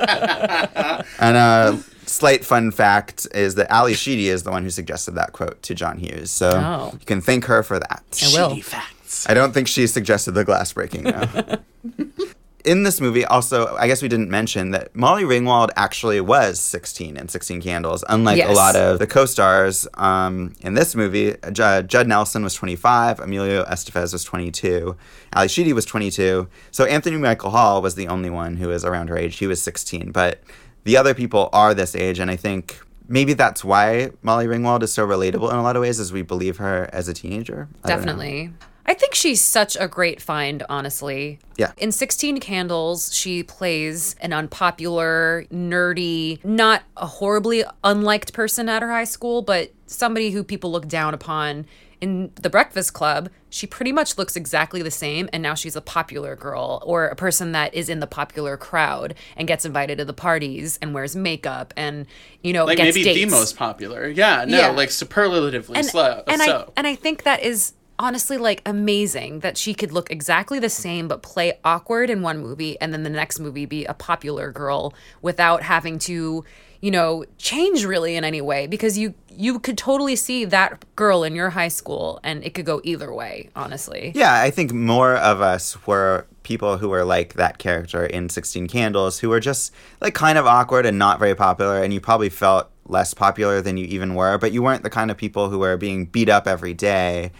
And 1.21 1.37
a 1.37 1.79
slight 2.09 2.45
fun 2.45 2.71
fact 2.71 3.27
is 3.35 3.55
that 3.57 3.71
Ally 3.71 3.93
Sheedy 3.93 4.29
is 4.29 4.43
the 4.43 4.51
one 4.51 4.63
who 4.63 4.71
suggested 4.71 5.13
that 5.17 5.33
quote 5.33 5.63
to 5.65 5.75
John 5.75 5.99
Hughes. 5.99 6.31
So 6.31 6.51
Oh. 6.51 6.91
you 6.99 7.07
can 7.07 7.21
thank 7.21 7.45
her 7.47 7.63
for 7.63 7.79
that. 7.79 8.03
I 8.23 8.29
will. 8.41 8.51
Shitty 8.57 8.65
facts. 8.65 9.27
I 9.29 9.35
don't 9.35 9.53
think 9.53 9.69
she 9.69 9.87
suggested 9.87 10.33
the 10.33 10.45
glass 10.45 10.73
breaking, 10.73 11.05
though. 11.05 11.59
in 12.65 12.83
this 12.83 13.01
movie, 13.01 13.25
also, 13.25 13.75
I 13.77 13.87
guess 13.87 14.03
we 14.03 14.09
didn't 14.09 14.31
mention 14.31 14.73
that 14.73 14.95
Molly 14.95 15.23
Ringwald 15.25 15.71
actually 15.77 16.21
was 16.21 16.61
16 16.61 17.17
in 17.17 17.29
16 17.29 17.63
Candles, 17.63 18.05
unlike 18.09 18.43
a 18.45 18.53
lot 18.53 18.77
of 18.77 18.99
the 18.99 19.07
co 19.07 19.25
stars 19.25 19.87
um, 19.95 20.53
in 20.61 20.75
this 20.75 20.95
movie. 20.95 21.37
J- 21.53 21.85
Judd 21.87 22.07
Nelson 22.09 22.43
was 22.43 22.53
25, 22.55 23.21
Emilio 23.21 23.65
Estevez 23.65 24.13
was 24.13 24.25
22, 24.25 24.97
Ally 25.33 25.47
Sheedy 25.47 25.73
was 25.73 25.85
22. 25.87 26.49
So 26.71 26.85
Anthony 26.85 27.17
Michael 27.17 27.51
Hall 27.51 27.81
was 27.81 27.95
the 27.95 28.09
only 28.09 28.29
one 28.31 28.57
who 28.57 28.69
was 28.69 28.85
around 28.85 29.09
her 29.09 29.17
age. 29.17 29.37
He 29.39 29.47
was 29.47 29.63
16. 29.63 30.11
But 30.13 30.43
the 30.89 30.97
other 30.97 31.13
people 31.13 31.51
are 31.53 31.75
this 31.75 31.95
age, 31.95 32.19
and 32.19 32.31
I 32.31 32.37
think. 32.37 32.81
Maybe 33.11 33.33
that's 33.33 33.65
why 33.65 34.11
Molly 34.21 34.47
Ringwald 34.47 34.83
is 34.83 34.93
so 34.93 35.07
relatable 35.07 35.51
in 35.51 35.57
a 35.57 35.63
lot 35.63 35.77
of 35.77 35.83
ways, 35.83 35.99
as 35.99 36.13
we 36.13 36.21
believe 36.21 36.59
her 36.59 36.91
as 36.93 37.09
a 37.09 37.15
teenager. 37.15 37.69
I. 37.83 37.89
Definitely. 37.89 38.53
I 38.85 38.95
think 38.95 39.15
she's 39.15 39.43
such 39.43 39.77
a 39.79 39.87
great 39.87 40.21
find, 40.21 40.63
honestly. 40.71 41.39
Yeah. 41.57 41.73
In 41.77 41.93
16 41.93 42.41
Candles, 42.41 43.15
she 43.15 43.43
plays 43.43 44.15
an 44.21 44.33
unpopular, 44.33 45.47
nerdy, 45.53 46.43
not 46.45 46.83
a 46.97 47.07
horribly 47.07 47.65
unliked 47.85 48.33
person 48.33 48.69
at 48.69 48.81
her 48.83 48.91
high 48.91 49.05
school, 49.05 49.43
but 49.43 49.73
somebody 49.87 50.31
who 50.31 50.43
people 50.43 50.71
look 50.71 50.89
down 50.89 51.13
upon. 51.13 51.67
In 52.01 52.31
The 52.37 52.51
Breakfast 52.51 52.93
Club, 52.93 53.29
she 53.51 53.67
pretty 53.67 53.91
much 53.93 54.17
looks 54.17 54.37
exactly 54.37 54.83
the 54.83 54.91
same, 54.91 55.29
and 55.33 55.43
now 55.43 55.55
she's 55.55 55.75
a 55.75 55.81
popular 55.81 56.37
girl 56.37 56.83
or 56.87 57.07
a 57.07 57.17
person 57.17 57.53
that 57.53 57.75
is 57.75 57.89
in 57.89 57.99
the 58.01 58.07
popular 58.07 58.57
crowd 58.57 59.15
and 59.37 59.49
gets 59.49 59.65
invited 59.65 59.99
to 59.99 60.05
the 60.05 60.13
parties 60.13 60.79
and 60.81 60.95
wears 60.95 61.17
makeup 61.17 61.75
and, 61.77 62.07
you 62.43 62.53
know, 62.53 62.67
Like 62.67 62.79
maybe 62.79 63.03
the 63.03 63.25
most 63.27 63.57
popular. 63.57 64.09
Yeah, 64.09 64.45
no, 64.47 64.59
Yeah. 64.59 64.69
like 64.69 64.91
superlatively 64.91 65.77
and, 65.77 65.87
slow. 65.87 66.23
and 66.29 66.41
so. 66.41 66.67
I 66.69 66.73
and 66.77 66.87
I 66.87 66.95
think 66.95 67.25
that 67.25 67.43
is 67.43 67.73
honestly 67.99 68.37
like 68.39 68.63
amazing 68.65 69.41
that 69.41 69.59
she 69.59 69.75
could 69.75 69.91
look 69.91 70.09
exactly 70.11 70.61
the 70.61 70.71
same 70.71 71.09
but 71.09 71.21
play 71.21 71.59
awkward 71.65 72.11
in 72.11 72.23
one 72.23 72.39
movie 72.39 72.81
and 72.81 72.93
then 72.93 73.03
the 73.03 73.11
next 73.11 73.41
movie 73.41 73.67
be 73.67 73.85
a 73.87 73.95
popular 73.95 74.53
girl 74.53 74.95
without 75.21 75.65
having 75.65 75.99
to 75.99 76.45
you 76.81 76.91
know 76.91 77.25
change 77.39 77.85
really 77.85 78.17
in 78.17 78.25
any 78.25 78.41
way 78.41 78.67
because 78.67 78.97
you 78.97 79.15
you 79.31 79.59
could 79.59 79.79
totally 79.79 80.17
see 80.17 80.45
that 80.45 80.85
girl 80.97 81.23
in 81.23 81.35
your 81.35 81.51
high 81.51 81.69
school 81.69 82.19
and 82.25 82.45
it 82.45 82.55
could 82.55 82.67
go 82.67 82.81
either 82.85 83.13
way 83.13 83.49
honestly 83.55 84.13
Yeah, 84.15 84.41
I 84.41 84.51
think 84.51 84.73
more 84.73 85.17
of 85.17 85.41
us 85.41 85.87
were 85.87 86.27
people 86.43 86.79
who 86.79 86.89
were 86.89 87.05
like 87.05 87.35
that 87.35 87.59
character 87.59 88.07
in 88.07 88.29
16 88.29 88.69
Candles 88.69 89.19
who 89.19 89.29
were 89.29 89.41
just 89.41 89.73
like 90.01 90.15
kind 90.15 90.39
of 90.39 90.47
awkward 90.47 90.87
and 90.87 90.99
not 90.99 91.19
very 91.19 91.35
popular 91.35 91.83
and 91.83 91.93
you 91.93 92.01
probably 92.01 92.31
felt 92.31 92.71
less 92.89 93.15
popular 93.15 93.61
than 93.61 93.77
you 93.77 93.85
even 93.87 94.15
were, 94.15 94.39
but 94.39 94.53
you 94.53 94.63
weren't 94.63 94.83
the 94.83 94.91
kind 94.91 95.11
of 95.11 95.17
people 95.17 95.51
who 95.51 95.59
were 95.59 95.77
being 95.77 96.07
beat 96.07 96.29
up 96.29 96.49
every 96.49 96.75
day. 96.75 97.31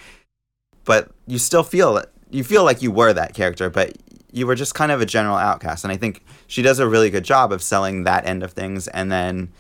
But 0.85 1.11
you 1.27 1.39
still 1.39 1.63
feel 1.63 2.03
you 2.31 2.45
feel 2.45 2.65
like 2.65 2.83
you 2.83 2.91
were 2.91 3.13
that 3.13 3.35
character, 3.35 3.71
but 3.71 3.97
you 4.33 4.47
were 4.47 4.55
just 4.55 4.75
kind 4.75 4.93
of 4.93 5.01
a 5.01 5.07
general 5.07 5.37
outcast. 5.37 5.85
And 5.85 5.93
I 5.93 5.97
think 5.97 6.25
she 6.47 6.63
does 6.63 6.79
a 6.79 6.89
really 6.89 7.11
good 7.11 7.25
job 7.25 7.53
of 7.53 7.63
selling 7.63 8.05
that 8.05 8.27
end 8.27 8.43
of 8.43 8.53
things 8.53 8.89
and 8.89 9.11
then 9.11 9.53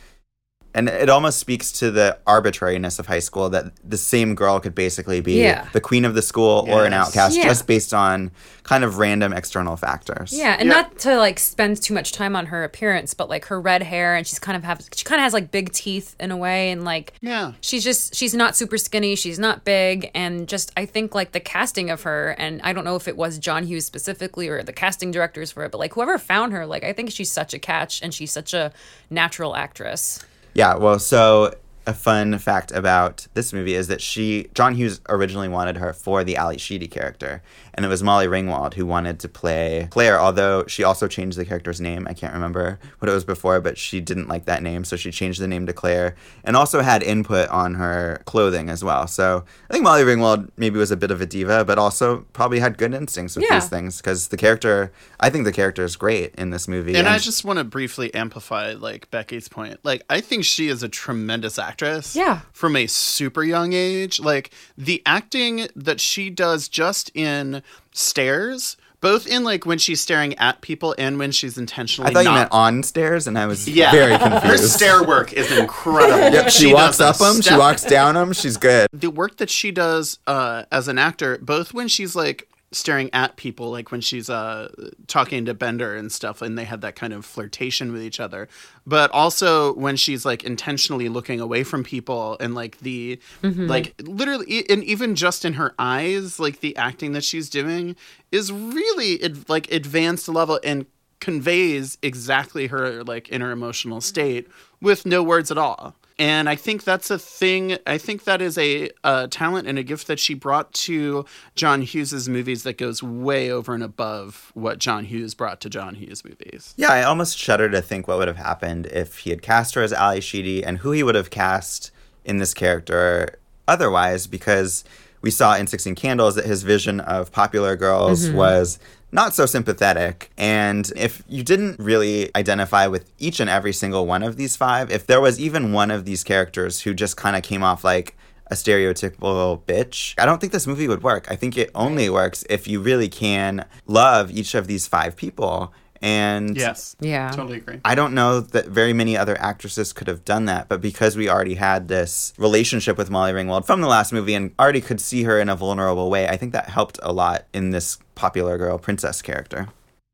and 0.79 0.89
it 0.89 1.09
almost 1.11 1.39
speaks 1.41 1.73
to 1.73 1.91
the 1.91 2.17
arbitrariness 2.27 2.99
of 2.99 3.07
high 3.07 3.19
school 3.19 3.51
that 3.51 3.73
the 3.85 3.99
same 3.99 4.35
girl 4.35 4.61
could 4.61 4.75
basically 4.75 5.21
be 5.21 5.41
Yeah. 5.43 5.67
the 5.73 5.81
queen 5.81 6.05
of 6.05 6.15
the 6.15 6.23
school 6.23 6.67
or 6.69 6.85
an 6.87 6.93
outcast 6.93 7.37
Yeah. 7.37 7.45
just 7.45 7.67
based 7.67 7.93
on 7.93 8.31
kind 8.63 8.85
of 8.85 8.99
random 8.99 9.33
external 9.33 9.77
factors. 9.77 10.33
Yeah, 10.33 10.57
and 10.59 10.69
Yeah. 10.69 10.75
not 10.77 10.99
to 11.01 11.17
like 11.17 11.39
spend 11.39 11.83
too 11.83 11.95
much 11.95 12.13
time 12.13 12.37
on 12.37 12.47
her 12.47 12.65
appearance, 12.65 13.15
but 13.15 13.29
like 13.29 13.47
her 13.47 13.61
red 13.61 13.83
hair 13.83 14.15
and 14.15 14.27
she's 14.27 14.39
kind 14.39 14.57
of 14.57 14.63
have 14.65 14.83
she 14.95 15.05
kind 15.05 15.21
of 15.21 15.25
has 15.25 15.33
like 15.33 15.51
big 15.51 15.73
teeth 15.73 16.15
in 16.21 16.31
a 16.31 16.37
way 16.37 16.71
and 16.71 16.85
like 16.85 17.15
Yeah. 17.21 17.53
She's 17.61 17.83
just 17.83 18.15
she's 18.15 18.35
not 18.35 18.57
super 18.57 18.79
skinny, 18.79 19.17
she's 19.17 19.39
not 19.39 19.65
big 19.65 20.11
and 20.15 20.47
just 20.47 20.71
I 20.77 20.85
think 20.87 21.15
like 21.15 21.33
the 21.33 21.41
casting 21.41 21.91
of 21.91 22.03
her 22.03 22.37
and 22.39 22.61
I 22.63 22.73
don't 22.73 22.85
know 22.85 22.97
if 22.97 23.09
it 23.09 23.17
was 23.17 23.39
John 23.39 23.65
Hughes 23.65 23.87
specifically 23.87 24.49
or 24.49 24.63
the 24.63 24.73
casting 24.73 25.11
directors 25.11 25.51
for 25.51 25.65
it, 25.65 25.73
but 25.73 25.79
like 25.79 25.95
whoever 25.95 26.19
found 26.19 26.53
her, 26.53 26.67
like 26.67 26.85
I 26.85 26.93
think 26.93 27.11
she's 27.11 27.33
such 27.33 27.55
a 27.55 27.59
catch 27.59 28.03
and 28.03 28.13
she's 28.15 28.31
such 28.33 28.53
a 28.55 28.71
natural 29.11 29.57
actress. 29.57 30.21
Yeah, 30.59 30.75
well, 30.75 30.99
so 30.99 31.55
a 31.89 31.95
fun 31.95 32.37
fact 32.39 32.71
about 32.71 33.27
this 33.33 33.53
movie 33.53 33.75
is 33.75 33.89
that 33.89 34.03
she, 34.03 34.49
John 34.55 34.75
Hughes 34.75 35.01
originally 35.09 35.49
wanted 35.49 35.79
her 35.79 35.95
for 35.95 36.23
the 36.23 36.37
Ally 36.37 36.59
Sheedy 36.59 36.87
character, 36.87 37.43
and 37.73 37.87
it 37.87 37.89
was 37.89 38.03
Molly 38.03 38.27
Ringwald 38.27 38.75
who 38.75 38.85
wanted 38.85 39.19
to 39.21 39.29
play 39.29 39.89
Claire, 39.91 40.21
although 40.21 40.67
she 40.67 40.85
also 40.85 41.09
changed 41.09 41.39
the 41.39 41.47
character's 41.47 41.81
name. 41.81 42.07
I 42.07 42.13
can't 42.13 42.35
remember 42.35 42.79
what 42.99 43.09
it 43.09 43.15
was 43.15 43.25
before, 43.25 43.61
but 43.63 43.79
she 43.79 44.01
didn't 44.01 44.29
like 44.29 44.45
that 44.45 44.63
name, 44.63 44.85
so 44.85 44.97
she 44.97 45.11
changed 45.11 45.41
the 45.41 45.49
name 45.49 45.65
to 45.67 45.73
Claire, 45.73 46.15
and 46.45 46.57
also 46.57 46.83
had 46.83 47.03
input 47.03 47.49
on 47.49 47.75
her 47.75 48.21
clothing 48.27 48.69
as 48.69 48.85
well. 48.85 49.07
So 49.07 49.45
I 49.71 49.73
think 49.73 49.83
Molly 49.85 50.03
Ringwald 50.03 50.51
maybe 50.59 50.79
was 50.79 50.91
a 50.91 50.97
bit 50.97 51.11
of 51.11 51.23
a 51.23 51.27
diva, 51.27 51.65
but 51.65 51.79
also 51.79 52.27
probably 52.35 52.59
had 52.61 52.77
good 52.77 52.93
instincts 52.93 53.35
with 53.35 53.47
Yeah. 53.49 53.61
these 53.61 53.71
things, 53.71 53.97
because 53.97 54.29
the 54.29 54.37
character, 54.37 54.93
I 55.21 55.31
think 55.31 55.45
the 55.47 55.53
character 55.53 55.85
is 55.85 55.97
great 55.97 56.35
in 56.35 56.51
this 56.51 56.69
movie. 56.69 56.95
And 56.97 57.09
I 57.09 57.17
just 57.19 57.47
want 57.47 57.59
to 57.59 57.65
briefly 57.65 58.13
amplify 58.13 58.75
like 58.75 59.11
Becky's 59.11 59.49
point. 59.49 59.79
Like 59.85 60.03
I 60.11 60.21
think 60.21 60.45
she 60.45 60.69
is 60.69 60.83
a 60.83 60.89
tremendous 60.89 61.59
actress. 61.83 62.17
Yeah. 62.17 62.41
From 62.53 62.77
a 62.77 62.87
super 62.87 63.43
young 63.43 63.73
age. 63.73 64.21
Like 64.21 64.51
the 64.77 65.03
acting 65.07 65.69
that 65.77 66.01
she 66.01 66.31
does 66.31 66.69
just 66.69 67.11
in 67.15 67.63
stares, 67.93 68.77
both 69.01 69.27
in 69.27 69.45
like 69.45 69.65
when 69.65 69.79
she's 69.79 70.01
staring 70.01 70.37
at 70.39 70.61
people 70.61 70.95
and 70.99 71.19
when 71.19 71.31
she's 71.31 71.57
intentionally 71.57 72.11
I 72.11 72.15
thought 72.15 72.25
you 72.25 72.33
meant 72.33 72.53
on 72.53 72.83
stairs, 72.83 73.27
and 73.27 73.39
I 73.39 73.47
was 73.47 73.69
yeah. 73.69 73.93
very 73.93 74.19
confused. 74.19 74.43
Her 74.43 74.51
confused. 74.51 74.73
stair 74.73 75.05
work 75.05 75.33
is 75.33 75.57
incredible. 75.57 76.33
Yep, 76.33 76.51
she, 76.51 76.75
walks 76.75 77.01
up 77.01 77.17
a 77.17 77.19
them, 77.19 77.41
she 77.41 77.57
walks 77.57 77.85
down 77.85 78.15
them. 78.15 78.33
She's 78.33 78.57
good. 78.57 78.89
the 78.93 79.11
work 79.11 79.37
that 79.37 79.51
she 79.51 79.71
does 79.71 80.19
uh, 80.27 80.65
as 80.73 80.89
an 80.89 80.99
actor, 80.99 81.39
both 81.39 81.73
when 81.73 81.89
she's 81.89 82.17
like 82.17 82.49
staring 82.71 83.09
at 83.13 83.37
people, 83.37 83.71
like 83.71 83.91
when 83.91 84.01
she's 84.01 84.29
uh, 84.29 84.69
talking 85.07 85.45
to 85.47 85.55
Bender 85.55 85.97
and 85.97 86.13
stuff, 86.13 86.43
and 86.43 86.59
they 86.59 86.65
have 86.65 86.83
that 86.83 86.97
kind 86.97 87.13
of 87.13 87.25
flirtation 87.25 87.93
with 87.93 88.03
each 88.03 88.21
other, 88.21 88.49
but 88.87 89.11
also 89.13 89.73
when 89.75 89.97
she's 89.97 90.25
like 90.25 90.45
intentionally 90.45 91.09
looking 91.09 91.41
away 91.41 91.65
from 91.65 91.83
people 91.83 92.37
and 92.41 92.55
like 92.55 92.79
the 92.81 93.19
like 93.43 93.95
literally, 94.03 94.65
and 94.69 94.85
even 94.85 95.15
just 95.15 95.45
in 95.45 95.55
her 95.55 95.75
eyes, 95.79 96.39
like 96.39 96.61
the 96.61 96.77
acting 96.77 97.13
that 97.13 97.25
she's 97.25 97.49
doing 97.49 97.97
is 98.31 98.53
really 98.53 99.23
ad- 99.23 99.49
like 99.49 99.71
advanced 99.73 100.29
level 100.29 100.61
and 100.63 100.87
conveys 101.21 101.99
exactly 102.03 102.69
her 102.69 103.03
like 103.03 103.31
inner 103.33 103.51
emotional 103.51 104.01
state 104.01 104.47
with 104.81 105.05
no 105.05 105.23
words 105.23 105.51
at 105.51 105.59
all 105.59 105.97
and 106.19 106.49
I 106.49 106.57
think 106.57 106.83
that's 106.83 107.11
a 107.11 107.19
thing. 107.19 107.79
I 107.87 107.97
think 107.97 108.25
that 108.25 108.43
is 108.43 108.59
a, 108.59 108.91
a 109.05 109.29
talent 109.29 109.69
and 109.69 109.79
a 109.79 109.85
gift 109.85 110.09
that 110.09 110.19
she 110.19 110.35
brought 110.35 110.73
to 110.75 111.25
John 111.55 111.83
Hughes's 111.83 112.29
movies 112.29 112.65
that 112.65 112.77
goes 112.77 113.03
way 113.03 113.51
over 113.51 113.73
and 113.73 113.83
above 113.83 114.51
what 114.55 114.79
John 114.79 115.05
Hughes 115.05 115.35
brought 115.35 115.61
to 115.61 115.71
John 115.71 115.95
Hughes 115.95 116.25
movies. 116.25 116.75
Yeah, 116.77 116.91
I 116.91 117.05
almost 117.05 117.39
shudder 117.39 117.69
to 117.71 117.81
think 117.81 118.09
what 118.09 118.19
would 118.19 118.29
have 118.29 118.37
happened 118.37 118.87
if 118.87 119.19
he 119.19 119.31
had 119.31 119.43
cast 119.43 119.75
her 119.75 119.83
as 119.83 119.93
Ally 119.93 120.19
Sheedy 120.19 120.65
and 120.65 120.79
who 120.79 120.91
he 120.91 121.05
would 121.05 121.15
have 121.15 121.31
cast 121.31 121.93
in 122.25 122.39
this 122.39 122.53
character 122.53 123.39
otherwise, 123.69 124.27
because 124.27 124.85
we 125.21 125.31
saw 125.31 125.57
in 125.57 125.67
16 125.67 125.95
Candles 125.95 126.35
that 126.35 126.47
his 126.47 126.63
vision 126.63 127.01
of 127.01 127.31
popular 127.31 127.77
girls 127.77 128.27
mm-hmm. 128.27 128.37
was 128.37 128.79
not 129.11 129.35
so 129.35 129.47
sympathetic. 129.47 130.31
And 130.37 130.91
if 130.97 131.23
you 131.29 131.43
didn't 131.43 131.79
really 131.79 132.31
identify 132.37 132.87
with 132.87 133.11
each 133.19 133.41
and 133.41 133.49
every 133.49 133.73
single 133.73 134.07
one 134.07 134.23
of 134.23 134.37
these 134.37 134.57
five, 134.57 134.91
if 134.91 135.07
there 135.07 135.21
was 135.21 135.41
even 135.41 135.73
one 135.73 135.91
of 135.91 136.05
these 136.05 136.25
characters 136.25 136.81
who 136.81 136.95
just 136.95 137.17
kind 137.17 137.37
of 137.37 137.43
came 137.43 137.63
off 137.63 137.85
like 137.85 138.17
a 138.51 138.55
stereotypical 138.55 139.63
bitch, 139.63 140.15
I 140.19 140.27
don't 140.27 140.41
think 140.41 140.53
this 140.53 140.67
movie 140.67 140.89
would 140.89 141.03
work. 141.03 141.31
I 141.31 141.37
think 141.37 141.57
it 141.57 141.71
only 141.75 142.09
works 142.09 142.45
if 142.49 142.67
you 142.67 142.81
really 142.81 143.09
can 143.09 143.65
love 143.87 144.31
each 144.31 144.55
of 144.55 144.67
these 144.67 144.87
five 144.87 145.17
people. 145.17 145.73
And 146.03 146.57
Yes. 146.57 146.97
Yeah. 147.01 147.31
Totally 147.31 147.59
agree. 147.59 147.81
I 147.85 147.95
don't 147.95 148.15
know 148.15 148.41
that 148.41 148.67
very 148.67 148.93
many 148.93 149.17
other 149.17 149.39
actresses 149.41 149.93
could 149.93 150.07
have 150.07 150.25
done 150.25 150.45
that, 150.47 150.69
but 150.69 150.81
because 150.81 151.17
we 151.17 151.29
already 151.29 151.55
had 151.55 151.89
this 151.89 152.33
relationship 152.39 152.97
with 152.97 153.11
Molly 153.11 153.33
Ringwald 153.33 153.67
from 153.67 153.81
the 153.81 153.89
last 153.89 154.13
movie 154.13 154.35
and 154.35 154.53
already 154.59 154.81
could 154.81 155.01
see 155.01 155.25
her 155.25 155.41
in 155.41 155.49
a 155.49 155.57
vulnerable 155.57 156.11
way, 156.11 156.29
I 156.29 156.37
think 156.37 156.53
that 156.53 156.69
helped 156.69 156.99
a 157.03 157.13
lot 157.13 157.47
in 157.53 157.71
this 157.71 157.99
popular 158.15 158.59
girl 158.59 158.79
princess 158.79 159.23
character. 159.23 159.69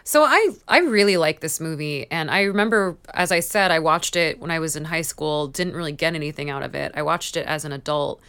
So 0.04 0.22
I 0.22 0.50
I 0.68 0.80
really 0.80 1.16
like 1.16 1.40
this 1.40 1.60
movie 1.60 2.06
and 2.10 2.30
I 2.30 2.42
remember 2.42 2.98
as 3.14 3.32
I 3.32 3.40
said 3.40 3.70
I 3.70 3.78
watched 3.78 4.16
it 4.16 4.38
when 4.38 4.50
I 4.50 4.58
was 4.58 4.76
in 4.76 4.84
high 4.84 5.02
school, 5.02 5.48
didn't 5.48 5.74
really 5.74 5.92
get 5.92 6.14
anything 6.14 6.50
out 6.50 6.62
of 6.62 6.74
it. 6.74 6.92
I 6.94 7.02
watched 7.02 7.36
it 7.36 7.46
as 7.46 7.64
an 7.64 7.72
adult 7.72 8.20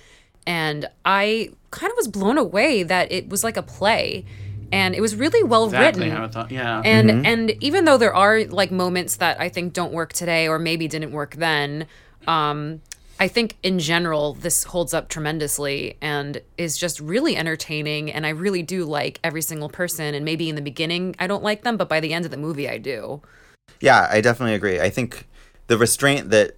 and 0.47 0.87
I 1.03 1.49
kind 1.71 1.91
of 1.91 1.97
was 1.97 2.07
blown 2.07 2.37
away 2.37 2.83
that 2.83 3.11
it 3.11 3.27
was 3.27 3.43
like 3.43 3.57
a 3.57 3.61
play 3.63 4.25
and 4.71 4.95
it 4.95 5.01
was 5.01 5.15
really 5.15 5.43
well 5.43 5.65
Exactly 5.65 6.03
written. 6.05 6.17
how 6.17 6.25
I 6.25 6.27
thought. 6.27 6.51
Yeah. 6.51 6.81
And 6.83 7.25
and 7.25 7.51
even 7.63 7.85
though 7.85 7.97
there 7.97 8.13
are 8.13 8.43
like 8.45 8.71
moments 8.71 9.17
that 9.17 9.39
I 9.39 9.49
think 9.49 9.73
don't 9.73 9.93
work 9.93 10.13
today 10.13 10.47
or 10.47 10.59
maybe 10.59 10.87
didn't 10.87 11.11
work 11.11 11.35
then, 11.35 11.87
um, 12.27 12.81
I 13.19 13.27
think 13.27 13.57
in 13.63 13.79
general 13.79 14.33
this 14.33 14.63
holds 14.65 14.93
up 14.93 15.07
tremendously 15.07 15.97
and 16.01 16.41
is 16.57 16.77
just 16.77 16.99
really 16.99 17.37
entertaining. 17.37 18.11
And 18.11 18.25
I 18.25 18.29
really 18.29 18.61
do 18.63 18.83
like 18.85 19.19
every 19.23 19.41
single 19.41 19.69
person. 19.69 20.13
And 20.13 20.25
maybe 20.25 20.49
in 20.49 20.55
the 20.55 20.61
beginning 20.61 21.15
I 21.19 21.27
don't 21.27 21.43
like 21.43 21.63
them, 21.63 21.77
but 21.77 21.87
by 21.89 21.99
the 21.99 22.13
end 22.13 22.25
of 22.25 22.31
the 22.31 22.37
movie 22.37 22.69
I 22.69 22.77
do. 22.77 23.21
Yeah, 23.79 24.07
I 24.11 24.21
definitely 24.21 24.55
agree. 24.55 24.79
I 24.79 24.89
think 24.89 25.27
the 25.67 25.77
restraint 25.77 26.29
that 26.31 26.57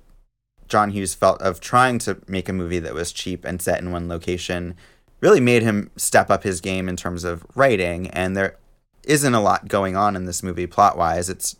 John 0.67 0.91
Hughes 0.91 1.13
felt 1.13 1.41
of 1.41 1.61
trying 1.61 1.97
to 1.99 2.17
make 2.27 2.49
a 2.49 2.53
movie 2.53 2.79
that 2.79 2.93
was 2.93 3.11
cheap 3.13 3.45
and 3.45 3.61
set 3.61 3.79
in 3.79 3.91
one 3.91 4.07
location 4.09 4.75
really 5.19 5.39
made 5.39 5.63
him 5.63 5.91
step 5.95 6.29
up 6.29 6.43
his 6.43 6.61
game 6.61 6.87
in 6.87 6.95
terms 6.95 7.23
of 7.23 7.45
writing 7.55 8.09
and 8.11 8.35
there 8.35 8.57
isn't 9.03 9.33
a 9.33 9.41
lot 9.41 9.67
going 9.67 9.95
on 9.95 10.15
in 10.15 10.25
this 10.25 10.43
movie 10.43 10.67
plot 10.67 10.97
wise. 10.97 11.29
It's 11.29 11.55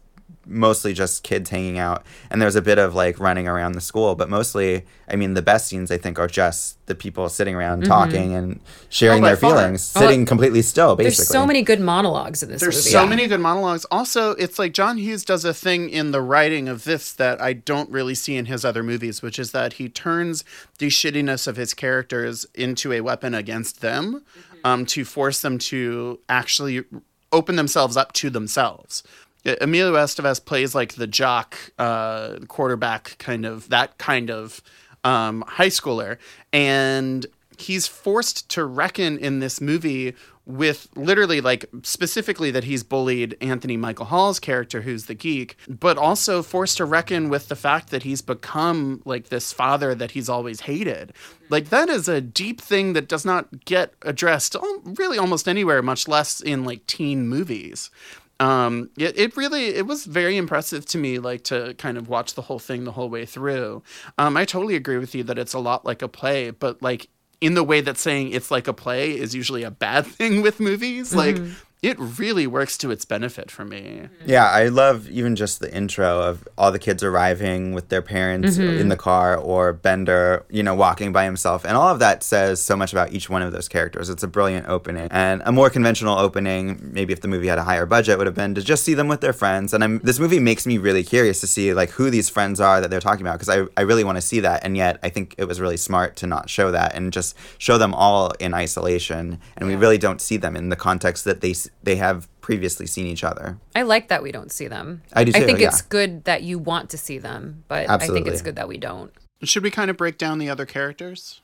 mostly 0.46 0.94
just 0.94 1.24
kids 1.24 1.50
hanging 1.50 1.78
out 1.78 2.06
and 2.30 2.42
there's 2.42 2.56
a 2.56 2.62
bit 2.62 2.78
of 2.78 2.96
like 2.96 3.20
running 3.20 3.50
around 3.50 3.74
the 3.74 3.82
school 3.82 4.16
but 4.16 4.30
mostly 4.30 4.86
i 5.10 5.16
mean 5.16 5.34
the 5.34 5.42
best 5.42 5.68
scenes 5.68 5.92
i 5.92 5.98
think 5.98 6.18
are 6.18 6.28
just 6.28 6.78
the 6.86 6.96
people 6.96 7.28
sitting 7.28 7.54
around 7.54 7.84
talking 7.84 8.34
and 8.34 8.62
sharing 8.88 9.22
Oh, 9.24 9.28
their 9.28 9.36
far. 9.36 9.56
feelings 9.58 9.82
sitting 9.84 10.26
completely 10.26 10.62
still 10.62 10.96
basically 10.96 11.16
There's 11.24 11.28
so 11.28 11.46
many 11.46 11.62
good 11.64 11.82
monologues 11.82 12.42
in 12.44 12.50
this 12.50 12.62
There's 12.62 12.78
movie. 12.78 12.90
so 12.92 13.06
many 13.06 13.28
good 13.28 13.42
monologues. 13.42 13.84
Also, 13.92 14.32
it's 14.32 14.58
like 14.58 14.72
John 14.74 14.98
Hughes 14.98 15.26
does 15.26 15.44
a 15.44 15.54
thing 15.54 15.90
in 15.90 16.12
the 16.12 16.22
writing 16.22 16.70
of 16.70 16.86
this 16.86 17.12
that 17.14 17.42
I 17.42 17.52
don't 17.52 17.90
really 17.90 18.16
see 18.16 18.38
in 18.38 18.46
his 18.46 18.64
other 18.64 18.84
movies, 18.84 19.22
which 19.22 19.38
is 19.38 19.52
that 19.52 19.74
he 19.74 19.90
turns 19.90 20.46
the 20.78 20.88
shittiness 20.88 21.46
of 21.46 21.58
his 21.58 21.74
characters 21.74 22.46
into 22.56 22.94
a 22.94 23.02
weapon 23.02 23.34
against 23.36 23.82
them 23.82 24.24
um, 24.64 24.86
to 24.88 25.04
force 25.04 25.42
them 25.42 25.58
to 25.58 26.22
actually 26.30 26.86
open 27.34 27.58
themselves 27.58 27.98
up 27.98 28.14
to 28.14 28.30
themselves. 28.30 29.04
Uh, 29.48 29.56
Emilio 29.62 29.94
Estevez 29.94 30.44
plays 30.44 30.76
like 30.76 30.94
the 30.94 31.08
jock, 31.08 31.56
uh, 31.80 32.38
quarterback 32.48 33.18
kind 33.18 33.46
of 33.46 33.70
that 33.70 33.98
kind 33.98 34.30
of 34.30 34.62
um, 35.04 35.44
high 35.48 35.70
schooler, 35.70 36.18
and 36.52 37.26
he's 37.58 37.88
forced 37.88 38.50
to 38.50 38.66
reckon 38.66 39.18
in 39.18 39.40
this 39.40 39.60
movie 39.62 40.14
with 40.46 40.88
literally 40.96 41.42
like 41.42 41.66
specifically 41.84 42.52
that 42.52 42.64
he's 42.64 42.82
bullied 42.82 43.36
Anthony 43.42 43.76
Michael 43.76 44.06
Hall's 44.06 44.40
character 44.40 44.82
who's 44.82 45.06
the 45.06 45.14
geek 45.14 45.58
but 45.68 45.98
also 45.98 46.42
forced 46.42 46.78
to 46.78 46.86
reckon 46.86 47.28
with 47.28 47.50
the 47.50 47.56
fact 47.56 47.90
that 47.90 48.04
he's 48.04 48.22
become 48.22 49.02
like 49.04 49.28
this 49.28 49.52
father 49.52 49.94
that 49.94 50.12
he's 50.12 50.30
always 50.30 50.62
hated. 50.62 51.12
Like 51.50 51.68
that 51.70 51.90
is 51.90 52.08
a 52.08 52.22
deep 52.22 52.62
thing 52.62 52.94
that 52.94 53.10
does 53.10 53.26
not 53.26 53.66
get 53.66 53.94
addressed 54.04 54.56
really 54.86 55.18
almost 55.18 55.50
anywhere 55.50 55.82
much 55.82 56.08
less 56.08 56.40
in 56.40 56.64
like 56.64 56.88
teen 56.88 57.28
movies 57.28 57.92
um 58.40 58.90
it, 58.98 59.18
it 59.18 59.38
really 59.38 59.68
it 59.68 59.88
was 59.88 60.06
very 60.06 60.38
impressive 60.38 60.86
to 60.86 60.98
me 60.98 61.20
like 61.20 61.44
to 61.44 61.74
kind 61.78 61.98
of 61.98 62.08
watch 62.08 62.36
the 62.36 62.44
whole 62.44 62.60
thing 62.60 62.84
the 62.84 62.92
whole 62.92 63.10
way 63.10 63.26
through. 63.26 63.82
Um 64.18 64.38
i 64.38 64.46
totally 64.46 64.76
agree 64.76 64.98
with 64.98 65.16
you 65.16 65.24
that 65.24 65.38
it's 65.38 65.54
a 65.54 65.60
lot 65.60 65.86
like 65.86 66.02
a 66.02 66.08
play 66.08 66.52
but 66.52 66.82
like 66.82 67.10
in 67.42 67.54
the 67.54 67.64
way 67.64 67.82
that 67.82 67.98
saying 67.98 68.32
it's 68.32 68.50
like 68.50 68.68
a 68.68 68.74
play 68.74 69.12
is 69.12 69.36
usually 69.36 69.64
a 69.64 69.72
bad 69.72 70.06
thing 70.18 70.42
with 70.42 70.60
movies. 70.60 71.14
Like 71.14 71.38
it 71.84 71.98
really 72.00 72.48
works 72.48 72.78
to 72.78 72.90
its 72.90 73.06
benefit 73.06 73.52
for 73.52 73.64
me 73.64 74.02
mm-hmm. 74.04 74.30
Yeah, 74.30 74.50
I 74.50 74.68
love 74.68 75.10
even 75.10 75.36
just 75.36 75.60
the 75.60 75.74
intro 75.74 76.22
of 76.22 76.48
all 76.58 76.72
the 76.72 76.80
kids 76.80 77.04
arriving 77.04 77.74
with 77.74 77.90
their 77.90 78.02
parents 78.02 78.58
mm-hmm. 78.58 78.80
in 78.80 78.90
the 78.90 78.98
car 78.98 79.38
or 79.38 79.74
Bender, 79.74 80.46
you 80.50 80.64
know, 80.64 80.76
walking 80.76 81.14
by 81.14 81.24
himself. 81.24 81.66
And 81.66 81.78
all 81.78 81.88
of 81.88 82.00
that 82.00 82.24
says 82.24 82.62
so 82.62 82.76
much 82.76 82.92
about 82.92 83.14
each 83.14 83.30
one 83.30 83.42
of 83.42 83.54
those 83.54 83.68
characters. 83.68 84.10
It's 84.10 84.24
a 84.24 84.28
brilliant 84.28 84.68
opening. 84.68 85.08
And 85.12 85.42
a 85.46 85.52
more 85.52 85.70
conventional 85.70 86.18
opening, 86.18 86.80
maybe 86.82 87.14
if 87.14 87.22
the 87.22 87.28
movie 87.28 87.48
had 87.48 87.58
a 87.58 87.64
higher 87.64 87.86
budget, 87.86 88.18
would 88.18 88.28
have 88.28 88.36
been 88.36 88.56
to 88.56 88.62
just 88.62 88.84
see 88.84 88.94
them 88.94 89.08
with 89.08 89.22
their 89.22 89.34
friends. 89.34 89.74
And 89.74 89.84
I'm, 89.84 90.00
this 90.00 90.20
movie 90.20 90.40
makes 90.40 90.66
me 90.66 90.78
really 90.78 91.04
curious 91.04 91.40
to 91.42 91.48
see 91.48 91.74
like 91.74 91.92
who 91.92 92.10
these 92.10 92.28
friends 92.28 92.60
are 92.60 92.82
that 92.82 92.90
they're 92.90 93.00
talking 93.00 93.26
about 93.26 93.40
because 93.40 93.50
I, 93.50 93.66
I 93.78 93.84
really 93.84 94.04
want 94.04 94.18
to 94.18 94.22
see 94.22 94.42
that. 94.42 94.66
And 94.66 94.76
yet 94.76 95.00
I 95.04 95.10
think 95.10 95.36
it 95.38 95.46
was 95.46 95.62
really 95.62 95.78
smart 95.78 96.16
to 96.18 96.28
not 96.28 96.50
show 96.50 96.72
that 96.72 96.96
and 96.96 97.14
just 97.14 97.36
show 97.58 97.78
them 97.78 97.94
all 97.94 98.32
in 98.40 98.54
isolation. 98.54 99.40
And 99.56 99.70
we 99.70 99.76
really 99.76 99.98
don't 99.98 100.20
see 100.20 100.38
them 100.38 100.58
in 100.58 100.70
the 100.70 100.76
context 100.76 101.24
that 101.26 101.42
they, 101.42 101.52
s- 101.52 101.67
they 101.84 101.96
have 101.96 102.28
previously 102.42 102.86
seen 102.88 103.06
each 103.06 103.24
other. 103.24 103.58
I 103.76 103.84
like 103.84 104.08
that 104.10 104.24
we 104.24 104.32
don't 104.32 104.52
see 104.52 104.68
them. 104.68 105.02
I 105.14 105.24
do 105.24 105.32
Too, 105.32 105.40
I 105.40 105.46
think 105.46 105.60
yeah. 105.60 105.68
it's 105.68 105.82
good 105.82 106.24
that 106.26 106.44
you 106.44 106.60
want 106.60 106.90
to 106.92 106.98
see 106.98 107.18
them, 107.18 107.64
but 107.68 107.90
I 107.90 107.98
think 107.98 108.28
it's 108.28 108.42
good 108.42 108.56
that 108.56 108.68
we 108.68 108.78
don't. 108.78 109.12
should 109.44 109.64
we 109.64 109.72
kind 109.72 109.90
of 109.90 109.98
break 109.98 110.18
down 110.18 110.40
the 110.40 110.50
other 110.50 110.66
characters 110.66 111.42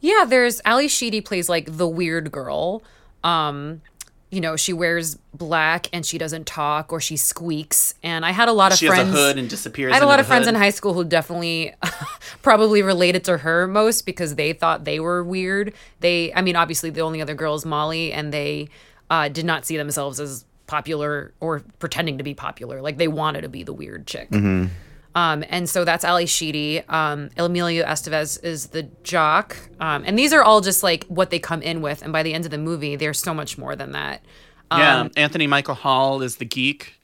Yeah, 0.00 0.24
there's 0.26 0.60
Ally 0.64 0.86
Sheedy 0.86 1.20
plays 1.20 1.48
like 1.48 1.76
the 1.76 1.88
weird 1.88 2.32
girl. 2.32 2.82
Um, 3.22 3.80
you 4.34 4.40
know, 4.40 4.56
she 4.56 4.72
wears 4.72 5.16
black 5.32 5.88
and 5.92 6.04
she 6.04 6.18
doesn't 6.18 6.44
talk 6.44 6.92
or 6.92 7.00
she 7.00 7.16
squeaks. 7.16 7.94
And 8.02 8.26
I 8.26 8.32
had 8.32 8.48
a 8.48 8.52
lot 8.52 8.72
of 8.72 8.78
she 8.78 8.88
friends. 8.88 9.02
She 9.02 9.06
has 9.06 9.14
a 9.14 9.18
hood 9.18 9.38
and 9.38 9.48
disappears 9.48 9.92
I 9.92 9.94
had 9.94 10.02
a 10.02 10.06
lot 10.06 10.16
the 10.16 10.22
of 10.22 10.26
friends 10.26 10.48
in 10.48 10.56
high 10.56 10.70
school 10.70 10.92
who 10.92 11.04
definitely 11.04 11.72
probably 12.42 12.82
related 12.82 13.22
to 13.24 13.38
her 13.38 13.68
most 13.68 14.04
because 14.04 14.34
they 14.34 14.52
thought 14.52 14.84
they 14.84 14.98
were 14.98 15.22
weird. 15.22 15.72
They, 16.00 16.34
I 16.34 16.42
mean, 16.42 16.56
obviously 16.56 16.90
the 16.90 17.02
only 17.02 17.22
other 17.22 17.34
girl 17.34 17.54
is 17.54 17.64
Molly, 17.64 18.12
and 18.12 18.32
they 18.32 18.68
uh, 19.14 19.28
did 19.28 19.44
not 19.44 19.64
see 19.64 19.76
themselves 19.76 20.18
as 20.20 20.44
popular 20.66 21.32
or 21.40 21.62
pretending 21.78 22.18
to 22.18 22.24
be 22.24 22.34
popular. 22.34 22.76
Like 22.86 22.96
they 22.98 23.08
wanted 23.08 23.42
to 23.42 23.48
be 23.48 23.62
the 23.62 23.72
weird 23.72 24.06
chick. 24.06 24.28
Um, 25.16 25.44
and 25.48 25.68
so 25.70 25.84
that's 25.84 26.04
Ally 26.04 26.24
Sheedy. 26.24 26.82
Um, 26.88 27.30
Emilio 27.36 27.84
Estevez 27.84 28.42
is 28.42 28.68
the 28.68 28.82
jock. 29.04 29.56
Um, 29.78 30.02
and 30.06 30.18
these 30.18 30.32
are 30.32 30.42
all 30.42 30.60
just 30.60 30.82
like 30.82 31.04
what 31.06 31.30
they 31.30 31.38
come 31.38 31.62
in 31.62 31.82
with. 31.82 32.02
And 32.02 32.12
by 32.12 32.22
the 32.24 32.34
end 32.34 32.44
of 32.44 32.50
the 32.50 32.58
movie, 32.58 32.96
there's 32.96 33.20
so 33.20 33.32
much 33.32 33.56
more 33.56 33.76
than 33.76 33.92
that. 33.92 34.24
yeah 34.72 35.00
Um, 35.02 35.10
anthony 35.16 35.46
michael 35.46 35.74
hall 35.76 36.22
is 36.22 36.36
the 36.36 36.44
geek 36.56 36.94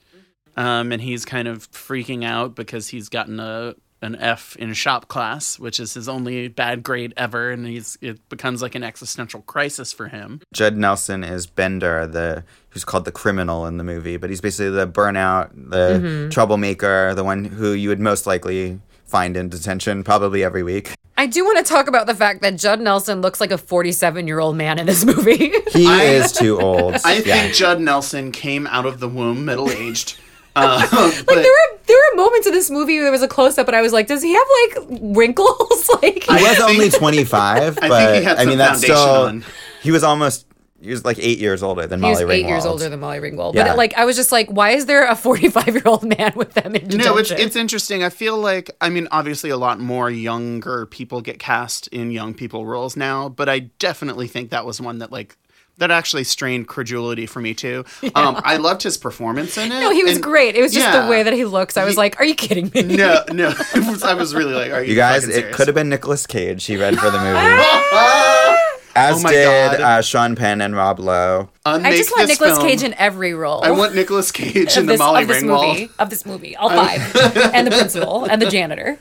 um, 0.57 0.91
and 0.91 1.01
he's 1.01 1.23
kind 1.25 1.47
of 1.47 1.71
freaking 1.71 2.25
out 2.25 2.55
because 2.55 2.89
he's 2.89 3.07
gotten 3.07 3.39
a 3.39 3.75
an 4.01 4.15
F 4.15 4.55
in 4.57 4.73
shop 4.73 5.07
class, 5.07 5.59
which 5.59 5.79
is 5.79 5.93
his 5.93 6.09
only 6.09 6.47
bad 6.47 6.83
grade 6.83 7.13
ever, 7.17 7.51
and 7.51 7.67
he's 7.67 7.97
it 8.01 8.27
becomes 8.29 8.61
like 8.61 8.75
an 8.75 8.83
existential 8.83 9.41
crisis 9.41 9.93
for 9.93 10.07
him. 10.07 10.41
Judd 10.53 10.75
Nelson 10.75 11.23
is 11.23 11.45
Bender, 11.47 12.07
the 12.07 12.43
who's 12.69 12.83
called 12.83 13.05
the 13.05 13.11
criminal 13.11 13.65
in 13.65 13.77
the 13.77 13.83
movie, 13.83 14.17
but 14.17 14.29
he's 14.29 14.41
basically 14.41 14.71
the 14.71 14.87
burnout, 14.87 15.51
the 15.53 15.99
mm-hmm. 15.99 16.29
troublemaker, 16.29 17.13
the 17.13 17.23
one 17.23 17.45
who 17.45 17.71
you 17.73 17.89
would 17.89 17.99
most 17.99 18.25
likely 18.25 18.79
find 19.05 19.35
in 19.35 19.49
detention 19.49 20.03
probably 20.03 20.43
every 20.43 20.63
week. 20.63 20.93
I 21.17 21.27
do 21.27 21.45
want 21.45 21.59
to 21.59 21.63
talk 21.63 21.87
about 21.87 22.07
the 22.07 22.15
fact 22.15 22.41
that 22.41 22.55
Judd 22.55 22.81
Nelson 22.81 23.21
looks 23.21 23.39
like 23.39 23.51
a 23.51 23.57
47 23.57 24.25
year 24.25 24.39
old 24.39 24.55
man 24.55 24.79
in 24.79 24.87
this 24.87 25.05
movie. 25.13 25.51
He 25.71 25.85
is 25.85 26.31
too 26.31 26.59
old. 26.59 26.95
I 27.05 27.17
yeah. 27.17 27.21
think 27.21 27.53
Judd 27.53 27.79
Nelson 27.79 28.31
came 28.31 28.65
out 28.65 28.87
of 28.87 28.99
the 28.99 29.07
womb 29.07 29.45
middle 29.45 29.69
aged. 29.69 30.17
Uh, 30.55 30.79
like 30.91 31.25
but 31.25 31.35
there 31.35 31.43
were 31.43 31.79
there 31.85 31.97
were 31.97 32.17
moments 32.17 32.45
in 32.45 32.53
this 32.53 32.69
movie 32.69 32.95
where 32.95 33.03
there 33.03 33.11
was 33.11 33.21
a 33.21 33.27
close 33.27 33.57
up, 33.57 33.67
and 33.67 33.75
I 33.75 33.81
was 33.81 33.93
like, 33.93 34.07
does 34.07 34.21
he 34.21 34.33
have 34.33 34.47
like 34.65 34.99
wrinkles? 35.15 35.89
like 36.01 36.23
he 36.23 36.33
was 36.33 36.59
only 36.59 36.89
25, 36.89 37.75
but 37.79 37.81
think 37.81 38.17
he 38.17 38.23
had 38.23 38.37
I 38.37 38.45
mean 38.45 38.57
that's 38.57 38.85
foundation 38.85 38.95
still 38.95 39.25
on. 39.25 39.45
he 39.81 39.91
was 39.91 40.03
almost 40.03 40.45
he 40.81 40.89
was 40.89 41.05
like 41.05 41.19
8 41.19 41.37
years 41.37 41.61
older 41.63 41.85
than 41.87 41.99
he 41.99 42.01
Molly 42.01 42.25
was 42.25 42.33
eight 42.33 42.47
years 42.47 42.63
Ringwald. 42.63 42.69
older 42.69 42.89
than 42.89 42.99
Molly 42.99 43.19
Ringwald. 43.19 43.53
Yeah. 43.53 43.67
But 43.67 43.77
like, 43.77 43.93
I 43.95 44.05
was 44.05 44.15
just 44.15 44.31
like, 44.31 44.49
why 44.49 44.71
is 44.71 44.87
there 44.87 45.05
a 45.05 45.15
45 45.15 45.67
year 45.67 45.83
old 45.85 46.03
man 46.03 46.33
with 46.35 46.53
them 46.53 46.75
in 46.75 46.87
detention? 46.87 46.97
No, 46.97 47.17
it's 47.17 47.31
it's 47.31 47.55
interesting. 47.55 48.03
I 48.03 48.09
feel 48.09 48.37
like 48.37 48.71
I 48.81 48.89
mean, 48.89 49.07
obviously, 49.11 49.51
a 49.51 49.57
lot 49.57 49.79
more 49.79 50.09
younger 50.09 50.85
people 50.87 51.21
get 51.21 51.39
cast 51.39 51.87
in 51.87 52.11
young 52.11 52.33
people 52.33 52.65
roles 52.65 52.97
now, 52.97 53.29
but 53.29 53.47
I 53.47 53.59
definitely 53.79 54.27
think 54.27 54.49
that 54.49 54.65
was 54.65 54.81
one 54.81 54.97
that 54.99 55.11
like 55.11 55.37
that 55.81 55.91
actually 55.91 56.23
strained 56.23 56.67
credulity 56.67 57.25
for 57.25 57.41
me 57.41 57.53
too. 57.53 57.83
Um, 58.15 58.39
I 58.43 58.57
loved 58.57 58.83
his 58.83 58.97
performance 58.97 59.57
in 59.57 59.71
it. 59.71 59.79
no, 59.79 59.89
he 59.91 60.03
was 60.03 60.13
and- 60.15 60.23
great. 60.23 60.55
It 60.55 60.61
was 60.61 60.73
just 60.73 60.85
yeah. 60.85 61.01
the 61.03 61.09
way 61.09 61.23
that 61.23 61.33
he 61.33 61.43
looks. 61.45 61.75
I 61.77 61.83
was 61.85 61.93
He- 61.93 61.97
like, 61.97 62.19
are 62.19 62.25
you 62.25 62.35
kidding 62.35 62.69
me? 62.73 62.83
No, 62.95 63.23
no, 63.31 63.53
I 63.75 63.89
was, 63.89 64.03
I 64.03 64.13
was 64.13 64.33
really 64.35 64.53
like, 64.53 64.71
are 64.71 64.81
you, 64.83 64.91
You 64.91 64.95
guys, 64.95 65.27
it 65.27 65.53
could 65.53 65.67
have 65.67 65.75
been 65.75 65.89
Nicolas 65.89 66.25
Cage. 66.27 66.65
He 66.65 66.77
read 66.77 66.97
for 66.99 67.09
the 67.09 67.19
movie. 67.19 67.37
As 68.93 69.23
Oh 69.23 69.29
did 69.29 69.79
uh, 69.81 70.01
Sean 70.01 70.35
Penn 70.35 70.59
and 70.59 70.75
Rob 70.75 70.99
Lowe. 70.99 71.49
I 71.65 71.95
just 71.95 72.11
want 72.11 72.27
this 72.27 72.39
Nicolas 72.41 72.57
film- 72.57 72.69
Cage 72.69 72.83
in 72.83 72.93
every 72.95 73.33
role. 73.33 73.63
I 73.63 73.71
want 73.71 73.95
Nicolas 73.95 74.31
Cage 74.33 74.73
of 74.73 74.79
in 74.79 74.85
the 74.87 74.93
this, 74.93 74.99
Molly 74.99 75.21
of 75.21 75.27
this 75.29 75.41
Ringwald. 75.43 75.67
movie, 75.73 75.89
of 75.97 76.09
this 76.09 76.25
movie, 76.25 76.55
all 76.57 76.69
five, 76.69 76.99
and 77.53 77.65
the 77.67 77.71
principal 77.71 78.25
and 78.25 78.41
the 78.41 78.49
janitor. 78.49 78.99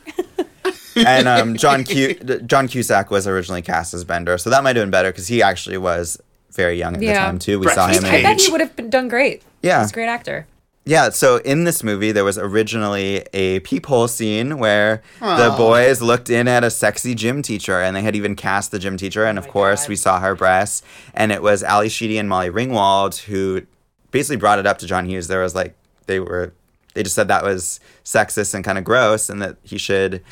and 0.94 1.26
um, 1.26 1.56
John 1.56 1.84
Cu- 1.84 2.14
John 2.46 2.68
Cusack 2.68 3.10
was 3.10 3.26
originally 3.26 3.62
cast 3.62 3.92
as 3.92 4.04
Bender, 4.04 4.38
so 4.38 4.48
that 4.50 4.62
might 4.62 4.76
have 4.76 4.82
been 4.84 4.90
better 4.92 5.10
because 5.10 5.26
he 5.26 5.42
actually 5.42 5.78
was 5.78 6.20
very 6.52 6.76
young 6.78 6.94
at 6.94 7.00
the 7.00 7.12
time 7.14 7.38
too. 7.38 7.58
We 7.58 7.64
Brett 7.64 7.74
saw 7.76 7.86
him. 7.88 8.02
Cage. 8.02 8.12
I 8.12 8.16
In, 8.18 8.22
bet 8.24 8.40
he 8.40 8.50
would 8.52 8.60
have 8.60 8.76
been 8.76 8.90
done 8.90 9.08
great. 9.08 9.42
Yeah. 9.62 9.80
he's 9.82 9.90
a 9.90 9.94
great 9.94 10.08
actor. 10.08 10.46
yeah, 10.86 11.10
so 11.10 11.36
in 11.38 11.64
this 11.64 11.82
movie, 11.84 12.10
there 12.12 12.24
was 12.24 12.38
originally 12.38 13.24
a 13.34 13.60
peephole 13.60 14.08
scene 14.08 14.58
where 14.58 15.02
the 15.20 15.54
boys 15.56 16.00
looked 16.00 16.30
in 16.30 16.48
at 16.48 16.64
a 16.64 16.70
sexy 16.70 17.14
gym 17.14 17.42
teacher, 17.42 17.80
and 17.80 17.94
they 17.94 18.02
had 18.02 18.16
even 18.16 18.34
cast 18.34 18.70
the 18.70 18.78
gym 18.78 18.96
teacher, 18.96 19.24
and 19.26 19.38
of 19.38 19.46
course, 19.48 19.86
we 19.88 19.94
saw 19.96 20.18
her 20.20 20.34
breasts, 20.34 20.82
and 21.14 21.30
it 21.32 21.42
was 21.42 21.62
Ally 21.62 21.88
Sheedy 21.88 22.16
and 22.18 22.28
Molly 22.28 22.50
Ringwald 22.50 23.18
who 23.24 23.62
basically 24.10 24.36
brought 24.38 24.58
it 24.58 24.66
up 24.66 24.78
to 24.78 24.86
John 24.86 25.04
Hughes. 25.06 25.28
There 25.28 25.42
was 25.42 25.54
like 25.54 25.74
they 26.06 26.18
were. 26.20 26.52
They 26.94 27.04
just 27.04 27.14
said 27.14 27.28
that 27.28 27.44
was 27.44 27.78
sexist 28.04 28.52
and 28.54 28.64
kind 28.64 28.76
of 28.76 28.82
gross, 28.82 29.28
and 29.28 29.40
that 29.42 29.58
he 29.62 29.78
should, 29.78 30.22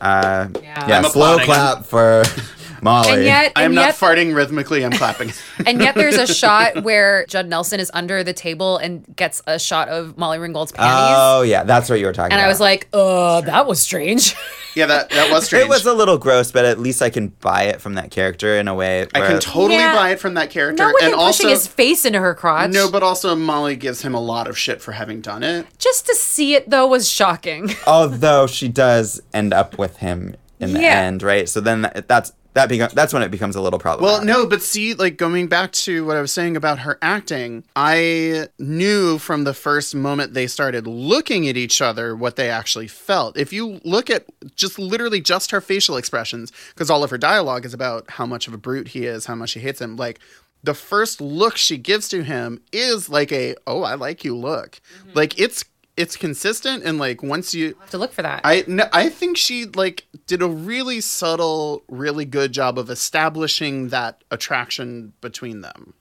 uh, 0.00 0.48
Yeah. 0.62 0.88
yeah, 0.88 1.02
slow 1.02 1.34
applauding. 1.34 1.44
clap 1.44 1.84
for 1.84 2.22
Molly. 2.86 3.12
And 3.12 3.24
yet, 3.24 3.52
I 3.56 3.64
am 3.64 3.74
not 3.74 3.82
yet, 3.86 3.94
farting 3.96 4.34
rhythmically. 4.34 4.84
I'm 4.84 4.92
clapping. 4.92 5.32
and 5.66 5.80
yet, 5.80 5.94
there's 5.94 6.16
a 6.16 6.26
shot 6.32 6.82
where 6.82 7.26
Judd 7.26 7.48
Nelson 7.48 7.78
is 7.80 7.90
under 7.92 8.24
the 8.24 8.32
table 8.32 8.78
and 8.78 9.04
gets 9.16 9.42
a 9.46 9.58
shot 9.58 9.88
of 9.88 10.16
Molly 10.16 10.38
Ringwald's 10.38 10.72
panties, 10.72 11.16
Oh 11.18 11.42
yeah, 11.42 11.64
that's 11.64 11.90
what 11.90 12.00
you 12.00 12.06
were 12.06 12.12
talking 12.12 12.32
about. 12.32 12.34
and 12.34 12.40
about. 12.40 12.46
I 12.46 12.48
was 12.48 12.60
like, 12.60 12.88
"Uh, 12.92 13.40
that 13.42 13.66
was 13.66 13.80
strange." 13.80 14.34
yeah, 14.74 14.86
that 14.86 15.10
that 15.10 15.30
was 15.30 15.44
strange. 15.46 15.64
it 15.64 15.68
was 15.68 15.84
a 15.86 15.92
little 15.92 16.16
gross, 16.18 16.50
but 16.52 16.64
at 16.64 16.78
least 16.78 17.02
I 17.02 17.10
can 17.10 17.28
buy 17.28 17.64
it 17.64 17.80
from 17.80 17.94
that 17.94 18.10
character 18.10 18.56
in 18.58 18.68
a 18.68 18.74
way. 18.74 19.02
I 19.14 19.20
can 19.20 19.40
totally 19.40 19.74
Yeah. 19.74 19.94
buy 19.94 20.10
it 20.10 20.20
from 20.20 20.34
that 20.34 20.50
character, 20.50 20.84
Not 20.84 20.94
with 20.94 21.02
and 21.04 21.12
him 21.12 21.18
also 21.18 21.38
pushing 21.44 21.50
his 21.50 21.66
face 21.66 22.04
into 22.04 22.20
her 22.20 22.34
crotch. 22.34 22.70
no, 22.70 22.90
but 22.90 23.02
also 23.02 23.34
Molly 23.34 23.76
gives 23.76 24.02
him 24.02 24.14
a 24.14 24.20
lot 24.20 24.46
of 24.46 24.56
shit 24.56 24.80
for 24.80 24.92
having 24.92 25.20
done 25.20 25.42
it. 25.42 25.66
just 25.78 26.06
to 26.06 26.14
see 26.14 26.54
it 26.54 26.70
though 26.70 26.86
was 26.86 27.08
shocking. 27.08 27.74
although 27.86 28.46
she 28.46 28.68
does 28.68 29.20
end 29.34 29.52
up 29.52 29.78
with 29.78 29.96
him 29.98 30.36
in 30.60 30.72
the 30.74 30.80
Yeah. 30.80 31.00
end, 31.02 31.22
right? 31.22 31.48
So 31.48 31.60
then 31.60 31.82
that, 31.82 32.08
that's 32.08 32.32
that 32.56 32.70
becomes 32.70 32.94
that's 32.94 33.12
when 33.12 33.22
it 33.22 33.30
becomes 33.30 33.54
a 33.54 33.60
little 33.60 33.78
problem. 33.78 34.10
Well, 34.10 34.24
no, 34.24 34.46
but 34.46 34.62
see, 34.62 34.94
like 34.94 35.18
going 35.18 35.46
back 35.46 35.72
to 35.72 36.06
what 36.06 36.16
I 36.16 36.22
was 36.22 36.32
saying 36.32 36.56
about 36.56 36.78
her 36.78 36.98
acting, 37.02 37.64
I 37.76 38.48
knew 38.58 39.18
from 39.18 39.44
the 39.44 39.52
first 39.52 39.94
moment 39.94 40.32
they 40.32 40.46
started 40.46 40.86
looking 40.86 41.46
at 41.50 41.58
each 41.58 41.82
other 41.82 42.16
what 42.16 42.36
they 42.36 42.48
actually 42.48 42.88
felt. 42.88 43.36
If 43.36 43.52
you 43.52 43.78
look 43.84 44.08
at 44.08 44.24
just 44.56 44.78
literally 44.78 45.20
just 45.20 45.50
her 45.50 45.60
facial 45.60 45.98
expressions, 45.98 46.50
because 46.70 46.88
all 46.88 47.04
of 47.04 47.10
her 47.10 47.18
dialogue 47.18 47.66
is 47.66 47.74
about 47.74 48.10
how 48.12 48.24
much 48.24 48.48
of 48.48 48.54
a 48.54 48.58
brute 48.58 48.88
he 48.88 49.04
is, 49.04 49.26
how 49.26 49.34
much 49.34 49.50
she 49.50 49.60
hates 49.60 49.82
him, 49.82 49.96
like 49.96 50.18
the 50.62 50.72
first 50.72 51.20
look 51.20 51.58
she 51.58 51.76
gives 51.76 52.08
to 52.08 52.22
him 52.22 52.62
is 52.72 53.10
like 53.10 53.32
a 53.32 53.54
"oh, 53.66 53.82
I 53.82 53.96
like 53.96 54.24
you" 54.24 54.34
look. 54.34 54.80
Mm-hmm. 55.00 55.10
Like 55.12 55.38
it's 55.38 55.62
it's 55.96 56.16
consistent 56.16 56.84
and 56.84 56.98
like 56.98 57.22
once 57.22 57.54
you 57.54 57.76
have 57.80 57.90
to 57.90 57.98
look 57.98 58.12
for 58.12 58.22
that. 58.22 58.42
I 58.44 58.64
no, 58.66 58.84
I 58.92 59.08
think 59.08 59.36
she 59.36 59.64
like 59.64 60.06
did 60.26 60.42
a 60.42 60.48
really 60.48 61.00
subtle, 61.00 61.82
really 61.88 62.24
good 62.24 62.52
job 62.52 62.78
of 62.78 62.90
establishing 62.90 63.88
that 63.88 64.22
attraction 64.30 65.14
between 65.20 65.62
them. 65.62 65.94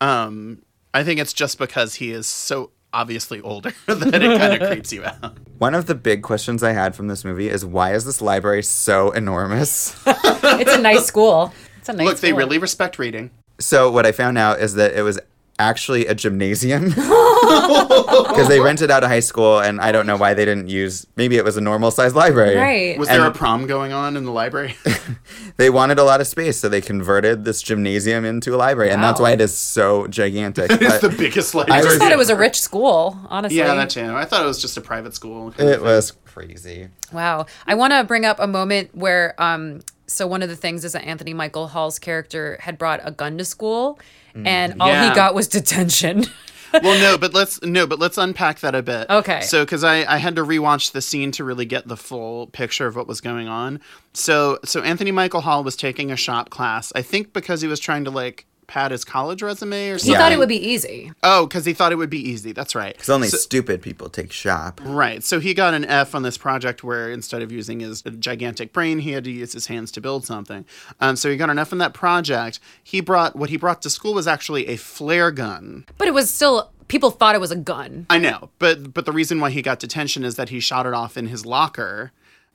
Um, 0.00 0.62
I 0.92 1.04
think 1.04 1.20
it's 1.20 1.32
just 1.32 1.58
because 1.58 1.94
he 1.96 2.10
is 2.10 2.26
so 2.26 2.70
obviously 2.92 3.40
older 3.40 3.72
that 3.86 4.22
it 4.22 4.38
kind 4.38 4.62
of 4.62 4.68
creeps 4.70 4.92
you 4.92 5.04
out. 5.04 5.38
One 5.58 5.74
of 5.74 5.86
the 5.86 5.94
big 5.94 6.22
questions 6.22 6.62
I 6.62 6.72
had 6.72 6.94
from 6.94 7.08
this 7.08 7.24
movie 7.24 7.48
is 7.48 7.64
why 7.64 7.94
is 7.94 8.04
this 8.04 8.20
library 8.20 8.62
so 8.62 9.12
enormous? 9.12 9.96
it's 10.06 10.74
a 10.74 10.80
nice 10.80 11.06
school. 11.06 11.54
It's 11.78 11.88
a 11.88 11.94
nice 11.94 12.06
Look, 12.06 12.18
they 12.20 12.32
really 12.32 12.58
respect 12.58 12.98
reading. 12.98 13.30
so 13.58 13.90
what 13.90 14.04
I 14.04 14.12
found 14.12 14.38
out 14.38 14.60
is 14.60 14.74
that 14.74 14.92
it 14.92 15.02
was 15.02 15.18
actually 15.58 16.06
a 16.06 16.14
gymnasium 16.14 16.88
because 16.90 18.48
they 18.48 18.58
rented 18.58 18.90
out 18.90 19.04
a 19.04 19.08
high 19.08 19.20
school 19.20 19.60
and 19.60 19.80
I 19.80 19.92
don't 19.92 20.06
know 20.06 20.16
why 20.16 20.34
they 20.34 20.44
didn't 20.44 20.68
use 20.68 21.06
maybe 21.16 21.36
it 21.36 21.44
was 21.44 21.56
a 21.56 21.60
normal 21.60 21.90
sized 21.90 22.16
library. 22.16 22.56
Right. 22.56 22.98
Was 22.98 23.08
there 23.08 23.24
a 23.26 23.30
prom 23.30 23.66
going 23.66 23.92
on 23.92 24.16
in 24.16 24.24
the 24.24 24.32
library? 24.32 24.76
They 25.58 25.68
wanted 25.68 25.98
a 25.98 26.04
lot 26.04 26.20
of 26.20 26.26
space 26.26 26.58
so 26.58 26.68
they 26.68 26.80
converted 26.80 27.44
this 27.44 27.60
gymnasium 27.60 28.24
into 28.24 28.54
a 28.54 28.56
library 28.56 28.90
and 28.90 29.02
that's 29.02 29.20
why 29.20 29.32
it 29.32 29.40
is 29.40 29.56
so 29.56 30.06
gigantic. 30.06 30.70
it's 30.72 31.00
the 31.00 31.10
biggest 31.10 31.54
I 31.54 31.58
library. 31.58 31.80
I 31.80 31.82
just 31.84 31.98
thought 31.98 32.04
was- 32.06 32.12
it 32.12 32.18
was 32.18 32.30
a 32.30 32.36
rich 32.36 32.60
school, 32.60 33.18
honestly. 33.28 33.58
yeah, 33.58 33.74
that 33.74 33.90
too. 33.90 34.14
I 34.14 34.24
thought 34.24 34.42
it 34.42 34.46
was 34.46 34.60
just 34.60 34.76
a 34.76 34.80
private 34.80 35.14
school. 35.14 35.52
it 35.58 35.82
was 35.82 36.12
crazy. 36.24 36.88
Wow. 37.12 37.46
I 37.66 37.74
want 37.74 37.92
to 37.92 38.02
bring 38.04 38.24
up 38.24 38.40
a 38.40 38.46
moment 38.46 38.94
where, 38.94 39.34
um, 39.40 39.82
so 40.06 40.26
one 40.26 40.42
of 40.42 40.48
the 40.48 40.56
things 40.56 40.84
is 40.84 40.92
that 40.92 41.04
Anthony 41.04 41.34
Michael 41.34 41.68
Hall's 41.68 41.98
character 41.98 42.56
had 42.60 42.78
brought 42.78 43.00
a 43.04 43.10
gun 43.10 43.38
to 43.38 43.44
school, 43.44 43.98
and 44.34 44.74
mm. 44.74 44.76
all 44.80 44.88
Yeah. 44.88 45.08
he 45.10 45.14
got 45.14 45.34
was 45.34 45.48
detention. 45.48 46.24
well 46.82 46.98
no 46.98 47.18
but 47.18 47.34
let's 47.34 47.60
no 47.64 47.86
but 47.86 47.98
let's 47.98 48.16
unpack 48.16 48.60
that 48.60 48.74
a 48.74 48.82
bit 48.82 49.08
Okay. 49.10 49.42
so 49.42 49.62
because 49.62 49.84
I, 49.84 50.10
I 50.10 50.16
had 50.16 50.36
to 50.36 50.42
rewatch 50.42 50.92
the 50.92 51.02
scene 51.02 51.30
to 51.32 51.44
really 51.44 51.66
get 51.66 51.86
the 51.86 51.98
full 51.98 52.46
picture 52.46 52.86
of 52.86 52.96
what 52.96 53.06
was 53.06 53.20
going 53.20 53.46
on 53.46 53.78
so 54.14 54.58
so 54.64 54.80
anthony 54.80 55.12
michael 55.12 55.42
hall 55.42 55.62
was 55.62 55.76
taking 55.76 56.10
a 56.10 56.16
shop 56.16 56.48
class 56.48 56.90
i 56.96 57.02
think 57.02 57.34
because 57.34 57.60
he 57.60 57.68
was 57.68 57.78
trying 57.78 58.04
to 58.04 58.10
like 58.10 58.46
pad 58.66 58.90
his 58.92 59.04
college 59.04 59.42
resume 59.42 59.90
or 59.90 59.98
something. 59.98 60.14
he 60.14 60.18
thought 60.18 60.32
it 60.32 60.38
would 60.38 60.48
be 60.48 60.68
easy. 60.68 61.12
oh 61.22 61.46
because 61.46 61.64
he 61.64 61.72
thought 61.72 61.92
it 61.92 61.96
would 61.96 62.08
be 62.10 62.20
easy 62.30 62.52
that's 62.52 62.74
right 62.74 62.94
Because 62.94 63.10
only 63.10 63.28
So- 63.28 63.36
stupid 63.36 63.82
people 63.82 64.08
take 64.08 64.32
shop. 64.32 64.80
Right. 64.84 65.22
So 65.22 65.40
he 65.40 65.52
got 65.54 65.74
an 65.74 65.84
F 65.84 66.14
on 66.14 66.22
this 66.22 66.38
project 66.38 66.82
where 66.84 67.10
instead 67.10 67.42
of 67.42 67.50
using 67.52 67.80
his 67.80 68.02
gigantic 68.02 68.72
brain, 68.72 69.00
he 69.00 69.12
had 69.12 69.24
to 69.24 69.30
use 69.30 69.52
his 69.52 69.66
hands 69.66 69.90
to 69.92 70.00
build 70.00 70.24
something. 70.26 70.64
Um, 71.00 71.16
so 71.16 71.30
he 71.30 71.36
got 71.36 71.50
an 71.50 71.58
F 71.58 71.72
on 71.72 71.78
that 71.78 71.92
project. 71.92 72.60
He 72.82 73.00
brought 73.00 73.36
what 73.36 73.50
he 73.50 73.56
brought 73.56 73.82
to 73.82 73.90
school 73.90 74.14
was 74.14 74.26
actually 74.26 74.68
a 74.68 74.76
flare 74.76 75.30
gun. 75.30 75.84
But 75.98 76.08
it 76.08 76.14
was 76.14 76.30
still, 76.30 76.70
people 76.88 77.10
thought 77.10 77.34
it 77.34 77.40
was 77.40 77.50
a 77.50 77.56
gun. 77.56 78.06
I 78.08 78.18
know, 78.18 78.50
but 78.58 78.94
but 78.94 79.04
the 79.06 79.12
reason 79.12 79.40
why 79.40 79.50
he 79.50 79.60
got 79.62 79.80
detention 79.80 80.24
is 80.24 80.36
that 80.36 80.48
he 80.50 80.60
shot 80.60 80.86
it 80.86 80.94
off 80.94 81.16
in 81.16 81.26
his 81.26 81.44
locker. 81.44 82.12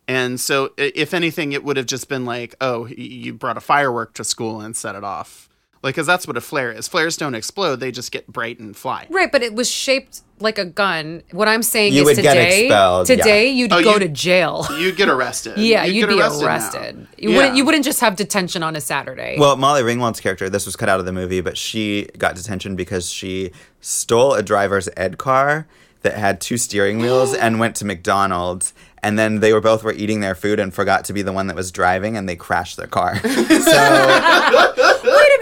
And 0.07 0.39
so, 0.39 0.71
if 0.77 1.13
anything, 1.13 1.51
it 1.51 1.65
would 1.65 1.75
have 1.75 1.85
just 1.85 2.07
been 2.07 2.23
like, 2.23 2.55
"Oh, 2.61 2.85
you 2.88 3.34
brought 3.34 3.57
a 3.57 3.61
firework 3.61 4.13
to 4.13 4.23
school 4.23 4.61
and 4.61 4.73
set 4.75 4.95
it 4.95 5.03
off," 5.03 5.49
like 5.83 5.95
because 5.95 6.07
that's 6.07 6.27
what 6.27 6.37
a 6.37 6.41
flare 6.41 6.71
is. 6.71 6.87
Flares 6.87 7.17
don't 7.17 7.35
explode; 7.35 7.77
they 7.77 7.91
just 7.91 8.11
get 8.11 8.27
bright 8.27 8.59
and 8.59 8.75
fly. 8.75 9.07
Right, 9.09 9.31
but 9.31 9.43
it 9.43 9.53
was 9.53 9.69
shaped 9.69 10.21
like 10.39 10.57
a 10.57 10.65
gun. 10.65 11.23
What 11.31 11.47
I'm 11.47 11.63
saying 11.63 11.93
You 11.93 12.01
is 12.07 12.17
would 12.17 12.21
get 12.23 12.33
today, 12.35 12.67
yeah. 12.67 13.03
today 13.05 13.49
you'd 13.49 13.73
Oh, 13.73 13.83
go 13.83 13.93
you- 13.93 13.99
to 13.99 14.07
jail. 14.07 14.67
You'd 14.77 14.95
get 14.95 15.09
arrested. 15.09 15.57
yeah, 15.57 15.83
you'd, 15.85 16.01
get 16.07 16.09
be 16.09 16.19
arrested. 16.19 16.45
arrested. 16.45 16.97
now. 16.99 17.07
You 17.17 17.29
Yeah. 17.31 17.35
wouldn't. 17.37 17.55
You 17.57 17.65
wouldn't 17.65 17.85
just 17.85 17.99
have 18.01 18.15
detention 18.15 18.61
on 18.63 18.75
a 18.75 18.81
Saturday. 18.81 19.37
Well, 19.39 19.55
Molly 19.57 19.81
Ringwald's 19.81 20.19
character, 20.19 20.49
this 20.49 20.65
was 20.65 20.75
cut 20.75 20.89
out 20.89 20.99
of 20.99 21.05
the 21.05 21.13
movie, 21.13 21.41
but 21.41 21.57
she 21.57 22.07
got 22.17 22.35
detention 22.35 22.75
because 22.75 23.09
she 23.09 23.51
stole 23.81 24.33
a 24.33 24.43
driver's 24.43 24.89
ed 24.97 25.17
car 25.17 25.67
that 26.03 26.13
had 26.13 26.39
two 26.39 26.57
steering 26.57 26.99
wheels 26.99 27.33
and 27.35 27.59
went 27.59 27.75
to 27.77 27.85
McDonald's. 27.85 28.73
And 29.03 29.17
then 29.17 29.39
they 29.39 29.53
were 29.53 29.61
both 29.61 29.83
were 29.83 29.93
eating 29.93 30.19
their 30.21 30.35
food 30.35 30.59
and 30.59 30.73
forgot 30.73 31.05
to 31.05 31.13
be 31.13 31.21
the 31.21 31.31
one 31.31 31.47
that 31.47 31.55
was 31.55 31.71
driving, 31.71 32.17
and 32.17 32.27
they 32.27 32.35
crashed 32.35 32.77
their 32.77 32.87
car. 32.87 33.15
so 33.21 33.27
Wait 33.29 33.39
a 33.39 34.73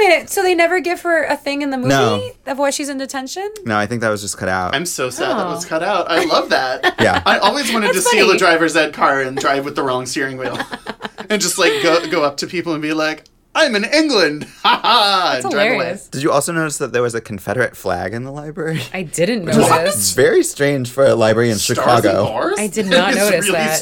minute. 0.07 0.29
So 0.29 0.41
they 0.43 0.55
never 0.55 0.79
give 0.79 1.01
her 1.01 1.23
a 1.23 1.35
thing 1.37 1.61
in 1.61 1.69
the 1.69 1.77
movie 1.77 1.89
No. 1.89 2.31
of 2.47 2.57
why 2.57 2.69
she's 2.69 2.89
in 2.89 2.97
detention? 2.97 3.49
no, 3.65 3.77
I 3.77 3.85
think 3.85 4.01
that 4.01 4.09
was 4.09 4.21
just 4.21 4.37
cut 4.37 4.49
out. 4.49 4.75
I'm 4.75 4.85
so 4.85 5.09
sad 5.09 5.29
that 5.37 5.47
Oh. 5.47 5.51
was 5.51 5.65
cut 5.65 5.83
out. 5.83 6.09
I 6.09 6.25
love 6.25 6.49
that. 6.49 6.95
Yeah. 7.05 7.21
I 7.25 7.37
always 7.39 7.71
wanted 7.71 7.87
to 7.87 7.93
That's 7.93 8.07
steal 8.07 8.25
funny. 8.27 8.35
a 8.37 8.39
driver's 8.39 8.75
ed 8.75 8.93
car 8.93 9.21
and 9.21 9.37
drive 9.37 9.65
with 9.65 9.75
the 9.75 9.83
wrong 9.83 10.05
steering 10.05 10.37
wheel, 10.37 10.57
and 11.29 11.41
just 11.41 11.57
like 11.57 11.71
go 11.83 12.05
go 12.09 12.23
up 12.23 12.37
to 12.37 12.47
people 12.47 12.73
and 12.73 12.81
be 12.81 12.93
like, 12.93 13.25
"I'm 13.55 13.75
in 13.75 13.85
England." 13.85 14.47
Ha 14.65 14.79
ha! 14.81 15.29
That's 15.33 15.45
and 15.45 15.51
drive 15.53 15.67
away. 15.67 15.73
hilarious. 15.77 16.07
Did 16.07 16.23
you 16.23 16.31
also 16.31 16.51
notice 16.51 16.77
that 16.79 16.91
there 16.91 17.01
was 17.03 17.13
a 17.15 17.21
Confederate 17.21 17.77
flag 17.77 18.13
in 18.13 18.23
the 18.23 18.31
library? 18.31 18.81
I 18.93 19.03
didn't 19.03 19.47
It's 19.47 19.57
notice. 19.57 20.11
very 20.15 20.43
strange 20.43 20.89
for 20.89 21.05
a 21.05 21.13
library 21.15 21.51
in 21.51 21.57
Stars 21.57 21.77
Chicago. 21.77 22.09
and 22.25 22.33
bars? 22.33 22.55
I 22.59 22.67
did 22.67 22.87
not 22.87 23.13
notice 23.13 23.15
that. 23.29 23.33
It's 23.35 23.47
notice 23.47 23.47
really 23.47 23.57
that. 23.59 23.75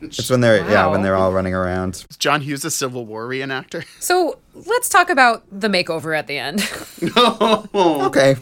strange. 0.00 0.18
It's 0.18 0.30
when 0.30 0.40
they're 0.40 0.68
yeah, 0.70 0.86
when 0.86 1.02
they're 1.02 1.16
all 1.16 1.32
running 1.32 1.52
around. 1.54 2.06
John 2.18 2.40
Hughes 2.40 2.64
a 2.64 2.70
Civil 2.70 3.04
War 3.04 3.28
reenactor. 3.28 3.84
So 4.00 4.38
let's 4.54 4.88
talk 4.88 5.10
about 5.10 5.44
the 5.52 5.68
makeover 5.68 6.16
at 6.18 6.26
the 6.26 6.38
end. 6.38 6.66
No. 7.14 7.68
Okay. 8.06 8.36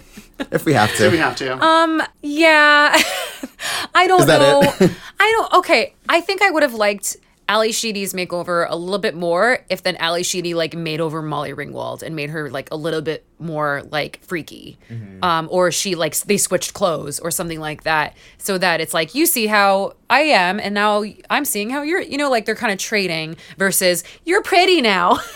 If 0.52 0.64
we 0.64 0.72
have 0.74 0.90
to. 0.96 1.04
Do 1.04 1.10
we 1.10 1.18
have 1.18 1.36
to? 1.36 1.62
Um, 1.62 2.02
yeah, 2.22 2.96
I 3.94 4.06
don't 4.06 4.20
Is 4.20 4.26
that 4.26 4.38
know. 4.40 4.62
it? 4.62 4.90
I 5.18 5.32
don't. 5.36 5.52
Okay, 5.60 5.94
I 6.08 6.20
think 6.20 6.40
I 6.40 6.50
would 6.50 6.62
have 6.62 6.72
liked 6.74 7.16
Ally 7.50 7.72
Sheedy's 7.72 8.14
makeover 8.14 8.64
a 8.70 8.76
little 8.76 9.00
bit 9.00 9.16
more 9.16 9.58
if 9.68 9.82
then 9.82 9.96
Ally 9.96 10.22
Sheedy 10.22 10.54
like 10.54 10.74
made 10.74 11.00
over 11.00 11.20
Molly 11.20 11.52
Ringwald 11.52 12.02
and 12.02 12.14
made 12.14 12.30
her 12.30 12.48
like 12.48 12.68
a 12.70 12.76
little 12.76 13.02
bit 13.02 13.26
more 13.40 13.82
like 13.90 14.20
freaky, 14.22 14.78
Mm-hmm. 14.88 15.24
um, 15.24 15.48
or 15.50 15.70
she 15.72 15.94
like 15.96 16.16
they 16.20 16.36
switched 16.36 16.74
clothes 16.74 17.18
or 17.18 17.30
something 17.32 17.58
like 17.58 17.82
that, 17.82 18.16
so 18.38 18.56
that 18.58 18.80
it's 18.80 18.94
like 18.94 19.14
you 19.16 19.26
see 19.26 19.48
how 19.48 19.94
I 20.08 20.20
am 20.20 20.60
and 20.60 20.74
now 20.74 21.04
I'm 21.28 21.44
seeing 21.44 21.70
how 21.70 21.82
you're. 21.82 22.00
You 22.00 22.18
know, 22.18 22.30
like 22.30 22.46
they're 22.46 22.54
kind 22.54 22.72
of 22.72 22.78
trading 22.78 23.36
versus 23.58 24.04
you're 24.24 24.42
pretty 24.42 24.80
now. 24.80 25.18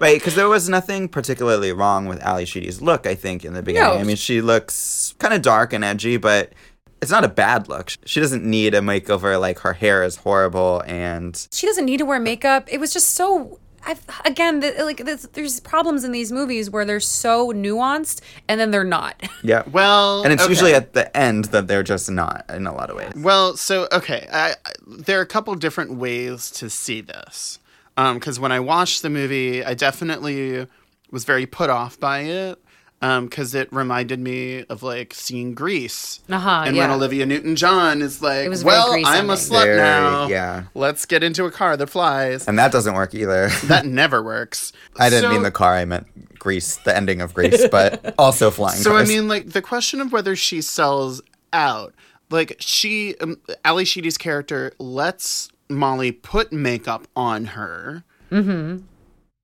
Right, 0.00 0.18
because 0.20 0.34
there 0.34 0.50
was 0.50 0.68
nothing 0.68 1.08
particularly 1.08 1.72
wrong 1.72 2.04
with 2.04 2.20
Ally 2.20 2.44
Sheedy's 2.44 2.82
look, 2.82 3.06
I 3.06 3.14
think, 3.14 3.42
in 3.42 3.54
the 3.54 3.62
beginning. 3.62 3.94
No. 3.94 3.98
I 3.98 4.04
mean, 4.04 4.16
she 4.16 4.42
looks 4.42 5.14
kind 5.18 5.32
of 5.32 5.40
dark 5.40 5.72
and 5.72 5.82
edgy, 5.82 6.18
but 6.18 6.52
it's 7.00 7.10
not 7.10 7.24
a 7.24 7.28
bad 7.28 7.68
look. 7.68 7.92
She 8.04 8.20
doesn't 8.20 8.44
need 8.44 8.74
a 8.74 8.80
makeover, 8.80 9.40
like, 9.40 9.60
her 9.60 9.72
hair 9.74 10.02
is 10.02 10.16
horrible 10.16 10.82
and. 10.86 11.46
she 11.52 11.66
doesn't 11.66 11.84
need 11.84 11.98
to 11.98 12.04
wear 12.04 12.18
makeup. 12.20 12.68
It 12.70 12.78
was 12.78 12.92
just 12.92 13.10
so. 13.10 13.58
I've, 13.86 14.04
again, 14.24 14.58
the, 14.60 14.74
like 14.84 14.98
there's, 15.04 15.22
there's 15.28 15.60
problems 15.60 16.02
in 16.02 16.10
these 16.10 16.32
movies 16.32 16.68
where 16.68 16.84
they're 16.84 16.98
so 17.00 17.52
nuanced 17.52 18.20
and 18.48 18.60
then 18.60 18.70
they're 18.72 18.82
not. 18.84 19.14
Yeah. 19.44 19.62
well, 19.70 20.24
and 20.24 20.32
it's 20.32 20.42
okay. 20.42 20.50
usually 20.50 20.74
at 20.74 20.92
the 20.94 21.16
end 21.16 21.46
that 21.46 21.68
they're 21.68 21.84
just 21.84 22.10
not 22.10 22.44
in 22.48 22.66
a 22.66 22.74
lot 22.74 22.90
of 22.90 22.96
ways. 22.96 23.12
Well, 23.16 23.56
so 23.56 23.86
okay, 23.92 24.26
I, 24.32 24.50
I- 24.50 24.72
there 24.86 25.18
are 25.20 25.22
a 25.22 25.26
couple 25.26 25.54
different 25.54 25.94
ways 25.94 26.50
to 26.52 26.68
see 26.68 27.00
this. 27.00 27.60
Um, 27.96 28.18
because 28.18 28.38
when 28.40 28.50
I 28.52 28.58
watched 28.60 29.02
the 29.02 29.10
movie, 29.10 29.64
I 29.64 29.74
definitely 29.74 30.66
was 31.12 31.24
very 31.24 31.46
put 31.46 31.70
off 31.70 31.98
by 32.00 32.20
it. 32.22 32.58
Because 33.00 33.54
it 33.54 33.72
reminded 33.72 34.18
me 34.18 34.64
of 34.68 34.82
like 34.82 35.14
seeing 35.14 35.54
Grease, 35.54 36.20
Uh-huh, 36.28 36.64
and 36.66 36.74
yeah. 36.74 36.82
when 36.88 36.90
Olivia 36.96 37.26
Newton-John 37.26 38.02
is 38.02 38.20
like, 38.20 38.50
"Well, 38.64 38.92
I'm 38.92 39.04
a 39.04 39.34
ending. 39.34 39.36
slut 39.36 39.62
Very- 39.64 39.76
now. 39.76 40.26
yeah. 40.26 40.64
let's 40.74 41.06
get 41.06 41.22
into 41.22 41.44
a 41.44 41.50
car 41.52 41.76
that 41.76 41.86
flies." 41.88 42.48
And 42.48 42.58
that 42.58 42.72
doesn't 42.72 42.94
work 42.94 43.14
either. 43.14 43.50
that 43.66 43.86
never 43.86 44.20
works. 44.20 44.72
I 44.98 45.10
didn't 45.10 45.22
So- 45.22 45.30
mean 45.30 45.42
the 45.44 45.52
car, 45.52 45.74
I 45.76 45.84
meant 45.84 46.06
Grease, 46.40 46.76
the 46.84 46.96
ending 46.96 47.20
of 47.20 47.34
Grease, 47.34 47.68
but 47.68 48.14
also 48.18 48.50
flying 48.50 48.80
So 48.82 48.90
cars. 48.90 49.08
I 49.08 49.12
mean, 49.12 49.28
like 49.28 49.50
the 49.50 49.62
question 49.62 50.00
of 50.00 50.10
whether 50.12 50.34
she 50.34 50.60
sells 50.60 51.22
out, 51.52 51.94
like 52.30 52.56
she, 52.58 53.14
um, 53.20 53.38
Ally 53.64 53.84
Sheedy's 53.84 54.18
character 54.18 54.72
lets 54.80 55.50
Molly 55.68 56.10
put 56.12 56.52
makeup 56.52 57.06
on 57.14 57.44
her. 57.46 58.02
Mm-hmm. 58.32 58.78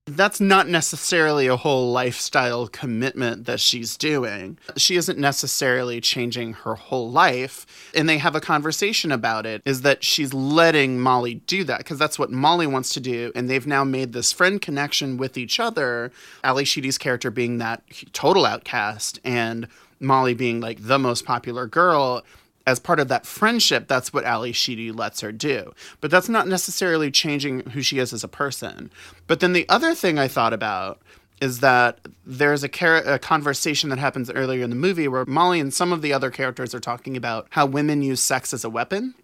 That's 0.07 0.39
not 0.39 0.69
necessarily 0.69 1.47
a 1.47 1.57
whole 1.57 1.91
lifestyle 1.91 2.69
commitment 2.69 3.47
that 3.47 3.59
she's 3.59 3.97
doing. 3.97 4.59
She 4.77 4.97
isn't 4.97 5.19
necessarily 5.19 5.99
changing 6.03 6.53
her 6.53 6.75
whole 6.75 7.11
life. 7.11 7.91
And 7.95 8.07
they 8.07 8.19
have 8.19 8.35
a 8.35 8.41
conversation 8.41 9.11
about 9.11 9.47
it 9.47 9.63
is 9.65 9.81
that 9.81 10.05
she's 10.05 10.35
letting 10.35 11.01
Molly 11.01 11.37
do 11.47 11.65
that 11.65 11.79
because 11.79 11.99
that's 11.99 12.19
what 12.19 12.31
Molly 12.31 12.67
wants 12.67 12.91
to 12.91 13.01
do. 13.01 13.33
And 13.35 13.49
they've 13.49 13.67
now 13.67 13.83
made 13.83 14.13
this 14.13 14.31
friend 14.31 14.61
connection 14.61 15.17
with 15.17 15.39
each 15.39 15.59
other. 15.59 16.13
Ally 16.43 16.65
Sheedy's 16.65 16.99
character 16.99 17.31
being 17.31 17.57
that 17.59 17.83
total 18.13 18.45
outcast 18.45 19.21
and 19.25 19.69
Molly 20.01 20.35
being 20.35 20.61
like 20.61 20.83
the 20.83 20.99
most 20.99 21.25
popular 21.25 21.67
girl. 21.67 22.23
As 22.67 22.79
part 22.79 22.99
of 22.99 23.09
that 23.09 23.27
friendship, 23.27 23.89
that's 23.89 24.13
what 24.13 24.25
Ally 24.25 24.53
Sheedy 24.53 24.91
lets 24.91 25.21
her 25.21 25.33
do. 25.33 25.75
But 26.01 26.11
that's 26.11 26.31
not 26.31 26.49
necessarily 26.49 27.11
changing 27.11 27.61
who 27.71 27.83
she 27.83 27.99
is 27.99 28.13
as 28.13 28.25
a 28.25 28.29
person. 28.29 28.91
But 29.27 29.41
then 29.41 29.53
the 29.53 29.69
other 29.69 29.95
thing 29.95 30.19
I 30.19 30.29
thought 30.29 30.55
about 30.55 31.01
is 31.41 31.61
that 31.61 31.99
there's 32.25 32.65
a, 32.65 32.69
char- 32.69 33.05
a 33.05 33.19
conversation 33.19 33.91
that 33.91 33.99
happens 33.99 34.31
earlier 34.31 34.65
in 34.65 34.71
the 34.71 34.77
movie 34.77 35.09
where 35.09 35.27
Molly 35.27 35.61
and 35.61 35.75
some 35.75 35.93
of 35.93 36.01
the 36.01 36.13
other 36.13 36.31
characters 36.31 36.75
are 36.75 36.81
talking 36.81 37.17
about 37.17 37.47
how 37.51 37.67
women 37.67 38.03
use 38.03 38.21
sex 38.21 38.55
as 38.55 38.65
a 38.65 38.71
weapon. 38.71 39.15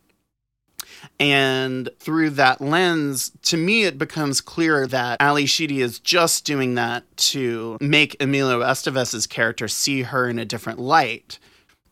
And 1.19 1.89
through 1.99 2.31
that 2.31 2.61
lens, 2.61 3.33
to 3.43 3.57
me, 3.57 3.85
it 3.85 3.97
becomes 3.97 4.41
clearer 4.41 4.87
that 4.89 5.21
Ally 5.21 5.45
Sheedy 5.45 5.81
is 5.81 5.99
just 5.99 6.45
doing 6.45 6.75
that 6.75 7.05
to 7.17 7.79
make 7.81 8.21
Emilio 8.21 8.61
Estevez's 8.61 9.27
character 9.27 9.69
see 9.69 10.03
her 10.03 10.29
in 10.29 10.39
a 10.39 10.45
different 10.45 10.79
light. 10.79 11.39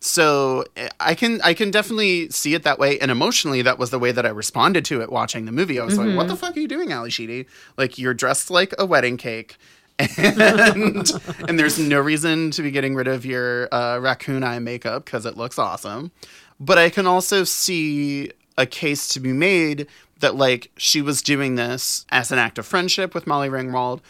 So 0.01 0.65
I 1.01 1.15
can 1.15 1.41
I 1.43 1.55
can 1.55 1.73
definitely 1.73 2.29
see 2.31 2.55
it 2.55 2.63
that 2.63 2.79
way, 2.79 3.01
and 3.01 3.11
emotionally, 3.11 3.63
that 3.63 3.79
was 3.79 3.91
the 3.91 3.99
way 3.99 4.13
that 4.13 4.25
I 4.25 4.29
responded 4.29 4.85
to 4.87 5.01
it 5.01 5.11
watching 5.11 5.45
the 5.45 5.53
movie. 5.53 5.81
I 5.81 5.85
was 5.85 5.99
like, 5.99 6.17
"What 6.17 6.29
the 6.29 6.37
fuck 6.37 6.57
are 6.57 6.61
you 6.61 6.69
doing, 6.69 6.93
Ally 6.93 7.09
Sheedy? 7.09 7.47
Like 7.77 7.99
you're 7.99 8.15
dressed 8.15 8.51
like 8.51 8.73
a 8.79 8.87
wedding 8.87 9.17
cake." 9.17 9.57
and 10.19 11.11
and 11.49 11.59
there's 11.59 11.77
no 11.81 11.99
reason 12.01 12.53
to 12.53 12.63
be 12.63 12.71
getting 12.71 12.95
rid 12.95 13.09
of 13.09 13.27
your 13.27 13.69
uh, 13.75 13.99
raccoon 13.99 14.45
eye 14.45 14.61
makeup 14.61 15.05
because 15.05 15.27
it 15.27 15.37
looks 15.37 15.59
awesome. 15.59 16.13
But 16.61 16.79
I 16.79 16.91
can 16.91 17.09
also 17.09 17.43
see 17.43 18.31
a 18.57 18.67
case 18.67 19.09
to 19.09 19.21
be 19.21 19.33
made 19.33 19.89
that 20.21 20.37
like 20.37 20.71
she 20.77 21.03
was 21.03 21.23
doing 21.23 21.57
this 21.57 22.07
as 22.11 22.31
an 22.31 22.39
act 22.39 22.59
of 22.59 22.67
friendship 22.67 23.15
with 23.15 23.27
Molly 23.27 23.49
Ringwald, 23.49 24.01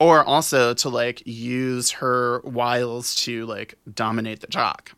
or 0.00 0.24
also 0.24 0.74
to 0.74 0.88
like 0.88 1.24
use 1.24 1.92
her 1.92 2.40
wiles 2.40 3.14
to 3.16 3.46
like 3.46 3.76
dominate 3.92 4.40
the 4.40 4.48
jock. 4.48 4.92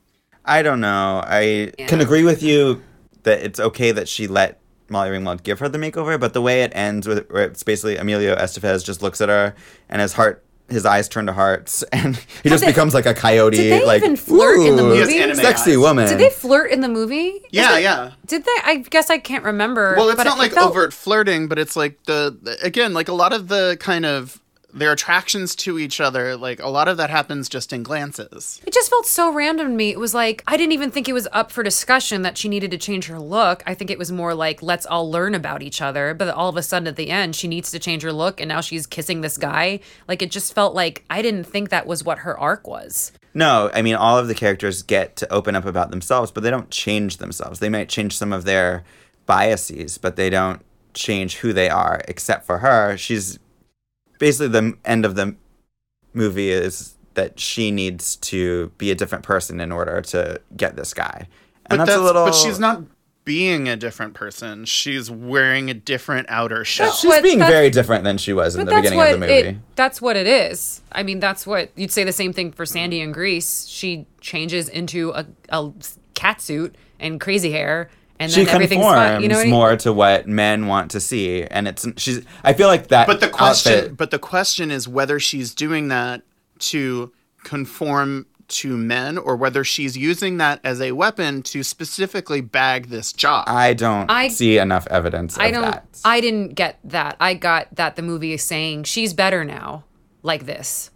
I 0.49 0.63
don't 0.63 0.81
know. 0.81 1.23
I 1.25 1.73
can 1.87 2.01
agree 2.01 2.25
with 2.25 2.43
you 2.43 2.83
that 3.25 3.41
it's 3.41 3.61
okay 3.61 3.93
that 3.93 4.09
she 4.09 4.27
let 4.27 4.59
Molly 4.89 5.11
Ringwald 5.11 5.43
give 5.43 5.59
her 5.61 5.69
the 5.69 5.79
makeover, 5.79 6.19
but 6.19 6.33
the 6.33 6.41
way 6.43 6.63
it 6.63 6.73
ends 6.75 7.07
with 7.07 7.29
where 7.31 7.45
it's 7.45 7.63
basically 7.63 7.97
Emilio 7.99 8.35
Estevez 8.35 8.85
just 8.85 9.03
looks 9.03 9.21
at 9.21 9.29
her 9.29 9.55
and 9.89 10.01
his 10.01 10.15
heart 10.15 10.43
his 10.71 10.85
eyes 10.85 11.09
turn 11.09 11.25
to 11.25 11.33
hearts 11.33 11.83
and 11.93 12.17
he 12.43 12.49
just 12.51 12.63
they- 12.63 12.71
becomes 12.71 12.93
like 12.93 13.07
a 13.07 13.15
coyote 13.15 13.57
Did 13.57 13.73
they 13.83 13.87
like 13.87 14.03
even 14.03 14.17
flirt 14.17 14.61
in 14.61 14.77
the 14.77 14.85
"Ooh, 14.85 14.93
He 14.93 15.17
has 15.19 15.29
movie? 15.31 15.35
sexy 15.43 15.71
eyes. 15.73 15.79
woman. 15.79 16.09
Did 16.09 16.19
they 16.19 16.29
flirt 16.31 16.71
in 16.71 16.81
the 16.83 16.89
movie? 16.89 17.41
Yeah, 17.51 17.79
it- 17.79 17.83
yeah. 17.85 18.13
Did 18.27 18.45
they? 18.45 18.57
I 18.65 18.77
guess 18.77 19.09
I 19.11 19.17
can't 19.19 19.45
remember. 19.45 19.95
Well, 19.97 20.09
it's 20.11 20.17
but 20.19 20.25
not 20.25 20.37
it 20.37 20.41
like 20.41 20.53
felt- 20.53 20.71
overt 20.71 20.93
flirting, 20.93 21.49
but 21.49 21.59
it's 21.59 21.75
like 21.77 22.03
the, 22.05 22.37
the 22.43 22.59
again, 22.63 22.93
like 22.95 23.09
a 23.09 23.15
lot 23.15 23.33
of 23.33 23.49
the 23.49 23.77
kind 23.81 24.05
of 24.07 24.41
their 24.79 24.93
attractions 24.93 25.55
to 25.57 25.79
each 25.79 26.01
other, 26.01 26.37
like 26.37 26.61
a 26.61 26.69
lot 26.69 26.89
of 26.89 26.97
that 26.97 27.11
happens 27.11 27.49
just 27.49 27.73
in 27.73 27.83
glances. 27.83 28.61
It 28.67 28.73
just 28.73 28.91
felt 28.91 29.07
so 29.07 29.33
random 29.33 29.69
to 29.69 29.73
me. 29.73 29.91
It 29.91 29.99
was 29.99 30.15
like 30.15 30.43
I 30.47 30.57
didn't 30.57 30.73
even 30.73 30.91
think 30.91 31.09
it 31.09 31.13
was 31.13 31.29
up 31.33 31.51
for 31.51 31.63
discussion 31.63 32.23
that 32.23 32.39
she 32.39 32.49
needed 32.49 32.71
to 32.71 32.79
change 32.79 33.07
her 33.07 33.19
look. 33.19 33.63
I 33.67 33.75
think 33.75 33.91
it 33.91 33.99
was 33.99 34.13
more 34.13 34.35
like 34.35 34.63
let's 34.63 34.87
all 34.87 35.11
learn 35.11 35.35
about 35.35 35.63
each 35.63 35.83
other. 35.83 36.15
But 36.15 36.29
all 36.29 36.49
of 36.49 36.57
a 36.57 36.63
sudden 36.63 36.89
at 36.89 36.97
the 36.97 37.11
end, 37.11 37.37
she 37.37 37.49
needs 37.49 37.71
to 37.71 37.79
change 37.79 38.03
her 38.03 38.13
look, 38.13 38.41
and 38.41 38.49
now 38.49 38.61
she's 38.61 38.87
kissing 38.87 39.21
this 39.21 39.37
guy. 39.37 39.81
Like 40.07 40.23
it 40.23 40.31
just 40.31 40.55
felt 40.55 40.75
like 40.75 41.05
I 41.11 41.23
didn't 41.23 41.45
think 41.45 41.71
that 41.71 41.87
was 41.87 42.05
what 42.05 42.19
her 42.19 42.39
arc 42.39 42.67
was. 42.67 43.13
No, 43.35 43.71
I 43.73 43.83
mean 43.83 43.95
all 43.95 44.19
of 44.19 44.29
the 44.29 44.35
characters 44.35 44.83
get 44.83 45.17
to 45.17 45.33
open 45.33 45.55
up 45.55 45.65
about 45.65 45.91
themselves, 45.91 46.31
but 46.31 46.43
they 46.43 46.51
don't 46.51 46.71
change 46.71 47.19
themselves. 47.19 47.61
They 47.61 47.69
might 47.69 47.89
change 47.89 48.17
some 48.17 48.33
of 48.33 48.45
their 48.45 48.85
biases, 49.27 49.99
but 49.99 50.17
they 50.17 50.31
don't 50.31 50.63
change 50.95 51.37
who 51.37 51.53
they 51.53 51.69
are. 51.69 52.01
Except 52.09 52.45
for 52.47 52.59
her, 52.59 52.97
she's 52.97 53.39
basically 54.19 54.49
the 54.49 54.77
end 54.85 55.05
of 55.05 55.15
the 55.15 55.35
movie 56.15 56.51
is 56.51 56.95
that 57.15 57.39
she 57.41 57.71
needs 57.71 58.17
to 58.17 58.71
be 58.79 58.91
a 58.91 58.95
different 58.95 59.25
person 59.25 59.61
in 59.61 59.73
order 59.73 60.01
to 60.01 60.41
get 60.57 60.77
this 60.77 60.95
guy, 60.95 61.27
and 61.67 61.79
But 61.79 61.87
that's, 61.87 61.99
a 61.99 62.01
little. 62.03 62.25
but 62.27 62.35
she's 62.35 62.59
not 62.59 62.83
being 63.25 63.69
a 63.69 63.77
different 63.77 64.15
person. 64.15 64.65
She's 64.65 65.11
wearing 65.11 65.69
a 65.69 65.75
different 65.75 66.27
outer 66.31 66.65
shell. 66.65 66.93
She's 66.93 67.09
What- 67.09 67.23
being 67.23 67.41
very 67.41 67.69
different 67.69 68.05
than 68.05 68.17
she 68.17 68.33
was 68.33 68.55
in 68.57 68.65
the 68.65 68.75
beginning 68.75 68.99
of 69.01 69.11
the 69.11 69.19
movie. 69.19 69.33
it. 69.33 69.57
That's 69.77 70.01
what 70.01 70.17
it 70.17 70.27
is. 70.27 70.81
I 70.93 71.03
mean, 71.03 71.21
that's 71.21 71.47
what 71.47 71.71
you'd 71.77 71.91
say 71.93 72.05
the 72.05 72.13
same 72.13 72.33
thing 72.33 72.53
for 72.53 72.65
Sandy 72.65 73.01
in 73.01 73.13
Grease. 73.13 73.67
She 73.69 74.07
changes 74.23 74.69
into 74.71 75.11
a, 75.11 75.27
a 75.51 75.71
cat 76.15 76.41
suit 76.41 76.75
and 76.99 77.21
crazy 77.21 77.51
hair, 77.53 77.91
and 78.21 78.31
then 78.33 78.47
she 78.47 78.51
everything's 78.51 78.83
conforms 78.83 78.97
fine. 79.11 79.23
You 79.23 79.29
know 79.29 79.35
what 79.37 79.41
I 79.41 79.45
mean? 79.45 79.53
more 79.53 79.77
to 79.77 79.93
what 79.93 80.27
men 80.27 80.67
want 80.67 80.91
to 80.93 81.01
see, 81.01 81.45
and 81.45 81.69
it's 81.69 81.87
she's. 81.97 82.25
I 82.45 82.53
feel 82.53 82.69
like 82.69 82.89
that. 82.89 83.07
But 83.07 83.21
the 83.21 83.29
question, 83.29 83.73
outfit- 83.75 83.97
but 83.97 84.11
the 84.11 84.19
question 84.19 84.71
is 84.71 84.89
whether 84.89 85.19
she's 85.21 85.55
doing 85.55 85.89
that 85.89 86.23
to 86.61 87.13
conform 87.45 88.27
to 88.49 88.77
men, 88.79 89.19
or 89.19 89.37
whether 89.37 89.63
she's 89.63 89.95
using 89.97 90.39
that 90.39 90.59
as 90.65 90.81
a 90.81 90.93
weapon 90.93 91.43
to 91.43 91.63
specifically 91.63 92.41
bag 92.41 92.89
this 92.89 93.13
job. 93.13 93.45
I 93.47 93.75
don't 93.75 94.11
I- 94.11 94.29
see 94.29 94.57
enough 94.57 94.87
evidence 94.91 95.37
of 95.37 95.43
I 95.43 95.51
don't. 95.51 95.63
that. 95.63 95.85
I 96.05 96.21
didn't 96.23 96.55
get 96.55 96.79
that. 96.85 97.17
I 97.21 97.35
got 97.35 97.69
that 97.77 97.97
the 97.97 98.03
movie 98.03 98.33
is 98.33 98.43
saying 98.43 98.85
she's 98.85 99.13
better 99.13 99.45
now, 99.45 99.85
like 100.23 100.47
this. 100.47 100.91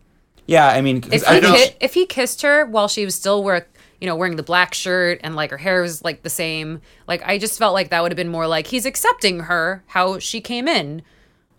yeah, 0.47 0.67
I 0.69 0.81
mean, 0.81 1.05
If 1.13 1.29
I 1.29 1.35
he, 1.35 1.41
don't- 1.41 1.57
ki- 1.57 1.77
if 1.81 1.93
he 1.95 2.07
kissed 2.07 2.41
her 2.43 2.65
while 2.65 2.89
she 2.89 3.05
was 3.05 3.15
still 3.15 3.45
wear, 3.45 3.67
you 4.03 4.09
know, 4.09 4.17
wearing 4.17 4.35
the 4.35 4.43
black 4.43 4.75
shirt 4.75 5.21
and 5.23 5.37
like 5.37 5.53
her 5.53 5.57
hair 5.57 5.81
was 5.81 6.03
like 6.03 6.25
the 6.25 6.29
same, 6.29 6.81
like 7.07 7.23
I 7.25 7.39
just 7.39 7.57
felt 7.57 7.73
like 7.73 7.91
that 7.91 8.03
would 8.03 8.11
have 8.11 8.17
been 8.17 8.29
more 8.29 8.49
like 8.49 8.67
he's 8.67 8.85
accepting 8.85 9.39
her 9.41 9.85
how 9.87 10.19
she 10.19 10.41
came 10.41 10.67
in. 10.67 11.03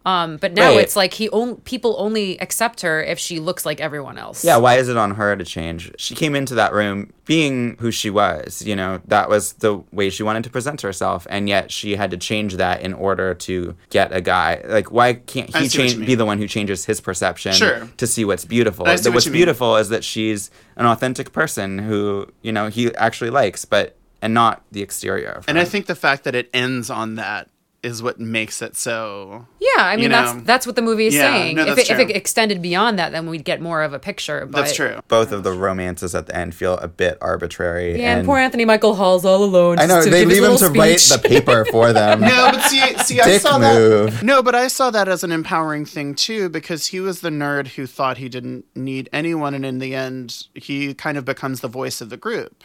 Um, 0.05 0.35
but 0.37 0.53
now 0.53 0.69
Right. 0.71 0.79
it's 0.81 0.95
like 0.97 1.13
he 1.13 1.29
on- 1.29 1.55
people 1.61 1.95
only 1.97 2.37
accept 2.41 2.81
her 2.81 3.01
if 3.01 3.17
she 3.17 3.39
looks 3.39 3.65
like 3.65 3.79
everyone 3.79 4.17
else. 4.17 4.43
yeah, 4.43 4.57
why 4.57 4.75
is 4.75 4.89
it 4.89 4.97
on 4.97 5.11
her 5.11 5.35
to 5.35 5.45
change? 5.45 5.91
She 5.97 6.13
came 6.13 6.35
into 6.35 6.55
that 6.55 6.73
room 6.73 7.13
being 7.25 7.77
who 7.79 7.89
she 7.89 8.09
was. 8.09 8.61
You 8.65 8.75
know, 8.75 8.99
that 9.07 9.29
was 9.29 9.53
the 9.53 9.81
way 9.93 10.09
she 10.09 10.21
wanted 10.23 10.43
to 10.43 10.49
present 10.49 10.81
herself, 10.81 11.25
and 11.29 11.47
yet 11.47 11.71
she 11.71 11.95
had 11.95 12.11
to 12.11 12.17
change 12.17 12.57
that 12.57 12.81
in 12.81 12.93
order 12.93 13.33
to 13.33 13.75
get 13.91 14.11
a 14.13 14.19
guy. 14.19 14.61
Like, 14.67 14.91
why 14.91 15.13
can't 15.13 15.55
he 15.55 15.69
change? 15.69 15.97
Be 16.05 16.15
the 16.15 16.25
one 16.25 16.37
who 16.37 16.47
changes 16.47 16.83
his 16.85 16.99
perception 16.99 17.53
Sure. 17.53 17.87
to 17.95 18.05
see 18.05 18.25
what's 18.25 18.43
beautiful? 18.43 18.85
I 18.85 18.95
see 18.97 19.03
That 19.03 19.09
what 19.11 19.15
what's 19.15 19.27
mean. 19.27 19.33
beautiful 19.33 19.77
is 19.77 19.87
that 19.89 20.03
she's 20.03 20.51
an 20.75 20.85
authentic 20.85 21.31
person 21.31 21.79
who 21.79 22.27
you 22.41 22.51
know 22.51 22.67
he 22.67 22.93
actually 22.95 23.29
likes, 23.29 23.63
but 23.63 23.95
and 24.21 24.33
not 24.33 24.63
the 24.71 24.81
exterior. 24.81 25.41
And 25.47 25.57
her. 25.57 25.61
I 25.61 25.65
think 25.65 25.85
the 25.85 25.95
fact 25.95 26.23
that 26.23 26.33
it 26.35 26.49
ends 26.53 26.89
on 26.89 27.15
that 27.15 27.49
is 27.83 28.01
what 28.01 28.19
makes 28.19 28.61
it 28.61 28.75
so. 28.77 29.45
yeah. 29.59 29.83
I 29.83 29.95
mean, 29.97 30.03
You 30.03 30.09
that's 30.09 30.33
know. 30.33 30.39
that's 30.41 30.65
what 30.65 30.75
the 30.77 30.81
movie 30.81 31.07
is 31.07 31.13
Yeah, 31.15 31.31
saying. 31.33 31.55
no, 31.57 31.65
if, 31.65 31.77
it, 31.77 31.89
if 31.89 31.99
it 31.99 32.09
extended 32.15 32.61
beyond 32.61 32.97
that, 32.97 33.11
then 33.11 33.27
we'd 33.29 33.43
get 33.43 33.61
more 33.61 33.83
of 33.83 33.91
a 33.93 33.99
picture. 33.99 34.45
But, 34.45 34.59
That's 34.61 34.75
true. 34.75 34.99
both 35.09 35.31
of 35.33 35.43
the 35.43 35.51
romances 35.51 36.15
at 36.15 36.27
the 36.27 36.35
end 36.35 36.55
feel 36.55 36.77
a 36.77 36.87
bit 36.87 37.17
arbitrary. 37.21 37.99
Yeah, 37.99 38.17
and, 38.17 38.25
poor 38.25 38.37
Anthony 38.39 38.63
Michael 38.65 38.95
Hall's 38.95 39.25
all 39.25 39.43
alone. 39.43 39.79
I 39.79 39.85
know 39.85 40.01
to 40.01 40.09
they 40.09 40.21
give 40.21 40.29
leave 40.29 40.37
him 40.43 40.51
little 40.51 40.69
to 40.71 40.79
write 40.79 40.99
the 40.99 41.19
paper 41.21 41.65
for 41.71 41.91
them. 41.99 42.21
No, 42.21 42.49
but 42.51 42.61
see, 42.61 42.79
see, 42.99 43.19
I 43.19 43.25
Dick 43.25 43.41
saw 43.41 43.59
move. 43.59 44.11
that. 44.13 44.23
No, 44.23 44.41
but 44.41 44.55
I 44.55 44.67
saw 44.69 44.89
that 44.91 45.07
as 45.09 45.23
an 45.25 45.31
empowering 45.33 45.85
thing 45.85 46.15
too, 46.15 46.47
because 46.49 46.87
he 46.87 46.99
was 47.01 47.19
the 47.21 47.29
nerd 47.29 47.67
who 47.75 47.85
thought 47.85 48.17
he 48.17 48.29
didn't 48.29 48.65
need 48.75 49.09
anyone, 49.11 49.53
and 49.53 49.65
in 49.65 49.79
the 49.79 49.93
end, 49.93 50.47
he 50.55 50.93
kind 50.93 51.17
of 51.17 51.25
becomes 51.25 51.59
the 51.59 51.67
voice 51.67 51.99
of 51.99 52.09
the 52.09 52.17
group. 52.17 52.63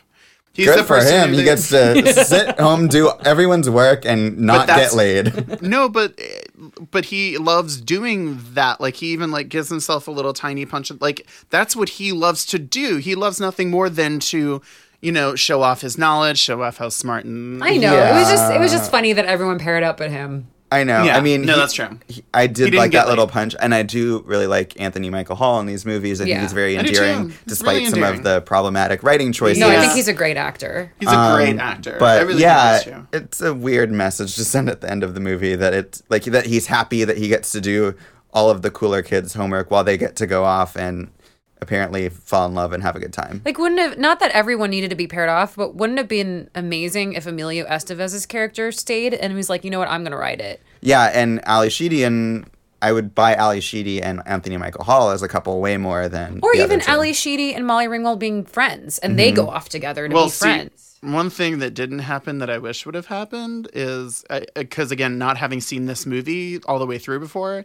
He's 0.52 0.66
Good 0.66 0.80
the 0.80 0.84
for 0.84 0.96
person 0.98 1.30
him. 1.30 1.34
He 1.34 1.44
gets 1.44 1.68
to 1.68 2.12
sit 2.24 2.58
home, 2.58 2.88
do 2.88 3.12
everyone's 3.24 3.70
work, 3.70 4.04
and 4.04 4.38
not 4.40 4.66
that's- 4.66 4.90
get 4.90 4.96
laid. 4.96 5.62
no, 5.62 5.88
but 5.88 6.18
but 6.90 7.04
he 7.06 7.38
loves 7.38 7.80
doing 7.80 8.40
that. 8.54 8.80
Like 8.80 8.96
he 8.96 9.06
even 9.08 9.30
like 9.30 9.48
gives 9.48 9.68
himself 9.68 10.08
a 10.08 10.10
little 10.10 10.32
tiny 10.32 10.66
punch. 10.66 10.90
Like 11.00 11.26
that's 11.50 11.76
what 11.76 11.90
he 11.90 12.10
loves 12.12 12.44
to 12.46 12.58
do. 12.58 12.96
He 12.96 13.14
loves 13.14 13.38
nothing 13.38 13.70
more 13.70 13.88
than 13.88 14.18
to, 14.20 14.60
you 15.00 15.12
know, 15.12 15.36
show 15.36 15.62
off 15.62 15.82
his 15.82 15.96
knowledge, 15.96 16.38
show 16.38 16.60
off 16.62 16.78
how 16.78 16.88
smart 16.88 17.24
and 17.24 17.62
I 17.62 17.76
know 17.76 17.94
it 17.94 18.14
was 18.14 18.28
just 18.28 18.52
it 18.52 18.58
was 18.58 18.72
just 18.72 18.90
funny 18.90 19.12
that 19.12 19.26
everyone 19.26 19.60
paired 19.60 19.84
up 19.84 20.00
at 20.00 20.10
him. 20.10 20.48
I 20.70 20.84
know. 20.84 21.02
Yeah, 21.02 21.16
I 21.16 21.20
mean, 21.22 21.42
no, 21.46 21.54
he- 21.54 21.58
that's 21.60 21.72
true. 21.72 21.98
he- 22.08 22.22
I 22.34 22.46
did 22.46 22.74
like 22.74 22.90
get 22.90 23.04
that 23.04 23.08
little 23.08 23.26
punch, 23.26 23.56
and 23.58 23.74
I 23.74 23.82
do 23.82 24.22
really 24.26 24.46
like 24.46 24.78
Anthony 24.78 25.08
Michael 25.08 25.36
Hall 25.36 25.60
in 25.60 25.66
these 25.66 25.86
movies. 25.86 26.20
I 26.20 26.24
think 26.24 26.34
Yeah. 26.34 26.42
he's 26.42 26.52
very 26.52 26.76
endearing, 26.76 27.32
despite 27.46 27.76
Really 27.76 27.86
some 27.90 28.02
of 28.02 28.22
the 28.22 28.42
problematic 28.42 29.02
writing 29.02 29.32
choices. 29.32 29.58
No, 29.60 29.68
I 29.70 29.80
think 29.80 29.92
he's 29.94 30.08
a 30.08 30.12
great 30.12 30.36
actor. 30.36 30.92
He's 31.00 31.08
a 31.08 31.32
great 31.34 31.54
Um, 31.54 31.60
actor. 31.60 31.96
I 31.96 31.98
But 31.98 32.26
really 32.26 32.42
yeah, 32.42 32.78
think 32.78 32.96
he 33.12 33.16
is, 33.16 33.22
it's 33.22 33.40
a 33.40 33.54
weird 33.54 33.90
message 33.90 34.34
to 34.36 34.44
send 34.44 34.68
at 34.68 34.82
the 34.82 34.90
end 34.90 35.02
of 35.02 35.14
the 35.14 35.20
movie 35.20 35.54
that 35.56 35.72
it's 35.72 36.02
like 36.10 36.24
that 36.24 36.44
he's 36.46 36.66
happy 36.66 37.02
that 37.04 37.16
he 37.16 37.28
gets 37.28 37.50
to 37.52 37.60
do 37.62 37.94
all 38.34 38.50
of 38.50 38.60
the 38.60 38.70
cooler 38.70 39.00
kids' 39.00 39.32
homework 39.32 39.70
while 39.70 39.82
they 39.84 39.96
get 39.96 40.16
to 40.16 40.26
go 40.26 40.44
off 40.44 40.76
and 40.76 41.08
apparently 41.60 42.08
fall 42.08 42.46
in 42.46 42.54
love 42.54 42.72
and 42.72 42.82
have 42.82 42.96
a 42.96 43.00
good 43.00 43.12
time. 43.12 43.42
Like, 43.44 43.58
wouldn't 43.58 43.80
have 43.80 43.98
not 43.98 44.20
that 44.20 44.30
everyone 44.32 44.70
needed 44.70 44.90
to 44.90 44.96
be 44.96 45.06
paired 45.06 45.28
off, 45.28 45.56
but 45.56 45.74
wouldn't 45.74 45.98
it 45.98 46.02
have 46.02 46.08
been 46.08 46.50
amazing 46.54 47.14
if 47.14 47.26
Emilio 47.26 47.64
Estevez's 47.66 48.26
character 48.26 48.72
stayed 48.72 49.14
and 49.14 49.34
was 49.34 49.50
like, 49.50 49.64
you 49.64 49.70
know 49.70 49.78
what, 49.78 49.88
I'm 49.88 50.04
gonna 50.04 50.16
write 50.16 50.40
it. 50.40 50.62
Yeah, 50.80 51.10
and 51.12 51.40
Ally 51.46 51.68
Sheedy 51.68 52.04
and 52.04 52.48
I 52.80 52.92
would 52.92 53.14
buy 53.14 53.34
Ally 53.34 53.58
Sheedy 53.58 54.00
and 54.00 54.22
Anthony 54.26 54.56
Michael 54.56 54.84
Hall 54.84 55.10
as 55.10 55.22
a 55.22 55.28
couple 55.28 55.60
way 55.60 55.76
more 55.76 56.08
than 56.08 56.40
Or 56.42 56.54
the 56.54 56.62
even 56.62 56.80
other 56.80 56.84
two. 56.84 56.90
Ally 56.92 57.12
Sheedy 57.12 57.54
and 57.54 57.66
Molly 57.66 57.86
Ringwald 57.86 58.18
being 58.18 58.44
friends, 58.44 58.98
and 58.98 59.18
they 59.18 59.32
go 59.32 59.46
mm-hmm. 59.46 59.56
off 59.56 59.68
together 59.68 60.08
to 60.08 60.14
well, 60.14 60.26
be 60.26 60.30
see, 60.30 60.44
friends. 60.44 60.96
one 61.00 61.30
thing 61.30 61.58
that 61.58 61.74
didn't 61.74 62.00
happen 62.00 62.38
that 62.38 62.50
I 62.50 62.58
wish 62.58 62.86
would 62.86 62.94
have 62.94 63.06
happened 63.06 63.68
is 63.72 64.24
because 64.54 64.92
uh, 64.92 64.94
again, 64.94 65.18
not 65.18 65.36
having 65.36 65.60
seen 65.60 65.86
this 65.86 66.06
movie 66.06 66.60
all 66.64 66.78
the 66.78 66.86
way 66.86 66.98
through 66.98 67.18
before, 67.18 67.64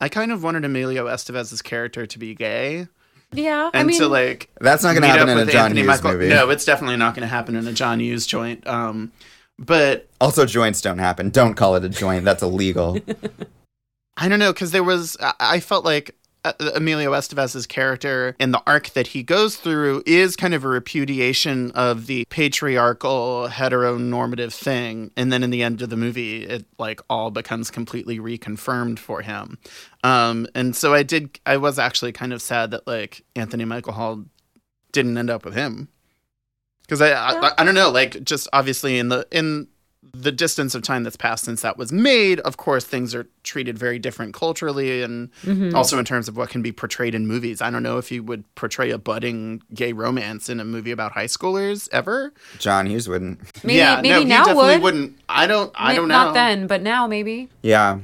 I 0.00 0.08
kind 0.08 0.32
of 0.32 0.42
wanted 0.42 0.64
Emilio 0.64 1.06
Estevez's 1.06 1.62
character 1.62 2.06
to 2.06 2.18
be 2.18 2.34
gay. 2.34 2.88
Yeah, 3.32 3.70
I 3.72 3.82
mean, 3.84 3.98
to 3.98 4.08
like 4.08 4.50
That's 4.60 4.82
not 4.82 4.94
gonna 4.94 5.06
happen 5.06 5.28
in 5.28 5.38
a 5.38 5.40
with 5.44 5.52
John 5.52 5.64
Anthony 5.66 5.80
Hughes 5.80 5.88
Michael- 5.88 6.12
movie. 6.12 6.28
No, 6.28 6.50
it's 6.50 6.64
definitely 6.64 6.96
not 6.96 7.14
going 7.14 7.22
to 7.22 7.28
happen 7.34 7.56
in 7.56 7.66
a 7.66 7.72
John 7.72 7.98
Hughes 8.00 8.26
joint. 8.26 8.66
Um, 8.66 9.10
but 9.58 10.08
Also, 10.20 10.44
joints 10.46 10.80
don't 10.80 10.98
happen. 10.98 11.30
Don't 11.30 11.54
call 11.54 11.76
it 11.76 11.84
a 11.84 11.88
joint. 11.88 12.24
That's 12.24 12.42
illegal. 12.42 12.98
I 14.16 14.28
don't 14.28 14.38
know 14.38 14.52
because 14.52 14.70
there 14.72 14.84
was 14.84 15.16
I, 15.20 15.32
I 15.40 15.60
felt 15.60 15.84
like 15.84 16.14
Emilio 16.44 17.12
Estevez's 17.12 17.66
character 17.66 18.34
in 18.40 18.50
the 18.50 18.62
arc 18.66 18.90
that 18.90 19.08
he 19.08 19.22
goes 19.22 19.56
through 19.56 20.02
is 20.06 20.34
kind 20.34 20.54
of 20.54 20.64
a 20.64 20.68
repudiation 20.68 21.70
of 21.72 22.06
the 22.06 22.24
patriarchal 22.30 23.48
heteronormative 23.48 24.52
thing. 24.52 25.12
And 25.16 25.32
then 25.32 25.44
in 25.44 25.50
the 25.50 25.62
end 25.62 25.82
of 25.82 25.90
the 25.90 25.96
movie 25.96 26.44
it 26.44 26.64
like 26.78 27.00
all 27.08 27.30
becomes 27.30 27.70
completely 27.70 28.18
reconfirmed 28.18 28.98
for 28.98 29.22
him. 29.22 29.58
Um 30.02 30.48
and 30.54 30.74
so 30.74 30.92
I 30.94 31.04
did 31.04 31.38
I 31.46 31.58
was 31.58 31.78
actually 31.78 32.12
kind 32.12 32.32
of 32.32 32.42
sad 32.42 32.72
that 32.72 32.86
like 32.86 33.24
Anthony 33.36 33.64
Michael 33.64 33.92
Hall 33.92 34.24
didn't 34.90 35.16
end 35.16 35.30
up 35.30 35.44
with 35.44 35.54
him. 35.54 35.88
Because 36.82 37.00
I, 37.00 37.12
I 37.12 37.52
I 37.58 37.64
don't 37.64 37.76
know 37.76 37.90
like 37.90 38.24
just 38.24 38.48
obviously 38.52 38.98
in 38.98 39.08
the 39.08 39.26
in 39.30 39.68
the 40.14 40.30
distance 40.32 40.74
of 40.74 40.82
time 40.82 41.04
that's 41.04 41.16
passed 41.16 41.44
since 41.44 41.62
that 41.62 41.78
was 41.78 41.90
made, 41.92 42.38
of 42.40 42.56
course, 42.58 42.84
things 42.84 43.14
are 43.14 43.26
treated 43.44 43.78
very 43.78 43.98
different 43.98 44.34
culturally 44.34 45.02
and 45.02 45.30
also 45.74 45.98
in 45.98 46.04
terms 46.04 46.28
of 46.28 46.36
what 46.36 46.50
can 46.50 46.60
be 46.62 46.70
portrayed 46.72 47.14
in 47.14 47.26
movies. 47.26 47.62
I 47.62 47.70
don't 47.70 47.82
know 47.82 47.98
if 47.98 48.12
you 48.12 48.22
would 48.22 48.44
portray 48.54 48.90
a 48.90 48.98
budding 48.98 49.62
gay 49.72 49.92
romance 49.92 50.48
in 50.50 50.60
a 50.60 50.64
movie 50.64 50.90
about 50.90 51.12
high 51.12 51.26
schoolers 51.26 51.88
ever. 51.92 52.32
John 52.58 52.86
Hughes 52.86 53.08
wouldn't. 53.08 53.40
maybe, 53.64 53.78
yeah, 53.78 53.96
maybe 53.96 54.08
no, 54.10 54.18
he 54.20 54.24
now 54.26 54.44
definitely 54.44 54.74
would. 54.74 54.82
wouldn't. 54.82 55.18
I 55.28 55.46
don't. 55.46 55.72
I 55.74 55.88
May- 55.92 55.96
don't 55.96 56.08
know. 56.08 56.14
Not 56.24 56.34
then, 56.34 56.66
but 56.66 56.82
now 56.82 57.06
maybe. 57.06 57.48
Yeah. 57.62 57.98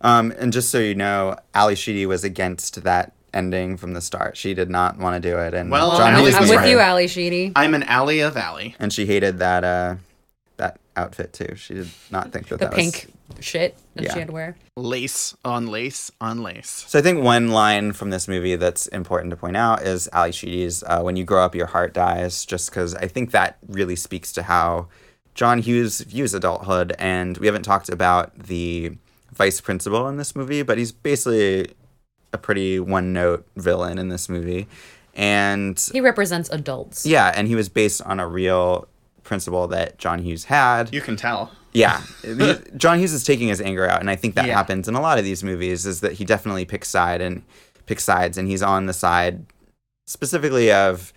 Um, 0.00 0.32
and 0.38 0.52
just 0.52 0.70
so 0.70 0.78
you 0.78 0.94
know, 0.94 1.36
Ally 1.54 1.74
Sheedy 1.74 2.06
was 2.06 2.24
against 2.24 2.82
that 2.84 3.12
ending 3.34 3.76
from 3.76 3.92
the 3.92 4.00
start. 4.00 4.36
She 4.36 4.52
did 4.54 4.68
not 4.68 4.98
want 4.98 5.22
to 5.22 5.30
do 5.30 5.38
it. 5.38 5.54
And 5.54 5.70
Well, 5.70 5.96
John 5.96 6.14
Ali 6.14 6.24
Hughes 6.24 6.34
I'm 6.34 6.40
was 6.40 6.50
with 6.50 6.58
right. 6.58 6.70
you, 6.70 6.78
Ally 6.80 7.06
Sheedy. 7.06 7.52
I'm 7.54 7.74
an 7.74 7.82
alley 7.84 8.20
of 8.20 8.36
alley. 8.36 8.74
And 8.78 8.92
she 8.92 9.06
hated 9.06 9.38
that 9.38 9.62
uh, 9.64 9.94
that 9.94 9.98
outfit 10.96 11.32
too. 11.32 11.54
She 11.56 11.74
did 11.74 11.88
not 12.10 12.32
think 12.32 12.48
that 12.48 12.58
The 12.58 12.66
that 12.66 12.74
pink 12.74 13.08
was. 13.34 13.44
shit 13.44 13.76
that 13.94 14.04
Yeah. 14.04 14.12
she 14.12 14.18
had 14.18 14.28
to 14.28 14.32
wear. 14.34 14.56
Lace 14.76 15.34
on 15.44 15.66
lace 15.66 16.10
on 16.20 16.42
lace. 16.42 16.84
So 16.88 16.98
I 16.98 17.02
think 17.02 17.22
one 17.22 17.48
line 17.50 17.92
from 17.92 18.10
this 18.10 18.28
movie 18.28 18.56
that's 18.56 18.86
important 18.88 19.30
to 19.30 19.36
point 19.36 19.56
out 19.56 19.82
is 19.82 20.08
Ally 20.12 20.30
Sheedy's 20.30 20.82
uh, 20.84 21.00
"When 21.00 21.16
you 21.16 21.24
grow 21.24 21.44
up, 21.44 21.54
your 21.54 21.66
heart 21.66 21.94
dies," 21.94 22.44
just 22.44 22.70
because 22.70 22.94
I 22.94 23.06
think 23.08 23.30
that 23.30 23.56
really 23.68 23.96
speaks 23.96 24.32
to 24.34 24.42
how 24.44 24.88
John 25.34 25.58
Hughes 25.60 26.00
views 26.02 26.34
adulthood. 26.34 26.94
And 26.98 27.38
we 27.38 27.46
haven't 27.46 27.62
talked 27.62 27.88
about 27.88 28.36
the 28.38 28.92
vice 29.32 29.60
principal 29.62 30.08
in 30.08 30.18
this 30.18 30.36
movie, 30.36 30.62
but 30.62 30.76
he's 30.76 30.92
basically 30.92 31.68
a 32.34 32.38
pretty 32.38 32.78
one-note 32.80 33.46
villain 33.56 33.98
in 33.98 34.08
this 34.08 34.28
movie. 34.28 34.66
And 35.14 35.78
He 35.92 36.00
represents 36.00 36.48
adults. 36.50 37.04
yeah, 37.04 37.32
and 37.34 37.46
he 37.48 37.54
was 37.54 37.68
based 37.68 38.00
on 38.02 38.18
a 38.20 38.26
real 38.26 38.88
principle 39.32 39.66
that 39.68 39.96
John 39.96 40.18
Hughes 40.18 40.44
had. 40.44 40.92
You 40.92 41.00
can 41.00 41.16
tell. 41.16 41.50
Yeah, 41.72 42.02
John 42.76 42.98
Hughes 42.98 43.14
is 43.14 43.24
taking 43.24 43.48
his 43.48 43.62
anger 43.62 43.88
out, 43.88 44.00
and 44.00 44.10
I 44.10 44.14
think 44.16 44.34
that 44.34 44.44
Yeah. 44.46 44.52
happens 44.54 44.88
in 44.88 44.94
a 44.94 45.00
lot 45.00 45.18
of 45.18 45.24
these 45.24 45.42
movies. 45.42 45.86
Is 45.86 46.02
that 46.02 46.12
he 46.12 46.24
definitely 46.26 46.66
picks 46.66 46.90
side 46.90 47.22
and 47.22 47.42
picks 47.86 48.04
sides, 48.04 48.36
and 48.36 48.46
he's 48.46 48.62
on 48.62 48.84
the 48.84 48.92
side 48.92 49.46
specifically 50.06 50.70
of 50.70 51.14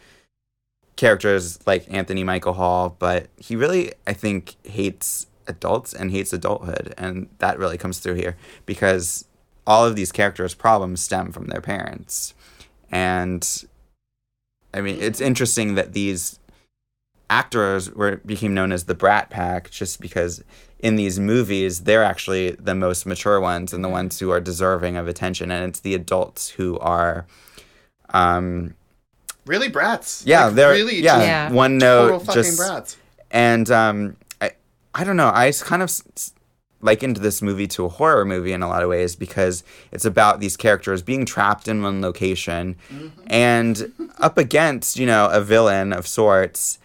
characters 0.95 1.59
like 1.67 1.85
Anthony 1.89 2.23
Michael 2.23 2.53
Hall, 2.53 2.95
but 2.99 3.27
he 3.37 3.57
really, 3.57 3.91
I 4.07 4.13
think, 4.13 4.55
hates 4.63 5.27
adults 5.45 5.93
and 5.93 6.09
hates 6.11 6.31
adulthood, 6.31 6.93
and 6.97 7.27
that 7.39 7.59
really 7.59 7.77
comes 7.77 7.99
through 7.99 8.13
here 8.15 8.37
because 8.65 9.25
all 9.67 9.85
of 9.85 9.97
these 9.97 10.13
characters' 10.13 10.53
problems 10.53 11.01
stem 11.01 11.33
from 11.33 11.47
their 11.47 11.59
parents, 11.59 12.33
and 12.89 13.65
I 14.73 14.79
mean, 14.79 14.97
it's 15.01 15.19
interesting 15.19 15.75
that 15.75 15.91
these 15.91 16.39
actors 17.29 17.91
were 17.91 18.17
became 18.25 18.53
known 18.53 18.71
as 18.71 18.85
the 18.85 18.95
Brat 18.95 19.29
Pack 19.29 19.69
just 19.71 19.99
because 20.01 20.43
in 20.79 20.95
these 20.97 21.19
movies 21.19 21.81
they're 21.83 22.03
actually 22.03 22.51
the 22.51 22.75
most 22.75 23.05
mature 23.05 23.39
ones 23.39 23.73
and 23.73 23.83
the 23.83 23.89
ones 23.89 24.19
who 24.19 24.29
are 24.31 24.39
deserving 24.39 24.97
of 24.97 25.07
attention, 25.07 25.51
and 25.51 25.65
it's 25.69 25.79
the 25.79 25.95
adults 25.95 26.49
who 26.49 26.77
are. 26.79 27.25
Um, 28.13 28.75
Really 29.45 29.69
brats. 29.69 30.23
yeah, 30.25 30.45
Like, 30.45 30.55
they're 30.55 30.71
really 30.71 31.01
yeah, 31.01 31.15
just 31.17 31.27
Yeah. 31.27 31.51
one 31.51 31.79
total 31.79 32.17
note 32.17 32.25
fucking 32.25 32.43
just 32.43 32.57
brats. 32.57 32.97
and 33.29 33.69
um, 33.69 34.15
I 34.41 34.51
I 34.95 35.03
don't 35.03 35.17
know. 35.17 35.31
i 35.33 35.51
kind 35.51 35.83
of 35.83 35.89
s- 35.89 36.01
s- 36.15 36.33
likened 36.81 37.17
this 37.17 37.41
movie 37.43 37.67
to 37.67 37.85
a 37.85 37.89
horror 37.89 38.25
movie 38.25 38.53
in 38.53 38.63
a 38.63 38.67
lot 38.67 38.81
of 38.81 38.89
ways 38.89 39.15
because 39.15 39.63
it's 39.91 40.05
about 40.05 40.39
these 40.39 40.57
characters 40.57 41.01
being 41.03 41.25
trapped 41.25 41.67
in 41.67 41.81
one 41.83 42.01
location 42.01 42.75
and 43.27 43.91
up 44.19 44.37
against 44.39 44.97
you 44.97 45.05
know 45.05 45.29
a 45.31 45.41
villain 45.41 45.93
of 45.93 46.07
sorts, 46.07 46.79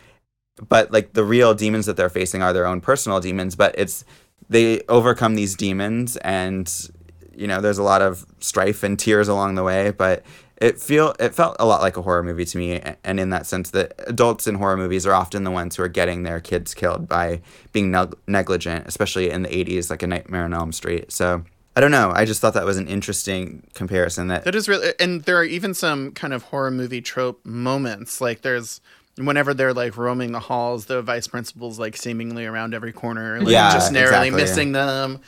but 0.69 0.91
like 0.93 1.13
the 1.13 1.25
real 1.25 1.55
demons 1.55 1.87
that 1.87 1.97
they're 1.97 2.11
facing 2.11 2.43
are 2.43 2.53
their 2.53 2.67
own 2.67 2.81
personal 2.81 3.21
demons. 3.21 3.57
But 3.57 3.75
it's 3.79 4.05
they 4.49 4.81
overcome 4.89 5.35
these 5.35 5.55
demons 5.55 6.17
and 6.19 6.91
you 7.35 7.47
know 7.47 7.61
there's 7.61 7.79
a 7.79 7.83
lot 7.83 8.03
of 8.03 8.27
strife 8.41 8.83
and 8.83 8.99
tears 8.99 9.29
along 9.29 9.55
the 9.55 9.63
way, 9.63 9.91
but 9.91 10.25
it 10.61 10.79
feel 10.79 11.15
it 11.19 11.35
felt 11.35 11.57
a 11.59 11.65
lot 11.65 11.81
like 11.81 11.97
a 11.97 12.03
horror 12.03 12.23
movie 12.23 12.45
to 12.45 12.59
me 12.59 12.81
and 13.03 13.19
in 13.19 13.31
that 13.31 13.47
sense 13.47 13.71
that 13.71 13.95
adults 14.07 14.47
in 14.47 14.57
horror 14.57 14.77
movies 14.77 15.07
are 15.07 15.15
often 15.15 15.43
the 15.43 15.51
ones 15.51 15.77
who 15.77 15.83
are 15.83 15.89
getting 15.89 16.23
their 16.23 16.39
kids 16.39 16.75
killed 16.75 17.09
by 17.09 17.41
being 17.73 17.91
neg- 17.91 18.15
negligent 18.27 18.87
especially 18.87 19.31
in 19.31 19.43
the 19.43 19.49
80s 19.49 19.89
like 19.89 20.03
a 20.03 20.07
nightmare 20.07 20.45
on 20.45 20.53
elm 20.53 20.73
street 20.73 21.11
so 21.11 21.43
i 21.77 21.81
don't 21.81 21.91
know 21.91 22.13
i 22.15 22.27
just 22.27 22.43
thought 22.43 22.53
that 22.53 22.67
was 22.67 22.77
an 22.77 22.89
interesting 22.89 23.67
comparison 23.73 24.29
that 24.29 24.45
That 24.45 24.55
is 24.55 24.69
really, 24.69 24.93
and 25.01 25.23
there 25.23 25.39
are 25.39 25.45
even 25.45 25.73
some 25.73 26.13
kind 26.13 26.35
of 26.35 26.43
horror 26.45 26.71
movie 26.71 27.01
trope 27.01 27.45
moments. 27.45 28.21
Like 28.21 28.43
there's 28.43 28.83
whenever 29.27 29.55
they're 29.55 29.75
like 29.75 29.97
roaming 29.97 30.33
the 30.33 30.41
halls, 30.41 30.87
the 30.87 31.03
vice 31.03 31.27
principal's 31.27 31.79
like 31.79 31.97
seemingly 31.97 32.47
around 32.47 32.75
every 32.75 32.93
corner, 32.93 33.39
like 33.41 33.49
Yeah, 33.49 33.73
just 33.73 33.93
narrowly 33.93 34.29
exactly. 34.29 34.43
missing 34.43 34.73
them. 34.73 35.21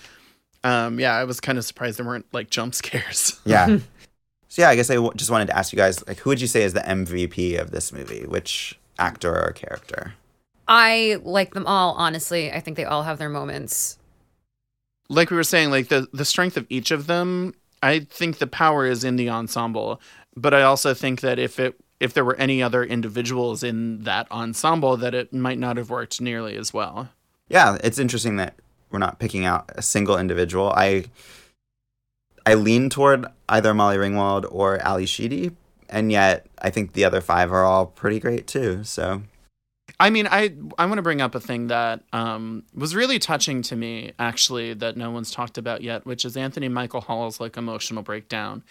Um, 0.64 1.00
yeah, 1.00 1.14
I 1.14 1.24
was 1.24 1.40
kind 1.40 1.58
of 1.58 1.64
surprised 1.64 1.98
there 1.98 2.06
weren't 2.06 2.26
like 2.32 2.50
jump 2.50 2.74
scares. 2.74 3.40
yeah 3.44 3.78
so 4.48 4.60
yeah 4.62 4.68
i 4.68 4.76
guess 4.76 4.90
I 4.90 4.96
w- 4.96 5.14
just 5.16 5.30
wanted 5.30 5.46
to 5.46 5.56
ask 5.56 5.72
you 5.72 5.78
guys 5.78 6.06
like 6.06 6.18
who 6.18 6.28
would 6.30 6.40
you 6.40 6.46
say 6.46 6.62
is 6.62 6.74
the 6.74 6.80
mvp 6.80 7.58
of 7.58 7.70
this 7.70 7.90
movie 7.92 8.26
which 8.26 8.78
actor 8.98 9.34
or 9.34 9.52
character 9.52 10.14
I 10.68 11.18
like 11.24 11.54
them 11.54 11.66
all, 11.66 11.94
honestly. 11.94 12.52
I 12.52 12.60
think 12.60 12.76
they 12.76 12.84
all 12.84 13.02
have 13.02 13.18
their 13.18 13.28
moments. 13.28 13.98
like 15.08 15.30
we 15.30 15.36
were 15.36 15.44
saying, 15.44 15.70
like 15.70 15.88
the 15.88 16.06
the 16.12 16.24
strength 16.24 16.56
of 16.56 16.66
each 16.68 16.90
of 16.90 17.06
them, 17.06 17.54
I 17.82 18.00
think 18.00 18.38
the 18.38 18.46
power 18.46 18.86
is 18.86 19.04
in 19.04 19.16
the 19.16 19.28
ensemble. 19.28 20.00
But 20.36 20.54
I 20.54 20.62
also 20.62 20.94
think 20.94 21.20
that 21.20 21.38
if 21.38 21.58
it 21.58 21.74
if 22.02 22.12
there 22.12 22.24
were 22.24 22.36
any 22.36 22.62
other 22.62 22.82
individuals 22.84 23.62
in 23.62 24.02
that 24.04 24.26
ensemble, 24.30 24.96
that 24.96 25.14
it 25.14 25.32
might 25.32 25.58
not 25.58 25.76
have 25.76 25.88
worked 25.88 26.20
nearly 26.20 26.56
as 26.56 26.74
well. 26.74 27.08
yeah 27.48 27.78
it's 27.84 27.98
interesting 27.98 28.36
that 28.36 28.54
we're 28.90 28.98
not 28.98 29.18
picking 29.18 29.44
out 29.46 29.70
a 29.74 29.82
single 29.82 30.18
individual. 30.18 30.72
I 30.76 31.04
i 32.44 32.54
lean 32.54 32.90
toward 32.90 33.24
either 33.48 33.72
molly 33.72 33.96
ringwald 33.96 34.44
or 34.50 34.78
ally 34.80 35.04
sheedy 35.04 35.52
and 35.88 36.10
yet 36.10 36.44
i 36.58 36.70
think 36.70 36.92
the 36.92 37.04
other 37.04 37.20
five 37.20 37.52
are 37.52 37.64
all 37.64 37.86
pretty 37.86 38.18
great 38.18 38.46
too 38.48 38.82
so. 38.82 39.22
I 40.00 40.10
mean, 40.10 40.26
I 40.26 40.52
I 40.78 40.86
want 40.86 40.98
to 40.98 41.02
bring 41.02 41.20
up 41.20 41.34
a 41.36 41.40
thing 41.40 41.68
that 41.68 42.02
um, 42.12 42.64
was 42.74 42.96
really 42.96 43.20
touching 43.20 43.62
to 43.62 43.76
me, 43.76 44.12
actually, 44.18 44.74
that 44.74 44.96
no 44.96 45.12
one's 45.12 45.30
talked 45.30 45.58
about 45.58 45.82
yet, 45.82 46.04
which 46.04 46.24
is 46.24 46.36
Anthony 46.36 46.68
Michael 46.68 47.02
Hall's 47.02 47.38
like 47.40 47.56
emotional 47.56 48.02
breakdown, 48.02 48.64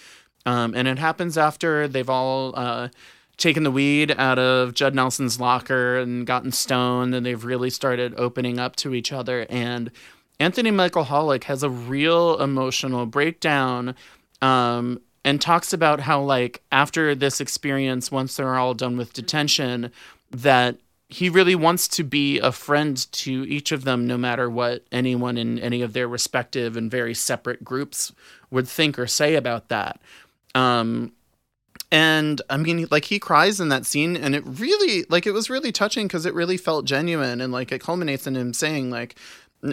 um, 0.46 0.74
and 0.76 0.88
it 0.88 1.00
happens 1.00 1.38
after 1.38 1.88
they've 1.88 2.10
all 2.10 2.54
uh, 2.56 2.90
taken 3.42 3.64
the 3.64 3.72
weed 3.72 4.14
out 4.18 4.40
of 4.40 4.74
Judd 4.74 4.94
Nelson's 4.94 5.40
locker 5.40 5.98
and 5.98 6.26
gotten 6.28 6.52
stoned, 6.52 7.16
and 7.16 7.26
they've 7.26 7.44
really 7.44 7.70
started 7.70 8.14
opening 8.18 8.60
up 8.60 8.76
to 8.78 8.94
each 8.94 9.12
other. 9.12 9.48
And 9.50 9.92
Anthony 10.40 10.72
Michael 10.72 11.04
Hall 11.04 11.26
like 11.26 11.46
has 11.46 11.64
a 11.64 11.70
real 11.70 12.40
emotional 12.40 13.06
breakdown. 13.06 13.96
Um, 14.42 15.02
and 15.24 15.40
talks 15.40 15.72
about 15.72 16.00
how 16.00 16.22
like 16.22 16.64
after 16.72 17.14
this 17.14 17.40
experience 17.40 18.12
once 18.12 18.36
they're 18.36 18.56
all 18.56 18.74
done 18.74 18.98
with 18.98 19.14
detention 19.14 19.92
that 20.32 20.78
he 21.10 21.30
really 21.30 21.56
wants 21.56 21.88
to 21.90 22.04
be 22.04 22.40
a 22.40 22.52
friend 22.52 23.12
to 23.12 23.46
each 23.48 23.72
of 23.72 23.84
them 23.84 24.08
no 24.08 24.18
matter 24.18 24.50
what 24.50 24.86
anyone 24.92 25.38
in 25.38 25.60
any 25.60 25.82
of 25.82 25.94
their 25.94 26.08
respective 26.08 26.76
and 26.76 26.90
very 26.90 27.14
separate 27.14 27.64
groups 27.64 28.12
would 28.50 28.68
think 28.68 28.98
or 28.98 29.06
say 29.06 29.36
about 29.36 29.70
that 29.70 30.02
um 30.56 31.12
and 31.92 32.42
i 32.50 32.58
mean 32.58 32.88
like 32.90 33.06
he 33.06 33.20
cries 33.20 33.60
in 33.60 33.70
that 33.70 33.86
scene 33.86 34.16
and 34.16 34.34
it 34.34 34.44
really 34.46 35.06
like 35.10 35.28
it 35.28 35.32
was 35.32 35.50
really 35.50 35.72
touching 35.72 36.08
because 36.08 36.26
it 36.26 36.34
really 36.34 36.58
felt 36.58 36.86
genuine 36.86 37.42
and 37.42 37.52
like 37.52 37.72
it 37.72 37.82
culminates 37.82 38.26
in 38.26 38.36
him 38.36 38.54
saying 38.54 38.90
like 38.90 39.16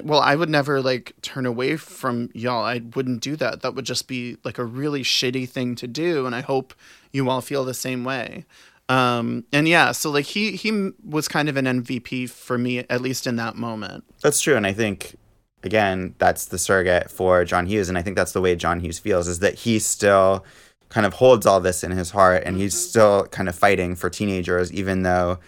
well 0.02 0.20
i 0.20 0.34
would 0.34 0.50
never 0.50 0.82
like 0.82 1.14
turn 1.22 1.46
away 1.46 1.76
from 1.76 2.28
y'all. 2.34 2.64
I 2.64 2.82
wouldn't 2.94 3.22
do 3.22 3.36
that. 3.36 3.62
That 3.62 3.74
would 3.74 3.86
just 3.86 4.06
be 4.06 4.36
like 4.44 4.58
a 4.58 4.64
really 4.64 5.02
shitty 5.02 5.48
thing 5.48 5.76
to 5.76 5.86
do 5.86 6.26
and 6.26 6.34
i 6.34 6.40
hope 6.40 6.74
you 7.12 7.30
all 7.30 7.40
feel 7.40 7.64
the 7.64 7.74
same 7.74 8.04
way. 8.04 8.44
Um 8.90 9.44
and 9.52 9.68
yeah 9.68 9.92
so 9.92 10.10
like 10.10 10.26
he 10.26 10.52
he 10.52 10.90
was 11.04 11.28
kind 11.28 11.48
of 11.48 11.56
an 11.56 11.64
mvp 11.66 12.28
for 12.30 12.58
me 12.58 12.80
at 12.80 13.00
least 13.00 13.26
in 13.26 13.36
that 13.36 13.54
moment. 13.54 14.04
That's 14.22 14.40
true, 14.40 14.56
and 14.56 14.66
I 14.66 14.72
think 14.72 15.16
again 15.62 16.14
that's 16.18 16.46
the 16.46 16.58
surrogate 16.58 17.10
for 17.10 17.44
John 17.44 17.66
Hughes, 17.66 17.88
and 17.88 17.96
I 17.96 18.02
think 18.02 18.16
that's 18.16 18.32
the 18.32 18.40
way 18.40 18.56
John 18.56 18.80
Hughes 18.80 18.98
feels 18.98 19.28
is 19.28 19.38
that 19.38 19.54
he 19.54 19.78
still 19.78 20.44
kind 20.88 21.06
of 21.06 21.14
holds 21.14 21.46
all 21.46 21.60
this 21.60 21.84
in 21.84 21.90
his 21.90 22.10
heart 22.10 22.42
and 22.46 22.56
he's 22.56 22.74
mm-hmm. 22.74 22.88
still 22.88 23.26
kind 23.26 23.48
of 23.48 23.54
fighting 23.54 23.94
for 23.94 24.08
teenagers 24.08 24.72
even 24.72 25.02
though 25.02 25.38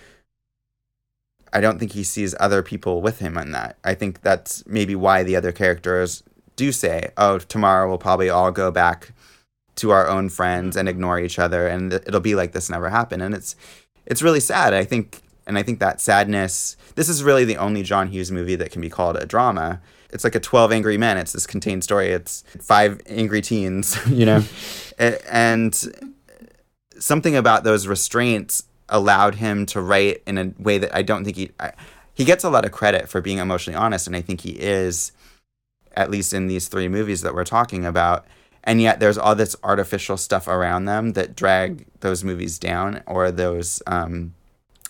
I 1.53 1.61
don't 1.61 1.79
think 1.79 1.93
he 1.93 2.05
sees 2.05 2.35
other 2.39 2.63
people 2.63 3.03
with 3.03 3.19
him 3.19 3.37
on 3.37 3.53
that. 3.53 3.77
I 3.83 3.95
think 3.95 4.23
that's 4.23 4.65
maybe 4.67 4.95
why 4.95 5.23
the 5.23 5.37
other 5.37 5.53
characters 5.53 6.23
do 6.57 6.73
say, 6.73 7.11
"Oh, 7.17 7.39
tomorrow 7.39 7.89
we'll 7.89 7.99
probably 7.99 8.31
all 8.31 8.53
go 8.53 8.71
back 8.71 9.13
to 9.77 9.91
our 9.91 10.07
own 10.09 10.29
friends 10.29 10.77
and 10.77 10.89
mm-hmm. 10.89 10.97
ignore 10.97 11.19
each 11.19 11.39
other 11.39 11.67
and 11.67 11.93
it'll 11.93 12.21
be 12.21 12.35
like 12.35 12.53
this 12.53 12.71
never 12.71 12.89
happened." 12.89 13.23
And 13.23 13.35
it's 13.35 13.57
it's 14.07 14.23
really 14.23 14.41
sad. 14.41 14.75
I 14.75 14.85
think 14.85 15.23
and 15.47 15.59
I 15.59 15.63
think 15.63 15.81
that 15.81 16.01
sadness 16.01 16.77
this 16.95 17.09
is 17.09 17.25
really 17.25 17.45
the 17.45 17.57
only 17.57 17.83
John 17.83 18.09
Hughes 18.09 18.31
movie 18.31 18.57
that 18.57 18.71
can 18.71 18.81
be 18.81 18.91
called 18.91 19.17
a 19.17 19.27
drama. 19.27 19.81
It's 20.13 20.25
like 20.25 20.35
a 20.35 20.41
12 20.41 20.73
angry 20.73 20.97
men. 20.97 21.17
It's 21.17 21.33
this 21.33 21.47
contained 21.47 21.85
story. 21.85 22.09
It's 22.09 22.43
five 22.61 23.01
angry 23.07 23.41
teens, 23.41 23.99
you 24.09 24.27
know. 24.27 24.45
and 25.31 25.75
something 26.99 27.37
about 27.37 27.65
those 27.65 27.87
restraints 27.87 28.65
allowed 28.89 29.37
him 29.37 29.67
to 29.67 29.81
write 29.81 30.23
in 30.27 30.39
a 30.39 30.53
way 30.59 30.79
that 30.79 30.95
I 30.95 31.03
don't 31.03 31.25
think 31.25 31.37
he 31.37 31.51
I, 31.59 31.73
he 32.13 32.25
gets 32.25 32.45
a 32.45 32.51
lot 32.51 32.65
of 32.65 32.73
credit 32.73 33.09
for 33.09 33.21
being 33.21 33.39
emotionally 33.39 33.79
honest 33.79 34.07
and 34.07 34.17
I 34.17 34.21
think 34.21 34.43
he 34.43 34.51
is 34.51 35.13
at 35.97 36.11
least 36.11 36.33
in 36.33 36.49
these 36.49 36.69
three 36.69 36.89
movies 36.89 37.23
that 37.23 37.35
we're 37.35 37.45
talking 37.45 37.85
about 37.87 38.27
and 38.65 38.81
yet 38.81 39.01
there's 39.01 39.17
all 39.17 39.35
this 39.35 39.57
artificial 39.63 40.17
stuff 40.17 40.47
around 40.47 40.85
them 40.85 41.13
that 41.13 41.35
drag 41.35 41.87
those 42.01 42.23
movies 42.23 42.59
down 42.59 43.03
or 43.07 43.31
those 43.31 43.83
um, 43.87 44.35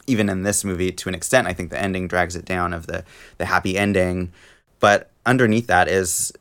even 0.07 0.29
in 0.29 0.43
this 0.43 0.65
movie 0.65 0.91
to 0.91 1.09
an 1.09 1.15
extent 1.15 1.47
i 1.47 1.53
think 1.53 1.71
the 1.71 1.81
ending 1.81 2.09
drags 2.09 2.35
it 2.35 2.45
down 2.45 2.73
of 2.73 2.87
the 2.87 3.05
the 3.39 3.47
happy 3.47 3.77
ending 3.79 4.33
but 4.81 5.10
underneath 5.27 5.67
that 5.67 5.89
is 5.89 6.33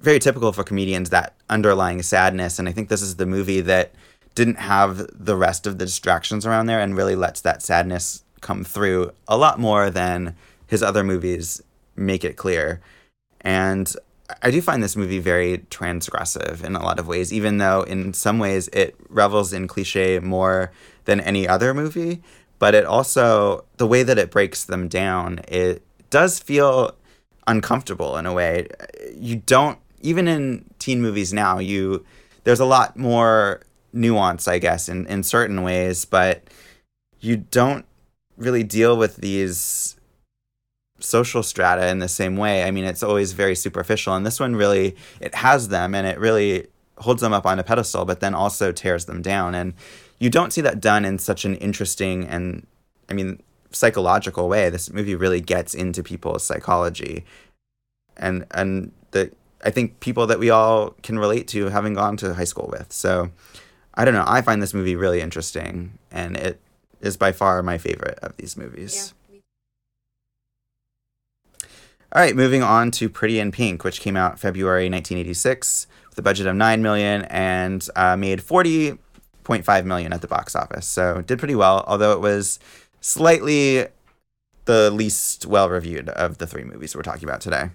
very 0.00 0.18
typical 0.18 0.52
for 0.52 0.64
comedians 0.64 1.10
that 1.10 1.34
underlying 1.48 2.02
sadness 2.02 2.58
and 2.58 2.68
i 2.68 2.72
think 2.72 2.88
this 2.88 3.02
is 3.02 3.16
the 3.16 3.26
movie 3.26 3.60
that 3.60 3.92
didn't 4.34 4.58
have 4.58 5.06
the 5.12 5.36
rest 5.36 5.66
of 5.66 5.78
the 5.78 5.84
distractions 5.84 6.44
around 6.44 6.66
there 6.66 6.80
and 6.80 6.96
really 6.96 7.16
lets 7.16 7.40
that 7.40 7.62
sadness 7.62 8.24
come 8.40 8.64
through 8.64 9.10
a 9.28 9.36
lot 9.36 9.58
more 9.58 9.90
than 9.90 10.34
his 10.66 10.82
other 10.82 11.04
movies 11.04 11.62
make 11.96 12.24
it 12.24 12.36
clear 12.36 12.80
and 13.40 13.94
I 14.42 14.50
do 14.50 14.62
find 14.62 14.82
this 14.82 14.96
movie 14.96 15.18
very 15.18 15.58
transgressive 15.70 16.64
in 16.64 16.76
a 16.76 16.82
lot 16.82 16.98
of 16.98 17.06
ways, 17.06 17.32
even 17.32 17.58
though 17.58 17.82
in 17.82 18.14
some 18.14 18.38
ways 18.38 18.68
it 18.68 18.96
revels 19.08 19.52
in 19.52 19.68
cliche 19.68 20.18
more 20.18 20.72
than 21.04 21.20
any 21.20 21.46
other 21.46 21.74
movie. 21.74 22.22
But 22.58 22.74
it 22.74 22.86
also, 22.86 23.64
the 23.76 23.86
way 23.86 24.02
that 24.02 24.18
it 24.18 24.30
breaks 24.30 24.64
them 24.64 24.88
down, 24.88 25.40
it 25.48 25.82
does 26.08 26.38
feel 26.38 26.96
uncomfortable 27.46 28.16
in 28.16 28.26
a 28.26 28.32
way. 28.32 28.68
You 29.14 29.36
don't, 29.36 29.78
even 30.00 30.28
in 30.28 30.64
teen 30.78 31.00
movies 31.00 31.32
now, 31.32 31.58
you, 31.58 32.04
there's 32.44 32.60
a 32.60 32.64
lot 32.64 32.96
more 32.96 33.62
nuance, 33.92 34.48
I 34.48 34.58
guess, 34.58 34.88
in, 34.88 35.06
in 35.06 35.22
certain 35.22 35.62
ways, 35.62 36.04
but 36.04 36.42
you 37.20 37.36
don't 37.36 37.86
really 38.36 38.64
deal 38.64 38.96
with 38.96 39.16
these 39.16 39.96
social 40.98 41.42
strata 41.42 41.88
in 41.88 41.98
the 41.98 42.08
same 42.08 42.36
way. 42.36 42.64
I 42.64 42.70
mean, 42.70 42.84
it's 42.84 43.02
always 43.02 43.32
very 43.32 43.54
superficial, 43.54 44.14
and 44.14 44.26
this 44.26 44.40
one 44.40 44.56
really 44.56 44.96
it 45.20 45.34
has 45.34 45.68
them, 45.68 45.94
and 45.94 46.06
it 46.06 46.18
really 46.18 46.66
holds 46.98 47.20
them 47.20 47.32
up 47.32 47.46
on 47.46 47.58
a 47.58 47.64
pedestal, 47.64 48.04
but 48.04 48.20
then 48.20 48.34
also 48.34 48.72
tears 48.72 49.06
them 49.06 49.22
down. 49.22 49.54
And 49.54 49.74
you 50.18 50.30
don't 50.30 50.52
see 50.52 50.60
that 50.60 50.80
done 50.80 51.04
in 51.04 51.18
such 51.18 51.44
an 51.44 51.56
interesting 51.56 52.26
and, 52.26 52.66
I 53.08 53.14
mean, 53.14 53.42
psychological 53.74 54.48
way. 54.48 54.70
This 54.70 54.92
movie 54.92 55.14
really 55.14 55.40
gets 55.40 55.74
into 55.74 56.02
people's 56.02 56.44
psychology, 56.44 57.24
and 58.16 58.46
and 58.52 58.92
the 59.10 59.30
I 59.64 59.70
think 59.70 60.00
people 60.00 60.26
that 60.26 60.38
we 60.38 60.50
all 60.50 60.90
can 61.02 61.18
relate 61.18 61.48
to 61.48 61.66
having 61.66 61.94
gone 61.94 62.16
to 62.18 62.34
high 62.34 62.44
school 62.44 62.68
with. 62.70 62.92
So 62.92 63.30
I 63.94 64.04
don't 64.04 64.14
know. 64.14 64.24
I 64.26 64.42
find 64.42 64.62
this 64.62 64.74
movie 64.74 64.96
really 64.96 65.20
interesting, 65.20 65.98
and 66.10 66.36
it 66.36 66.60
is 67.00 67.16
by 67.16 67.32
far 67.32 67.62
my 67.62 67.78
favorite 67.78 68.18
of 68.22 68.36
these 68.36 68.56
movies. 68.56 69.14
Yeah. 69.14 69.20
All 72.14 72.22
right, 72.22 72.36
moving 72.36 72.62
on 72.62 72.92
to 72.92 73.08
Pretty 73.08 73.40
in 73.40 73.50
Pink, 73.50 73.82
which 73.82 74.00
came 74.00 74.16
out 74.16 74.38
February 74.38 74.84
1986 74.84 75.88
with 76.10 76.18
a 76.18 76.22
budget 76.22 76.46
of 76.46 76.54
9 76.54 76.80
million 76.80 77.22
and 77.22 77.88
uh, 77.96 78.16
made 78.16 78.38
40.5 78.38 79.84
million 79.84 80.12
at 80.12 80.20
the 80.20 80.28
box 80.28 80.54
office. 80.54 80.86
So 80.86 81.22
did 81.22 81.40
pretty 81.40 81.56
well, 81.56 81.82
although 81.88 82.12
it 82.12 82.20
was 82.20 82.60
slightly 83.04 83.86
the 84.64 84.90
least 84.90 85.44
well 85.44 85.68
reviewed 85.68 86.08
of 86.08 86.38
the 86.38 86.46
three 86.46 86.64
movies 86.64 86.96
we're 86.96 87.02
talking 87.02 87.24
about 87.24 87.40
today. 87.40 87.68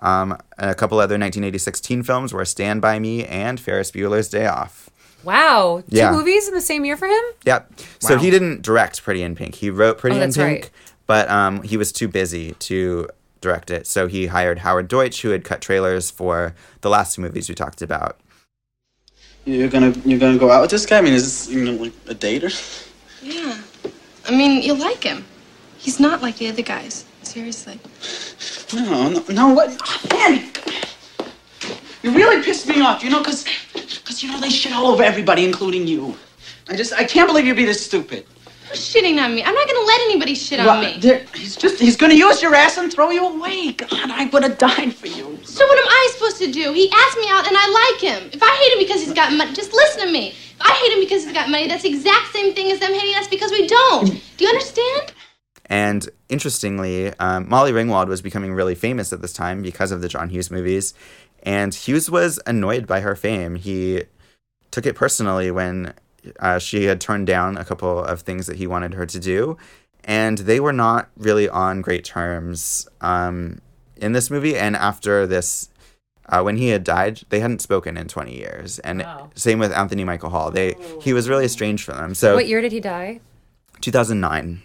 Um, 0.00 0.36
a 0.58 0.74
couple 0.74 0.98
other 0.98 1.14
1986 1.14 1.80
teen 1.80 2.02
films 2.02 2.34
were 2.34 2.44
Stand 2.44 2.82
By 2.82 2.98
Me 2.98 3.24
and 3.24 3.58
Ferris 3.58 3.90
Bueller's 3.90 4.28
Day 4.28 4.46
Off. 4.46 4.90
Wow. 5.22 5.82
Two 5.88 5.96
yeah. 5.96 6.12
movies 6.12 6.48
in 6.48 6.54
the 6.54 6.60
same 6.60 6.84
year 6.84 6.98
for 6.98 7.08
him? 7.08 7.22
Yep. 7.46 7.70
Wow. 7.70 7.86
So 8.00 8.18
he 8.18 8.30
didn't 8.30 8.60
direct 8.60 9.02
Pretty 9.02 9.22
in 9.22 9.34
Pink. 9.34 9.54
He 9.54 9.70
wrote 9.70 9.96
Pretty 9.96 10.18
oh, 10.18 10.22
in 10.22 10.32
Pink, 10.34 10.60
right. 10.64 10.70
but 11.06 11.30
um, 11.30 11.62
he 11.62 11.78
was 11.78 11.90
too 11.90 12.06
busy 12.06 12.52
to 12.52 13.08
direct 13.40 13.70
it. 13.70 13.86
So 13.86 14.06
he 14.06 14.26
hired 14.26 14.58
Howard 14.58 14.88
Deutsch, 14.88 15.22
who 15.22 15.30
had 15.30 15.44
cut 15.44 15.62
trailers 15.62 16.10
for 16.10 16.54
the 16.82 16.90
last 16.90 17.14
two 17.14 17.22
movies 17.22 17.48
we 17.48 17.54
talked 17.54 17.80
about. 17.80 18.20
You're 19.46 19.68
gonna 19.68 19.94
you're 20.04 20.18
gonna 20.18 20.38
go 20.38 20.50
out 20.50 20.60
with 20.60 20.70
this 20.70 20.84
guy? 20.84 20.98
I 20.98 21.00
mean, 21.00 21.14
is 21.14 21.22
this 21.22 21.54
you 21.54 21.64
know, 21.64 21.82
like 21.82 21.92
a 22.06 22.14
date 22.14 22.44
or? 22.44 22.50
Yeah, 23.22 23.58
I 24.26 24.30
mean, 24.30 24.62
you'll 24.62 24.76
like 24.78 25.02
him. 25.02 25.24
He's 25.78 26.00
not 26.00 26.22
like 26.22 26.36
the 26.36 26.48
other 26.48 26.62
guys. 26.62 27.04
Seriously. 27.22 27.78
No, 28.74 29.08
no, 29.08 29.24
no 29.28 29.48
what? 29.54 29.68
man, 30.12 30.50
you 32.02 32.10
really 32.10 32.42
pissed 32.42 32.68
me 32.68 32.80
off. 32.80 33.02
You 33.04 33.10
know, 33.10 33.22
cause, 33.22 33.44
cause 34.04 34.22
you 34.22 34.30
know 34.30 34.40
they 34.40 34.50
shit 34.50 34.72
all 34.72 34.86
over 34.86 35.02
everybody, 35.02 35.44
including 35.44 35.86
you. 35.86 36.16
I 36.68 36.76
just 36.76 36.92
I 36.94 37.04
can't 37.04 37.28
believe 37.28 37.46
you'd 37.46 37.56
be 37.56 37.66
this 37.66 37.84
stupid 37.84 38.26
shitting 38.74 39.22
on 39.22 39.34
me. 39.34 39.42
I'm 39.42 39.54
not 39.54 39.66
gonna 39.66 39.86
let 39.86 40.00
anybody 40.02 40.34
shit 40.34 40.60
on 40.60 40.80
me. 40.80 40.92
He's 41.34 41.56
just, 41.56 41.80
he's 41.80 41.96
gonna 41.96 42.14
use 42.14 42.42
your 42.42 42.54
ass 42.54 42.76
and 42.76 42.92
throw 42.92 43.10
you 43.10 43.26
away. 43.26 43.72
God, 43.72 44.10
I 44.10 44.26
would 44.26 44.42
have 44.42 44.58
died 44.58 44.94
for 44.94 45.06
you. 45.06 45.38
So 45.44 45.66
what 45.66 45.78
am 45.78 45.88
I 45.88 46.10
supposed 46.12 46.38
to 46.38 46.50
do? 46.50 46.72
He 46.72 46.90
asked 46.90 47.18
me 47.18 47.26
out 47.28 47.46
and 47.46 47.56
I 47.56 47.92
like 47.92 48.00
him. 48.02 48.30
If 48.32 48.42
I 48.42 48.50
hate 48.50 48.72
him 48.72 48.78
because 48.78 49.02
he's 49.04 49.14
got 49.14 49.32
money, 49.32 49.52
just 49.52 49.72
listen 49.72 50.06
to 50.06 50.12
me. 50.12 50.34
I 50.60 50.72
hate 50.72 50.92
him 50.92 51.00
because 51.00 51.24
he's 51.24 51.32
got 51.32 51.48
money, 51.50 51.68
that's 51.68 51.82
the 51.82 51.90
exact 51.90 52.32
same 52.32 52.54
thing 52.54 52.70
as 52.70 52.80
them 52.80 52.92
hating 52.92 53.14
us 53.16 53.28
because 53.28 53.50
we 53.50 53.66
don't. 53.66 54.06
Do 54.36 54.44
you 54.44 54.48
understand? 54.48 55.12
And 55.66 56.08
interestingly, 56.28 57.12
um, 57.18 57.48
Molly 57.48 57.72
Ringwald 57.72 58.08
was 58.08 58.22
becoming 58.22 58.52
really 58.52 58.74
famous 58.74 59.12
at 59.12 59.22
this 59.22 59.32
time 59.32 59.62
because 59.62 59.92
of 59.92 60.02
the 60.02 60.08
John 60.08 60.28
Hughes 60.28 60.50
movies. 60.50 60.94
And 61.42 61.74
Hughes 61.74 62.10
was 62.10 62.40
annoyed 62.46 62.86
by 62.86 63.00
her 63.00 63.16
fame. 63.16 63.54
He 63.54 64.04
took 64.70 64.86
it 64.86 64.94
personally 64.94 65.50
when 65.50 65.94
uh, 66.40 66.58
she 66.58 66.84
had 66.84 67.00
turned 67.00 67.26
down 67.26 67.56
a 67.56 67.64
couple 67.64 68.02
of 68.02 68.22
things 68.22 68.46
that 68.46 68.56
he 68.56 68.66
wanted 68.66 68.94
her 68.94 69.06
to 69.06 69.20
do, 69.20 69.56
and 70.04 70.38
they 70.38 70.60
were 70.60 70.72
not 70.72 71.08
really 71.16 71.48
on 71.48 71.80
great 71.80 72.04
terms 72.04 72.88
um, 73.00 73.60
in 73.96 74.12
this 74.12 74.30
movie. 74.30 74.56
And 74.56 74.74
after 74.76 75.26
this, 75.26 75.68
uh, 76.28 76.42
when 76.42 76.56
he 76.56 76.68
had 76.68 76.84
died, 76.84 77.22
they 77.28 77.40
hadn't 77.40 77.60
spoken 77.60 77.96
in 77.96 78.08
20 78.08 78.34
years. 78.34 78.78
And 78.80 79.00
wow. 79.00 79.30
same 79.34 79.58
with 79.58 79.72
Anthony 79.72 80.04
Michael 80.04 80.30
Hall. 80.30 80.50
They 80.50 80.74
he 81.00 81.12
was 81.12 81.28
really 81.28 81.44
estranged 81.44 81.84
from 81.84 81.96
them. 81.96 82.14
So 82.14 82.34
what 82.34 82.46
year 82.46 82.60
did 82.60 82.72
he 82.72 82.80
die? 82.80 83.20
2009. 83.80 84.62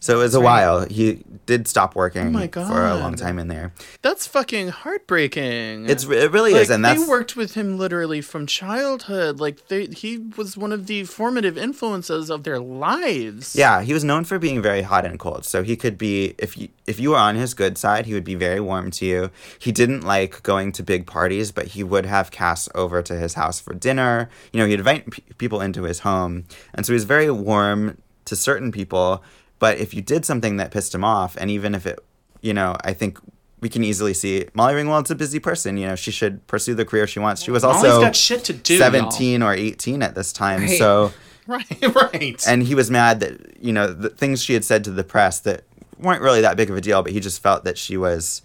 So 0.00 0.20
it 0.20 0.22
was 0.22 0.34
a 0.34 0.40
while. 0.40 0.86
He 0.86 1.24
did 1.46 1.66
stop 1.66 1.94
working 1.94 2.36
oh 2.36 2.48
for 2.48 2.86
a 2.86 2.96
long 2.96 3.14
time 3.14 3.38
in 3.38 3.48
there. 3.48 3.72
That's 4.02 4.26
fucking 4.26 4.68
heartbreaking. 4.68 5.88
It's 5.88 6.04
it 6.04 6.32
really 6.32 6.52
like, 6.52 6.62
is, 6.62 6.70
and 6.70 6.84
that's 6.84 7.02
they 7.02 7.08
worked 7.08 7.36
with 7.36 7.54
him 7.54 7.78
literally 7.78 8.20
from 8.20 8.46
childhood. 8.46 9.40
Like 9.40 9.68
they, 9.68 9.86
he 9.86 10.18
was 10.36 10.56
one 10.56 10.72
of 10.72 10.86
the 10.86 11.04
formative 11.04 11.56
influences 11.56 12.30
of 12.30 12.42
their 12.42 12.58
lives. 12.58 13.56
Yeah, 13.56 13.82
he 13.82 13.94
was 13.94 14.04
known 14.04 14.24
for 14.24 14.38
being 14.38 14.60
very 14.60 14.82
hot 14.82 15.04
and 15.04 15.18
cold. 15.18 15.44
So 15.44 15.62
he 15.62 15.76
could 15.76 15.96
be 15.96 16.34
if 16.38 16.58
you 16.58 16.68
if 16.86 17.00
you 17.00 17.10
were 17.10 17.16
on 17.18 17.36
his 17.36 17.54
good 17.54 17.78
side, 17.78 18.06
he 18.06 18.14
would 18.14 18.24
be 18.24 18.34
very 18.34 18.60
warm 18.60 18.90
to 18.92 19.06
you. 19.06 19.30
He 19.58 19.72
didn't 19.72 20.02
like 20.02 20.42
going 20.42 20.72
to 20.72 20.82
big 20.82 21.06
parties, 21.06 21.52
but 21.52 21.68
he 21.68 21.82
would 21.82 22.06
have 22.06 22.30
casts 22.30 22.68
over 22.74 23.02
to 23.02 23.14
his 23.14 23.34
house 23.34 23.60
for 23.60 23.72
dinner. 23.72 24.28
You 24.52 24.60
know, 24.60 24.66
he'd 24.66 24.78
invite 24.78 25.10
p- 25.10 25.22
people 25.38 25.60
into 25.60 25.84
his 25.84 26.00
home, 26.00 26.44
and 26.74 26.84
so 26.84 26.92
he 26.92 26.94
was 26.94 27.04
very 27.04 27.30
warm 27.30 27.98
to 28.26 28.36
certain 28.36 28.72
people 28.72 29.22
but 29.58 29.78
if 29.78 29.94
you 29.94 30.02
did 30.02 30.24
something 30.24 30.56
that 30.58 30.70
pissed 30.70 30.94
him 30.94 31.04
off, 31.04 31.36
and 31.36 31.50
even 31.50 31.74
if 31.74 31.86
it, 31.86 31.98
you 32.40 32.52
know, 32.52 32.76
I 32.84 32.92
think 32.92 33.18
we 33.60 33.68
can 33.68 33.82
easily 33.82 34.12
see 34.14 34.46
Molly 34.54 34.74
Ringwald's 34.74 35.10
a 35.10 35.14
busy 35.14 35.38
person. 35.38 35.76
You 35.76 35.88
know, 35.88 35.96
she 35.96 36.10
should 36.10 36.46
pursue 36.46 36.74
the 36.74 36.84
career 36.84 37.06
she 37.06 37.18
wants. 37.18 37.42
She 37.42 37.50
was 37.50 37.64
also 37.64 38.00
got 38.00 38.14
shit 38.14 38.44
to 38.44 38.52
do, 38.52 38.78
17 38.78 39.40
y'all. 39.40 39.48
or 39.48 39.52
18 39.54 40.02
at 40.02 40.14
this 40.14 40.32
time. 40.32 40.62
Right. 40.62 40.78
So, 40.78 41.12
right, 41.46 41.94
right. 41.94 42.46
And 42.46 42.62
he 42.62 42.74
was 42.74 42.90
mad 42.90 43.20
that, 43.20 43.62
you 43.62 43.72
know, 43.72 43.86
the 43.86 44.10
things 44.10 44.42
she 44.42 44.52
had 44.52 44.64
said 44.64 44.84
to 44.84 44.90
the 44.90 45.04
press 45.04 45.40
that 45.40 45.64
weren't 45.98 46.22
really 46.22 46.42
that 46.42 46.56
big 46.56 46.70
of 46.70 46.76
a 46.76 46.80
deal, 46.80 47.02
but 47.02 47.12
he 47.12 47.20
just 47.20 47.42
felt 47.42 47.64
that 47.64 47.78
she 47.78 47.96
was 47.96 48.42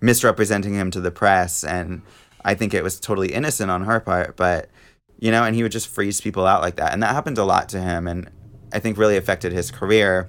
misrepresenting 0.00 0.74
him 0.74 0.90
to 0.92 1.00
the 1.00 1.10
press. 1.10 1.62
And 1.62 2.00
I 2.44 2.54
think 2.54 2.72
it 2.72 2.82
was 2.82 2.98
totally 2.98 3.32
innocent 3.32 3.70
on 3.70 3.84
her 3.84 4.00
part, 4.00 4.36
but, 4.36 4.70
you 5.18 5.30
know, 5.30 5.44
and 5.44 5.54
he 5.54 5.62
would 5.62 5.72
just 5.72 5.88
freeze 5.88 6.20
people 6.20 6.46
out 6.46 6.62
like 6.62 6.76
that. 6.76 6.92
And 6.92 7.02
that 7.02 7.14
happened 7.14 7.38
a 7.38 7.44
lot 7.44 7.68
to 7.70 7.80
him. 7.80 8.06
And 8.06 8.30
I 8.72 8.78
think 8.78 8.96
really 8.96 9.16
affected 9.18 9.52
his 9.52 9.70
career 9.70 10.28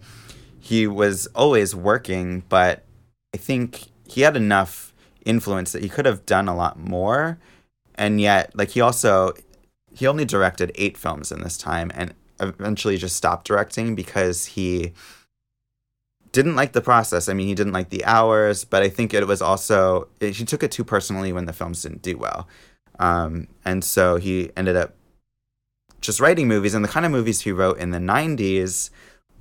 he 0.66 0.88
was 0.88 1.28
always 1.36 1.76
working, 1.76 2.42
but 2.50 2.84
I 3.36 3.38
think 3.38 3.92
he 4.08 4.22
had 4.22 4.36
enough 4.36 4.96
influence 5.24 5.72
that 5.74 5.84
he 5.84 5.90
could 5.90 6.08
have 6.08 6.26
done 6.26 6.48
a 6.48 6.56
lot 6.56 6.80
more. 6.80 7.38
And 7.94 8.20
yet, 8.20 8.50
like 8.56 8.70
he 8.70 8.82
also 8.82 9.34
he 9.94 10.08
only 10.08 10.26
directed 10.26 10.72
eight 10.74 10.98
films 10.98 11.32
in 11.32 11.44
this 11.44 11.56
time 11.56 11.92
and 11.94 12.16
eventually 12.40 12.98
just 12.98 13.16
stopped 13.16 13.46
directing 13.46 13.94
because 13.94 14.48
he 14.48 14.94
didn't 16.32 16.56
like 16.56 16.72
the 16.72 16.82
process. 16.82 17.30
I 17.30 17.34
mean, 17.34 17.46
he 17.46 17.54
didn't 17.54 17.74
like 17.74 17.90
the 17.90 18.04
hours, 18.04 18.66
but 18.66 18.82
I 18.82 18.90
think 18.90 19.14
it 19.14 19.28
was 19.28 19.44
also 19.44 20.08
he 20.20 20.34
took 20.34 20.64
it 20.64 20.72
too 20.72 20.84
personally 20.84 21.32
when 21.32 21.46
the 21.46 21.54
films 21.54 21.84
didn't 21.84 22.02
do 22.02 22.18
well, 22.18 22.48
um, 22.98 23.48
and 23.64 23.84
so 23.84 24.16
he 24.16 24.50
ended 24.58 24.76
up 24.76 24.96
just 26.02 26.20
writing 26.20 26.48
movies. 26.48 26.74
And 26.74 26.84
the 26.84 26.90
kind 26.90 27.06
of 27.06 27.12
movies 27.12 27.42
he 27.42 27.52
wrote 27.52 27.78
in 27.78 27.92
the 27.92 28.00
'90s 28.00 28.90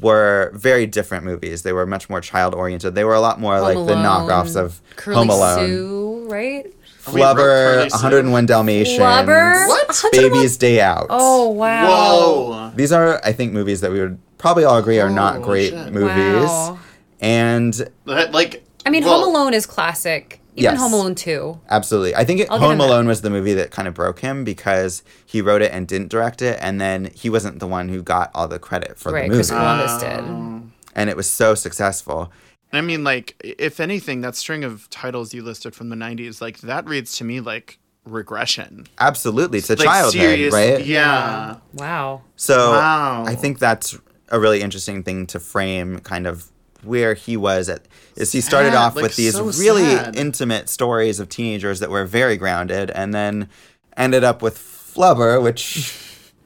were 0.00 0.50
very 0.54 0.86
different 0.86 1.24
movies. 1.24 1.62
They 1.62 1.72
were 1.72 1.86
much 1.86 2.10
more 2.10 2.20
child 2.20 2.54
oriented. 2.54 2.94
They 2.94 3.04
were 3.04 3.14
a 3.14 3.20
lot 3.20 3.40
more 3.40 3.60
like 3.60 3.74
the 3.76 3.94
Alone, 3.94 4.04
knockoffs 4.28 4.56
of 4.56 4.80
Curly 4.96 5.16
Home 5.16 5.30
Alone, 5.30 5.66
Sue, 5.66 6.26
right? 6.28 6.66
Flubber, 7.00 7.90
101 7.90 8.46
Dalmatians, 8.46 8.98
Flubber? 8.98 9.68
What? 9.68 10.04
Baby's 10.12 10.56
Day 10.56 10.80
Out. 10.80 11.06
Oh 11.10 11.50
wow. 11.50 11.86
Whoa. 11.86 12.72
These 12.74 12.92
are, 12.92 13.20
I 13.24 13.32
think, 13.32 13.52
movies 13.52 13.82
that 13.82 13.90
we 13.92 14.00
would 14.00 14.18
probably 14.38 14.64
all 14.64 14.78
agree 14.78 14.98
are 15.00 15.10
not 15.10 15.36
Oh, 15.36 15.40
great 15.42 15.70
shit. 15.70 15.92
movies. 15.92 16.44
Wow. 16.48 16.78
And 17.20 17.88
like, 18.06 18.64
I 18.86 18.90
mean, 18.90 19.04
well, 19.04 19.20
Home 19.20 19.28
Alone 19.34 19.54
is 19.54 19.66
classic. 19.66 20.40
Even 20.56 20.62
Yes. 20.72 20.78
Home 20.80 20.92
Alone 20.92 21.14
2. 21.16 21.60
absolutely, 21.68 22.14
I 22.14 22.24
think 22.24 22.40
it, 22.40 22.48
I'll 22.50 22.58
give 22.58 22.64
him 22.70 22.70
Home 22.70 22.78
that. 22.78 22.92
Alone 22.94 23.06
was 23.08 23.22
the 23.22 23.30
movie 23.30 23.54
that 23.54 23.70
kind 23.72 23.88
of 23.88 23.94
broke 23.94 24.20
him 24.20 24.44
because 24.44 25.02
he 25.26 25.40
wrote 25.42 25.62
it 25.62 25.72
and 25.72 25.86
didn't 25.88 26.08
direct 26.10 26.42
it, 26.42 26.58
and 26.62 26.80
then 26.80 27.10
he 27.14 27.28
wasn't 27.28 27.58
the 27.58 27.66
one 27.66 27.88
who 27.88 28.02
got 28.02 28.30
all 28.34 28.46
the 28.46 28.58
credit 28.60 28.96
for 28.98 29.10
Right, 29.12 29.22
the 29.22 29.28
movie. 29.28 29.30
Right. 29.30 29.36
Chris 29.38 29.50
Columbus 29.50 30.00
did. 30.02 30.20
Oh. 30.30 30.62
and 30.94 31.10
it 31.10 31.16
was 31.16 31.28
so 31.28 31.54
successful. 31.56 32.30
I 32.72 32.80
mean, 32.80 33.02
like, 33.04 33.34
if 33.42 33.78
anything, 33.80 34.20
that 34.22 34.34
string 34.36 34.62
of 34.64 34.88
titles 34.90 35.32
you 35.34 35.42
listed 35.42 35.74
from 35.74 35.88
the 35.90 35.96
'90s, 35.96 36.40
like, 36.40 36.58
that 36.60 36.86
reads 36.86 37.16
to 37.18 37.24
me 37.24 37.40
like 37.40 37.78
regression. 38.04 38.86
Absolutely, 39.00 39.60
to 39.62 39.74
Like, 39.76 39.84
childhood, 39.84 40.12
serious- 40.20 40.52
right? 40.54 40.84
Yeah. 40.84 41.56
Wow. 41.72 42.22
So 42.36 42.72
Wow. 42.72 43.24
I 43.26 43.34
think 43.34 43.58
that's 43.58 43.98
a 44.28 44.38
really 44.38 44.60
interesting 44.60 45.02
thing 45.02 45.26
to 45.28 45.40
frame 45.40 45.98
kind 46.00 46.26
of 46.26 46.46
where 46.84 47.14
he 47.14 47.36
was 47.36 47.68
at 47.68 47.82
is 48.16 48.32
he 48.32 48.40
started 48.40 48.72
Sad, 48.72 48.76
off 48.78 48.96
like, 48.96 49.02
with 49.04 49.16
these 49.16 49.32
so 49.34 49.44
really 49.44 49.82
sad. 49.84 50.14
intimate 50.16 50.68
stories 50.68 51.18
of 51.20 51.28
teenagers 51.28 51.80
that 51.80 51.90
were 51.90 52.04
very 52.04 52.36
grounded 52.36 52.90
and 52.90 53.12
then 53.12 53.48
ended 53.96 54.22
up 54.24 54.40
with 54.42 54.56
Flubber, 54.58 55.42
which 55.42 55.96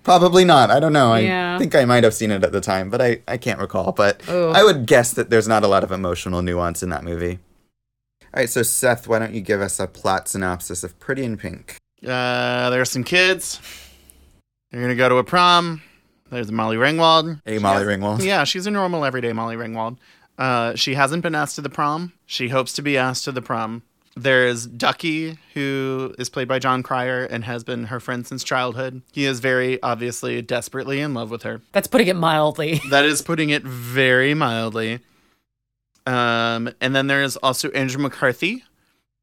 probably 0.04 0.44
not. 0.44 0.70
I 0.70 0.80
don't 0.80 0.92
know. 0.94 1.12
I 1.12 1.20
Yeah. 1.20 1.58
think 1.58 1.74
I 1.74 1.84
might 1.84 2.04
have 2.04 2.14
seen 2.14 2.30
it 2.30 2.42
at 2.42 2.52
the 2.52 2.60
time, 2.62 2.88
but 2.88 3.02
I, 3.02 3.20
I 3.28 3.36
can't 3.36 3.60
recall. 3.60 3.92
But 3.92 4.22
Ooh. 4.30 4.48
I 4.50 4.64
would 4.64 4.86
guess 4.86 5.12
that 5.12 5.28
there's 5.30 5.46
not 5.48 5.62
a 5.64 5.68
lot 5.68 5.84
of 5.84 5.92
emotional 5.92 6.40
nuance 6.40 6.82
in 6.82 6.88
that 6.90 7.04
movie. 7.04 7.38
All 8.34 8.40
right, 8.40 8.48
so 8.48 8.62
Seth, 8.62 9.06
why 9.08 9.18
don't 9.18 9.34
you 9.34 9.40
give 9.40 9.60
us 9.60 9.78
a 9.80 9.86
plot 9.86 10.28
synopsis 10.28 10.82
of 10.84 10.98
Pretty 11.00 11.24
in 11.24 11.36
Pink? 11.36 11.76
Uh, 12.06 12.70
there 12.70 12.80
are 12.80 12.84
some 12.86 13.02
kids. 13.04 13.60
They're 14.70 14.80
gonna 14.80 14.94
go 14.94 15.08
to 15.08 15.16
a 15.16 15.24
prom. 15.24 15.82
There's 16.30 16.52
Molly 16.52 16.76
Ringwald. 16.76 17.40
Hey, 17.46 17.58
Molly 17.58 17.84
Ringwald. 17.84 18.22
Yeah, 18.22 18.44
she's 18.44 18.66
a 18.66 18.70
normal 18.70 19.04
everyday 19.06 19.32
Molly 19.32 19.56
Ringwald. 19.56 19.96
Uh, 20.38 20.74
she 20.76 20.94
hasn't 20.94 21.22
been 21.22 21.34
asked 21.34 21.56
to 21.56 21.60
the 21.60 21.68
prom. 21.68 22.12
She 22.24 22.48
hopes 22.48 22.72
to 22.74 22.82
be 22.82 22.96
asked 22.96 23.24
to 23.24 23.32
the 23.32 23.42
prom. 23.42 23.82
There's 24.16 24.66
Ducky, 24.66 25.38
who 25.54 26.14
is 26.18 26.28
played 26.28 26.48
by 26.48 26.58
Jon 26.58 26.82
Cryer 26.82 27.24
and 27.24 27.44
has 27.44 27.62
been 27.62 27.84
her 27.84 28.00
friend 28.00 28.26
since 28.26 28.42
childhood. 28.42 29.02
He 29.12 29.24
is 29.24 29.38
very 29.38 29.80
obviously 29.82 30.42
desperately 30.42 31.00
in 31.00 31.14
love 31.14 31.30
with 31.30 31.42
her. 31.44 31.60
That's 31.72 31.86
putting 31.86 32.08
it 32.08 32.16
mildly. 32.16 32.80
That 32.90 33.04
is 33.04 33.22
putting 33.22 33.50
it 33.50 33.62
very 33.62 34.34
mildly. 34.34 35.00
Um, 36.06 36.70
and 36.80 36.96
then 36.96 37.06
there's 37.06 37.36
also 37.36 37.70
Andrew 37.70 38.00
McCarthy, 38.02 38.64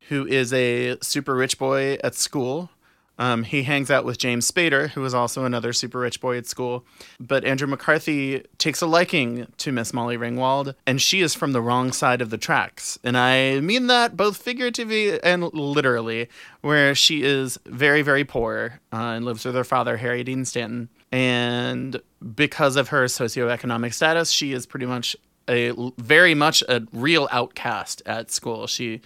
who 0.07 0.25
is 0.25 0.53
a 0.53 0.97
super 1.01 1.35
rich 1.35 1.57
boy 1.57 1.97
at 2.03 2.15
school. 2.15 2.69
Um, 3.17 3.43
he 3.43 3.63
hangs 3.63 3.89
out 3.89 4.05
with 4.05 4.17
James 4.17 4.49
Spader, 4.49 4.89
who 4.89 5.03
is 5.05 5.13
also 5.13 5.45
another 5.45 5.73
super 5.73 5.99
rich 5.99 6.19
boy 6.19 6.37
at 6.37 6.47
school. 6.47 6.85
But 7.19 7.45
Andrew 7.45 7.67
McCarthy 7.67 8.43
takes 8.57 8.81
a 8.81 8.87
liking 8.87 9.47
to 9.57 9.71
Miss 9.71 9.93
Molly 9.93 10.17
Ringwald, 10.17 10.75
and 10.85 11.01
she 11.01 11.21
is 11.21 11.33
from 11.33 11.51
the 11.53 11.61
wrong 11.61 11.91
side 11.91 12.21
of 12.21 12.29
the 12.29 12.37
tracks. 12.37 12.99
And 13.03 13.17
I 13.17 13.59
mean 13.61 13.87
that 13.87 14.17
both 14.17 14.37
figuratively 14.37 15.21
and 15.21 15.43
literally, 15.53 16.27
where 16.61 16.95
she 16.95 17.23
is 17.23 17.57
very, 17.65 18.01
very 18.01 18.23
poor 18.23 18.79
uh, 18.91 18.97
and 18.97 19.25
lives 19.25 19.45
with 19.45 19.55
her 19.55 19.63
father, 19.63 19.97
Harry 19.97 20.23
Dean 20.23 20.45
Stanton. 20.45 20.89
And 21.11 22.01
because 22.35 22.75
of 22.75 22.89
her 22.89 23.05
socioeconomic 23.05 23.93
status, 23.93 24.31
she 24.31 24.51
is 24.51 24.65
pretty 24.65 24.85
much 24.85 25.15
a 25.47 25.71
very 25.97 26.33
much 26.33 26.63
a 26.67 26.81
real 26.91 27.27
outcast 27.31 28.01
at 28.05 28.31
school. 28.31 28.67
She 28.67 29.01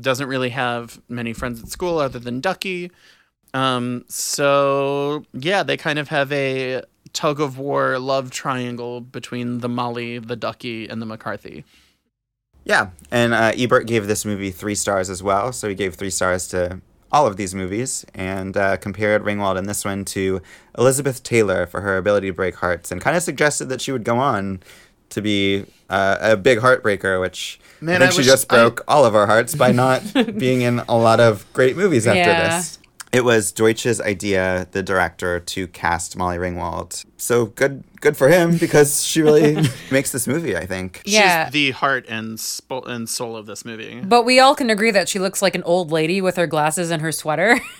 doesn't 0.00 0.28
really 0.28 0.50
have 0.50 1.00
many 1.08 1.32
friends 1.32 1.62
at 1.62 1.68
school 1.68 1.98
other 1.98 2.18
than 2.18 2.40
Ducky. 2.40 2.90
Um, 3.54 4.04
so 4.08 5.24
yeah, 5.32 5.62
they 5.62 5.76
kind 5.76 5.98
of 5.98 6.08
have 6.08 6.32
a 6.32 6.82
tug 7.12 7.40
of 7.40 7.58
war 7.58 7.98
love 7.98 8.30
triangle 8.30 9.00
between 9.00 9.58
the 9.58 9.68
Molly, 9.68 10.18
the 10.18 10.36
Ducky, 10.36 10.88
and 10.88 11.02
the 11.02 11.06
McCarthy. 11.06 11.64
Yeah, 12.64 12.90
and 13.10 13.34
uh, 13.34 13.52
Ebert 13.56 13.86
gave 13.86 14.06
this 14.06 14.24
movie 14.24 14.50
three 14.50 14.74
stars 14.76 15.10
as 15.10 15.22
well. 15.22 15.52
So 15.52 15.68
he 15.68 15.74
gave 15.74 15.94
three 15.96 16.10
stars 16.10 16.46
to 16.48 16.80
all 17.10 17.26
of 17.26 17.36
these 17.36 17.54
movies 17.54 18.06
and 18.14 18.56
uh, 18.56 18.76
compared 18.78 19.22
Ringwald 19.22 19.58
in 19.58 19.64
this 19.66 19.84
one 19.84 20.04
to 20.06 20.40
Elizabeth 20.78 21.22
Taylor 21.22 21.66
for 21.66 21.82
her 21.82 21.98
ability 21.98 22.28
to 22.28 22.32
break 22.32 22.54
hearts 22.54 22.90
and 22.90 23.00
kind 23.02 23.16
of 23.16 23.22
suggested 23.22 23.68
that 23.68 23.82
she 23.82 23.92
would 23.92 24.04
go 24.04 24.16
on 24.16 24.60
to 25.10 25.20
be 25.20 25.66
uh, 25.90 26.16
a 26.22 26.36
big 26.38 26.60
heartbreaker, 26.60 27.20
which 27.20 27.60
Man, 27.82 27.96
I 27.96 28.06
think 28.06 28.08
I 28.08 28.12
she 28.12 28.18
wish- 28.20 28.26
just 28.26 28.50
I- 28.50 28.56
broke 28.56 28.82
all 28.88 29.04
of 29.04 29.14
our 29.14 29.26
hearts 29.26 29.54
by 29.54 29.72
not 29.72 30.02
being 30.38 30.62
in 30.62 30.78
a 30.88 30.96
lot 30.96 31.20
of 31.20 31.44
great 31.52 31.76
movies 31.76 32.06
after 32.06 32.20
Yeah. 32.20 32.56
this. 32.56 32.78
It 33.12 33.24
was 33.24 33.52
Deutch's 33.52 34.00
idea, 34.00 34.66
the 34.72 34.82
director, 34.82 35.38
to 35.38 35.66
cast 35.68 36.16
Molly 36.16 36.38
Ringwald. 36.38 37.04
So 37.18 37.46
good, 37.46 37.84
good 38.00 38.16
for 38.16 38.28
him 38.28 38.56
because 38.56 39.04
she 39.04 39.20
really 39.20 39.68
makes 39.90 40.12
this 40.12 40.26
movie. 40.26 40.56
I 40.56 40.64
think. 40.64 41.02
Yeah. 41.04 41.44
She's 41.46 41.52
the 41.52 41.70
heart 41.72 42.06
and 42.08 42.38
spo- 42.38 42.86
and 42.86 43.08
soul 43.08 43.36
of 43.36 43.44
this 43.46 43.64
movie. 43.66 44.00
But 44.00 44.24
we 44.24 44.40
all 44.40 44.54
can 44.54 44.70
agree 44.70 44.90
that 44.92 45.08
she 45.10 45.18
looks 45.18 45.42
like 45.42 45.54
an 45.54 45.62
old 45.64 45.92
lady 45.92 46.22
with 46.22 46.36
her 46.36 46.46
glasses 46.46 46.90
and 46.90 47.02
her 47.02 47.12
sweater. 47.12 47.58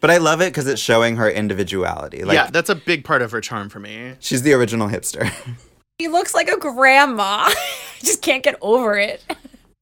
But 0.00 0.10
I 0.12 0.18
love 0.18 0.40
it 0.40 0.52
because 0.52 0.68
it's 0.68 0.80
showing 0.80 1.16
her 1.16 1.28
individuality. 1.28 2.22
Like 2.22 2.36
yeah, 2.36 2.50
that's 2.52 2.70
a 2.70 2.76
big 2.76 3.04
part 3.04 3.20
of 3.20 3.32
her 3.32 3.40
charm 3.40 3.68
for 3.68 3.80
me. 3.80 4.14
she's 4.20 4.42
the 4.42 4.52
original 4.52 4.86
hipster. 4.88 5.28
she 6.00 6.06
looks 6.06 6.34
like 6.34 6.48
a 6.48 6.56
grandma. 6.56 7.46
I 7.48 7.54
just 7.98 8.22
can't 8.22 8.44
get 8.44 8.56
over 8.62 8.96
it. 8.96 9.24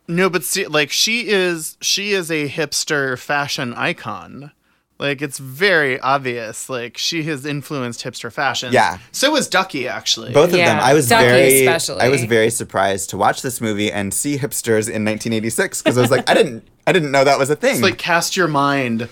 No, 0.09 0.31
but 0.31 0.43
see, 0.43 0.67
like 0.69 0.91
she 0.91 1.29
is, 1.29 1.77
she 1.83 2.13
is 2.13 2.31
a 2.31 2.49
hipster 2.49 3.19
fashion 3.19 3.75
icon. 3.75 4.53
Like 4.99 5.21
it's 5.21 5.39
very 5.39 6.01
obvious. 6.01 6.69
Like 6.71 6.97
she 6.97 7.25
has 7.25 7.45
influenced 7.45 8.03
hipster 8.03 8.33
fashion. 8.33 8.73
Yeah. 8.73 8.99
So 9.13 9.33
was 9.33 9.49
Ducky 9.49 9.87
actually. 9.89 10.33
Both 10.33 10.53
of 10.53 10.59
Yeah, 10.59 10.75
them. 10.77 10.83
I 10.83 10.95
was 10.95 11.09
Ducky 11.09 11.25
very, 11.27 11.67
especially. 11.67 12.01
I 12.01 12.09
was 12.09 12.25
very 12.25 12.51
surprised 12.51 13.11
to 13.11 13.17
watch 13.19 13.43
this 13.43 13.61
movie 13.61 13.93
and 13.93 14.15
see 14.15 14.39
hipsters 14.39 14.89
in 14.89 15.05
1986 15.05 15.83
because 15.83 15.99
I 15.99 16.01
was 16.01 16.11
like, 16.11 16.29
I 16.31 16.35
didn't, 16.35 16.67
I 16.87 16.93
didn't 16.93 17.11
know 17.11 17.25
that 17.25 17.39
was 17.39 17.51
a 17.51 17.57
thing. 17.57 17.75
It's 17.75 17.83
like 17.83 17.99
cast 17.99 18.37
your 18.37 18.49
mind. 18.49 19.09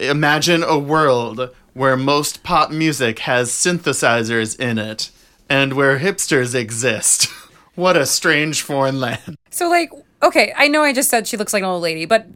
Imagine 0.00 0.62
a 0.64 0.78
world 0.78 1.50
where 1.74 1.96
most 1.96 2.42
pop 2.42 2.70
music 2.70 3.18
has 3.20 3.50
synthesizers 3.50 4.58
in 4.58 4.78
it, 4.78 5.10
and 5.48 5.74
where 5.74 5.98
hipsters 5.98 6.54
exist. 6.54 7.26
what 7.74 7.96
a 7.96 8.06
strange 8.06 8.62
foreign 8.62 8.98
land. 8.98 9.36
So 9.50 9.68
like, 9.68 9.90
okay, 10.22 10.54
I 10.56 10.68
know 10.68 10.82
I 10.82 10.94
just 10.94 11.10
said 11.10 11.28
she 11.28 11.36
looks 11.36 11.52
like 11.52 11.62
an 11.62 11.68
old 11.68 11.82
lady, 11.82 12.06
but 12.06 12.26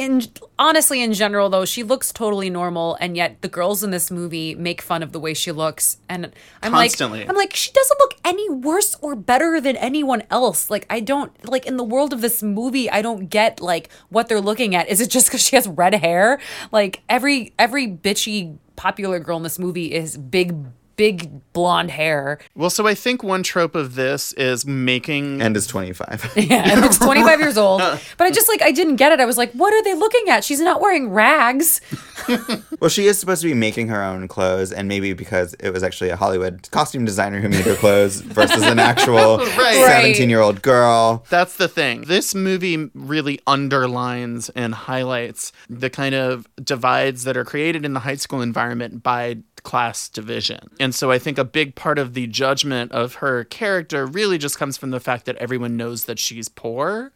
in 0.00 0.22
honestly 0.58 1.02
in 1.02 1.12
general 1.12 1.50
though, 1.50 1.64
she 1.66 1.82
looks 1.82 2.10
totally 2.12 2.48
normal 2.48 2.96
and 3.00 3.16
yet 3.16 3.42
the 3.42 3.48
girls 3.48 3.84
in 3.84 3.90
this 3.90 4.10
movie 4.10 4.54
make 4.54 4.80
fun 4.80 5.02
of 5.02 5.12
the 5.12 5.20
way 5.20 5.34
she 5.34 5.52
looks 5.52 5.98
and 6.08 6.32
I'm 6.62 6.72
Constantly. 6.72 7.20
like 7.20 7.28
I'm 7.28 7.36
like 7.36 7.54
she 7.54 7.70
doesn't 7.72 7.98
look 8.00 8.14
any 8.24 8.48
worse 8.48 8.96
or 9.02 9.14
better 9.14 9.60
than 9.60 9.76
anyone 9.76 10.22
else. 10.30 10.70
Like 10.70 10.86
I 10.88 11.00
don't 11.00 11.32
like 11.48 11.66
in 11.66 11.76
the 11.76 11.84
world 11.84 12.12
of 12.12 12.22
this 12.22 12.42
movie, 12.42 12.90
I 12.90 13.02
don't 13.02 13.28
get 13.28 13.60
like 13.60 13.90
what 14.08 14.28
they're 14.28 14.40
looking 14.40 14.74
at. 14.74 14.88
Is 14.88 15.00
it 15.00 15.10
just 15.10 15.30
cuz 15.30 15.42
she 15.42 15.56
has 15.56 15.68
red 15.68 15.94
hair? 15.94 16.40
Like 16.72 17.02
every 17.08 17.52
every 17.58 17.86
bitchy 17.86 18.56
popular 18.76 19.18
girl 19.18 19.36
in 19.36 19.42
this 19.42 19.58
movie 19.58 19.92
is 19.92 20.16
big 20.16 20.54
big 21.00 21.40
blonde 21.54 21.90
hair. 21.90 22.38
Well, 22.54 22.68
so 22.68 22.86
I 22.86 22.94
think 22.94 23.22
one 23.22 23.42
trope 23.42 23.74
of 23.74 23.94
this 23.94 24.34
is 24.34 24.66
making 24.66 25.40
and 25.40 25.56
is 25.56 25.66
25. 25.66 26.32
Yeah, 26.36 26.70
and 26.70 26.84
it's 26.84 26.98
25 26.98 27.40
years 27.40 27.56
old. 27.66 27.80
But 28.18 28.24
I 28.24 28.30
just 28.30 28.48
like 28.48 28.60
I 28.60 28.70
didn't 28.70 28.96
get 28.96 29.10
it. 29.10 29.18
I 29.18 29.24
was 29.24 29.38
like, 29.38 29.50
what 29.52 29.72
are 29.72 29.82
they 29.82 29.94
looking 29.94 30.28
at? 30.28 30.44
She's 30.44 30.60
not 30.60 30.78
wearing 30.82 31.08
rags. 31.08 31.80
well, 32.80 32.90
she 32.90 33.06
is 33.06 33.18
supposed 33.18 33.40
to 33.40 33.48
be 33.48 33.54
making 33.54 33.88
her 33.88 34.02
own 34.02 34.28
clothes, 34.28 34.72
and 34.72 34.88
maybe 34.88 35.14
because 35.14 35.54
it 35.54 35.70
was 35.70 35.82
actually 35.82 36.10
a 36.10 36.16
Hollywood 36.16 36.70
costume 36.70 37.06
designer 37.06 37.40
who 37.40 37.48
made 37.48 37.64
her 37.64 37.76
clothes 37.76 38.20
versus 38.20 38.62
an 38.62 38.78
actual 38.78 39.44
17 39.46 40.28
year 40.28 40.40
old 40.40 40.60
girl. 40.60 41.24
That's 41.30 41.56
the 41.56 41.68
thing. 41.68 42.02
This 42.02 42.34
movie 42.34 42.90
really 42.94 43.40
underlines 43.46 44.50
and 44.50 44.74
highlights 44.74 45.52
the 45.70 45.88
kind 45.88 46.14
of 46.14 46.46
divides 46.62 47.24
that 47.24 47.38
are 47.38 47.44
created 47.44 47.86
in 47.86 47.94
the 47.94 48.00
high 48.00 48.16
school 48.16 48.42
environment 48.42 49.02
by 49.02 49.38
class 49.62 50.08
division. 50.08 50.70
And 50.78 50.94
so 50.94 51.10
I 51.10 51.18
think 51.18 51.38
a 51.38 51.44
big 51.44 51.74
part 51.74 51.98
of 51.98 52.14
the 52.14 52.26
judgment 52.26 52.92
of 52.92 53.14
her 53.16 53.44
character 53.44 54.06
really 54.06 54.38
just 54.38 54.58
comes 54.58 54.76
from 54.76 54.90
the 54.90 55.00
fact 55.00 55.26
that 55.26 55.36
everyone 55.36 55.76
knows 55.76 56.04
that 56.04 56.18
she's 56.18 56.48
poor. 56.48 57.12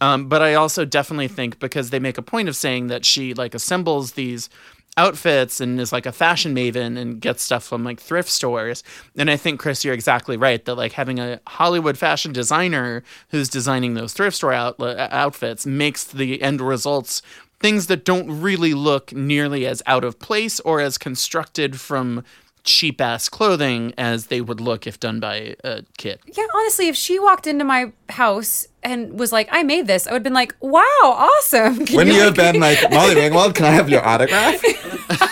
Um, 0.00 0.28
but 0.28 0.40
I 0.40 0.54
also 0.54 0.84
definitely 0.84 1.28
think 1.28 1.58
because 1.58 1.90
they 1.90 1.98
make 1.98 2.18
a 2.18 2.22
point 2.22 2.48
of 2.48 2.56
saying 2.56 2.86
that 2.86 3.04
she 3.04 3.34
like 3.34 3.54
assembles 3.54 4.12
these 4.12 4.48
outfits 4.96 5.60
and 5.60 5.80
is 5.80 5.92
like 5.92 6.06
a 6.06 6.12
fashion 6.12 6.54
maven 6.54 6.98
and 6.98 7.20
gets 7.20 7.42
stuff 7.42 7.64
from 7.64 7.84
like 7.84 8.00
thrift 8.00 8.28
stores. 8.28 8.82
And 9.16 9.30
I 9.30 9.36
think 9.36 9.60
Chris, 9.60 9.84
you're 9.84 9.94
exactly 9.94 10.36
right 10.36 10.64
that 10.64 10.74
like 10.74 10.92
having 10.92 11.18
a 11.18 11.40
Hollywood 11.46 11.96
fashion 11.96 12.32
designer 12.32 13.02
who's 13.28 13.48
designing 13.48 13.94
those 13.94 14.12
thrift 14.12 14.36
store 14.36 14.52
out- 14.52 14.80
outfits 14.80 15.64
makes 15.64 16.04
the 16.04 16.42
end 16.42 16.60
results 16.60 17.22
things 17.60 17.86
that 17.88 18.04
don't 18.04 18.40
really 18.40 18.74
look 18.74 19.12
nearly 19.12 19.66
as 19.66 19.82
out 19.86 20.02
of 20.04 20.18
place 20.18 20.58
or 20.60 20.80
as 20.80 20.98
constructed 20.98 21.78
from 21.78 22.24
cheap 22.62 23.00
ass 23.00 23.28
clothing 23.28 23.94
as 23.96 24.26
they 24.26 24.40
would 24.40 24.60
look 24.60 24.86
if 24.86 25.00
done 25.00 25.18
by 25.18 25.54
a 25.64 25.82
kid. 25.96 26.18
Yeah, 26.26 26.44
honestly, 26.54 26.88
if 26.88 26.96
she 26.96 27.18
walked 27.18 27.46
into 27.46 27.64
my 27.64 27.92
house 28.10 28.66
and 28.82 29.18
was 29.18 29.32
like, 29.32 29.48
"I 29.50 29.62
made 29.62 29.86
this," 29.86 30.06
I 30.06 30.10
would 30.12 30.16
have 30.16 30.22
been 30.24 30.34
like, 30.34 30.54
"Wow, 30.60 30.82
awesome!" 31.02 31.86
Can 31.86 31.96
Wouldn't 31.96 32.16
you 32.16 32.22
have 32.22 32.36
like- 32.36 32.52
been 32.52 32.60
like, 32.60 32.78
Molly 32.90 33.14
Ringwald, 33.14 33.54
can 33.54 33.64
I 33.64 33.70
have 33.70 33.88
your 33.88 34.06
autograph? 34.06 34.60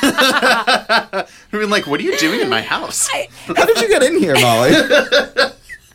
I 0.01 1.27
mean, 1.53 1.71
like, 1.71 1.87
what 1.87 2.01
are 2.01 2.03
you 2.03 2.17
doing 2.19 2.41
in 2.41 2.49
my 2.49 2.63
house? 2.63 3.09
How 3.47 3.65
did 3.67 3.81
you 3.81 3.89
get 3.89 4.03
in 4.03 4.19
here, 4.19 4.35
Molly? 4.41 4.73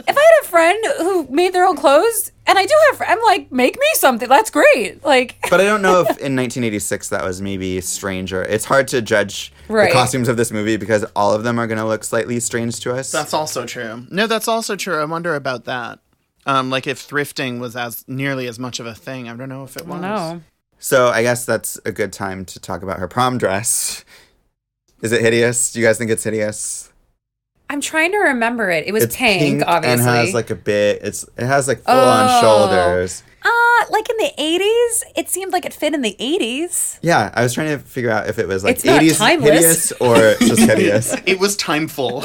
If 0.07 0.17
I 0.17 0.21
had 0.21 0.43
a 0.43 0.47
friend 0.47 0.85
who 0.97 1.27
made 1.33 1.53
their 1.53 1.65
own 1.65 1.75
clothes, 1.77 2.31
and 2.45 2.57
I 2.59 2.65
do 2.65 2.73
have, 2.89 2.97
fr- 2.97 3.05
I'm 3.05 3.21
like, 3.23 3.51
make 3.51 3.75
me 3.75 3.85
something. 3.95 4.27
That's 4.29 4.49
great. 4.51 5.03
Like, 5.03 5.37
But 5.49 5.61
I 5.61 5.65
don't 5.65 5.81
know 5.81 6.01
if 6.01 6.07
in 6.19 6.35
1986 6.35 7.09
that 7.09 7.23
was 7.23 7.41
maybe 7.41 7.79
stranger. 7.81 8.43
It's 8.43 8.65
hard 8.65 8.87
to 8.89 9.01
judge 9.01 9.51
Right. 9.69 9.89
the 9.89 9.93
costumes 9.93 10.27
of 10.27 10.35
this 10.37 10.51
movie 10.51 10.75
because 10.77 11.03
all 11.15 11.33
of 11.33 11.43
them 11.43 11.57
are 11.59 11.67
going 11.67 11.77
to 11.77 11.85
look 11.85 12.03
slightly 12.03 12.39
strange 12.41 12.79
to 12.81 12.93
us. 12.93 13.11
That's 13.11 13.33
also 13.33 13.65
true. 13.65 14.05
No, 14.11 14.27
that's 14.27 14.47
also 14.47 14.75
true. 14.75 14.99
I 14.99 15.05
wonder 15.05 15.35
about 15.35 15.63
that. 15.65 15.99
Um, 16.45 16.69
like 16.69 16.85
if 16.87 17.07
thrifting 17.07 17.59
was 17.59 17.75
as 17.75 18.03
nearly 18.07 18.47
as 18.47 18.59
much 18.59 18.79
of 18.81 18.85
a 18.85 18.93
thing. 18.93 19.29
I 19.29 19.35
don't 19.35 19.47
know 19.49 19.63
if 19.63 19.77
it 19.77 19.87
was. 19.87 20.01
no. 20.01 20.41
so 20.79 21.07
I 21.07 21.21
guess 21.23 21.45
that's 21.45 21.79
a 21.85 21.91
good 21.93 22.11
time 22.11 22.43
to 22.45 22.59
talk 22.59 22.83
about 22.83 22.99
her 22.99 23.07
prom 23.07 23.37
dress. 23.37 24.03
Is 25.01 25.11
it 25.13 25.21
hideous? 25.21 25.71
Do 25.71 25.79
you 25.79 25.85
guys 25.85 25.97
think 25.97 26.11
it's 26.11 26.23
hideous? 26.23 26.91
I'm 27.73 27.81
trying 27.81 28.11
to 28.11 28.17
remember 28.19 28.69
it. 28.69 28.85
It 28.87 28.91
was 28.91 29.03
it's 29.05 29.15
pink, 29.15 29.63
obviously. 29.65 29.93
and 29.93 30.01
has 30.01 30.33
like 30.33 30.51
a 30.51 30.55
bit. 30.55 31.01
It's 31.01 31.23
it 31.37 31.45
has 31.45 31.67
like 31.67 31.79
full 31.79 31.95
Oh. 31.95 32.07
on 32.07 32.41
shoulders. 32.41 33.23
uh, 33.43 33.49
like 33.89 34.07
in 34.09 34.17
the 34.17 34.31
80s, 34.37 35.03
it 35.15 35.27
seemed 35.27 35.51
like 35.51 35.65
it 35.65 35.73
fit 35.73 35.93
in 35.95 36.01
the 36.03 36.15
80s. 36.19 36.99
Yeah, 37.01 37.31
I 37.33 37.41
was 37.41 37.53
trying 37.55 37.69
to 37.69 37.79
figure 37.83 38.11
out 38.11 38.29
if 38.29 38.37
it 38.37 38.47
was 38.47 38.63
like 38.63 38.75
It's 38.75 38.85
80s 38.85 39.17
timeless. 39.17 39.49
hideous 39.89 39.91
or 39.93 40.15
just 40.39 40.61
hideous. 40.69 41.15
It 41.25 41.39
was 41.39 41.57
timeful. 41.57 42.23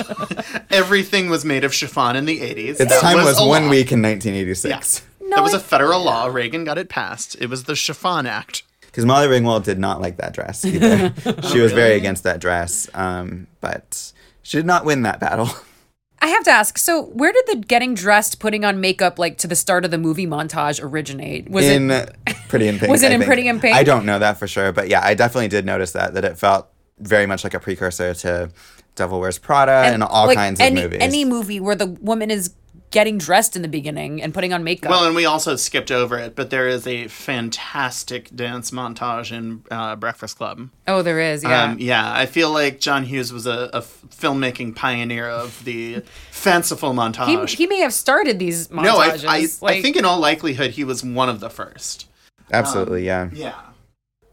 Everything 0.71 1.31
was 1.31 1.45
made 1.47 1.65
of 1.65 1.73
chiffon 1.75 2.15
in 2.15 2.27
the 2.27 2.39
80s. 2.41 2.79
Its 2.81 2.93
That 2.93 3.01
time 3.01 3.17
was, 3.17 3.41
a 3.41 3.47
one 3.47 3.65
law. 3.65 3.71
week 3.71 3.91
in 3.91 4.03
1986. 4.03 5.03
No, 5.23 5.37
that 5.37 5.43
was 5.43 5.55
a 5.55 5.61
federal 5.61 6.03
law. 6.05 6.27
Reagan 6.27 6.65
got 6.65 6.77
it 6.79 6.89
passed. 6.91 7.37
It 7.41 7.47
was 7.49 7.65
the 7.65 7.75
Chiffon 7.75 8.27
Act. 8.27 8.63
Because 8.83 9.05
Molly 9.07 9.29
Ringwald 9.29 9.65
did 9.65 9.79
not 9.79 10.01
like 10.01 10.19
that 10.19 10.33
dress 10.35 10.65
either. 10.65 11.13
she 11.51 11.61
was 11.61 11.73
very 11.73 11.95
against 11.97 12.23
that 12.25 12.41
dress, 12.41 12.89
um, 12.95 13.47
but 13.61 14.13
she 14.49 14.57
did 14.57 14.65
not 14.65 14.87
win 14.87 15.03
that 15.03 15.21
battle. 15.21 15.51
I 16.23 16.29
have 16.29 16.43
to 16.45 16.51
ask. 16.51 16.79
So, 16.79 17.03
where 17.03 17.31
did 17.33 17.45
the 17.49 17.57
getting 17.57 17.95
dressed, 17.95 18.41
putting 18.41 18.65
on 18.65 18.81
makeup, 18.81 19.19
like 19.19 19.37
to 19.39 19.47
the 19.47 19.55
start 19.55 19.85
of 19.85 19.91
the 19.91 19.99
movie 19.99 20.27
montage, 20.27 20.83
originate? 20.83 21.51
Was 21.51 21.67
in 21.67 21.91
it? 21.91 22.17
Pretty 22.49 22.67
in 22.67 22.79
Pink. 22.79 22.91
Was 22.91 23.03
it 23.03 23.13
I 23.13 23.15
in 23.15 23.21
think. 23.21 23.29
Pretty 23.29 23.47
in 23.47 23.61
Pink? 23.61 23.77
I 23.77 23.85
don't 23.85 24.07
know 24.07 24.19
that 24.19 24.39
for 24.39 24.49
sure, 24.49 24.73
but 24.73 24.89
yeah, 24.89 25.05
I 25.05 25.13
definitely 25.13 25.49
did 25.49 25.67
notice 25.67 25.93
that 25.93 26.15
that 26.15 26.25
it 26.25 26.39
felt 26.39 26.67
very 26.99 27.27
much 27.27 27.45
like 27.45 27.53
a 27.53 27.61
precursor 27.61 28.15
to 28.15 28.51
Devil 28.95 29.21
Wears 29.21 29.39
Prada 29.39 29.71
and, 29.71 30.03
all 30.03 30.27
like, 30.27 30.39
kinds 30.39 30.59
of 30.61 30.65
any, 30.65 30.83
movies. 30.83 30.99
Any 31.03 31.25
movie 31.27 31.61
where 31.61 31.77
the 31.77 31.87
woman 31.87 32.31
is 32.31 32.55
getting 32.91 33.19
dressed 33.19 33.55
in 33.57 33.63
the 33.63 33.69
beginning 33.69 34.23
and 34.23 34.33
putting 34.33 34.53
on 34.53 34.65
makeup. 34.65 34.91
Well, 34.91 35.05
and 35.05 35.15
we 35.15 35.25
also 35.27 35.57
skipped 35.57 35.91
over 35.91 36.19
it, 36.19 36.35
but 36.35 36.51
there 36.51 36.69
is 36.69 36.87
a 36.87 37.09
fantastic 37.09 38.35
dance 38.35 38.71
montage 38.71 39.31
in 39.31 39.63
uh, 39.71 39.97
Breakfast 39.97 40.37
Club. 40.37 40.71
oh, 40.87 41.03
there 41.03 41.21
is. 41.21 41.43
Yeah. 41.43 41.65
Um, 41.65 41.79
yeah, 41.79 42.13
I 42.13 42.27
feel 42.27 42.51
like 42.51 42.81
John 42.81 43.05
Hughes 43.05 43.33
was 43.33 43.47
a, 43.47 43.71
a 43.73 43.83
filmmaking 43.83 44.75
pioneer 44.77 45.29
of 45.29 45.65
the 45.65 46.03
fanciful 46.31 46.93
montage. 46.95 47.57
he 47.57 47.67
may 47.67 47.81
have 47.81 47.93
started 47.93 48.39
these 48.39 48.69
montages. 48.69 49.23
no, 49.23 49.29
I, 49.29 49.73
I, 49.73 49.75
I 49.75 49.83
think 49.83 49.97
in 49.97 50.05
all 50.05 50.19
likelihood 50.21 50.73
he 50.73 50.85
was 50.85 51.05
one 51.05 51.29
of 51.29 51.41
the 51.41 51.51
first. 51.51 52.07
Absolutely, 52.53 53.05
yeah. 53.05 53.29
Yeah. 53.33 53.55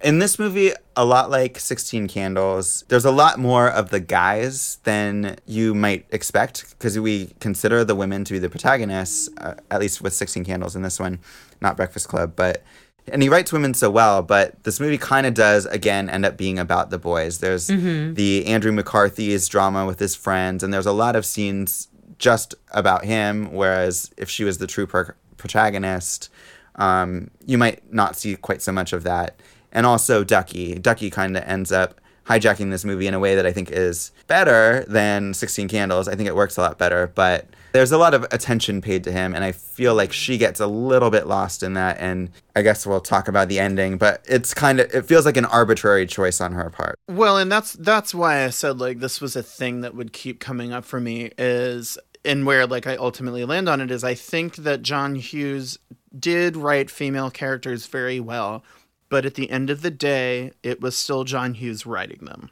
In 0.01 0.19
this 0.19 0.37
movie, 0.37 0.71
a 0.95 1.05
lot 1.05 1.31
like 1.31 1.57
16 1.57 2.07
Candles, 2.07 2.83
there's 2.89 3.05
a 3.05 3.11
lot 3.11 3.39
more 3.39 3.69
of 3.69 3.89
the 3.89 3.99
guys 3.99 4.77
than 4.83 5.37
you 5.45 5.73
might 5.73 6.05
expect 6.11 6.69
because 6.71 6.99
we 6.99 7.33
consider 7.39 7.83
the 7.83 7.95
women 7.95 8.23
to 8.25 8.33
be 8.33 8.39
the 8.39 8.49
protagonists, 8.49 9.29
uh, 9.37 9.55
at 9.71 9.79
least 9.79 10.01
with 10.01 10.13
16 10.13 10.43
Candles 10.43 10.75
in 10.75 10.81
this 10.81 10.99
one, 10.99 11.19
not 11.61 11.77
Breakfast 11.77 12.07
Club. 12.07 12.33
But 12.35 12.63
and 13.07 13.21
he 13.21 13.29
writes 13.29 13.53
women 13.53 13.73
so 13.73 13.89
well, 13.89 14.21
but 14.21 14.63
this 14.63 14.79
movie 14.79 14.97
kind 14.97 15.25
of 15.27 15.33
does 15.33 15.65
again 15.67 16.09
end 16.09 16.25
up 16.25 16.37
being 16.37 16.59
about 16.59 16.89
the 16.89 16.97
boys. 16.99 17.39
There's 17.39 17.69
the 18.15 18.45
Andrew 18.47 18.71
McCarthy's 18.71 19.47
drama 19.47 19.85
with 19.85 19.99
his 19.99 20.15
friends, 20.15 20.61
and 20.63 20.73
there's 20.73 20.87
a 20.87 20.91
lot 20.91 21.15
of 21.15 21.25
scenes 21.25 21.87
just 22.17 22.53
about 22.71 23.05
him. 23.05 23.53
Whereas 23.53 24.11
if 24.17 24.29
she 24.29 24.43
was 24.43 24.57
the 24.57 24.67
true 24.67 24.87
per- 24.87 25.15
protagonist, 25.37 26.29
um, 26.75 27.29
you 27.45 27.57
might 27.57 27.91
not 27.93 28.15
see 28.15 28.35
quite 28.35 28.61
so 28.61 28.71
much 28.71 28.91
of 28.91 29.03
that. 29.03 29.39
And 29.75 29.85
also 29.85 30.23
Ducky. 30.23 30.79
Ducky 30.79 31.11
kind 31.11 31.37
of 31.37 31.43
ends 31.43 31.71
up 31.71 32.01
hijacking 32.27 32.71
this 32.71 32.83
movie 32.83 33.05
in 33.05 33.13
a 33.13 33.19
way 33.19 33.35
that 33.35 33.45
I 33.45 33.51
think 33.51 33.69
is 33.69 34.11
better 34.25 34.83
than 34.87 35.33
16 35.33 35.67
Candles. 35.67 36.07
I 36.07 36.15
think 36.15 36.27
it 36.27 36.35
works 36.35 36.57
a 36.57 36.61
lot 36.61 36.79
better, 36.79 37.11
but 37.13 37.45
there's 37.73 37.91
a 37.91 37.97
lot 37.97 38.13
of 38.13 38.23
attention 38.31 38.81
paid 38.81 39.03
to 39.03 39.11
him, 39.11 39.35
and 39.35 39.43
I 39.43 39.51
feel 39.51 39.93
like 39.93 40.13
she 40.13 40.37
gets 40.37 40.61
a 40.61 40.65
little 40.65 41.11
bit 41.11 41.27
lost 41.27 41.61
in 41.61 41.73
that. 41.73 41.97
And 41.99 42.31
I 42.55 42.61
guess 42.61 42.87
we'll 42.87 43.01
talk 43.01 43.27
about 43.27 43.49
the 43.49 43.59
ending, 43.59 43.97
but 43.97 44.25
it's 44.29 44.53
kind 44.53 44.79
of, 44.79 44.89
it 44.93 45.05
feels 45.05 45.25
like 45.25 45.35
an 45.35 45.43
arbitrary 45.43 46.07
choice 46.07 46.39
on 46.39 46.53
her 46.53 46.69
part. 46.69 46.97
Well, 47.09 47.37
and 47.37 47.51
that's 47.51 47.73
that's 47.73 48.15
why 48.15 48.45
I 48.45 48.49
said 48.49 48.79
like 48.79 48.99
this 48.99 49.19
was 49.19 49.35
a 49.35 49.43
thing 49.43 49.81
that 49.81 49.93
would 49.93 50.13
keep 50.13 50.39
coming 50.39 50.71
up 50.71 50.85
for 50.85 51.01
me 51.01 51.31
is 51.37 51.97
and 52.23 52.45
where 52.45 52.65
like 52.65 52.87
I 52.87 52.95
ultimately 52.95 53.43
land 53.43 53.67
on 53.67 53.81
it 53.81 53.91
is 53.91 54.03
I 54.05 54.15
think 54.15 54.55
that 54.55 54.81
John 54.81 55.15
Hughes 55.15 55.77
did 56.17 56.55
write 56.55 56.89
female 56.89 57.29
characters 57.29 57.87
very 57.87 58.21
well, 58.21 58.63
but 59.09 59.25
at 59.25 59.35
the 59.35 59.49
end 59.49 59.69
of 59.69 59.81
the 59.81 59.91
day, 59.91 60.51
it 60.63 60.81
was 60.81 60.97
still 60.97 61.23
John 61.23 61.53
Hughes 61.53 61.85
writing 61.85 62.19
them. 62.25 62.49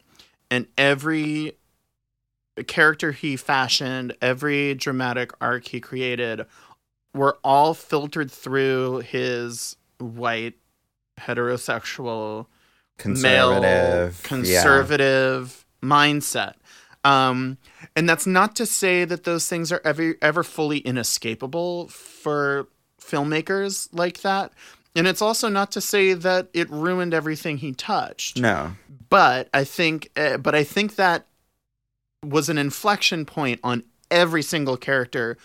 And 0.52 0.68
every 0.78 1.58
character 2.68 3.12
he 3.12 3.36
fashioned, 3.36 4.16
every 4.22 4.76
dramatic 4.76 5.32
arc 5.42 5.68
he 5.68 5.80
created 5.80 6.46
were 7.14 7.38
all 7.44 7.74
filtered 7.74 8.32
through 8.32 9.00
his 9.00 9.76
white 10.00 10.56
heterosexual 11.20 12.48
Conservative. 12.98 13.62
male 13.62 13.64
yeah. 13.64 14.10
conservative 14.24 15.66
mindset. 15.82 16.54
Um, 17.04 17.58
and 17.96 18.08
that's 18.08 18.26
not 18.26 18.56
to 18.58 18.66
say 18.66 19.04
that 19.06 19.24
those 19.24 19.48
things 19.48 19.72
are 19.72 19.82
ever 19.84 20.16
ever 20.22 20.44
fully 20.44 20.80
inescapable 20.80 21.90
for 21.90 22.68
filmmakers 23.02 23.90
like 23.92 24.22
that. 24.22 24.54
And 24.96 25.08
it's 25.08 25.22
also 25.22 25.50
not 25.50 25.72
to 25.72 25.82
say 25.82 26.14
that 26.14 26.50
it 26.54 26.70
ruined 26.70 27.14
everything 27.14 27.58
he 27.58 27.72
touched 27.74 28.40
No. 28.40 28.74
but 29.10 29.50
I 29.54 29.64
think, 29.64 30.10
uh, 30.16 30.38
but 30.38 30.54
I 30.54 30.64
think 30.64 30.96
that 30.96 31.26
was 32.24 32.48
an 32.50 32.58
inflection 32.58 33.26
point 33.26 33.60
on 33.64 33.84
every 34.12 34.44
single 34.44 34.78
character, 34.78 35.38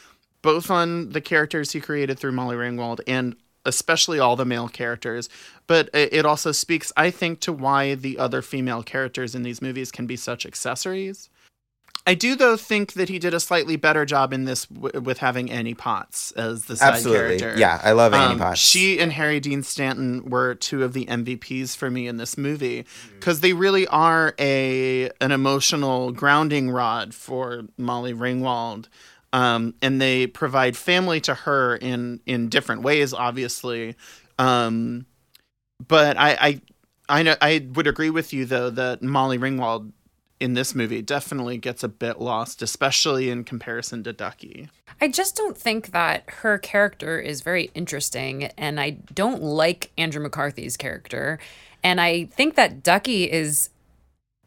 both 0.42 0.70
on 0.70 1.10
the 1.10 1.20
characters 1.20 1.72
he 1.72 1.80
created 1.80 2.18
through 2.18 2.32
Molly 2.32 2.56
Ringwald 2.56 3.00
and 3.06 3.34
especially 3.64 4.18
all 4.18 4.36
the 4.36 4.44
male 4.44 4.68
characters. 4.68 5.28
But 5.66 5.90
it 5.92 6.12
it 6.12 6.26
also 6.26 6.52
speaks, 6.52 6.92
I 6.96 7.10
think, 7.10 7.40
to 7.40 7.52
why 7.52 7.94
the 7.94 8.18
other 8.18 8.42
female 8.42 8.82
characters 8.82 9.34
in 9.34 9.42
these 9.42 9.60
movies 9.60 9.90
can 9.90 10.06
be 10.06 10.16
such 10.16 10.46
accessories. 10.46 11.28
I 12.06 12.14
do, 12.14 12.34
though, 12.36 12.56
think 12.56 12.94
that 12.94 13.10
he 13.10 13.18
did 13.18 13.34
a 13.34 13.40
slightly 13.40 13.76
better 13.76 14.06
job 14.06 14.32
in 14.32 14.44
this 14.44 14.64
w- 14.66 14.98
with 15.00 15.18
having 15.18 15.50
Annie 15.50 15.74
Potts 15.74 16.32
as 16.32 16.64
the 16.64 16.76
side 16.76 16.94
Absolutely. 16.94 17.38
character. 17.38 17.60
Yeah, 17.60 17.80
I 17.84 17.92
love 17.92 18.14
Annie 18.14 18.32
Um, 18.32 18.38
Potts. 18.38 18.58
She 18.60 18.98
and 18.98 19.12
Harry 19.12 19.40
Dean 19.40 19.62
Stanton 19.62 20.24
were 20.30 20.54
two 20.54 20.82
of 20.84 20.94
the 20.94 21.04
MVPs 21.06 21.76
for 21.76 21.90
me 21.90 22.06
in 22.08 22.16
this 22.16 22.38
movie 22.38 22.86
because 23.14 23.40
they 23.40 23.52
really 23.52 23.86
are 23.88 24.34
a 24.38 25.10
an 25.20 25.32
emotional 25.32 26.10
grounding 26.12 26.70
rod 26.70 27.12
for 27.14 27.64
Molly 27.76 28.14
Ringwald, 28.14 28.86
um, 29.34 29.74
and 29.82 30.00
they 30.00 30.26
provide 30.26 30.78
family 30.78 31.20
to 31.22 31.34
her 31.34 31.76
in 31.76 32.20
in 32.24 32.48
different 32.48 32.80
ways, 32.82 33.12
obviously. 33.12 33.96
Um, 34.38 35.04
but 35.86 36.16
I, 36.16 36.36
I 36.40 36.60
I 37.10 37.22
know 37.22 37.34
I 37.42 37.66
would 37.74 37.86
agree 37.86 38.10
with 38.10 38.32
you 38.32 38.44
though 38.44 38.70
that 38.70 39.02
Molly 39.02 39.38
Ringwald 39.38 39.92
in 40.40 40.54
this 40.54 40.74
movie 40.74 41.02
definitely 41.02 41.58
gets 41.58 41.82
a 41.82 41.88
bit 41.88 42.20
lost, 42.20 42.62
especially 42.62 43.30
in 43.30 43.44
comparison 43.44 44.04
to 44.04 44.12
Ducky. 44.12 44.68
I 45.00 45.08
just 45.08 45.36
don't 45.36 45.56
think 45.56 45.92
that 45.92 46.24
her 46.28 46.58
character 46.58 47.18
is 47.18 47.40
very 47.40 47.70
interesting, 47.74 48.44
and 48.56 48.80
I 48.80 48.90
don't 49.14 49.42
like 49.42 49.90
Andrew 49.98 50.22
McCarthy's 50.22 50.76
character. 50.76 51.38
And 51.82 52.00
I 52.00 52.24
think 52.26 52.56
that 52.56 52.82
Ducky 52.82 53.30
is, 53.30 53.70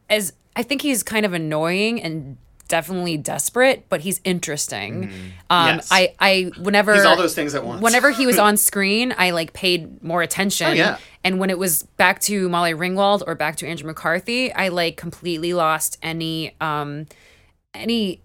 as 0.09 0.33
I 0.55 0.63
think 0.63 0.81
he's 0.81 1.03
kind 1.03 1.25
of 1.25 1.33
annoying 1.33 2.01
and 2.01 2.37
definitely 2.67 3.17
desperate, 3.17 3.85
but 3.89 4.01
he's 4.01 4.21
interesting. 4.23 5.11
Um, 5.49 5.75
Yes. 5.75 5.89
I, 5.91 6.13
I, 6.19 6.51
whenever 6.57 6.93
He's 6.95 7.03
all 7.03 7.17
those 7.17 7.35
things 7.35 7.53
at 7.53 7.65
once. 7.65 7.81
Whenever 7.81 8.11
he 8.11 8.25
was 8.25 8.39
on 8.47 8.55
screen, 8.55 9.13
I 9.17 9.31
like 9.31 9.51
paid 9.53 10.01
more 10.01 10.21
attention. 10.21 10.67
Oh, 10.67 10.73
yeah. 10.73 10.97
And 11.23 11.39
when 11.39 11.49
it 11.49 11.59
was 11.59 11.83
back 11.83 12.19
to 12.21 12.49
Molly 12.49 12.73
Ringwald 12.73 13.21
or 13.27 13.35
back 13.35 13.55
to 13.57 13.67
Andrew 13.67 13.87
McCarthy, 13.87 14.51
I 14.53 14.69
like 14.69 14.97
completely 14.97 15.53
lost 15.53 15.97
any 16.01 16.55
um 16.61 17.05
any 17.73 18.21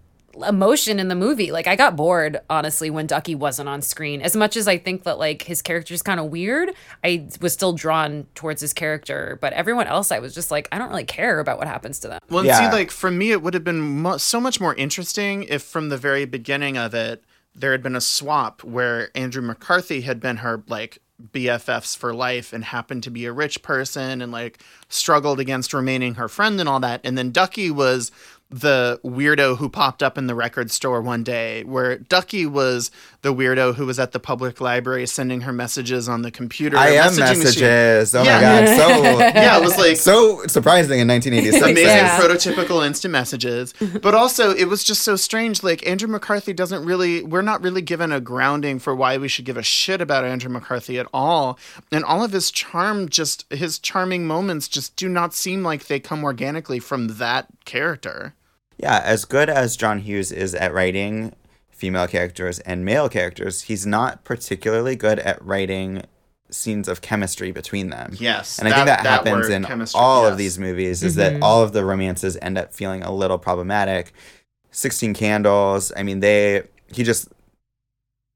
emotion 0.47 0.99
in 0.99 1.07
the 1.07 1.15
movie. 1.15 1.51
Like 1.51 1.65
I 1.67 1.75
got 1.75 1.95
bored 1.95 2.39
honestly 2.49 2.89
when 2.91 3.07
Ducky 3.07 3.33
wasn't 3.33 3.69
on 3.69 3.81
screen. 3.81 4.21
As 4.21 4.35
much 4.35 4.55
as 4.55 4.67
I 4.67 4.77
think 4.77 5.03
that 5.03 5.17
like 5.17 5.41
his 5.43 5.61
character 5.63 5.93
is 5.95 6.03
kind 6.03 6.19
of 6.19 6.27
weird, 6.27 6.71
I 7.03 7.27
was 7.41 7.53
still 7.53 7.73
drawn 7.73 8.27
towards 8.35 8.61
his 8.61 8.71
character. 8.73 9.39
But 9.41 9.53
everyone 9.53 9.87
else, 9.87 10.11
I 10.11 10.19
was 10.19 10.35
just 10.35 10.51
like, 10.51 10.67
I 10.71 10.77
don't 10.77 10.89
really 10.89 11.05
care 11.05 11.39
about 11.39 11.57
what 11.57 11.67
happens 11.67 11.99
to 12.01 12.07
them. 12.07 12.19
Well, 12.29 12.45
Yeah. 12.45 12.69
see, 12.69 12.75
like 12.75 12.91
for 12.91 13.09
me, 13.09 13.31
it 13.31 13.41
would 13.41 13.53
have 13.55 13.63
been 13.63 13.79
mo- 14.01 14.17
so 14.17 14.39
much 14.39 14.59
more 14.59 14.75
interesting 14.75 15.43
if 15.43 15.63
from 15.63 15.89
the 15.89 15.97
very 15.97 16.25
beginning 16.25 16.77
of 16.77 16.93
it, 16.93 17.23
there 17.55 17.71
had 17.71 17.81
been 17.81 17.95
a 17.95 18.01
swap 18.01 18.63
where 18.63 19.09
Andrew 19.15 19.41
McCarthy 19.41 20.01
had 20.01 20.19
been 20.19 20.37
her 20.37 20.61
like 20.67 20.99
BFFs 21.33 21.97
for 21.97 22.13
life 22.13 22.53
and 22.53 22.63
happened 22.63 23.03
to 23.03 23.09
be 23.09 23.25
a 23.25 23.31
rich 23.31 23.63
person 23.63 24.21
and 24.21 24.31
like 24.31 24.61
struggled 24.87 25.39
against 25.39 25.73
remaining 25.73 26.15
her 26.15 26.27
friend 26.27 26.59
and 26.59 26.69
all 26.69 26.79
that. 26.79 27.01
And 27.03 27.17
then 27.17 27.31
Ducky 27.31 27.71
was 27.71 28.11
the 28.49 28.99
weirdo 29.03 29.57
who 29.57 29.67
popped 29.67 30.01
up 30.01 30.17
in 30.17 30.27
the 30.27 30.35
record 30.35 30.71
store 30.71 31.01
one 31.01 31.23
day, 31.23 31.63
where 31.65 31.97
Ducky 31.97 32.45
was 32.45 32.91
the 33.21 33.33
weirdo 33.33 33.75
who 33.75 33.85
was 33.85 33.99
at 33.99 34.13
the 34.13 34.19
public 34.19 34.61
library 34.61 35.05
sending 35.05 35.41
her 35.41 35.51
messages 35.51 36.07
on 36.07 36.21
the 36.21 36.31
computer. 36.31 36.77
I 36.77 36.91
am 36.91 37.11
messaging 37.11 37.19
machine. 37.19 37.39
messages. 37.43 38.15
Oh 38.15 38.23
Yeah. 38.23 38.35
my 38.35 38.41
god, 38.41 38.67
so 38.77 38.87
Yeah, 39.19 39.57
it 39.57 39.61
was 39.61 39.77
like 39.77 39.97
so 39.97 40.45
surprising 40.47 40.99
in 40.99 41.07
1986. 41.09 41.63
amazing 41.63 41.85
Yeah. 41.87 42.19
prototypical 42.19 42.85
instant 42.85 43.11
messages 43.11 43.73
but 44.01 44.13
also 44.15 44.51
it 44.55 44.65
was 44.65 44.83
just 44.83 45.01
so 45.01 45.15
strange 45.17 45.61
like 45.63 45.85
andrew 45.87 46.07
mccarthy 46.07 46.53
doesn't 46.53 46.85
really 46.85 47.23
we're 47.23 47.41
not 47.41 47.61
really 47.61 47.81
given 47.81 48.11
a 48.11 48.21
grounding 48.21 48.79
for 48.79 48.95
why 48.95 49.17
we 49.17 49.27
should 49.27 49.45
give 49.45 49.57
a 49.57 49.63
shit 49.63 49.99
about 50.01 50.23
andrew 50.23 50.49
mccarthy 50.49 50.97
at 50.99 51.07
all 51.13 51.57
and 51.91 52.03
all 52.05 52.23
of 52.23 52.31
his 52.31 52.51
charm 52.51 53.09
just 53.09 53.45
his 53.51 53.77
charming 53.79 54.25
moments 54.25 54.67
just 54.67 54.95
do 54.95 55.09
not 55.09 55.33
seem 55.33 55.63
like 55.63 55.87
they 55.87 55.99
come 55.99 56.23
organically 56.23 56.79
from 56.79 57.07
that 57.17 57.47
character 57.65 58.33
Yeah, 58.77 59.01
as 59.03 59.25
good 59.25 59.49
as 59.49 59.75
John 59.75 59.99
Hughes 59.99 60.31
is 60.31 60.53
at 60.53 60.73
writing 60.73 61.35
female 61.69 62.07
characters 62.07 62.59
and 62.59 62.83
male 62.83 63.09
characters, 63.09 63.63
he's 63.63 63.85
not 63.85 64.23
particularly 64.23 64.95
good 64.95 65.19
at 65.19 65.43
writing 65.43 66.03
scenes 66.49 66.87
of 66.87 67.01
chemistry 67.01 67.51
between 67.51 67.89
them. 67.89 68.15
Yes, 68.19 68.57
And 68.57 68.67
I 68.67 68.71
think 68.71 68.87
that- 68.87 68.97
that, 68.97 69.03
that 69.03 69.25
happens 69.27 69.47
word, 69.47 69.51
in 69.51 69.87
all 69.95 70.23
yes. 70.23 70.31
of 70.31 70.37
these 70.37 70.57
movies 70.57 71.03
is 71.03 71.15
that 71.15 71.33
mm-hmm. 71.33 71.43
all 71.43 71.61
of 71.61 71.73
the 71.73 71.83
romances 71.83 72.37
end 72.41 72.57
up 72.57 72.73
feeling 72.73 73.03
a 73.03 73.13
little 73.13 73.37
problematic. 73.37 74.13
16 74.71 75.13
Candles, 75.13 75.91
I 75.97 76.03
mean, 76.03 76.19
they, 76.19 76.63
he 76.91 77.03
just, 77.03 77.27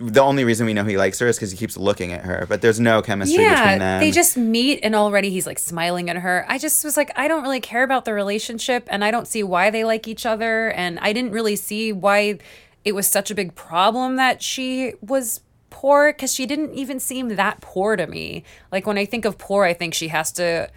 the 0.01 0.21
only 0.21 0.43
reason 0.43 0.65
we 0.65 0.73
know 0.73 0.83
he 0.83 0.97
likes 0.97 1.19
her 1.19 1.27
is 1.27 1.37
because 1.37 1.51
he 1.51 1.57
keeps 1.57 1.77
looking 1.77 2.11
at 2.11 2.25
her, 2.25 2.45
but 2.49 2.61
there's 2.61 2.79
no 2.79 3.01
chemistry 3.01 3.37
between 3.37 3.51
Yeah, 3.57 3.77
them. 3.77 3.99
they 3.99 4.11
just 4.11 4.35
meet 4.35 4.79
and 4.83 4.95
already 4.95 5.29
he's 5.29 5.45
like 5.45 5.59
smiling 5.59 6.09
at 6.09 6.17
her. 6.17 6.45
I 6.49 6.57
just 6.57 6.83
was 6.83 6.97
like, 6.97 7.11
I 7.15 7.27
don't 7.27 7.43
really 7.43 7.59
care 7.61 7.83
about 7.83 8.05
the 8.05 8.13
relationship 8.13 8.87
and 8.89 9.03
I 9.03 9.11
don't 9.11 9.27
see 9.27 9.43
why 9.43 9.69
they 9.69 9.83
like 9.83 10.07
each 10.07 10.25
other. 10.25 10.71
And 10.71 10.97
I 10.99 11.13
didn't 11.13 11.31
really 11.31 11.55
see 11.55 11.93
why 11.93 12.39
it 12.83 12.93
was 12.93 13.07
such 13.07 13.29
a 13.31 13.35
big 13.35 13.53
problem 13.55 14.15
that 14.15 14.41
she 14.41 14.93
was 15.01 15.41
poor 15.69 16.11
because 16.11 16.33
she 16.33 16.45
didn't 16.45 16.73
even 16.73 16.99
seem 16.99 17.35
that 17.35 17.61
poor 17.61 17.95
to 17.95 18.07
me. 18.07 18.43
Like 18.71 18.87
when 18.87 18.97
I 18.97 19.05
think 19.05 19.23
of 19.25 19.37
poor, 19.37 19.63
I 19.63 19.73
think 19.73 19.93
she 19.93 20.07
has 20.09 20.31
to. 20.33 20.69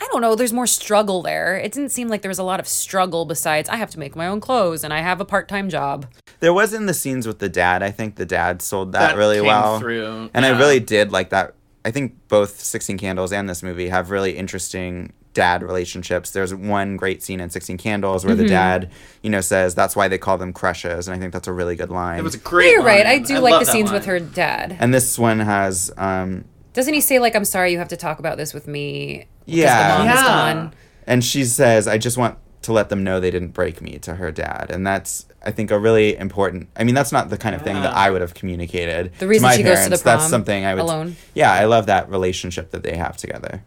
I 0.00 0.08
don't 0.12 0.22
know, 0.22 0.34
there's 0.34 0.52
more 0.52 0.66
struggle 0.66 1.22
there. 1.22 1.56
It 1.56 1.72
didn't 1.72 1.90
seem 1.90 2.08
like 2.08 2.22
there 2.22 2.30
was 2.30 2.38
a 2.38 2.42
lot 2.44 2.58
of 2.58 2.66
struggle 2.66 3.26
besides 3.26 3.68
I 3.68 3.76
have 3.76 3.90
to 3.90 3.98
make 3.98 4.16
my 4.16 4.26
own 4.26 4.40
clothes 4.40 4.82
and 4.82 4.92
I 4.94 5.00
have 5.00 5.20
a 5.20 5.24
part-time 5.24 5.68
job. 5.68 6.06
There 6.40 6.54
was 6.54 6.72
in 6.72 6.86
the 6.86 6.94
scenes 6.94 7.26
with 7.26 7.38
the 7.38 7.48
dad. 7.50 7.82
I 7.82 7.90
think 7.90 8.16
the 8.16 8.24
dad 8.24 8.62
sold 8.62 8.92
that, 8.92 9.10
That 9.10 9.16
really 9.16 9.36
came 9.36 9.46
well. 9.46 9.78
through, 9.78 10.30
And 10.32 10.46
I 10.46 10.58
really 10.58 10.80
did 10.80 11.12
like 11.12 11.30
that. 11.30 11.54
I 11.84 11.90
think 11.90 12.14
both 12.28 12.60
16 12.60 12.98
Candles 12.98 13.32
and 13.32 13.48
this 13.48 13.62
movie 13.62 13.88
have 13.88 14.10
really 14.10 14.36
interesting 14.36 15.12
dad 15.32 15.62
relationships. 15.62 16.30
There's 16.30 16.54
one 16.54 16.96
great 16.96 17.22
scene 17.22 17.40
in 17.40 17.50
16 17.50 17.78
Candles 17.78 18.24
where 18.24 18.34
the 18.34 18.46
dad, 18.48 18.90
you 19.22 19.30
know, 19.30 19.40
says 19.40 19.74
that's 19.74 19.94
why 19.94 20.08
they 20.08 20.18
call 20.18 20.38
them 20.38 20.52
crushes. 20.52 21.08
And 21.08 21.14
I 21.16 21.20
think 21.20 21.32
that's 21.32 21.46
a 21.48 21.52
really 21.52 21.76
good 21.76 21.90
line. 21.90 22.18
it 22.18 22.22
was 22.22 22.34
a 22.34 22.38
great 22.38 22.72
You're 22.72 22.82
right. 22.82 23.06
I 23.06 23.18
do 23.18 23.34
love 23.34 23.42
like 23.44 23.60
the 23.64 23.70
scenes 23.70 23.86
line. 23.90 23.94
with 23.94 24.06
her 24.06 24.18
dad. 24.18 24.76
and 24.80 24.92
this 24.92 25.18
one 25.18 25.40
has, 25.40 25.90
um, 25.96 26.44
Doesn't 26.72 26.94
he 26.94 27.00
say 27.00 27.18
like 27.18 27.36
I'm 27.36 27.44
sorry 27.44 27.70
you 27.72 27.78
have 27.78 27.88
to 27.88 27.96
talk 27.96 28.18
about 28.18 28.38
this 28.38 28.52
with 28.52 28.66
me? 28.66 29.26
'Cause 29.46 29.54
Yeah. 29.54 29.98
the 29.98 30.04
mom 30.04 30.16
is 30.16 30.22
gone. 30.22 30.72
and 31.06 31.24
she 31.24 31.44
says, 31.44 31.86
I 31.88 31.98
just 31.98 32.16
want 32.16 32.38
to 32.62 32.72
let 32.72 32.88
them 32.90 33.02
know 33.02 33.20
they 33.20 33.30
didn't 33.30 33.52
break 33.54 33.80
me 33.80 33.98
to 34.00 34.14
her 34.16 34.30
dad. 34.30 34.66
And 34.70 34.86
that's, 34.86 35.24
I 35.44 35.50
think, 35.50 35.70
a 35.70 35.78
really 35.78 36.14
important. 36.16 36.68
I 36.76 36.84
mean, 36.84 36.94
that's 36.94 37.10
not 37.10 37.30
the 37.30 37.38
kind 37.38 37.54
of 37.54 37.62
thing 37.62 37.74
that 37.80 37.94
I 37.96 38.10
would 38.10 38.20
have 38.20 38.34
communicated. 38.34 39.12
The 39.18 39.26
reason 39.26 39.48
to 39.48 39.52
my 39.52 39.56
she 39.56 39.62
goes 39.62 39.78
to 39.78 39.84
the 39.84 39.88
parents. 39.96 40.02
That's 40.02 40.22
prom 40.24 40.30
something 40.30 40.64
I 40.66 40.74
would. 40.74 40.82
alone. 40.82 41.16
Yeah, 41.34 41.52
I 41.52 41.64
love 41.64 41.86
that 41.86 42.10
relationship 42.10 42.70
that 42.72 42.82
they 42.82 42.96
have 42.96 43.16
together. 43.16 43.64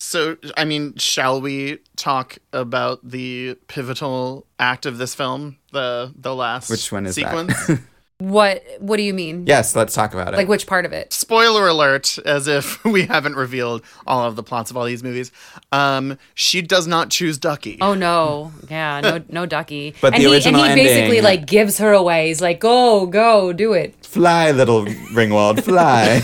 So, 0.00 0.36
I 0.56 0.64
mean, 0.64 0.94
shall 0.96 1.40
we 1.40 1.78
talk 1.96 2.38
about 2.52 3.00
the 3.08 3.56
pivotal 3.66 4.46
act 4.60 4.86
of 4.86 4.96
this 4.98 5.14
film, 5.16 5.56
the 5.72 6.12
the 6.16 6.34
last 6.36 6.70
Which 6.70 6.92
one 6.92 7.04
is 7.04 7.16
sequence? 7.16 7.66
that? 7.66 7.80
What 8.20 8.64
What 8.80 8.96
do 8.96 9.04
you 9.04 9.14
mean? 9.14 9.46
yes, 9.46 9.76
let's 9.76 9.94
talk 9.94 10.12
about 10.12 10.34
it. 10.34 10.36
Like 10.36 10.48
which 10.48 10.66
part 10.66 10.84
of 10.84 10.92
it? 10.92 11.12
Spoiler 11.12 11.68
alert! 11.68 12.18
As 12.26 12.48
if 12.48 12.82
we 12.84 13.04
haven't 13.04 13.36
revealed 13.36 13.82
all 14.08 14.24
of 14.24 14.34
the 14.34 14.42
plots 14.42 14.72
of 14.72 14.76
all 14.76 14.84
these 14.86 15.04
movies. 15.04 15.30
Um, 15.70 16.18
she 16.34 16.60
does 16.60 16.88
not 16.88 17.10
choose 17.10 17.38
Ducky. 17.38 17.78
Oh 17.80 17.94
no, 17.94 18.50
yeah, 18.68 19.00
no, 19.00 19.22
no 19.28 19.46
Ducky. 19.46 19.94
But 20.00 20.14
and 20.14 20.24
the 20.24 20.28
he, 20.28 20.34
original 20.34 20.62
and 20.62 20.76
he 20.76 20.84
basically 20.84 21.20
like 21.20 21.46
gives 21.46 21.78
her 21.78 21.92
away. 21.92 22.26
He's 22.26 22.40
like, 22.40 22.58
"Go, 22.58 23.06
go, 23.06 23.52
do 23.52 23.72
it." 23.72 23.94
Fly, 24.04 24.50
little 24.50 24.84
Ringwald, 24.84 25.62
fly. 25.62 26.20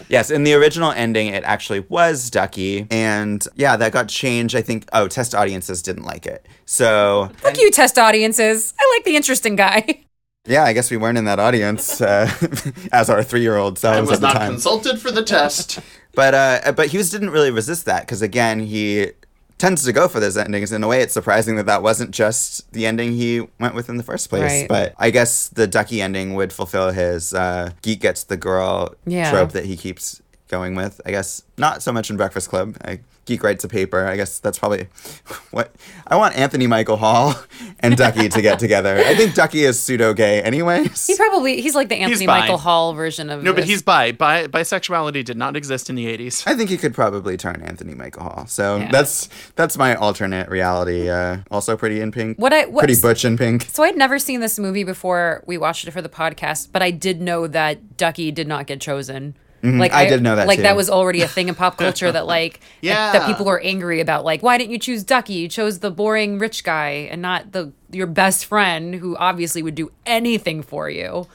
yes, 0.10 0.30
in 0.30 0.44
the 0.44 0.52
original 0.52 0.92
ending, 0.92 1.28
it 1.28 1.44
actually 1.44 1.80
was 1.80 2.28
Ducky. 2.28 2.86
And 2.90 3.42
yeah, 3.54 3.76
that 3.76 3.92
got 3.92 4.08
changed. 4.08 4.54
I 4.54 4.60
think, 4.60 4.86
oh, 4.92 5.08
test 5.08 5.34
audiences 5.34 5.80
didn't 5.80 6.04
like 6.04 6.26
it. 6.26 6.46
So, 6.66 7.30
Fuck 7.38 7.58
you, 7.58 7.70
test 7.70 7.98
audiences. 7.98 8.74
I 8.78 8.94
like 8.98 9.04
the 9.04 9.16
interesting 9.16 9.56
guy. 9.56 10.04
Yeah, 10.46 10.64
I 10.64 10.72
guess 10.72 10.90
we 10.90 10.96
weren't 10.96 11.18
in 11.18 11.24
that 11.24 11.38
audience 11.38 12.00
uh, 12.00 12.30
as 12.92 13.08
our 13.10 13.22
three 13.22 13.40
year 13.42 13.56
old 13.56 13.82
I 13.84 14.00
was 14.00 14.10
at 14.12 14.20
the 14.20 14.26
not 14.26 14.36
time. 14.36 14.50
consulted 14.52 15.00
for 15.00 15.10
the 15.10 15.22
test. 15.22 15.80
But 16.14 16.34
uh, 16.34 16.72
but 16.72 16.88
Hughes 16.88 17.10
didn't 17.10 17.30
really 17.30 17.50
resist 17.50 17.86
that 17.86 18.02
because 18.02 18.22
again 18.22 18.60
he 18.60 19.10
tends 19.56 19.84
to 19.84 19.92
go 19.92 20.08
for 20.08 20.20
those 20.20 20.36
endings. 20.36 20.72
In 20.72 20.82
a 20.84 20.88
way, 20.88 21.00
it's 21.00 21.14
surprising 21.14 21.56
that 21.56 21.66
that 21.66 21.82
wasn't 21.82 22.10
just 22.10 22.70
the 22.72 22.86
ending 22.86 23.12
he 23.12 23.40
went 23.60 23.74
with 23.74 23.88
in 23.88 23.96
the 23.96 24.02
first 24.02 24.28
place. 24.28 24.42
Right. 24.42 24.68
But 24.68 24.94
I 24.98 25.10
guess 25.10 25.48
the 25.48 25.66
Ducky 25.66 26.02
ending 26.02 26.34
would 26.34 26.52
fulfill 26.52 26.90
his 26.90 27.32
uh, 27.32 27.70
geek 27.82 28.00
gets 28.00 28.24
the 28.24 28.36
girl 28.36 28.94
Yeah. 29.06 29.30
trope 29.30 29.52
that 29.52 29.64
he 29.64 29.76
keeps 29.76 30.20
going 30.48 30.74
with. 30.74 31.00
I 31.06 31.10
guess 31.10 31.42
not 31.56 31.82
so 31.82 31.92
much 31.92 32.10
in 32.10 32.16
Breakfast 32.16 32.48
Club. 32.48 32.76
I, 32.84 33.00
geek 33.26 33.42
writes 33.42 33.64
a 33.64 33.68
paper. 33.68 34.06
I 34.06 34.16
guess 34.16 34.38
that's 34.38 34.58
probably 34.58 34.88
what 35.50 35.74
I 36.06 36.16
want. 36.16 36.36
Anthony 36.36 36.66
Michael 36.66 36.96
Hall 36.98 37.34
and 37.80 37.96
Ducky 37.96 38.28
to 38.28 38.42
get 38.42 38.58
together. 38.58 38.96
I 38.98 39.14
think 39.14 39.34
Ducky 39.34 39.64
is 39.64 39.80
pseudo 39.80 40.12
gay, 40.12 40.42
anyways. 40.42 41.06
He 41.06 41.16
probably 41.16 41.60
he's 41.62 41.74
like 41.74 41.88
the 41.88 41.96
Anthony. 41.96 42.26
Michael 42.26 42.58
Hall 42.58 42.92
version 42.92 43.30
of 43.30 43.42
No, 43.42 43.52
but 43.54 43.64
he's 43.64 43.82
bi. 43.82 44.12
bi. 44.12 44.46
Bisexuality 44.48 45.24
did 45.24 45.36
not 45.38 45.56
exist 45.56 45.88
in 45.88 45.96
the 45.96 46.04
80s. 46.06 46.46
I 46.46 46.54
think 46.54 46.68
he 46.70 46.76
could 46.76 46.92
probably 46.94 47.36
turn 47.38 47.62
Anthony 47.62 47.94
Michael 47.94 48.24
Hall. 48.24 48.46
So 48.46 48.76
Yeah. 48.76 48.90
that's 48.90 49.28
that's 49.56 49.78
my 49.78 49.94
alternate 49.94 50.48
reality. 50.50 51.08
Uh, 51.08 51.38
also 51.50 51.76
pretty 51.76 52.00
in 52.00 52.12
pink. 52.12 52.38
What 52.38 52.52
I- 52.52 52.66
what- 52.66 52.84
pretty 52.84 53.00
butch 53.00 53.24
in 53.24 53.38
pink. 53.38 53.68
So 53.72 53.82
I'd 53.82 53.96
never 53.96 54.18
seen 54.18 54.40
this 54.40 54.58
movie 54.58 54.84
before 54.84 55.42
we 55.46 55.56
watched 55.56 55.86
it 55.88 55.92
for 55.92 56.02
the 56.02 56.08
podcast, 56.10 56.68
but 56.72 56.82
I 56.82 56.90
did 56.90 57.22
know 57.22 57.46
that 57.46 57.96
Ducky 57.96 58.30
did 58.30 58.46
not 58.48 58.66
get 58.66 58.80
chosen. 58.80 59.34
Like 59.64 59.92
Mm-hmm. 59.92 59.98
I 59.98 60.04
did 60.08 60.22
know 60.22 60.36
that 60.36 60.46
Like 60.46 60.58
too. 60.58 60.62
that 60.64 60.76
was 60.76 60.90
already 60.90 61.22
a 61.22 61.28
thing 61.28 61.48
in 61.48 61.54
pop 61.54 61.78
culture 61.78 62.12
that 62.12 62.26
like 62.26 62.60
that- 62.60 62.66
Yeah. 62.82 63.12
that, 63.12 63.26
people 63.26 63.46
were 63.46 63.60
angry 63.60 64.00
about. 64.00 64.24
Like, 64.24 64.42
why 64.42 64.58
didn't 64.58 64.72
you 64.72 64.78
choose 64.78 65.02
Ducky? 65.02 65.32
You 65.34 65.48
chose 65.48 65.78
the 65.78 65.90
boring 65.90 66.38
rich 66.38 66.64
guy 66.64 67.08
and 67.10 67.22
not 67.22 67.52
the 67.52 67.72
your 67.90 68.06
best 68.06 68.44
friend 68.44 68.94
who 68.94 69.16
obviously 69.16 69.62
would 69.62 69.74
do 69.74 69.90
anything 70.04 70.62
for 70.62 70.90
you. 70.90 71.26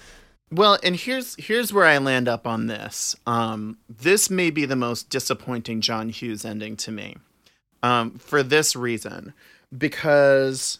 Well, 0.52 0.78
and 0.84 0.96
here's 0.96 1.36
here's 1.44 1.72
where 1.74 1.86
I 1.86 1.98
land 2.00 2.28
up 2.28 2.46
on 2.48 2.68
this. 2.68 3.16
Um, 3.28 3.78
this 3.88 4.30
may 4.30 4.50
be 4.52 4.66
the 4.66 4.76
most 4.76 5.10
disappointing 5.10 5.82
John 5.82 6.10
Hughes 6.10 6.44
ending 6.46 6.76
to 6.78 6.92
me, 6.92 7.18
um, 7.84 8.18
for 8.20 8.42
this 8.44 8.76
reason, 8.76 9.34
because 9.76 10.80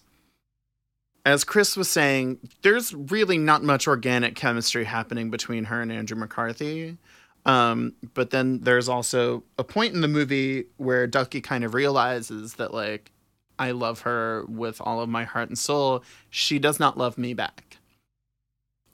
as 1.26 1.44
Chris 1.44 1.78
was 1.78 1.90
saying, 1.90 2.40
there's 2.64 2.94
really 2.94 3.38
not 3.38 3.62
much 3.64 3.88
organic 3.88 4.36
chemistry 4.36 4.86
happening 4.86 5.30
between 5.30 5.66
her 5.66 5.82
and 5.82 5.92
Andrew 5.92 6.18
McCarthy. 6.18 6.98
Um, 7.46 7.94
but 8.14 8.32
then 8.32 8.60
there's 8.62 8.90
also 8.90 9.44
a 9.58 9.64
point 9.64 9.94
in 9.94 10.02
the 10.02 10.08
movie 10.08 10.66
where 10.78 11.08
Ducky 11.08 11.42
kind 11.42 11.64
of 11.64 11.74
realizes 11.74 12.56
that 12.56 12.74
like 12.74 13.12
I 13.58 13.72
love 13.72 14.02
her 14.02 14.46
with 14.48 14.82
all 14.82 15.02
of 15.02 15.10
my 15.10 15.24
heart 15.24 15.50
and 15.50 15.58
soul. 15.58 16.04
She 16.30 16.60
does 16.60 16.80
not 16.80 16.98
love 16.98 17.18
me 17.18 17.34
back. 17.34 17.78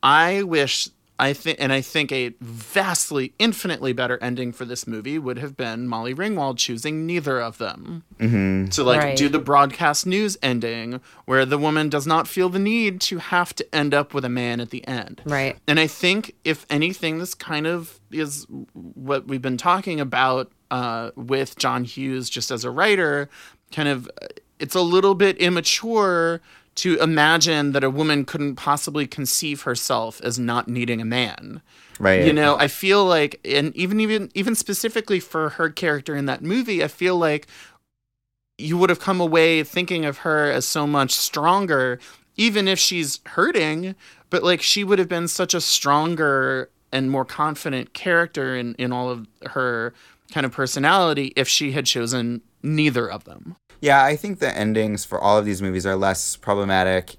I 0.01 0.43
wish 0.43 0.89
I 1.17 1.31
think, 1.31 1.57
and 1.61 1.71
I 1.71 1.79
think 1.79 2.11
a 2.11 2.33
vastly, 2.41 3.33
infinitely 3.39 3.93
better 3.93 4.17
ending 4.21 4.51
for 4.51 4.65
this 4.65 4.85
movie 4.85 5.17
would 5.17 5.37
have 5.39 5.55
been 5.55 5.87
Molly 5.87 6.13
Ringwald 6.13 6.57
choosing 6.57 7.05
neither 7.05 7.39
of 7.39 7.57
them 7.57 8.03
Mm-hmm. 8.19 8.67
to 8.69 8.83
like 8.83 8.99
Right. 9.01 9.17
do 9.17 9.29
the 9.29 9.39
broadcast 9.39 10.05
news 10.05 10.37
ending, 10.43 10.99
where 11.25 11.45
the 11.45 11.57
woman 11.57 11.87
does 11.89 12.05
not 12.05 12.27
feel 12.27 12.49
the 12.49 12.59
need 12.59 12.99
to 13.01 13.19
have 13.19 13.53
to 13.55 13.75
end 13.75 13.93
up 13.93 14.13
with 14.13 14.25
a 14.25 14.29
man 14.29 14.59
at 14.59 14.71
the 14.71 14.85
end. 14.87 15.21
Right. 15.25 15.57
And 15.67 15.79
I 15.79 15.87
think, 15.87 16.35
if 16.43 16.65
anything, 16.69 17.19
this 17.19 17.33
kind 17.33 17.65
of 17.65 17.99
is 18.11 18.45
what 18.73 19.27
we've 19.27 19.41
been 19.41 19.57
talking 19.57 19.99
about 20.01 20.51
uh, 20.71 21.11
with 21.15 21.57
John 21.57 21.83
Hughes, 21.85 22.29
just 22.29 22.51
as 22.51 22.65
a 22.65 22.71
writer. 22.71 23.29
Kind 23.71 23.87
of, 23.87 24.09
uh, 24.21 24.27
it's 24.59 24.75
a 24.75 24.81
little 24.81 25.15
bit 25.15 25.37
immature 25.37 26.41
to 26.76 26.99
imagine 26.99 27.72
that 27.72 27.84
a 27.84 27.89
woman 27.89 28.26
couldn't 28.26 28.56
possibly 28.56 29.07
conceive 29.07 29.61
herself 29.61 30.19
as 30.22 30.38
not 30.38 30.68
needing 30.68 31.02
a 31.02 31.06
man. 31.06 31.61
Right. 31.99 32.26
You 32.26 32.34
know, 32.34 32.57
I 32.57 32.68
feel 32.68 33.06
like, 33.06 33.39
and 33.45 33.76
even 33.76 33.99
even 34.02 34.30
even 34.34 34.56
specifically 34.56 35.19
for 35.19 35.49
her 35.49 35.69
character 35.69 36.15
in 36.15 36.26
that 36.26 36.41
movie, 36.41 36.84
I 36.84 36.89
feel 36.89 37.18
like 37.18 37.47
you 38.57 38.77
would 38.77 38.89
have 38.89 38.99
come 38.99 39.22
away 39.22 39.64
thinking 39.64 40.06
of 40.06 40.19
her 40.19 40.52
as 40.52 40.65
so 40.65 40.85
much 40.85 41.11
stronger, 41.11 41.99
even 42.35 42.68
if 42.68 42.80
she's 42.80 43.22
hurting. 43.26 43.95
But 44.30 44.43
like, 44.43 44.61
she 44.61 44.84
would 44.84 44.99
have 44.99 45.07
been 45.10 45.30
such 45.30 45.53
a 45.53 45.61
stronger 45.61 46.69
and 46.91 47.10
more 47.10 47.26
confident 47.26 47.93
character 47.93 48.56
in 48.56 48.76
in 48.76 48.91
all 48.91 49.10
of 49.10 49.27
her 49.47 49.93
kind 50.31 50.45
of 50.45 50.52
personality 50.52 51.31
if 51.38 51.47
she 51.47 51.72
had 51.72 51.85
chosen 51.85 52.41
neither 52.61 53.10
of 53.10 53.23
them. 53.23 53.56
Yeah, 53.85 54.03
I 54.03 54.15
think 54.15 54.39
the 54.39 54.51
endings 54.57 55.05
for 55.05 55.21
all 55.21 55.37
of 55.37 55.45
these 55.45 55.61
movies 55.61 55.85
are 55.85 55.95
less 55.95 56.35
problematic 56.35 57.17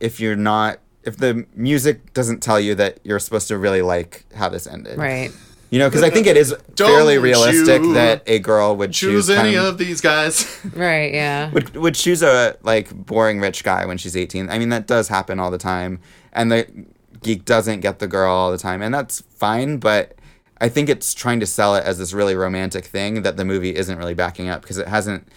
if 0.00 0.18
you're 0.18 0.34
not 0.34 0.78
if 1.02 1.18
the 1.18 1.46
music 1.54 2.14
doesn't 2.14 2.42
tell 2.42 2.58
you 2.58 2.74
that 2.76 2.98
you're 3.04 3.18
supposed 3.18 3.48
to 3.48 3.58
really 3.58 3.82
like 3.82 4.24
how 4.34 4.48
this 4.48 4.66
ended. 4.66 4.96
Right. 4.96 5.30
You 5.68 5.78
know, 5.78 5.88
because 5.90 6.02
I 6.02 6.08
think 6.08 6.26
it 6.26 6.38
is 6.38 6.54
fairly 6.78 7.18
realistic 7.18 7.82
that 7.92 8.22
a 8.26 8.38
girl 8.38 8.74
would 8.76 8.92
choose, 8.94 9.26
Choose 9.26 9.30
any 9.36 9.54
kind 9.54 9.66
of 9.66 9.76
these 9.76 10.00
guys. 10.00 10.58
Right. 10.74 11.12
Yeah. 11.12 11.50
would 11.50 11.76
would 11.76 11.94
choose 11.94 12.22
a 12.22 12.56
like 12.62 12.94
boring 12.94 13.38
rich 13.38 13.62
guy 13.62 13.84
when 13.84 13.98
she's 13.98 14.16
18. 14.16 14.48
I 14.48 14.58
mean, 14.58 14.70
that 14.70 14.86
does 14.86 15.08
happen 15.08 15.38
all 15.38 15.50
the 15.50 15.58
time, 15.58 16.00
and 16.32 16.50
the 16.50 16.86
geek 17.22 17.44
doesn't 17.44 17.80
get 17.80 17.98
the 17.98 18.08
girl 18.08 18.32
all 18.32 18.50
the 18.50 18.58
time, 18.58 18.80
and 18.80 18.94
that's 18.94 19.20
fine. 19.20 19.76
But 19.76 20.16
I 20.58 20.70
think 20.70 20.88
it's 20.88 21.12
trying 21.12 21.40
to 21.40 21.46
sell 21.46 21.74
it 21.76 21.84
as 21.84 21.98
this 21.98 22.14
really 22.14 22.34
romantic 22.34 22.86
thing 22.86 23.22
that 23.22 23.36
the 23.36 23.44
movie 23.44 23.76
isn't 23.76 23.98
really 23.98 24.14
backing 24.14 24.48
up 24.48 24.62
because 24.62 24.78
it 24.78 24.88
hasn't 24.88 25.28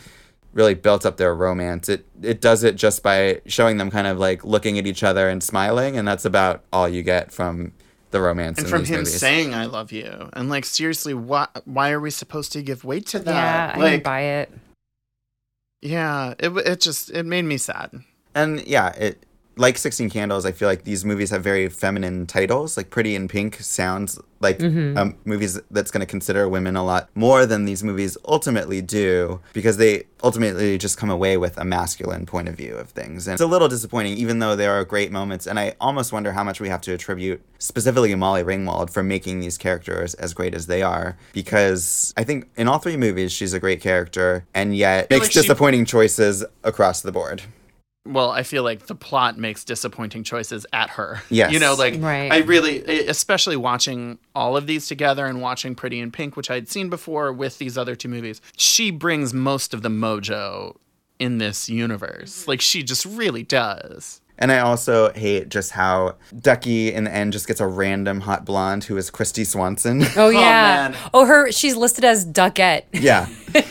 really 0.53 0.73
built 0.75 1.05
up 1.05 1.17
their 1.17 1.33
romance. 1.33 1.89
It 1.89 2.05
it 2.21 2.41
does 2.41 2.63
it 2.63 2.75
just 2.75 3.03
by 3.03 3.41
showing 3.45 3.77
them 3.77 3.91
kind 3.91 4.07
of 4.07 4.17
like 4.19 4.43
looking 4.43 4.77
at 4.79 4.87
each 4.87 5.03
other 5.03 5.29
and 5.29 5.43
smiling, 5.43 5.97
and 5.97 6.07
that's 6.07 6.25
about 6.25 6.63
all 6.71 6.87
you 6.87 7.03
get 7.03 7.31
from 7.31 7.73
the 8.11 8.21
romance 8.21 8.59
and 8.59 8.65
in 8.67 8.71
from 8.71 8.81
these 8.81 8.89
him 8.89 8.99
movies. 8.99 9.19
saying 9.19 9.53
"I 9.53 9.65
love 9.65 9.91
you," 9.91 10.29
and 10.33 10.49
like 10.49 10.65
seriously, 10.65 11.13
why 11.13 11.47
why 11.65 11.91
are 11.91 11.99
we 11.99 12.11
supposed 12.11 12.51
to 12.53 12.61
give 12.61 12.85
weight 12.85 13.07
to 13.07 13.19
that? 13.19 13.33
Yeah. 13.33 13.67
that? 13.67 13.77
I 13.77 13.89
didn't 13.91 14.03
buy 14.03 14.21
it. 14.21 14.51
yeah, 15.81 16.33
it 16.39 16.49
it 16.49 16.79
just 16.81 17.09
it 17.11 17.25
made 17.25 17.45
me 17.45 17.57
sad. 17.57 17.91
And 18.35 18.65
yeah, 18.65 18.89
it 18.89 19.25
like 19.55 19.77
Sixteen 19.77 20.09
Candles. 20.09 20.45
I 20.45 20.51
feel 20.51 20.67
like 20.67 20.83
these 20.83 21.05
movies 21.05 21.29
have 21.29 21.43
very 21.43 21.69
feminine 21.69 22.25
titles. 22.25 22.77
Like 22.77 22.89
Pretty 22.89 23.15
in 23.15 23.27
Pink 23.27 23.55
sounds 23.57 24.19
like 24.39 24.61
um, 24.61 25.15
movies 25.23 25.57
that's 25.71 25.89
going 25.89 26.01
to 26.01 26.05
consider 26.05 26.49
women 26.49 26.75
a 26.75 26.83
lot 26.83 27.07
more 27.15 27.45
than 27.45 27.63
these 27.63 27.81
movies 27.81 28.17
ultimately 28.25 28.81
do, 28.81 29.39
because 29.53 29.77
they 29.77 30.03
ultimately 30.21 30.77
just 30.77 30.97
come 30.97 31.09
away 31.09 31.37
with 31.37 31.57
a 31.57 31.63
masculine 31.63 32.25
point 32.25 32.49
of 32.49 32.55
view 32.55 32.75
of 32.75 32.89
things. 32.89 33.25
And 33.25 33.33
it's 33.35 33.41
a 33.41 33.47
little 33.47 33.69
disappointing, 33.69 34.17
even 34.17 34.39
though 34.39 34.55
there 34.57 34.73
are 34.73 34.83
great 34.83 35.11
moments. 35.13 35.47
And 35.47 35.57
I 35.57 35.75
almost 35.79 36.11
wonder 36.11 36.33
how 36.33 36.43
much 36.43 36.59
we 36.59 36.67
have 36.67 36.81
to 36.81 36.93
attribute 36.93 37.41
specifically 37.59 38.13
Molly 38.15 38.43
Ringwald 38.43 38.89
for 38.89 39.01
making 39.01 39.39
these 39.39 39.57
characters 39.57 40.13
as 40.15 40.33
great 40.33 40.53
as 40.53 40.67
they 40.67 40.81
are, 40.81 41.15
because 41.31 42.13
I 42.17 42.25
think 42.25 42.49
in 42.57 42.67
all 42.67 42.79
three 42.79 42.97
movies 42.97 43.31
she's 43.31 43.53
a 43.53 43.59
great 43.61 43.79
character, 43.79 44.45
and 44.53 44.75
yet 44.75 45.09
makes 45.09 45.25
like 45.27 45.31
she- 45.31 45.39
disappointing 45.41 45.85
choices 45.85 46.43
across 46.65 47.01
the 47.01 47.13
board. 47.13 47.43
Well, 48.05 48.31
I 48.31 48.43
feel 48.43 48.63
like 48.63 48.87
the 48.87 48.95
plot 48.95 49.37
makes 49.37 49.63
disappointing 49.63 50.23
choices 50.23 50.65
at 50.73 50.89
her. 50.91 51.21
Yes. 51.29 51.53
You 51.53 51.59
know, 51.59 51.73
like 51.73 51.95
Right. 51.99 52.31
I 52.31 52.39
really, 52.39 52.83
especially 53.07 53.55
watching 53.55 54.19
all 54.35 54.57
of 54.57 54.67
these 54.67 54.87
together 54.87 55.25
and 55.25 55.41
watching 55.41 55.73
Pretty 55.73 55.99
in 56.01 56.11
Pink, 56.11 56.35
which 56.35 56.51
I'd 56.51 56.67
seen 56.67 56.89
before 56.89 57.31
with 57.31 57.59
these 57.59 57.77
other 57.77 57.95
two 57.95 58.09
movies, 58.09 58.41
she 58.57 58.91
brings 58.91 59.33
most 59.33 59.73
of 59.73 59.83
the 59.83 59.89
mojo 59.89 60.75
in 61.17 61.37
this 61.37 61.69
universe. 61.69 62.41
Mm-hmm. 62.41 62.49
Like 62.51 62.61
she 62.61 62.83
just 62.83 63.05
really 63.05 63.43
does. 63.43 64.19
And 64.37 64.51
I 64.51 64.59
also 64.59 65.13
hate 65.13 65.47
just 65.49 65.71
how 65.71 66.15
Ducky 66.37 66.91
in 66.91 67.03
the 67.05 67.13
end 67.13 67.31
just 67.33 67.47
gets 67.47 67.61
a 67.61 67.67
random 67.67 68.21
hot 68.21 68.43
blonde 68.45 68.83
who 68.83 68.97
is 68.97 69.11
Kristy 69.11 69.45
Swanson. 69.45 70.01
Oh, 70.03 70.11
oh 70.17 70.29
yeah. 70.29 70.39
man. 70.89 70.95
Oh, 71.13 71.25
her. 71.25 71.51
She's 71.51 71.75
listed 71.75 72.03
as 72.03 72.25
Duckette. 72.25 72.83
yeah. 72.91 73.27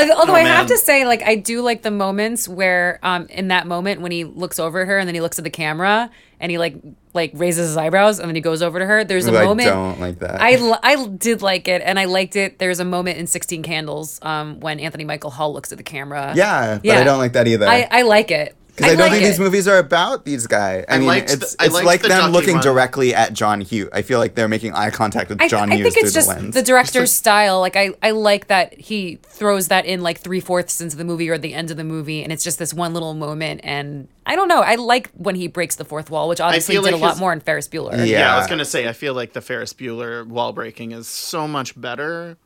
Although 0.00 0.32
Oh, 0.32 0.34
I 0.34 0.42
have 0.42 0.66
to 0.68 0.78
say, 0.78 1.06
like, 1.06 1.22
I 1.22 1.36
do 1.36 1.62
like 1.62 1.82
the 1.82 1.90
moments 1.90 2.48
where, 2.48 2.98
um, 3.02 3.26
in 3.26 3.48
that 3.48 3.66
moment 3.66 4.00
when 4.00 4.12
he 4.12 4.24
looks 4.24 4.58
over 4.58 4.80
at 4.82 4.86
her 4.88 4.98
and 4.98 5.08
then 5.08 5.14
he 5.14 5.20
looks 5.20 5.38
at 5.38 5.44
the 5.44 5.50
camera 5.50 6.10
and 6.40 6.50
he 6.50 6.58
like 6.58 6.76
like 7.14 7.30
raises 7.34 7.68
his 7.68 7.76
eyebrows 7.76 8.18
and 8.18 8.28
then 8.28 8.34
he 8.34 8.42
goes 8.42 8.60
over 8.62 8.78
to 8.78 8.84
her. 8.86 9.02
There's 9.04 9.26
a 9.26 9.30
I 9.38 9.44
moment. 9.44 9.68
I 9.68 9.72
don't 9.72 10.00
like 10.00 10.18
that. 10.18 10.40
I, 10.40 10.78
I 10.82 11.06
did 11.06 11.40
like 11.40 11.66
it 11.66 11.80
and 11.82 11.98
I 11.98 12.04
liked 12.04 12.36
it. 12.36 12.58
There's 12.58 12.78
a 12.78 12.84
moment 12.84 13.16
in 13.18 13.26
16 13.26 13.62
Candles 13.62 14.18
um, 14.22 14.60
when 14.60 14.78
Anthony 14.78 15.04
Michael 15.04 15.30
Hall 15.30 15.52
looks 15.52 15.72
at 15.72 15.78
the 15.78 15.84
camera. 15.84 16.32
yeah, 16.36 16.74
but 16.76 16.84
Yeah. 16.84 17.00
I 17.00 17.04
don't 17.04 17.18
like 17.18 17.32
that 17.32 17.48
either. 17.48 17.66
I, 17.66 17.88
I 17.90 18.02
like 18.02 18.30
it. 18.30 18.54
Because 18.76 18.92
I, 18.92 18.96
don't 18.96 19.00
like 19.04 19.12
think 19.12 19.24
it. 19.24 19.28
these 19.28 19.38
movies 19.38 19.66
are 19.66 19.78
about 19.78 20.24
these 20.24 20.46
guys. 20.46 20.84
I, 20.88 20.94
I 20.94 20.98
mean, 20.98 21.06
liked 21.08 21.32
it's 21.32 21.54
the- 21.54 21.62
I 21.62 21.66
it's 21.66 21.74
liked 21.74 21.86
like 21.86 22.02
the 22.02 22.08
them 22.08 22.18
Ducky 22.20 22.32
looking 22.32 22.54
one. 22.56 22.62
directly 22.62 23.14
at 23.14 23.32
John 23.32 23.60
Hughes. 23.60 23.88
I 23.92 24.02
feel 24.02 24.18
like 24.18 24.34
they're 24.34 24.48
making 24.48 24.74
eye 24.74 24.90
contact 24.90 25.30
with 25.30 25.40
I, 25.40 25.48
John 25.48 25.72
I 25.72 25.76
Hughes 25.76 25.94
think 25.94 26.04
it's 26.04 26.12
through 26.12 26.20
just 26.20 26.28
the 26.36 26.42
lens. 26.42 26.54
the 26.54 26.62
director's 26.62 27.10
style. 27.12 27.60
Like 27.60 27.76
I, 27.76 27.90
I 28.02 28.10
like 28.10 28.48
that 28.48 28.74
he 28.78 29.16
throws 29.22 29.68
that 29.68 29.86
in 29.86 30.02
like 30.02 30.18
three 30.18 30.40
fourths 30.40 30.80
into 30.80 30.96
the 30.96 31.04
movie 31.04 31.28
or 31.30 31.38
the 31.38 31.54
end 31.54 31.70
of 31.70 31.76
the 31.76 31.84
movie, 31.84 32.22
and 32.22 32.32
it's 32.32 32.44
just 32.44 32.58
this 32.58 32.74
one 32.74 32.92
little 32.92 33.14
moment. 33.14 33.60
And 33.64 34.08
I 34.26 34.36
don't 34.36 34.48
know. 34.48 34.60
I 34.60 34.74
like 34.74 35.10
when 35.14 35.34
he 35.36 35.48
breaks 35.48 35.76
the 35.76 35.84
fourth 35.84 36.10
wall, 36.10 36.28
which 36.28 36.40
obviously 36.40 36.74
did 36.74 36.84
like 36.84 36.92
a 36.94 36.96
lot 36.98 37.10
his- 37.12 37.20
more 37.20 37.32
in 37.32 37.40
Ferris 37.40 37.68
Bueller. 37.68 37.96
Yeah. 37.98 38.04
Yeah. 38.04 38.34
I 38.34 38.38
was 38.38 38.46
gonna 38.46 38.64
say 38.64 38.86
I 38.88 38.92
feel 38.92 39.14
like 39.14 39.32
the 39.32 39.40
Ferris 39.40 39.72
Bueller 39.72 40.26
wall 40.26 40.52
breaking 40.52 40.92
is 40.92 41.08
so 41.08 41.48
much 41.48 41.78
better. 41.80 42.36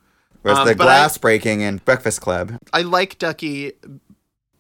Whereas 0.43 0.61
um, 0.61 0.69
the 0.69 0.75
but 0.75 0.85
glass 0.85 1.19
breaking 1.19 1.61
in 1.61 1.79
Breakfast 1.85 2.23
Club. 2.23 2.57
I 2.73 2.81
like 2.81 3.19
Ducky 3.19 3.73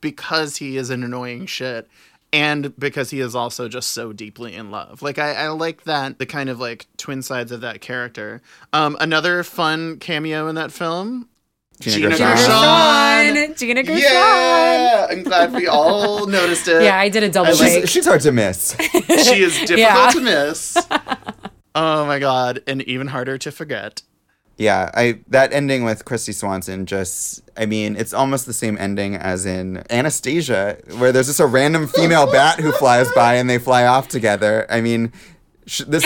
because 0.00 0.56
he 0.58 0.76
is 0.76 0.90
an 0.90 1.02
annoying 1.02 1.46
shit 1.46 1.88
and 2.32 2.76
because 2.78 3.10
he 3.10 3.20
is 3.20 3.34
also 3.34 3.68
just 3.68 3.90
so 3.90 4.12
deeply 4.12 4.54
in 4.54 4.70
love. 4.70 5.02
Like 5.02 5.18
I, 5.18 5.32
I 5.34 5.48
like 5.48 5.84
that 5.84 6.18
the 6.18 6.26
kind 6.26 6.48
of 6.48 6.60
like 6.60 6.86
twin 6.96 7.22
sides 7.22 7.50
of 7.52 7.60
that 7.62 7.80
character. 7.80 8.40
Um 8.72 8.96
another 9.00 9.42
fun 9.42 9.98
cameo 9.98 10.46
in 10.48 10.54
that 10.54 10.72
film. 10.72 11.28
Gina 11.80 11.96
Gina 11.96 12.10
Gershon. 12.10 12.26
Gershon. 12.36 13.34
Gershon. 13.34 13.54
Gina 13.56 13.82
Gershon. 13.82 14.02
Yeah, 14.02 15.06
I'm 15.10 15.22
glad 15.22 15.52
we 15.54 15.66
all 15.66 16.26
noticed 16.38 16.68
it. 16.68 16.82
Yeah, 16.82 16.98
I 16.98 17.08
did 17.08 17.22
a 17.22 17.30
double 17.30 17.54
take. 17.54 17.82
She's, 17.82 17.90
she's 17.90 18.06
hard 18.06 18.20
to 18.20 18.32
miss. 18.32 18.76
she 18.80 19.42
is 19.42 19.54
difficult 19.60 19.78
Yeah. 19.78 20.10
to 20.12 20.20
miss. 20.20 20.76
Oh 21.74 22.04
my 22.04 22.18
god, 22.18 22.62
and 22.66 22.82
even 22.82 23.06
harder 23.06 23.38
to 23.38 23.50
forget. 23.50 24.02
Yeah, 24.60 24.90
I 24.92 25.20
that 25.28 25.54
ending 25.54 25.84
with 25.84 26.04
Kristy 26.04 26.34
Swanson 26.34 26.84
just 26.84 27.40
I 27.56 27.64
mean, 27.64 27.96
it's 27.96 28.12
almost 28.12 28.44
the 28.44 28.52
same 28.52 28.76
ending 28.76 29.16
as 29.16 29.46
in 29.46 29.82
Anastasia 29.88 30.76
where 30.98 31.12
there's 31.12 31.28
just 31.28 31.40
a 31.40 31.46
random 31.46 31.88
female 31.88 32.30
bat 32.30 32.60
who 32.60 32.70
flies 32.72 33.10
by 33.12 33.36
and 33.36 33.48
they 33.48 33.56
fly 33.56 33.86
off 33.86 34.08
together. 34.08 34.66
I 34.68 34.82
mean, 34.82 35.14
sh- 35.64 35.84
this 35.88 36.04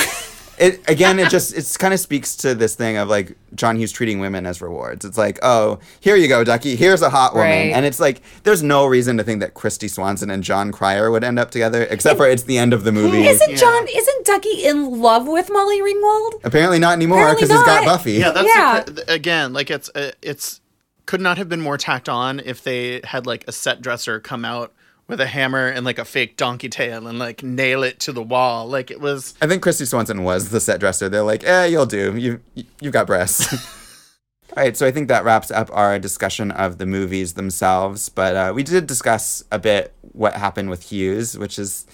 it 0.59 0.89
again 0.89 1.19
it 1.19 1.31
just 1.31 1.55
it's 1.55 1.77
kind 1.77 1.95
of 1.95 2.01
speaks 2.01 2.37
to 2.37 2.55
this 2.55 2.75
thing 2.75 2.97
of 2.97 3.09
like 3.09 3.37
John 3.55 3.77
Hughes 3.77 3.93
treating 3.93 4.19
women 4.19 4.47
as 4.47 4.61
rewards. 4.61 5.05
It's 5.05 5.19
like, 5.19 5.39
"Oh, 5.43 5.79
here 6.01 6.17
you 6.17 6.29
go, 6.29 6.45
Ducky. 6.45 6.77
Here's 6.77 7.03
a 7.03 7.11
hot 7.11 7.35
woman." 7.35 7.49
Right. 7.49 7.73
And 7.73 7.87
it's 7.87 8.01
like 8.01 8.23
there's 8.43 8.63
no 8.63 8.87
reason 8.87 9.17
to 9.19 9.25
think 9.25 9.41
that 9.41 9.55
Kristy 9.55 9.89
Swanson 9.89 10.31
and 10.31 10.43
Jon 10.43 10.73
Cryer 10.73 11.11
would 11.11 11.25
end 11.25 11.39
up 11.39 11.51
together 11.51 11.85
except 11.85 12.17
for 12.17 12.29
it's 12.29 12.45
the 12.45 12.59
end 12.59 12.73
of 12.73 12.85
the 12.85 12.93
movie. 12.93 13.27
Isn't 13.27 13.57
John? 13.57 13.87
Isn't 13.89 14.27
Ducky 14.27 14.65
in 14.65 15.01
love 15.01 15.27
with 15.27 15.51
Molly 15.53 15.81
Ringwald? 15.81 16.41
Apparently 16.45 16.79
not 16.79 16.95
anymore 16.95 17.35
because 17.35 17.51
he's 17.51 17.63
got. 17.63 17.85
Buffy. 17.85 18.13
Yeah, 18.13 18.31
that's 18.31 18.49
Yeah. 18.49 18.81
The, 18.81 19.13
again 19.13 19.53
like 19.53 19.71
it's 19.71 19.91
uh, 19.95 20.13
it's 20.23 20.61
could 21.07 21.21
not 21.21 21.37
have 21.39 21.49
been 21.49 21.61
more 21.61 21.77
tacked 21.77 22.09
on 22.09 22.41
if 22.41 22.63
they 22.63 23.01
had 23.05 23.27
like 23.27 23.45
a 23.47 23.53
set 23.53 23.83
dresser 23.83 24.21
come 24.21 24.45
out 24.45 24.73
with 25.07 25.21
a 25.21 25.27
hammer 25.27 25.69
and 25.69 25.85
like 25.85 25.99
a 25.99 26.05
fake 26.05 26.37
donkey 26.37 26.69
tail 26.69 27.07
and 27.07 27.19
like 27.19 27.43
nail 27.43 27.83
it 27.83 28.01
to 28.01 28.13
the 28.13 28.23
wall. 28.23 28.67
Like 28.67 28.91
it 28.91 29.01
was 29.01 29.35
I 29.41 29.47
think 29.47 29.63
Kristy 29.63 29.87
Swanson 29.87 30.25
was 30.25 30.51
the 30.51 30.61
set 30.61 30.81
dresser. 30.81 31.09
They're 31.09 31.23
like, 31.23 31.45
eh, 31.45 31.67
you'll 31.67 31.87
do. 31.87 32.17
You 32.17 32.41
you've 32.81 32.93
got 32.93 33.07
breasts. 33.07 33.53
All 34.57 34.63
right, 34.63 34.77
so 34.77 34.87
I 34.87 34.93
think 34.93 35.09
that 35.09 35.25
wraps 35.25 35.51
up 35.51 35.69
our 35.73 35.99
discussion 35.99 36.53
of 36.53 36.79
the 36.79 36.87
movies 36.87 37.35
themselves. 37.35 38.09
But 38.09 38.37
uh, 38.37 38.53
we 38.55 38.63
did 38.63 38.87
discuss 38.87 39.43
a 39.51 39.59
bit 39.59 39.93
what 40.13 40.35
happened 40.35 40.71
with 40.71 40.91
Hughes, 40.91 41.37
which 41.37 41.59
is 41.59 41.87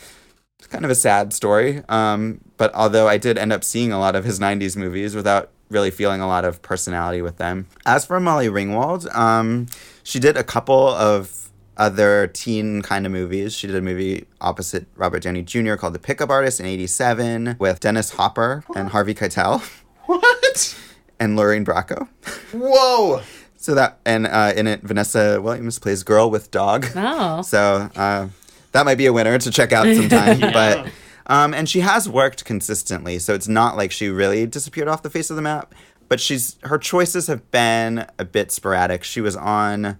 kind 0.68 0.84
of 0.84 0.90
a 0.90 0.94
sad 0.94 1.32
story. 1.32 1.82
Um, 1.88 2.40
but 2.58 2.74
although 2.74 3.08
I 3.08 3.16
did 3.16 3.38
end 3.38 3.52
up 3.52 3.64
seeing 3.64 3.92
a 3.92 3.98
lot 3.98 4.14
of 4.14 4.24
his 4.24 4.38
'90s 4.38 4.76
movies 4.76 5.14
without 5.14 5.50
really 5.70 5.90
feeling 5.90 6.20
a 6.20 6.26
lot 6.26 6.44
of 6.44 6.60
personality 6.62 7.22
with 7.22 7.38
them. 7.38 7.66
As 7.86 8.04
for 8.04 8.20
Molly 8.20 8.48
Ringwald, 8.48 9.14
um, 9.14 9.68
she 10.02 10.18
did 10.18 10.36
a 10.36 10.44
couple 10.44 10.88
of 10.88 11.39
other 11.80 12.26
teen 12.28 12.82
kind 12.82 13.06
of 13.06 13.12
movies. 13.12 13.54
She 13.56 13.66
did 13.66 13.74
a 13.74 13.80
movie 13.80 14.26
opposite 14.40 14.86
Robert 14.96 15.22
Downey 15.22 15.42
Jr. 15.42 15.76
called 15.76 15.94
The 15.94 15.98
Pickup 15.98 16.28
Artist 16.28 16.60
in 16.60 16.66
87 16.66 17.56
with 17.58 17.80
Dennis 17.80 18.10
Hopper 18.12 18.62
and 18.76 18.90
Harvey 18.90 19.14
Keitel 19.14 19.62
What? 20.06 20.78
and 21.18 21.36
Lorraine 21.36 21.64
Bracco. 21.64 22.06
Whoa. 22.52 23.22
So 23.56 23.74
that, 23.74 23.98
and 24.04 24.26
uh, 24.26 24.52
in 24.54 24.66
it, 24.66 24.82
Vanessa 24.82 25.40
Williams 25.40 25.78
plays 25.78 26.02
Girl 26.02 26.30
with 26.30 26.50
Dog. 26.50 26.86
Oh. 26.94 27.40
So 27.42 27.88
uh, 27.96 28.28
that 28.72 28.84
might 28.84 28.96
be 28.98 29.06
a 29.06 29.12
winner 29.12 29.38
to 29.38 29.50
check 29.50 29.72
out 29.72 29.86
sometime. 29.94 30.40
But 30.52 30.86
um, 31.26 31.54
and 31.54 31.68
she 31.68 31.80
has 31.80 32.08
worked 32.08 32.44
consistently, 32.44 33.18
so 33.18 33.34
it's 33.34 33.48
not 33.48 33.76
like 33.76 33.92
she 33.92 34.08
really 34.08 34.46
disappeared 34.46 34.88
off 34.88 35.02
the 35.02 35.10
face 35.10 35.30
of 35.30 35.36
the 35.36 35.42
map. 35.42 35.74
But 36.08 36.20
she's 36.20 36.56
her 36.64 36.76
choices 36.76 37.28
have 37.28 37.50
been 37.50 38.06
a 38.18 38.24
bit 38.24 38.50
sporadic. 38.50 39.04
She 39.04 39.20
was 39.20 39.36
on 39.36 39.96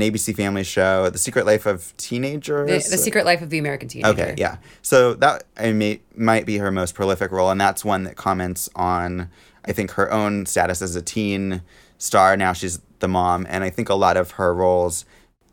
an 0.00 0.12
ABC 0.12 0.34
Family 0.34 0.64
show, 0.64 1.10
The 1.10 1.18
Secret 1.18 1.46
Life 1.46 1.66
of 1.66 1.96
Teenagers. 1.96 2.84
The, 2.84 2.96
the 2.96 3.02
Secret 3.02 3.24
Life 3.24 3.42
of 3.42 3.50
the 3.50 3.58
American 3.58 3.88
Teenager. 3.88 4.22
Okay, 4.22 4.34
yeah. 4.38 4.58
So 4.82 5.14
that 5.14 5.44
I 5.56 5.72
may, 5.72 6.00
might 6.14 6.46
be 6.46 6.58
her 6.58 6.70
most 6.70 6.94
prolific 6.94 7.32
role, 7.32 7.50
and 7.50 7.60
that's 7.60 7.84
one 7.84 8.04
that 8.04 8.16
comments 8.16 8.68
on, 8.74 9.28
I 9.64 9.72
think, 9.72 9.92
her 9.92 10.10
own 10.12 10.46
status 10.46 10.82
as 10.82 10.94
a 10.96 11.02
teen 11.02 11.62
star. 11.98 12.36
Now 12.36 12.52
she's 12.52 12.80
the 13.00 13.08
mom, 13.08 13.46
and 13.48 13.64
I 13.64 13.70
think 13.70 13.88
a 13.88 13.94
lot 13.94 14.16
of 14.16 14.32
her 14.32 14.54
roles 14.54 15.04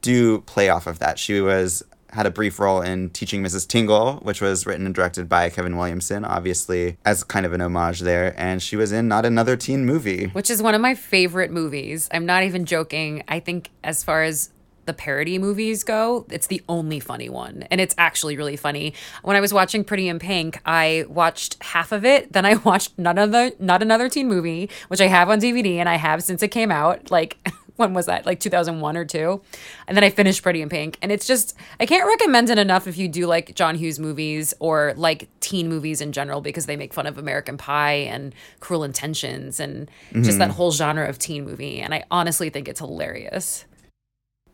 do 0.02 0.42
play 0.42 0.70
off 0.70 0.88
of 0.88 1.00
that. 1.00 1.18
She 1.18 1.42
was 1.42 1.84
had 2.16 2.26
a 2.26 2.32
brief 2.32 2.60
role 2.60 2.82
in 2.82 3.10
Teaching 3.10 3.44
Mrs. 3.44 3.68
Tingle, 3.68 4.16
which 4.24 4.42
was 4.42 4.66
written 4.66 4.86
and 4.86 4.96
directed 4.96 5.28
by 5.28 5.50
Kevin 5.50 5.76
Williamson, 5.76 6.24
obviously 6.24 6.98
as 7.04 7.26
kind 7.26 7.46
of 7.46 7.52
an 7.52 7.60
homage 7.60 8.00
there, 8.00 8.34
and 8.38 8.64
she 8.64 8.78
was 8.78 8.94
in 8.94 9.10
Not 9.10 9.26
Another 9.26 9.58
Teen 9.58 9.86
Movie. 9.86 10.28
Which 10.28 10.50
is 10.50 10.62
one 10.62 10.74
of 10.74 10.80
my 10.82 10.96
favorite 10.96 11.52
movies. 11.52 12.08
I'm 12.14 12.26
not 12.26 12.44
even 12.44 12.66
joking. 12.66 13.22
I 13.28 13.42
think 13.42 13.70
as 13.84 14.02
far 14.02 14.24
as 14.24 14.52
the 14.86 14.94
parody 14.94 15.38
movies 15.38 15.84
go, 15.84 16.26
it's 16.30 16.48
the 16.48 16.62
only 16.70 17.02
funny 17.02 17.28
one. 17.28 17.64
And 17.70 17.82
it's 17.82 17.96
actually 17.98 18.38
really 18.38 18.56
funny. 18.56 18.94
When 19.24 19.36
I 19.36 19.42
was 19.42 19.54
watching 19.54 19.84
Pretty 19.84 20.08
in 20.08 20.20
Pink, 20.20 20.62
I 20.66 21.06
watched 21.10 21.62
half 21.62 21.92
of 21.92 22.06
it, 22.06 22.32
then 22.32 22.46
I 22.46 22.56
watched 22.66 22.98
not 22.98 23.18
another 23.18 23.52
not 23.60 23.82
another 23.82 24.08
teen 24.08 24.28
movie, 24.28 24.70
which 24.88 25.02
I 25.02 25.08
have 25.08 25.30
on 25.30 25.42
DVD 25.42 25.78
and 25.78 25.90
I 25.90 25.96
have 25.96 26.24
since 26.24 26.42
it 26.42 26.50
came 26.50 26.72
out. 26.72 27.12
Like 27.12 27.38
when 27.76 27.94
was 27.94 28.06
that? 28.06 28.26
Like 28.26 28.40
2001 28.40 28.98
or 28.98 29.06
2. 29.06 29.42
And 29.88 29.98
then 29.98 30.04
I 30.04 30.10
finished 30.10 30.42
Pretty 30.44 30.62
in 30.62 30.70
Pink. 30.70 30.98
And 31.02 31.12
it's 31.12 31.28
just 31.28 31.56
I 31.80 31.86
can't 31.86 32.08
recommend 32.08 32.50
it 32.50 32.58
enough 32.58 32.88
if 32.88 32.98
you 32.98 33.08
do 33.08 33.28
like 33.28 33.56
John 33.56 33.76
Hughes 33.76 34.00
movies 34.00 34.54
or 34.60 34.94
like 34.96 35.28
teen 35.40 35.68
movies 35.68 36.02
in 36.02 36.12
general 36.12 36.42
because 36.42 36.66
they 36.66 36.76
make 36.76 36.94
fun 36.94 37.08
of 37.08 37.18
American 37.18 37.58
Pie 37.58 37.94
and 37.94 38.34
Cruel 38.60 38.84
Intentions 38.84 39.60
and 39.60 39.90
just 40.14 40.38
that 40.38 40.50
mm-hmm. 40.50 40.58
whole 40.58 40.72
genre 40.72 41.08
of 41.08 41.20
teen 41.20 41.46
movie. 41.46 41.82
And 41.82 41.94
I 41.94 42.04
honestly 42.12 42.50
think 42.50 42.68
it's 42.68 42.80
hilarious. 42.80 43.66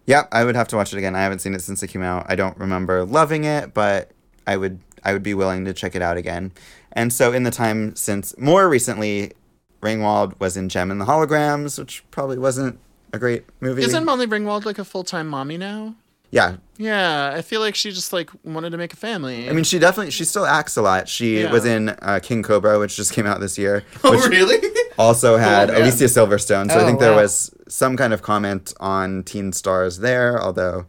Yep, 0.08 0.30
I 0.32 0.44
would 0.44 0.56
have 0.56 0.68
to 0.70 0.76
watch 0.76 0.94
it 0.94 0.98
again. 0.98 1.16
I 1.16 1.22
haven't 1.22 1.40
seen 1.40 1.54
it 1.54 1.62
since 1.62 1.84
it 1.84 1.88
came 1.88 2.02
out. 2.02 2.26
I 2.28 2.36
don't 2.36 2.58
remember 2.58 3.06
loving 3.06 3.44
it, 3.44 3.74
but 3.74 4.12
I 4.48 4.58
would 4.58 4.80
I 5.04 5.14
would 5.14 5.24
be 5.24 5.34
willing 5.34 5.66
to 5.66 5.74
check 5.74 5.96
it 5.96 6.02
out 6.02 6.18
again. 6.18 6.52
And 6.92 7.14
so 7.14 7.32
in 7.32 7.44
the 7.44 7.52
time 7.52 7.96
since 7.96 8.38
more 8.38 8.68
recently, 8.68 9.34
Ringwald 9.82 10.40
was 10.40 10.58
in 10.58 10.70
Jem 10.70 10.92
and 10.92 11.00
the 11.00 11.06
Holograms, 11.06 11.80
which 11.80 12.04
probably 12.12 12.38
wasn't 12.38 12.80
a 13.14 13.20
great 13.20 13.44
movie. 13.60 13.84
Isn't 13.84 14.06
Molly 14.06 14.28
Ringwald 14.28 14.66
like 14.66 14.80
a 14.80 14.86
full 14.86 15.04
time 15.04 15.28
mommy 15.28 15.58
now? 15.58 15.96
yeah. 16.34 16.56
Yeah, 16.78 17.34
I 17.36 17.42
feel 17.44 17.60
like 17.62 17.76
she 17.76 17.92
just 17.92 18.12
like 18.14 18.30
wanted 18.44 18.70
to 18.72 18.78
make 18.78 18.94
a 18.94 18.96
family. 18.96 19.48
I 19.50 19.54
mean, 19.54 19.64
she 19.66 19.78
definitely 19.78 20.12
she 20.12 20.24
still 20.26 20.46
acts 20.46 20.76
a 20.78 20.82
lot. 20.82 21.08
She 21.10 21.42
Yeah. 21.42 21.52
was 21.52 21.66
in 21.66 21.90
uh, 21.90 22.20
King 22.24 22.42
Cobra, 22.42 22.80
which 22.80 22.96
just 22.96 23.14
came 23.14 23.28
out 23.28 23.40
this 23.40 23.58
year. 23.58 23.84
oh 24.04 24.12
which 24.12 24.26
really? 24.28 24.58
also 24.98 25.38
had 25.50 25.70
Oh. 25.70 25.78
Alicia 25.78 26.06
Silverstone. 26.06 26.72
So 26.72 26.80
I 26.80 26.84
Oh, 26.84 26.86
think 26.88 27.00
there 27.00 27.12
wow. 27.12 27.22
was 27.22 27.54
some 27.68 27.98
kind 27.98 28.14
of 28.14 28.22
comment 28.24 28.74
on 28.80 29.24
teen 29.24 29.52
stars 29.52 30.00
there, 30.00 30.42
although 30.42 30.86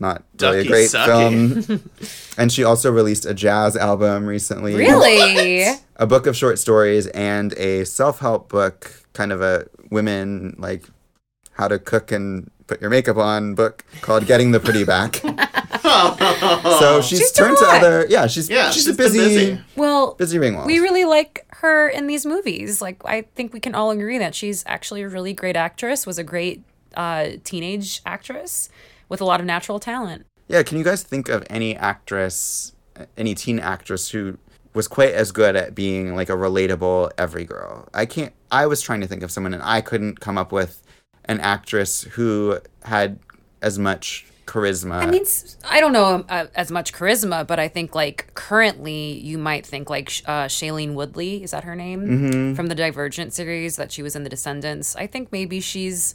not 0.00 0.24
really 0.40 0.60
a 0.60 0.64
great 0.64 0.88
sucky. 0.90 1.64
film. 1.66 1.90
and 2.38 2.50
she 2.50 2.64
also 2.64 2.90
released 2.90 3.24
a 3.26 3.34
jazz 3.34 3.76
album 3.76 4.26
recently. 4.26 4.74
Really? 4.74 5.66
A 5.96 6.06
book 6.06 6.26
of 6.26 6.36
short 6.36 6.58
stories 6.58 7.06
and 7.08 7.52
a 7.52 7.84
self-help 7.84 8.48
book, 8.48 9.04
kind 9.12 9.30
of 9.30 9.40
a 9.42 9.66
women 9.92 10.56
like 10.58 10.82
how 11.54 11.68
to 11.68 11.78
cook 11.78 12.12
and 12.12 12.50
put 12.66 12.80
your 12.80 12.90
makeup 12.90 13.16
on 13.16 13.54
book 13.54 13.84
called 14.00 14.26
Getting 14.26 14.52
the 14.52 14.60
Pretty 14.60 14.84
Back. 14.84 15.16
so 15.84 17.00
she's, 17.00 17.18
She's 17.18 17.32
turned 17.32 17.56
to 17.58 17.66
other 17.66 18.06
yeah, 18.08 18.26
she's 18.26 18.48
Yeah, 18.48 18.70
she's, 18.70 18.84
she's 18.84 18.94
a 18.94 18.96
busy 18.96 19.18
busy. 19.18 19.60
Well, 19.76 20.14
busy 20.14 20.38
Ringwald. 20.38 20.66
we 20.66 20.78
really 20.78 21.04
like 21.04 21.46
her 21.50 21.88
in 21.88 22.06
these 22.06 22.26
movies. 22.26 22.80
Like, 22.80 23.02
I 23.04 23.22
think 23.34 23.52
we 23.52 23.60
can 23.60 23.74
all 23.74 23.90
agree 23.90 24.18
that 24.18 24.34
she's 24.34 24.64
actually 24.66 25.02
a 25.02 25.08
really 25.08 25.32
great 25.32 25.56
actress, 25.56 26.06
was 26.06 26.18
a 26.18 26.24
great 26.24 26.62
uh, 26.94 27.30
teenage 27.44 28.02
actress 28.06 28.68
with 29.08 29.20
a 29.20 29.24
lot 29.24 29.40
of 29.40 29.46
natural 29.46 29.78
talent. 29.78 30.26
Yeah, 30.48 30.62
can 30.62 30.78
you 30.78 30.84
guys 30.84 31.02
think 31.02 31.28
of 31.28 31.44
any 31.48 31.74
actress, 31.76 32.72
any 33.16 33.34
teen 33.34 33.58
actress 33.58 34.10
who 34.10 34.38
was 34.74 34.88
quite 34.88 35.14
as 35.14 35.32
good 35.32 35.56
at 35.56 35.74
being 35.74 36.14
like 36.14 36.28
a 36.28 36.34
relatable 36.34 37.10
every 37.16 37.44
girl? 37.44 37.88
I 37.94 38.06
can't. 38.06 38.32
I 38.50 38.66
was 38.66 38.82
trying 38.82 39.00
to 39.00 39.06
think 39.06 39.22
of 39.22 39.30
someone, 39.30 39.54
and 39.54 39.62
I 39.62 39.80
couldn't 39.80 40.20
come 40.20 40.36
up 40.38 40.52
with 40.52 40.82
an 41.26 41.40
actress 41.40 42.02
who 42.02 42.58
had 42.84 43.18
as 43.62 43.78
much 43.78 44.26
charisma. 44.46 44.96
I 45.00 45.06
mean, 45.06 45.22
s- 45.22 45.56
I 45.64 45.80
don't 45.80 45.92
know 45.92 46.24
uh, 46.28 46.46
as 46.54 46.70
much 46.70 46.92
charisma, 46.92 47.46
but 47.46 47.58
I 47.58 47.68
think 47.68 47.94
like 47.94 48.32
currently 48.34 49.18
you 49.18 49.38
might 49.38 49.64
think 49.64 49.88
like 49.88 50.10
sh- 50.10 50.22
uh, 50.26 50.44
Shailene 50.46 50.92
Woodley 50.94 51.42
is 51.42 51.52
that 51.52 51.64
her 51.64 51.74
name 51.74 52.54
from 52.54 52.66
the 52.66 52.74
Divergent 52.74 53.32
series 53.32 53.76
that 53.76 53.90
she 53.90 54.02
was 54.02 54.14
in 54.14 54.22
The 54.22 54.28
Descendants. 54.28 54.94
I 54.96 55.06
think 55.06 55.32
maybe 55.32 55.60
she's 55.60 56.14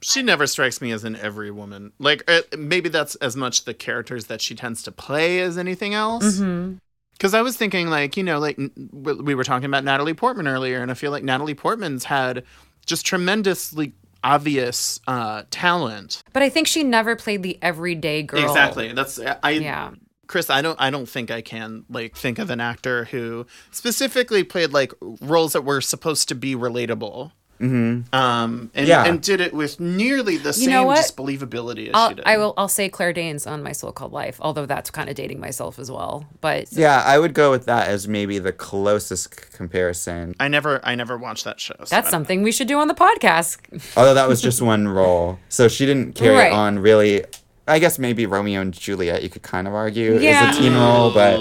she 0.00 0.20
never 0.22 0.48
strikes 0.48 0.80
me 0.80 0.90
as 0.90 1.04
an 1.04 1.14
every 1.14 1.52
woman. 1.52 1.92
Like 2.00 2.24
uh, 2.28 2.40
maybe 2.58 2.88
that's 2.88 3.14
as 3.16 3.36
much 3.36 3.64
the 3.64 3.74
characters 3.74 4.26
that 4.26 4.40
she 4.40 4.56
tends 4.56 4.82
to 4.82 4.90
play 4.92 5.38
as 5.38 5.56
anything 5.56 5.94
else. 5.94 6.38
Mm-hmm. 6.40 6.74
Because 7.12 7.34
I 7.34 7.42
was 7.42 7.56
thinking, 7.56 7.88
like 7.88 8.16
you 8.16 8.24
know, 8.24 8.40
like 8.40 8.58
n- 8.58 8.72
w- 8.92 9.22
we 9.22 9.36
were 9.36 9.44
talking 9.44 9.66
about 9.66 9.84
Natalie 9.84 10.14
Portman 10.14 10.48
earlier, 10.48 10.82
and 10.82 10.90
I 10.90 10.94
feel 10.94 11.12
like 11.12 11.22
Natalie 11.22 11.54
Portman's 11.54 12.02
had 12.06 12.42
just 12.84 13.06
tremendously 13.06 13.92
obvious 14.24 15.00
uh, 15.06 15.42
talent. 15.50 16.22
but 16.32 16.42
I 16.42 16.48
think 16.48 16.66
she 16.66 16.82
never 16.82 17.16
played 17.16 17.42
the 17.42 17.58
everyday 17.62 18.22
girl. 18.22 18.42
Exactly. 18.42 18.92
That's 18.92 19.18
I. 19.42 19.50
Yeah. 19.50 19.92
Chris, 20.26 20.48
I 20.48 20.62
don't 20.62 20.80
I 20.80 20.88
don't 20.88 21.08
think 21.08 21.30
I 21.30 21.42
can 21.42 21.84
like 21.90 22.16
think 22.16 22.38
of 22.38 22.48
an 22.48 22.60
actor 22.60 23.04
who 23.06 23.46
specifically 23.70 24.44
played 24.44 24.72
like 24.72 24.92
roles 25.20 25.52
that 25.52 25.62
were 25.62 25.80
supposed 25.80 26.28
to 26.28 26.34
be 26.34 26.54
relatable. 26.54 27.32
Mm-hmm. 27.62 28.14
Um, 28.14 28.70
and, 28.74 28.88
Yeah. 28.88 29.04
and 29.04 29.22
did 29.22 29.40
it 29.40 29.54
with 29.54 29.78
nearly 29.78 30.36
the 30.36 30.52
You 30.58 30.68
know 30.68 30.80
same 30.80 30.86
what? 30.86 30.98
disbelievability 30.98 31.88
as 31.88 31.94
I'll, 31.94 32.08
she 32.08 32.14
did. 32.16 32.24
I 32.26 32.36
will. 32.38 32.54
I'll 32.56 32.68
say 32.68 32.88
Claire 32.88 33.12
Danes 33.12 33.46
on 33.46 33.62
My 33.62 33.72
So 33.72 33.92
Called 33.92 34.12
Life, 34.12 34.38
although 34.40 34.66
that's 34.66 34.90
kind 34.90 35.08
of 35.08 35.14
dating 35.14 35.38
myself 35.40 35.78
as 35.78 35.90
well. 35.90 36.26
But 36.40 36.72
yeah, 36.72 37.02
I 37.06 37.18
would 37.18 37.34
go 37.34 37.50
with 37.50 37.66
that 37.66 37.88
as 37.88 38.08
maybe 38.08 38.38
the 38.38 38.52
closest 38.52 39.34
c- 39.34 39.46
comparison. 39.56 40.34
I 40.40 40.48
never 40.48 40.80
I 40.84 40.94
never 40.94 41.16
watched 41.16 41.44
that 41.44 41.60
show. 41.60 41.74
so 41.78 41.84
that's 41.84 42.06
don't- 42.06 42.10
something 42.10 42.42
we 42.42 42.52
should 42.52 42.68
do 42.68 42.78
on 42.78 42.88
the 42.88 42.94
podcast. 42.94 43.58
Although 43.96 44.14
that 44.14 44.28
was 44.28 44.42
just 44.42 44.60
one 44.60 44.88
role, 44.88 45.38
so 45.48 45.68
she 45.68 45.86
didn't 45.86 46.14
carry 46.14 46.36
Right. 46.36 46.52
on 46.52 46.78
really. 46.78 47.24
I 47.68 47.78
guess 47.78 47.96
maybe 47.96 48.26
Romeo 48.26 48.60
and 48.60 48.74
Juliet, 48.74 49.22
you 49.22 49.28
could 49.30 49.42
kind 49.42 49.68
of 49.68 49.74
argue, 49.74 50.18
Yeah. 50.18 50.50
is 50.50 50.58
a 50.58 50.60
teen 50.60 50.74
role, 50.74 51.12
but 51.12 51.38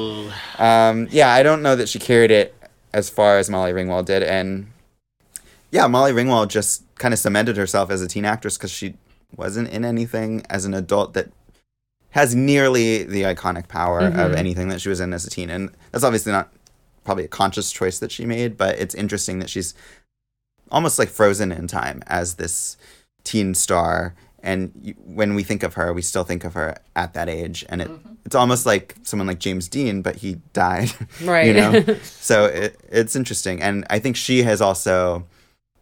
um, 0.63 1.07
yeah, 1.09 1.33
I 1.33 1.41
don't 1.41 1.63
know 1.63 1.75
that 1.75 1.89
she 1.89 1.97
carried 1.97 2.29
it 2.29 2.53
as 2.93 3.09
far 3.09 3.39
as 3.39 3.49
Molly 3.49 3.71
Ringwald 3.73 4.05
did. 4.05 4.21
And 4.21 4.67
yeah, 5.71 5.87
Molly 5.87 6.11
Ringwald 6.11 6.49
just 6.49 6.83
kind 6.95 7.13
of 7.13 7.19
cemented 7.19 7.57
herself 7.57 7.89
as 7.89 8.01
a 8.01 8.07
teen 8.07 8.25
actress 8.25 8.57
because 8.57 8.71
she 8.71 8.95
wasn't 9.35 9.69
in 9.69 9.85
anything 9.85 10.45
as 10.49 10.65
an 10.65 10.73
adult 10.73 11.13
that 11.13 11.31
has 12.11 12.35
nearly 12.35 13.03
the 13.03 13.23
iconic 13.23 13.69
power 13.69 13.99
of 13.99 14.13
mm-hmm. 14.13 14.35
anything 14.35 14.67
that 14.67 14.81
she 14.81 14.89
was 14.89 14.99
in 14.99 15.13
as 15.13 15.25
a 15.25 15.29
teen. 15.29 15.49
And 15.49 15.71
that's 15.91 16.03
obviously 16.03 16.33
not 16.33 16.51
probably 17.03 17.23
a 17.23 17.29
conscious 17.29 17.71
choice 17.71 17.99
that 17.99 18.11
she 18.11 18.25
made, 18.25 18.57
but 18.57 18.77
it's 18.77 18.93
interesting 18.93 19.39
that 19.39 19.49
she's 19.49 19.73
almost 20.69 20.99
like 20.99 21.09
frozen 21.09 21.51
in 21.51 21.67
time 21.67 22.03
as 22.07 22.35
this 22.35 22.75
teen 23.23 23.55
star. 23.55 24.13
And 24.43 24.71
you, 24.81 24.93
when 25.05 25.35
we 25.35 25.43
think 25.43 25.63
of 25.63 25.75
her, 25.75 25.93
we 25.93 26.01
still 26.01 26.23
think 26.23 26.43
of 26.43 26.53
her 26.55 26.75
at 26.95 27.13
that 27.13 27.29
age, 27.29 27.63
and 27.69 27.79
it 27.79 27.89
mm-hmm. 27.89 28.13
it's 28.25 28.33
almost 28.33 28.65
like 28.65 28.95
someone 29.03 29.27
like 29.27 29.37
James 29.37 29.67
Dean, 29.67 30.01
but 30.01 30.15
he 30.15 30.41
died, 30.53 30.91
Right. 31.21 31.45
You 31.45 31.53
know, 31.53 31.95
so 32.03 32.45
it, 32.45 32.79
it's 32.89 33.15
interesting, 33.15 33.61
and 33.61 33.85
I 33.91 33.99
think 33.99 34.15
she 34.15 34.41
has 34.41 34.59
also 34.59 35.27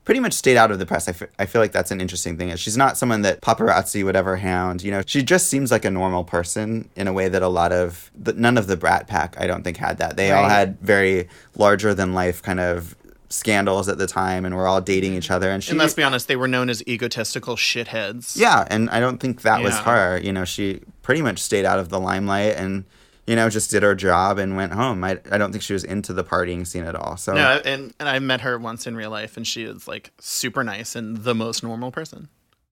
pretty 0.09 0.19
much 0.19 0.33
stayed 0.33 0.57
out 0.57 0.71
of 0.71 0.79
the 0.79 0.87
press. 0.87 1.07
I 1.07 1.13
I 1.37 1.45
feel 1.45 1.61
like 1.61 1.71
that's 1.71 1.91
an 1.91 2.01
interesting 2.01 2.35
thing. 2.35 2.55
She's 2.55 2.75
not 2.75 2.97
someone 2.97 3.21
that 3.21 3.41
paparazzi 3.41 4.03
would 4.03 4.15
ever 4.15 4.37
hound. 4.37 4.81
You 4.81 4.89
know, 4.89 5.03
she 5.05 5.21
just 5.21 5.49
seems 5.51 5.69
like 5.69 5.85
a 5.85 5.91
normal 5.91 6.23
person 6.23 6.89
in 6.95 7.07
a 7.07 7.13
way 7.13 7.29
that 7.29 7.43
a 7.43 7.47
lot 7.47 7.71
of 7.71 8.09
the, 8.15 8.33
none 8.33 8.57
of 8.57 8.65
the 8.65 8.75
Brat 8.75 9.05
Pack 9.05 9.39
I 9.39 9.45
don't 9.45 9.61
think 9.61 9.77
had 9.77 9.99
that. 9.99 10.17
They 10.17 10.31
all 10.31 10.49
had 10.49 10.79
very 10.79 11.29
larger 11.55 11.93
than 11.93 12.15
life 12.15 12.41
kind 12.41 12.59
of 12.59 12.95
scandals 13.29 13.87
at 13.87 13.99
the 13.99 14.07
time, 14.07 14.45
and 14.45 14.55
were 14.55 14.65
all 14.65 14.81
dating 14.81 15.13
each 15.13 15.29
other. 15.29 15.51
And 15.51 15.63
she, 15.63 15.69
And 15.69 15.77
let's 15.79 15.93
be 15.93 16.01
honest, 16.01 16.27
they 16.27 16.35
were 16.35 16.47
known 16.47 16.71
as 16.71 16.81
egotistical 16.87 17.55
shitheads. 17.55 18.35
yeah, 18.35 18.65
and 18.67 18.89
I 18.89 18.99
don't 18.99 19.19
think 19.19 19.43
that 19.43 19.61
was 19.61 19.77
her. 19.77 20.17
You 20.17 20.33
know, 20.33 20.43
she 20.43 20.81
pretty 21.03 21.21
much 21.21 21.37
stayed 21.37 21.65
out 21.65 21.77
of 21.77 21.89
the 21.89 21.99
limelight 21.99 22.55
and. 22.55 22.85
You 23.29 23.35
know, 23.35 23.47
just 23.47 23.69
did 23.69 23.83
her 23.83 23.93
job 23.93 24.39
and 24.39 24.55
went 24.55 24.73
home. 24.73 25.03
I, 25.03 25.19
I 25.31 25.37
don't 25.37 25.51
think 25.51 25.61
she 25.61 25.73
was 25.73 25.83
into 25.83 26.13
the 26.13 26.23
partying 26.23 26.65
scene 26.65 26.83
at 26.83 26.95
all. 26.95 27.15
So 27.15 27.33
No, 27.33 27.61
and 27.63 27.93
and 27.99 28.09
I 28.09 28.17
met 28.17 28.41
her 28.41 28.57
once 28.57 28.87
in 28.87 28.95
real 28.95 29.11
life, 29.11 29.37
and 29.37 29.45
she 29.45 29.65
is 29.65 29.87
like 29.87 30.11
super 30.19 30.63
nice 30.63 30.95
and 30.95 31.17
the 31.17 31.35
most 31.35 31.61
normal 31.61 31.91
person. 31.91 32.29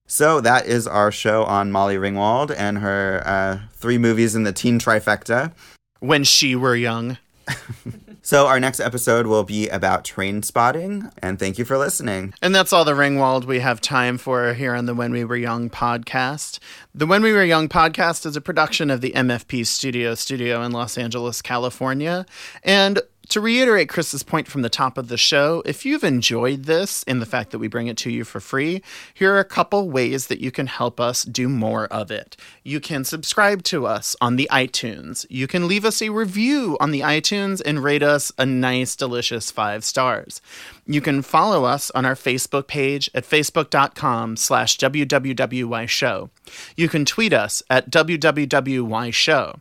So 0.08 0.42
that 0.42 0.66
is 0.66 0.88
our 0.88 1.12
show 1.12 1.44
on 1.44 1.72
Molly 1.72 1.98
Ringwald 1.98 2.52
and 2.58 2.80
her 2.80 3.22
uh, 3.24 3.60
three 3.76 4.00
movies 4.00 4.34
in 4.34 4.46
the 4.46 4.52
teen 4.52 4.80
trifecta. 4.80 5.54
When 6.00 6.24
she 6.24 6.56
were 6.56 6.76
young. 6.76 7.20
So 8.28 8.48
our 8.48 8.60
next 8.60 8.82
episode 8.82 9.26
will 9.26 9.46
be 9.46 9.70
about 9.70 10.04
Trainspotting, 10.04 11.14
and 11.20 11.40
thank 11.40 11.58
you 11.58 11.64
for 11.64 11.78
listening. 11.78 12.34
And 12.42 12.54
that's 12.54 12.74
all 12.74 12.84
the 12.84 12.92
Ringwald 12.92 13.46
we 13.46 13.60
have 13.60 13.80
time 13.80 14.18
for 14.18 14.54
here 14.54 14.76
on 14.76 14.86
the 14.86 14.94
When 14.94 15.14
We 15.14 15.24
Were 15.24 15.38
Young 15.38 15.70
podcast. 15.70 16.60
The 16.94 17.08
When 17.08 17.24
We 17.24 17.32
Were 17.32 17.46
Young 17.46 17.70
podcast 17.70 18.26
is 18.26 18.36
a 18.36 18.42
production 18.42 18.92
of 18.92 19.00
the 19.00 19.14
MFP 19.16 19.66
Studio 19.66 20.14
Studio 20.14 20.62
in 20.62 20.74
Los 20.74 20.98
Angeles, 20.98 21.42
California. 21.42 22.26
And 22.66 23.00
to 23.30 23.42
reiterate 23.42 23.90
Chris's 23.90 24.24
point 24.24 24.48
from 24.48 24.62
the 24.62 24.70
top 24.70 24.98
of 24.98 25.08
the 25.10 25.18
show, 25.18 25.62
if 25.66 25.86
you've 25.86 26.04
enjoyed 26.04 26.64
this 26.64 27.04
and 27.04 27.22
the 27.22 27.26
fact 27.26 27.52
that 27.52 27.60
we 27.60 27.68
bring 27.68 27.88
it 27.88 27.98
to 27.98 28.12
you 28.12 28.24
for 28.24 28.40
free, 28.40 28.82
here 29.14 29.34
are 29.34 29.40
a 29.40 29.46
couple 29.46 29.90
ways 29.90 30.28
that 30.28 30.40
you 30.40 30.52
can 30.52 30.68
help 30.68 31.00
us 31.00 31.24
do 31.24 31.50
more 31.50 31.88
of 31.88 32.10
it. 32.10 32.38
You 32.64 32.80
can 32.80 33.04
subscribe 33.04 33.64
to 33.64 33.86
us 33.86 34.16
on 34.22 34.36
the 34.36 34.48
iTunes. 34.52 35.26
You 35.30 35.48
can 35.48 35.68
leave 35.68 35.86
us 35.86 36.02
a 36.02 36.10
review 36.10 36.78
on 36.80 36.92
the 36.92 37.02
iTunes 37.02 37.62
and 37.66 37.84
rate 37.84 38.04
us 38.04 38.32
a 38.38 38.46
nice, 38.46 38.96
delicious 38.96 39.52
five 39.52 39.84
stars. 39.84 40.42
You 40.88 41.02
can 41.02 41.22
follow 41.22 41.66
us 41.66 41.92
on 41.92 42.06
our 42.06 42.16
Facebook 42.16 42.68
page 42.68 43.10
at 43.14 43.26
facebook.com 43.26 44.38
slash 44.38 44.78
wwwy 44.78 45.90
show. 45.90 46.30
You 46.78 46.88
can 46.88 47.04
tweet 47.04 47.34
us 47.34 47.62
at 47.70 47.92
wwwy 47.92 49.14
show. 49.14 49.60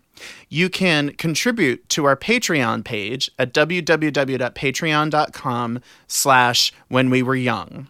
You 0.49 0.71
can 0.71 1.15
contribute 1.15 1.89
to 1.91 2.05
our 2.05 2.17
Patreon 2.17 2.85
page 2.85 3.29
at 3.39 3.53
www.patreon.com 3.53 5.81
slash 6.07 6.73
when 6.89 7.11
we 7.11 7.23
were 7.23 7.35
young. 7.35 7.89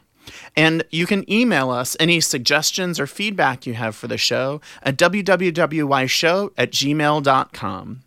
And 0.56 0.82
you 0.90 1.06
can 1.06 1.30
email 1.30 1.70
us 1.70 1.96
any 2.00 2.20
suggestions 2.20 2.98
or 2.98 3.06
feedback 3.06 3.64
you 3.66 3.74
have 3.74 3.94
for 3.94 4.08
the 4.08 4.18
show 4.18 4.60
at 4.82 4.96
www.show 4.96 6.52
at 6.56 6.72
gmail.com. 6.72 8.02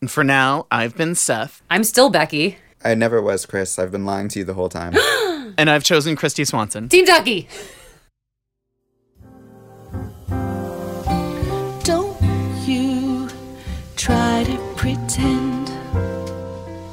And 0.00 0.10
for 0.10 0.24
now, 0.24 0.66
I've 0.70 0.96
been 0.96 1.14
Seth. 1.14 1.62
I'm 1.70 1.84
still 1.84 2.08
Becky. 2.10 2.56
I 2.86 2.94
never 2.94 3.20
was 3.20 3.46
Chris. 3.46 3.80
I've 3.80 3.90
been 3.90 4.04
lying 4.04 4.28
to 4.28 4.38
you 4.38 4.44
the 4.44 4.54
whole 4.54 4.68
time. 4.68 4.94
and 5.58 5.68
I've 5.68 5.82
chosen 5.82 6.14
Kristy 6.14 6.46
Swanson. 6.46 6.88
Team 6.88 7.04
Ducky. 7.04 7.48
Don't 11.82 12.16
you 12.64 13.28
try 13.96 14.44
to 14.44 14.74
pretend 14.76 15.68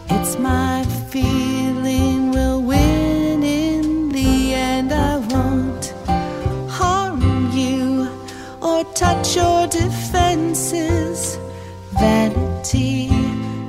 it's 0.10 0.36
my 0.40 0.84
feeling 1.12 2.32
will 2.32 2.64
win 2.64 3.44
in 3.44 4.10
the 4.10 4.56
end. 4.56 4.92
I 4.92 5.20
won't 5.20 5.94
harm 6.72 7.52
you 7.52 8.10
or 8.64 8.84
touch 8.96 9.36
your 9.36 9.68
defenses. 9.68 11.38
Vanity 12.00 13.10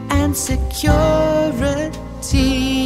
and 0.08 0.34
security 0.34 1.93
tea. 2.30 2.83